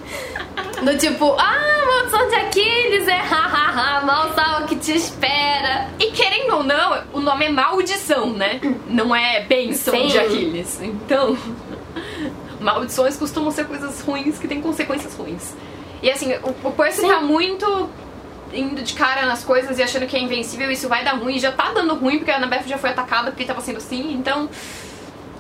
Do 0.83 0.99
tipo, 0.99 1.35
ah, 1.39 1.85
maldição 1.87 2.29
de 2.29 2.35
Aquiles 2.35 3.09
é 3.09 3.17
hahaha, 3.17 4.05
mal 4.05 4.35
sabe 4.35 4.65
o 4.65 4.67
que 4.67 4.77
te 4.77 4.93
espera. 4.95 5.89
E 5.99 6.11
querendo 6.11 6.57
ou 6.57 6.63
não, 6.63 7.03
o 7.15 7.21
nome 7.21 7.47
é 7.47 7.49
maldição, 7.49 8.31
né? 8.35 8.61
Não 8.87 9.17
é 9.17 9.41
bênção 9.45 9.95
Sim. 9.95 10.09
de 10.09 10.19
Aquiles. 10.19 10.79
Então, 10.83 11.39
maldições 12.65 13.17
costumam 13.17 13.51
ser 13.51 13.67
coisas 13.67 14.01
ruins 14.01 14.39
que 14.39 14.49
têm 14.49 14.61
consequências 14.61 15.15
ruins. 15.15 15.55
E 16.03 16.11
assim, 16.11 16.33
o, 16.43 16.69
o 16.69 16.73
Percy 16.73 17.03
Sim. 17.03 17.09
tá 17.09 17.21
muito 17.21 17.91
indo 18.53 18.83
de 18.83 18.95
cara 18.95 19.27
nas 19.27 19.45
coisas 19.45 19.79
e 19.79 19.83
achando 19.83 20.07
que 20.07 20.17
é 20.17 20.21
invencível, 20.21 20.71
isso 20.71 20.89
vai 20.89 21.05
dar 21.05 21.13
ruim. 21.13 21.37
E 21.37 21.39
já 21.39 21.53
tá 21.53 21.73
dando 21.73 21.95
ruim 21.95 22.19
porque 22.19 22.31
a 22.31 22.37
Annabeth 22.37 22.67
já 22.67 22.79
foi 22.79 22.91
atacada 22.91 23.31
porque 23.31 23.45
tava 23.45 23.61
sendo 23.61 23.77
assim, 23.77 24.15
então. 24.15 24.49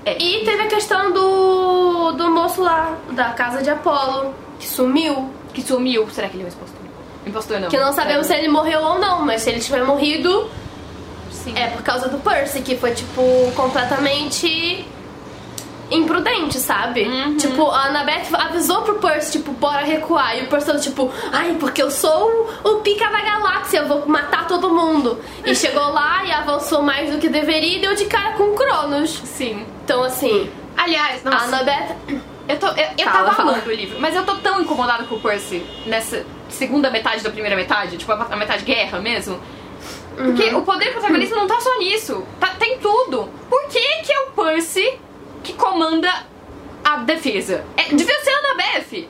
É. 0.04 0.22
E 0.22 0.44
teve 0.44 0.62
a 0.62 0.66
questão 0.66 1.12
do, 1.12 2.12
do 2.12 2.30
moço 2.30 2.62
lá, 2.62 2.98
da 3.12 3.30
casa 3.30 3.62
de 3.62 3.70
Apolo, 3.70 4.34
que 4.58 4.66
sumiu. 4.66 5.30
Que 5.54 5.62
sumiu. 5.62 6.06
Será 6.10 6.28
que 6.28 6.36
ele 6.36 6.42
é 6.42 6.46
um 6.46 6.48
impostor? 6.48 6.80
Impostor 7.26 7.60
não. 7.60 7.68
Que 7.68 7.78
não 7.78 7.92
sabemos 7.92 8.26
se 8.26 8.34
ele 8.34 8.48
morreu 8.48 8.82
ou 8.82 8.98
não, 8.98 9.24
mas 9.24 9.40
se 9.40 9.48
ele 9.48 9.60
tiver 9.60 9.82
morrido, 9.82 10.50
Sim. 11.30 11.54
é 11.56 11.68
por 11.68 11.82
causa 11.82 12.08
do 12.08 12.18
Percy, 12.18 12.60
que 12.60 12.76
foi, 12.76 12.92
tipo, 12.92 13.22
completamente 13.56 14.86
imprudente, 15.90 16.58
sabe? 16.58 17.04
Uhum. 17.04 17.36
Tipo, 17.36 17.70
a 17.70 17.86
Annabeth 17.86 18.26
avisou 18.32 18.82
pro 18.82 18.94
Percy, 18.96 19.38
tipo, 19.38 19.52
bora 19.52 19.84
recuar. 19.84 20.36
E 20.38 20.42
o 20.44 20.48
Percy 20.48 20.80
tipo, 20.80 21.10
ai, 21.32 21.56
porque 21.58 21.82
eu 21.82 21.90
sou 21.90 22.48
o, 22.64 22.68
o 22.70 22.80
pica 22.80 23.08
da 23.10 23.20
galáxia, 23.20 23.78
eu 23.78 23.88
vou 23.88 24.06
matar 24.06 24.46
todo 24.46 24.70
mundo. 24.70 25.18
E 25.44 25.54
chegou 25.56 25.90
lá 25.92 26.24
e 26.24 26.32
avançou 26.32 26.82
mais 26.82 27.10
do 27.10 27.18
que 27.18 27.28
deveria 27.28 27.78
e 27.78 27.80
deu 27.80 27.94
de 27.94 28.06
cara 28.06 28.32
com 28.32 28.54
Cronos. 28.54 29.10
Sim. 29.24 29.64
Então, 29.84 30.02
assim, 30.02 30.50
Aliás, 30.76 31.24
a 31.26 31.30
nossa. 31.30 31.44
Annabeth... 31.46 31.96
Eu, 32.46 32.58
tô, 32.58 32.66
eu, 32.66 32.74
eu 32.98 33.04
Fala, 33.06 33.24
tava 33.24 33.32
fala. 33.36 33.52
amando 33.52 33.70
o 33.70 33.72
livro, 33.72 33.98
mas 33.98 34.14
eu 34.14 34.22
tô 34.22 34.34
tão 34.34 34.60
incomodada 34.60 35.04
com 35.04 35.14
o 35.14 35.20
Percy 35.20 35.64
nessa 35.86 36.26
segunda 36.50 36.90
metade 36.90 37.22
da 37.24 37.30
primeira 37.30 37.56
metade, 37.56 37.96
tipo 37.96 38.12
a, 38.12 38.26
a 38.30 38.36
metade 38.36 38.64
guerra 38.66 39.00
mesmo. 39.00 39.40
Porque 40.14 40.50
Uhum. 40.50 40.58
o 40.58 40.62
poder 40.62 40.92
protagonista 40.92 41.34
não 41.34 41.46
tá 41.46 41.58
só 41.60 41.78
nisso, 41.78 42.22
tá, 42.38 42.48
tem 42.58 42.78
tudo. 42.78 43.30
Por 43.48 43.66
que, 43.68 43.80
que 44.02 44.12
é 44.12 44.20
o 44.20 44.26
Percy 44.32 44.98
que 45.44 45.52
comanda 45.52 46.10
a 46.84 46.96
defesa? 46.98 47.64
É, 47.76 47.84
devia 47.94 48.18
ser 48.24 48.30
a 48.30 48.38
Annabeth. 48.38 49.08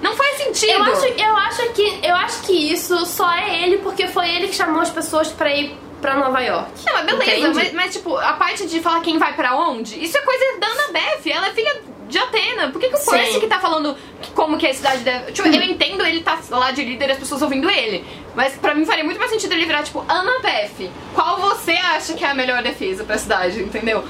Não 0.00 0.14
faz 0.16 0.36
sentido. 0.36 0.70
Eu 0.72 0.82
acho, 0.82 1.06
eu, 1.06 1.36
acho 1.36 1.72
que, 1.72 1.98
eu 2.02 2.14
acho 2.16 2.42
que 2.42 2.52
isso 2.72 3.04
só 3.06 3.30
é 3.32 3.62
ele 3.62 3.78
porque 3.78 4.06
foi 4.08 4.28
ele 4.28 4.48
que 4.48 4.54
chamou 4.54 4.80
as 4.80 4.90
pessoas 4.90 5.28
pra 5.28 5.52
ir 5.54 5.76
pra 6.00 6.16
Nova 6.16 6.40
York. 6.40 6.70
Não, 6.84 6.94
mas 6.94 7.06
beleza, 7.06 7.52
mas, 7.54 7.72
mas, 7.72 7.92
tipo, 7.92 8.16
a 8.16 8.32
parte 8.32 8.66
de 8.66 8.80
falar 8.80 9.00
quem 9.00 9.18
vai 9.18 9.32
pra 9.34 9.56
onde, 9.56 10.02
isso 10.04 10.16
é 10.18 10.20
coisa 10.22 10.44
da 10.58 10.66
Annabeth, 10.66 11.30
ela 11.30 11.48
é 11.48 11.52
filha 11.52 11.80
de 12.08 12.18
Atena. 12.18 12.70
Por 12.70 12.80
que, 12.80 12.88
que 12.88 12.96
o. 12.96 13.10
Percy 13.10 13.38
que 13.40 13.46
tá 13.46 13.60
falando 13.60 13.96
que- 14.20 14.32
como 14.32 14.58
que 14.58 14.66
a 14.66 14.74
cidade 14.74 15.04
deve. 15.04 15.30
Tipo, 15.30 15.46
eu 15.48 15.62
entendo 15.62 16.04
ele 16.04 16.20
tá 16.22 16.36
lá 16.50 16.72
de 16.72 16.82
líder 16.84 17.08
e 17.10 17.12
as 17.12 17.18
pessoas 17.18 17.40
ouvindo 17.40 17.70
ele. 17.70 18.04
Mas 18.34 18.54
pra 18.54 18.74
mim 18.74 18.84
faria 18.84 19.04
muito 19.04 19.18
mais 19.20 19.30
sentido 19.30 19.52
ele 19.52 19.64
virar, 19.66 19.84
tipo, 19.84 20.04
Annabeth, 20.08 20.90
qual 21.14 21.38
você 21.38 21.72
acha 21.72 22.14
que 22.14 22.24
é 22.24 22.30
a 22.30 22.34
melhor 22.34 22.60
defesa 22.62 23.04
pra 23.04 23.16
cidade, 23.16 23.62
entendeu? 23.62 24.02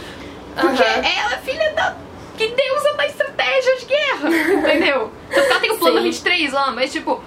Porque 0.55 0.83
Aham. 0.83 1.03
ela 1.03 1.35
é 1.35 1.39
filha 1.39 1.73
da. 1.73 1.97
Que 2.37 2.49
deusa 2.49 2.95
da 2.95 3.07
estratégia 3.07 3.77
de 3.77 3.85
guerra, 3.87 4.31
entendeu? 4.31 5.11
Tanto 5.33 5.47
que 5.47 5.51
ela 5.53 5.61
tem 5.61 5.71
o 5.73 5.79
plano 5.79 5.99
Sim. 5.99 6.05
23 6.05 6.53
lá, 6.53 6.71
mas 6.73 6.93
tipo. 6.93 7.23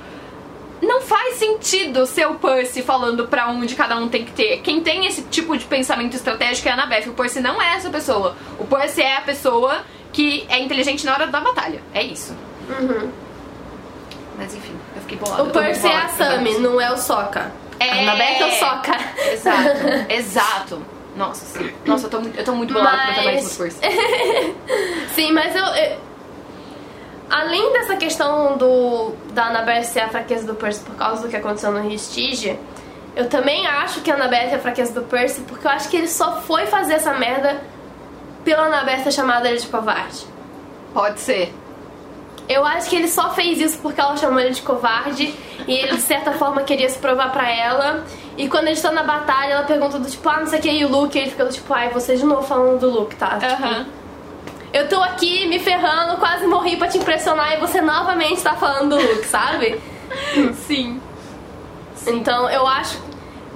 Não 0.82 1.02
faz 1.02 1.36
sentido 1.36 2.06
ser 2.06 2.28
o 2.28 2.36
Percy 2.36 2.82
falando 2.82 3.28
pra 3.28 3.48
onde 3.48 3.74
cada 3.76 3.96
um 3.96 4.10
tem 4.10 4.26
que 4.26 4.34
ter. 4.34 4.60
Quem 4.60 4.82
tem 4.82 5.06
esse 5.08 5.22
tipo 5.24 5.58
de 5.58 5.64
pensamento 5.66 6.16
estratégico 6.16 6.68
é 6.68 6.72
a 6.72 6.74
Annabeth. 6.74 7.08
O 7.08 7.14
Percy 7.14 7.40
não 7.40 7.62
é 7.62 7.76
essa 7.76 7.90
pessoa. 7.90 8.36
O 8.60 8.66
Percy 8.68 9.02
é 9.02 9.16
a 9.18 9.22
pessoa 9.22 9.84
que 10.12 10.46
é 10.50 10.60
inteligente 10.60 11.06
na 11.06 11.14
hora 11.14 11.28
da 11.28 11.40
batalha. 11.40 11.82
É 11.94 12.04
isso. 12.04 12.36
Uhum. 12.70 13.10
Mas 14.38 14.54
enfim, 14.54 14.76
eu 14.96 15.02
fiquei 15.02 15.18
bolada. 15.18 15.44
O 15.44 15.50
Percy 15.50 15.88
é 15.88 15.96
a 15.96 16.08
Sammy, 16.10 16.60
não 16.60 16.80
é 16.80 16.92
o 16.92 16.98
Sokka. 16.98 17.54
É. 17.80 17.90
A 17.90 18.02
Annabeth 18.02 18.42
é 18.42 18.46
o 18.46 18.52
Sokka. 18.52 18.98
Exato, 19.32 20.12
exato. 20.12 20.86
Nossa, 21.16 21.46
sim. 21.46 21.72
Nossa, 21.86 22.08
eu 22.08 22.10
tô 22.10 22.20
muito, 22.20 22.38
eu 22.38 22.44
tô 22.44 22.52
muito 22.54 22.74
bolada 22.74 22.98
com 22.98 23.04
o 23.04 23.14
protagonismo 23.14 23.50
do 23.50 23.58
Percy. 23.58 24.56
Sim, 25.16 25.32
mas 25.32 25.56
eu, 25.56 25.64
eu- 25.66 25.98
Além 27.30 27.74
dessa 27.74 27.96
questão 27.96 28.56
do 28.58 29.14
da 29.34 29.48
Annabeth 29.48 29.84
ser 29.86 30.02
a 30.02 30.10
fraqueza 30.10 30.46
do 30.46 30.54
Percy 30.54 30.82
por 30.82 30.96
causa 30.96 31.24
do 31.24 31.28
que 31.30 31.36
aconteceu 31.36 31.72
no 31.72 31.82
Restige, 31.90 32.58
eu 33.16 33.28
também 33.28 33.66
acho 33.66 34.02
que 34.02 34.12
a 34.12 34.14
Annabeth 34.16 34.52
é 34.52 34.56
a 34.56 34.60
fraqueza 34.60 34.94
do 34.94 35.02
Percy 35.02 35.42
porque 35.42 35.66
eu 35.66 35.72
acho 35.72 35.90
que 35.90 35.98
ele 35.98 36.08
só 36.08 36.42
foi 36.42 36.68
fazer 36.68 36.94
essa 36.94 37.14
merda 37.16 37.62
pela 38.44 38.68
Annabeth 38.68 39.04
ter 39.06 39.12
chamado 39.12 39.48
ele 39.48 39.58
de 39.58 39.68
covarde. 39.68 40.24
Pode 40.94 41.20
ser. 41.20 41.52
Eu 42.48 42.64
acho 42.64 42.88
que 42.92 42.96
ele 42.96 43.08
só 43.08 43.32
fez 43.32 43.60
isso 43.60 43.80
porque 43.80 44.00
ela 44.00 44.16
chamou 44.18 44.40
ele 44.40 44.52
de 44.54 44.62
covarde 44.62 45.34
e 45.68 45.74
ele 45.74 45.96
de 45.96 46.02
certa 46.04 46.34
forma 46.34 46.62
queria 46.62 46.88
se 46.90 47.00
provar 47.00 47.32
pra 47.32 47.50
ela. 47.52 48.04
E 48.38 48.50
quando 48.50 48.66
eles 48.66 48.80
estão 48.80 48.92
na 48.94 49.04
batalha, 49.04 49.54
ela 49.54 49.64
pergunta 49.64 49.98
do 49.98 50.10
tipo, 50.10 50.28
ah, 50.28 50.40
não 50.40 50.48
sei 50.48 50.60
o 50.60 50.62
que, 50.62 50.70
e 50.70 50.86
o 50.86 50.90
Luke, 50.90 51.18
e 51.18 51.22
ele 51.22 51.32
fica 51.32 51.46
do 51.46 51.54
tipo, 51.54 51.74
ai, 51.74 51.90
você 51.90 52.16
de 52.18 52.26
novo 52.26 52.44
falando 52.44 52.80
do 52.80 52.90
Luke, 52.90 53.16
tá? 53.16 53.38
Tipo, 53.40 53.64
Aham. 53.64 53.86
eu 54.74 54.90
tô 54.90 55.02
aqui 55.02 55.48
me 55.48 55.58
ferrando, 55.60 56.18
quase 56.18 56.46
morri 56.46 56.76
pra 56.76 56.88
te 56.88 56.98
impressionar 56.98 57.54
e 57.54 57.58
você 57.58 57.80
novamente 57.80 58.42
tá 58.42 58.56
falando 58.56 58.98
do 58.98 59.02
Luke, 59.02 59.26
sabe? 59.26 59.80
Sim. 60.68 61.02
Então 62.08 62.50
eu 62.50 62.68
acho. 62.68 63.04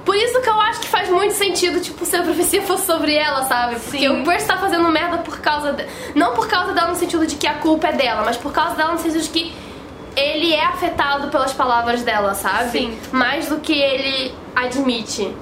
Por 0.06 0.16
isso 0.16 0.42
que 0.42 0.50
eu 0.50 0.60
acho 0.60 0.80
que 0.80 0.88
faz 0.88 1.10
muito 1.10 1.36
sentido, 1.36 1.80
tipo, 1.82 2.04
se 2.06 2.16
a 2.16 2.24
profecia 2.24 2.62
fosse 2.64 2.86
sobre 2.86 3.14
ela, 3.14 3.44
sabe? 3.44 3.76
Porque 3.80 4.00
Sim. 4.00 4.22
o 4.22 4.24
Percy 4.24 4.48
tá 4.48 4.58
fazendo 4.58 4.88
merda 4.90 5.18
por 5.20 5.40
causa. 5.40 5.74
De... 5.74 5.86
Não 6.16 6.34
por 6.34 6.48
causa 6.48 6.74
dela 6.74 6.88
no 6.88 6.96
sentido 6.96 7.28
de 7.28 7.36
que 7.36 7.46
a 7.46 7.56
culpa 7.56 7.90
é 7.90 7.94
dela, 7.94 8.24
mas 8.26 8.38
por 8.38 8.52
causa 8.52 8.76
dela 8.76 8.94
no 8.94 8.98
sentido 8.98 9.22
de 9.22 9.30
que 9.30 9.54
ele 10.20 10.54
é 10.54 10.64
afetado 10.66 11.30
pelas 11.30 11.54
palavras 11.54 12.04
dela, 12.04 12.34
sabe? 12.34 12.72
Sim. 12.72 13.00
Mais 13.12 13.48
do 13.48 13.60
que 13.60 13.74
ele 13.74 14.34
admite. 14.56 15.34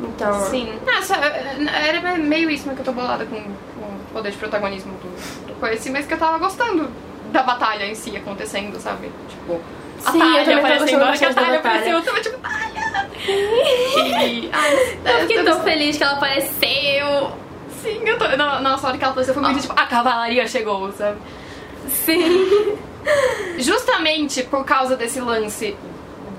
Então. 0.00 0.40
Sim. 0.50 0.78
Nossa, 0.86 1.14
era 1.16 2.16
meio 2.16 2.50
isso 2.50 2.68
que 2.70 2.80
eu 2.80 2.84
tô 2.84 2.92
bolada 2.92 3.24
com, 3.26 3.36
o 3.36 4.00
poder 4.12 4.30
de 4.32 4.36
protagonismo 4.36 4.92
do, 4.94 5.46
do 5.46 5.54
Percy, 5.60 5.90
mas 5.90 6.06
que 6.06 6.14
eu 6.14 6.18
tava 6.18 6.38
gostando 6.38 6.90
da 7.32 7.42
batalha 7.42 7.84
em 7.84 7.94
si 7.94 8.16
acontecendo, 8.16 8.78
sabe? 8.78 9.10
Tipo, 9.28 9.60
a 10.04 10.10
Sim, 10.12 10.18
eu 10.18 10.58
aparecendo, 10.58 10.98
gostando 11.00 11.04
a 11.04 11.06
hora 11.08 11.18
que 11.18 11.24
a 11.24 11.28
batalha. 11.32 11.58
apareceu, 11.58 11.96
eu 11.96 12.02
tava 12.02 12.20
tipo! 12.20 12.38
E, 13.26 14.50
ai, 14.52 14.98
Eu 15.04 15.20
fiquei 15.20 15.38
eu- 15.38 15.44
tão 15.44 15.60
feliz 15.62 15.96
que 15.96 16.02
ela 16.02 16.14
apareceu. 16.14 17.32
Sim, 17.82 18.02
eu 18.04 18.18
tô. 18.18 18.28
na- 18.36 18.60
Nossa, 18.60 18.86
a 18.86 18.88
hora 18.90 18.98
que 18.98 19.04
ela 19.04 19.12
apareceu 19.12 19.34
foi 19.34 19.42
muito 19.42 19.60
tipo, 19.62 19.72
a 19.74 19.86
cavalaria 19.86 20.46
chegou, 20.46 20.92
sabe? 20.92 21.16
Sim. 21.88 22.76
Justamente 23.58 24.42
por 24.44 24.64
causa 24.64 24.96
desse 24.96 25.20
lance 25.20 25.76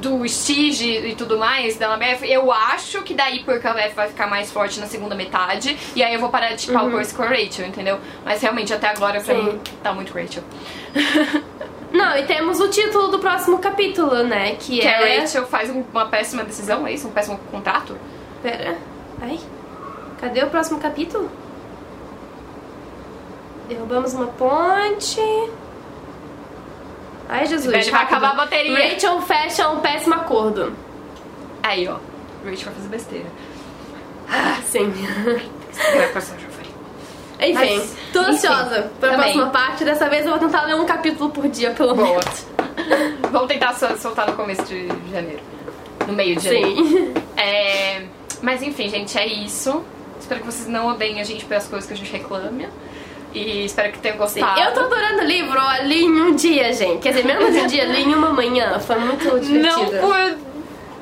do 0.01 0.27
Stige 0.27 1.07
e 1.07 1.15
tudo 1.15 1.37
mais, 1.37 1.77
da 1.77 1.87
Lambeth, 1.87 2.19
eu 2.23 2.51
acho 2.51 3.01
que 3.01 3.13
daí 3.13 3.43
porque 3.43 3.65
a 3.67 3.73
Beth 3.73 3.93
vai 3.95 4.07
ficar 4.07 4.27
mais 4.27 4.51
forte 4.51 4.79
na 4.79 4.85
segunda 4.85 5.15
metade, 5.15 5.75
e 5.95 6.03
aí 6.03 6.13
eu 6.13 6.19
vou 6.19 6.29
parar 6.29 6.49
de 6.49 6.57
tipar 6.57 6.83
Uhum. 6.83 6.91
com 6.91 7.23
a 7.23 7.25
Rachel, 7.27 7.65
entendeu? 7.65 7.97
Mas 8.23 8.41
realmente 8.41 8.73
até 8.73 8.89
agora 8.89 9.19
pra 9.21 9.33
Sim. 9.33 9.41
mim 9.43 9.59
tá 9.81 9.93
muito 9.93 10.13
Rachel. 10.13 10.43
Não, 11.91 12.17
e 12.17 12.23
temos 12.25 12.59
o 12.59 12.67
título 12.67 13.07
do 13.07 13.19
próximo 13.19 13.57
capítulo, 13.59 14.23
né? 14.23 14.55
Que, 14.59 14.79
Que 14.79 14.87
é. 14.87 15.17
a 15.17 15.21
Rachel 15.21 15.47
faz 15.47 15.69
um- 15.69 15.83
uma 15.93 16.05
péssima 16.07 16.43
decisão, 16.43 16.85
é 16.85 16.91
isso? 16.93 17.07
Um 17.07 17.11
péssimo 17.11 17.39
contrato? 17.49 17.97
Pera. 18.43 18.77
Ai. 19.21 19.39
Cadê 20.19 20.43
o 20.43 20.49
próximo 20.49 20.77
capítulo? 20.79 21.31
Derrubamos 23.69 24.13
uma 24.13 24.27
ponte. 24.27 25.19
Ai, 27.29 27.45
Jesus. 27.47 27.65
Vai 27.71 27.81
rápido. 27.83 27.95
acabar 27.95 28.31
a 28.31 28.35
bateria. 28.35 28.75
Rachel 28.93 29.21
fecha 29.21 29.69
um 29.69 29.79
péssimo 29.79 30.15
acordo. 30.15 30.73
Aí, 31.63 31.87
ó. 31.87 31.97
Rachel 32.45 32.65
vai 32.65 32.73
fazer 32.75 32.87
besteira. 32.89 33.25
Ah, 34.29 34.57
sim. 34.65 34.91
Vai 35.95 36.07
passar. 36.13 36.35
Enfim, 37.37 37.53
Mas, 37.53 37.95
tô 38.13 38.21
enfim, 38.21 38.31
ansiosa 38.31 38.91
pra 38.99 39.09
também. 39.11 39.33
próxima 39.33 39.47
parte. 39.49 39.83
Dessa 39.83 40.07
vez 40.07 40.23
eu 40.25 40.31
vou 40.31 40.39
tentar 40.39 40.63
ler 40.63 40.75
um 40.75 40.85
capítulo 40.85 41.29
por 41.31 41.47
dia, 41.49 41.71
pelo 41.71 41.93
Boa. 41.93 42.07
menos. 42.07 42.45
Vamos 43.29 43.47
tentar 43.49 43.73
sol- 43.73 43.97
soltar 43.97 44.27
no 44.29 44.37
começo 44.37 44.63
de 44.63 44.87
janeiro. 45.11 45.41
No 46.07 46.13
meio 46.13 46.37
de 46.37 46.43
janeiro. 46.45 46.85
Sim. 46.85 47.13
É, 47.37 48.03
mas 48.41 48.63
enfim, 48.63 48.87
gente, 48.87 49.17
é 49.17 49.27
isso. 49.27 49.83
Espero 50.17 50.39
que 50.39 50.45
vocês 50.45 50.67
não 50.69 50.87
odeiem 50.87 51.19
a 51.19 51.23
gente 51.25 51.43
pelas 51.43 51.67
coisas 51.67 51.85
que 51.85 51.93
a 51.93 51.97
gente 51.97 52.09
reclama. 52.09 52.69
E 53.35 53.65
espero 53.65 53.91
que 53.91 53.99
tenham 53.99 54.17
gostado. 54.17 54.59
Eu 54.61 54.73
tô 54.73 54.79
adorando 54.79 55.21
o 55.21 55.25
livro, 55.25 55.59
eu 55.59 55.85
li 55.87 56.05
em 56.05 56.21
um 56.21 56.35
dia, 56.35 56.71
gente. 56.71 56.99
Quer 57.01 57.09
dizer, 57.09 57.25
menos 57.25 57.53
de 57.53 57.59
um 57.59 57.67
dia, 57.67 57.83
li 57.83 58.03
em 58.03 58.15
uma 58.15 58.29
manhã. 58.29 58.79
Foi 58.79 58.95
muito 58.97 59.39
divertido. 59.41 59.91
Não 59.91 59.99
por, 60.01 60.37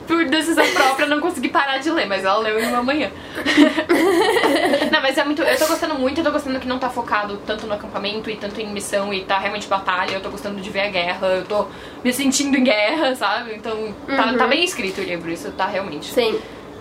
por 0.08 0.26
decisão 0.26 0.66
própria, 0.72 1.06
não 1.06 1.20
consegui 1.22 1.50
parar 1.50 1.78
de 1.78 1.92
ler, 1.92 2.08
mas 2.08 2.26
ela 2.26 2.40
leu 2.40 2.60
em 2.60 2.66
uma 2.68 2.82
manhã. 2.82 3.12
não, 4.92 5.02
mas 5.02 5.16
é 5.18 5.24
muito. 5.24 5.44
Eu 5.44 5.58
tô 5.58 5.68
gostando 5.68 5.96
muito, 5.96 6.20
eu 6.20 6.24
tô 6.24 6.32
gostando 6.32 6.60
que 6.60 6.68
não 6.68 6.80
tá 6.80 6.90
focado 6.90 7.38
tanto 7.46 7.68
no 7.68 7.74
acampamento 7.76 8.30
e 8.32 8.36
tanto 8.36 8.60
em 8.60 8.68
missão 8.68 9.14
e 9.14 9.22
tá 9.24 9.38
realmente 9.38 9.68
batalha. 9.68 10.14
Eu 10.14 10.22
tô 10.22 10.30
gostando 10.30 10.60
de 10.60 10.70
ver 10.72 10.82
a 10.82 10.90
guerra, 10.90 11.28
eu 11.28 11.46
tô 11.46 11.68
me 12.04 12.12
sentindo 12.12 12.58
em 12.58 12.64
guerra, 12.64 13.16
sabe? 13.16 13.54
Então 13.56 13.94
tá, 14.08 14.26
Uhum. 14.26 14.38
tá 14.38 14.48
bem 14.48 14.64
escrito 14.64 15.02
o 15.02 15.04
livro, 15.04 15.30
isso 15.30 15.52
tá 15.52 15.68
realmente. 15.68 16.12
Sim. 16.12 16.40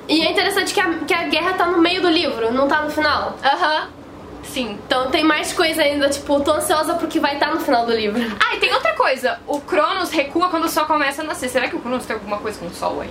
E 0.08 0.22
é 0.26 0.30
interessante 0.30 0.72
que 0.74 0.80
a, 0.80 0.88
que 1.06 1.14
a 1.14 1.24
guerra 1.24 1.52
tá 1.52 1.66
no 1.66 1.78
meio 1.78 2.00
do 2.02 2.08
livro, 2.08 2.52
não 2.52 2.66
tá 2.66 2.82
no 2.82 2.90
final. 2.90 3.36
Aham. 3.44 3.88
Sim. 4.42 4.78
Então 4.86 5.10
tem 5.10 5.24
mais 5.24 5.52
coisa 5.52 5.82
ainda, 5.82 6.08
tipo, 6.08 6.40
tô 6.40 6.52
ansiosa 6.52 6.94
pro 6.94 7.06
que 7.06 7.20
vai 7.20 7.34
estar 7.34 7.54
no 7.54 7.60
final 7.60 7.86
do 7.86 7.92
livro. 7.92 8.20
Ah, 8.40 8.54
e 8.56 8.58
tem 8.58 8.72
outra 8.72 8.92
coisa. 8.94 9.38
O 9.46 9.60
Cronos 9.60 10.10
recua 10.10 10.48
quando 10.48 10.64
o 10.64 10.68
sol 10.68 10.84
começa 10.84 11.22
a 11.22 11.24
nascer. 11.24 11.48
Será 11.48 11.68
que 11.68 11.76
o 11.76 11.80
Cronos 11.80 12.04
tem 12.04 12.14
alguma 12.14 12.38
coisa 12.38 12.58
com 12.58 12.66
o 12.66 12.70
sol 12.70 13.00
aí? 13.00 13.10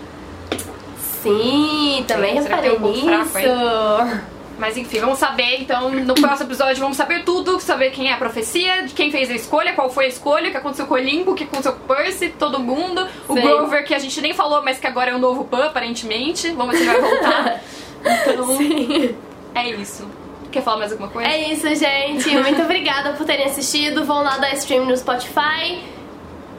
Sim, 1.21 2.03
também 2.07 2.41
Será 2.41 2.57
que 2.57 2.67
reparei 2.67 2.69
tem 2.69 2.79
um 2.79 2.81
pouco 2.81 2.99
fraco, 2.99 3.37
nisso. 3.37 4.21
Mas 4.57 4.77
enfim, 4.77 4.99
vamos 4.99 5.17
saber 5.17 5.59
então 5.59 5.89
no 5.89 6.13
próximo 6.13 6.47
episódio, 6.47 6.81
vamos 6.81 6.95
saber 6.95 7.23
tudo, 7.23 7.59
saber 7.59 7.89
quem 7.89 8.09
é 8.09 8.13
a 8.13 8.17
profecia, 8.17 8.83
de 8.83 8.93
quem 8.93 9.09
fez 9.11 9.31
a 9.31 9.33
escolha, 9.33 9.73
qual 9.73 9.89
foi 9.89 10.05
a 10.05 10.07
escolha, 10.07 10.49
o 10.49 10.51
que 10.51 10.57
aconteceu 10.57 10.85
com 10.85 10.93
o 10.93 10.97
Limbo, 10.97 11.31
o 11.31 11.35
que 11.35 11.45
aconteceu 11.45 11.73
com 11.73 11.83
o 11.91 11.95
Percy, 11.95 12.29
todo 12.29 12.59
mundo, 12.59 13.07
o 13.27 13.33
Sim. 13.33 13.41
Grover 13.41 13.83
que 13.83 13.95
a 13.95 13.97
gente 13.97 14.21
nem 14.21 14.33
falou, 14.35 14.61
mas 14.63 14.77
que 14.77 14.85
agora 14.85 15.11
é 15.11 15.15
o 15.15 15.19
novo 15.19 15.45
Pan, 15.45 15.65
aparentemente. 15.65 16.51
Vamos 16.51 16.77
ver 16.77 16.85
se 16.85 16.85
vai 16.85 17.01
voltar. 17.01 17.61
Então, 18.03 18.57
Sim. 18.57 19.15
é 19.53 19.69
isso. 19.69 20.07
Quer 20.51 20.61
falar 20.61 20.77
mais 20.77 20.91
alguma 20.91 21.09
coisa? 21.09 21.29
É 21.29 21.51
isso, 21.51 21.67
gente. 21.75 22.29
Muito 22.37 22.61
obrigada 22.61 23.13
por 23.13 23.25
terem 23.25 23.45
assistido. 23.45 24.03
Vão 24.05 24.21
lá 24.21 24.37
dar 24.37 24.53
stream 24.53 24.85
no 24.85 24.95
Spotify. 24.97 25.81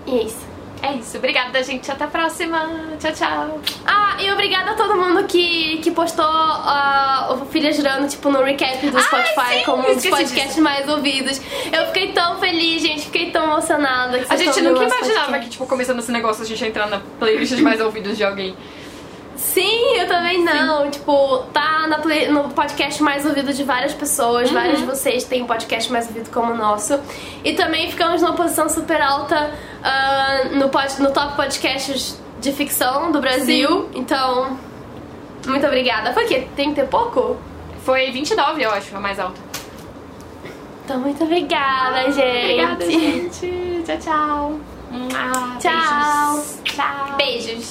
E 0.06 0.18
é 0.18 0.22
isso. 0.22 0.52
É 0.82 0.94
isso. 0.94 1.16
Obrigada, 1.16 1.62
gente. 1.62 1.88
Até 1.90 2.04
a 2.04 2.08
próxima. 2.08 2.68
Tchau, 2.98 3.12
tchau. 3.12 3.60
Ah, 3.86 4.16
e 4.18 4.32
obrigada 4.32 4.72
a 4.72 4.74
todo 4.74 4.96
mundo 4.96 5.24
que, 5.24 5.78
que 5.78 5.92
postou 5.92 6.24
ah, 6.24 7.28
o 7.40 7.46
Filha 7.46 7.72
Girando, 7.72 8.08
tipo, 8.08 8.28
no 8.30 8.42
recap 8.42 8.84
do 8.84 9.00
Spotify 9.00 9.58
sim, 9.58 9.64
como 9.64 9.88
um 9.88 9.94
dos 9.94 10.04
podcasts 10.04 10.48
disso. 10.48 10.62
mais 10.62 10.88
ouvidos. 10.88 11.40
Eu 11.72 11.86
fiquei 11.86 12.12
tão 12.12 12.40
feliz, 12.40 12.82
gente. 12.82 13.02
Fiquei 13.02 13.30
tão 13.30 13.44
emocionada. 13.44 14.24
A 14.28 14.36
gente 14.36 14.60
nunca 14.60 14.82
imaginava 14.82 15.38
que, 15.38 15.50
tipo, 15.50 15.66
começando 15.66 16.00
esse 16.00 16.10
negócio, 16.10 16.42
a 16.42 16.46
gente 16.46 16.60
ia 16.60 16.68
entrar 16.68 16.88
na 16.88 17.00
playlist 17.20 17.54
de 17.54 17.62
mais 17.62 17.80
ouvidos 17.80 18.16
de 18.16 18.24
alguém. 18.24 18.56
Sim, 19.42 19.96
eu 19.96 20.06
também 20.06 20.42
não. 20.42 20.88
Tipo, 20.90 21.38
tá 21.52 21.86
na 21.88 21.98
play- 21.98 22.28
no 22.28 22.48
podcast 22.50 23.02
mais 23.02 23.26
ouvido 23.26 23.52
de 23.52 23.64
várias 23.64 23.92
pessoas. 23.92 24.48
Uhum. 24.48 24.54
Vários 24.54 24.78
de 24.78 24.86
vocês 24.86 25.24
têm 25.24 25.42
um 25.42 25.46
podcast 25.46 25.90
mais 25.92 26.06
ouvido 26.06 26.30
como 26.30 26.52
o 26.52 26.56
nosso. 26.56 26.98
E 27.44 27.52
também 27.54 27.90
ficamos 27.90 28.22
numa 28.22 28.34
posição 28.34 28.68
super 28.68 29.02
alta 29.02 29.52
ah, 29.82 30.44
no, 30.52 30.68
pod- 30.68 31.00
no 31.02 31.10
top 31.10 31.34
podcasts 31.36 32.18
de 32.40 32.52
ficção 32.52 33.10
do 33.10 33.20
Brasil. 33.20 33.88
Então, 33.94 34.56
muito 35.46 35.66
obrigada. 35.66 36.12
Foi 36.12 36.24
o 36.24 36.28
quê? 36.28 36.46
Tem 36.56 36.70
que 36.70 36.76
ter 36.80 36.86
pouco? 36.86 37.36
Foi 37.84 38.10
29, 38.12 38.62
eu 38.62 38.70
acho, 38.70 38.96
a 38.96 39.00
mais 39.00 39.18
alta. 39.18 39.40
Então, 40.84 40.98
muito 41.00 41.22
obrigada, 41.24 42.10
gente. 42.12 42.52
Obrigada, 42.52 42.90
gente. 42.90 43.82
Tchau, 43.84 43.98
tchau. 43.98 44.60
Mua, 44.90 45.58
Tchau. 45.58 46.34
beijos. 46.36 46.58
Tchau. 46.64 47.16
Beijos. 47.16 47.70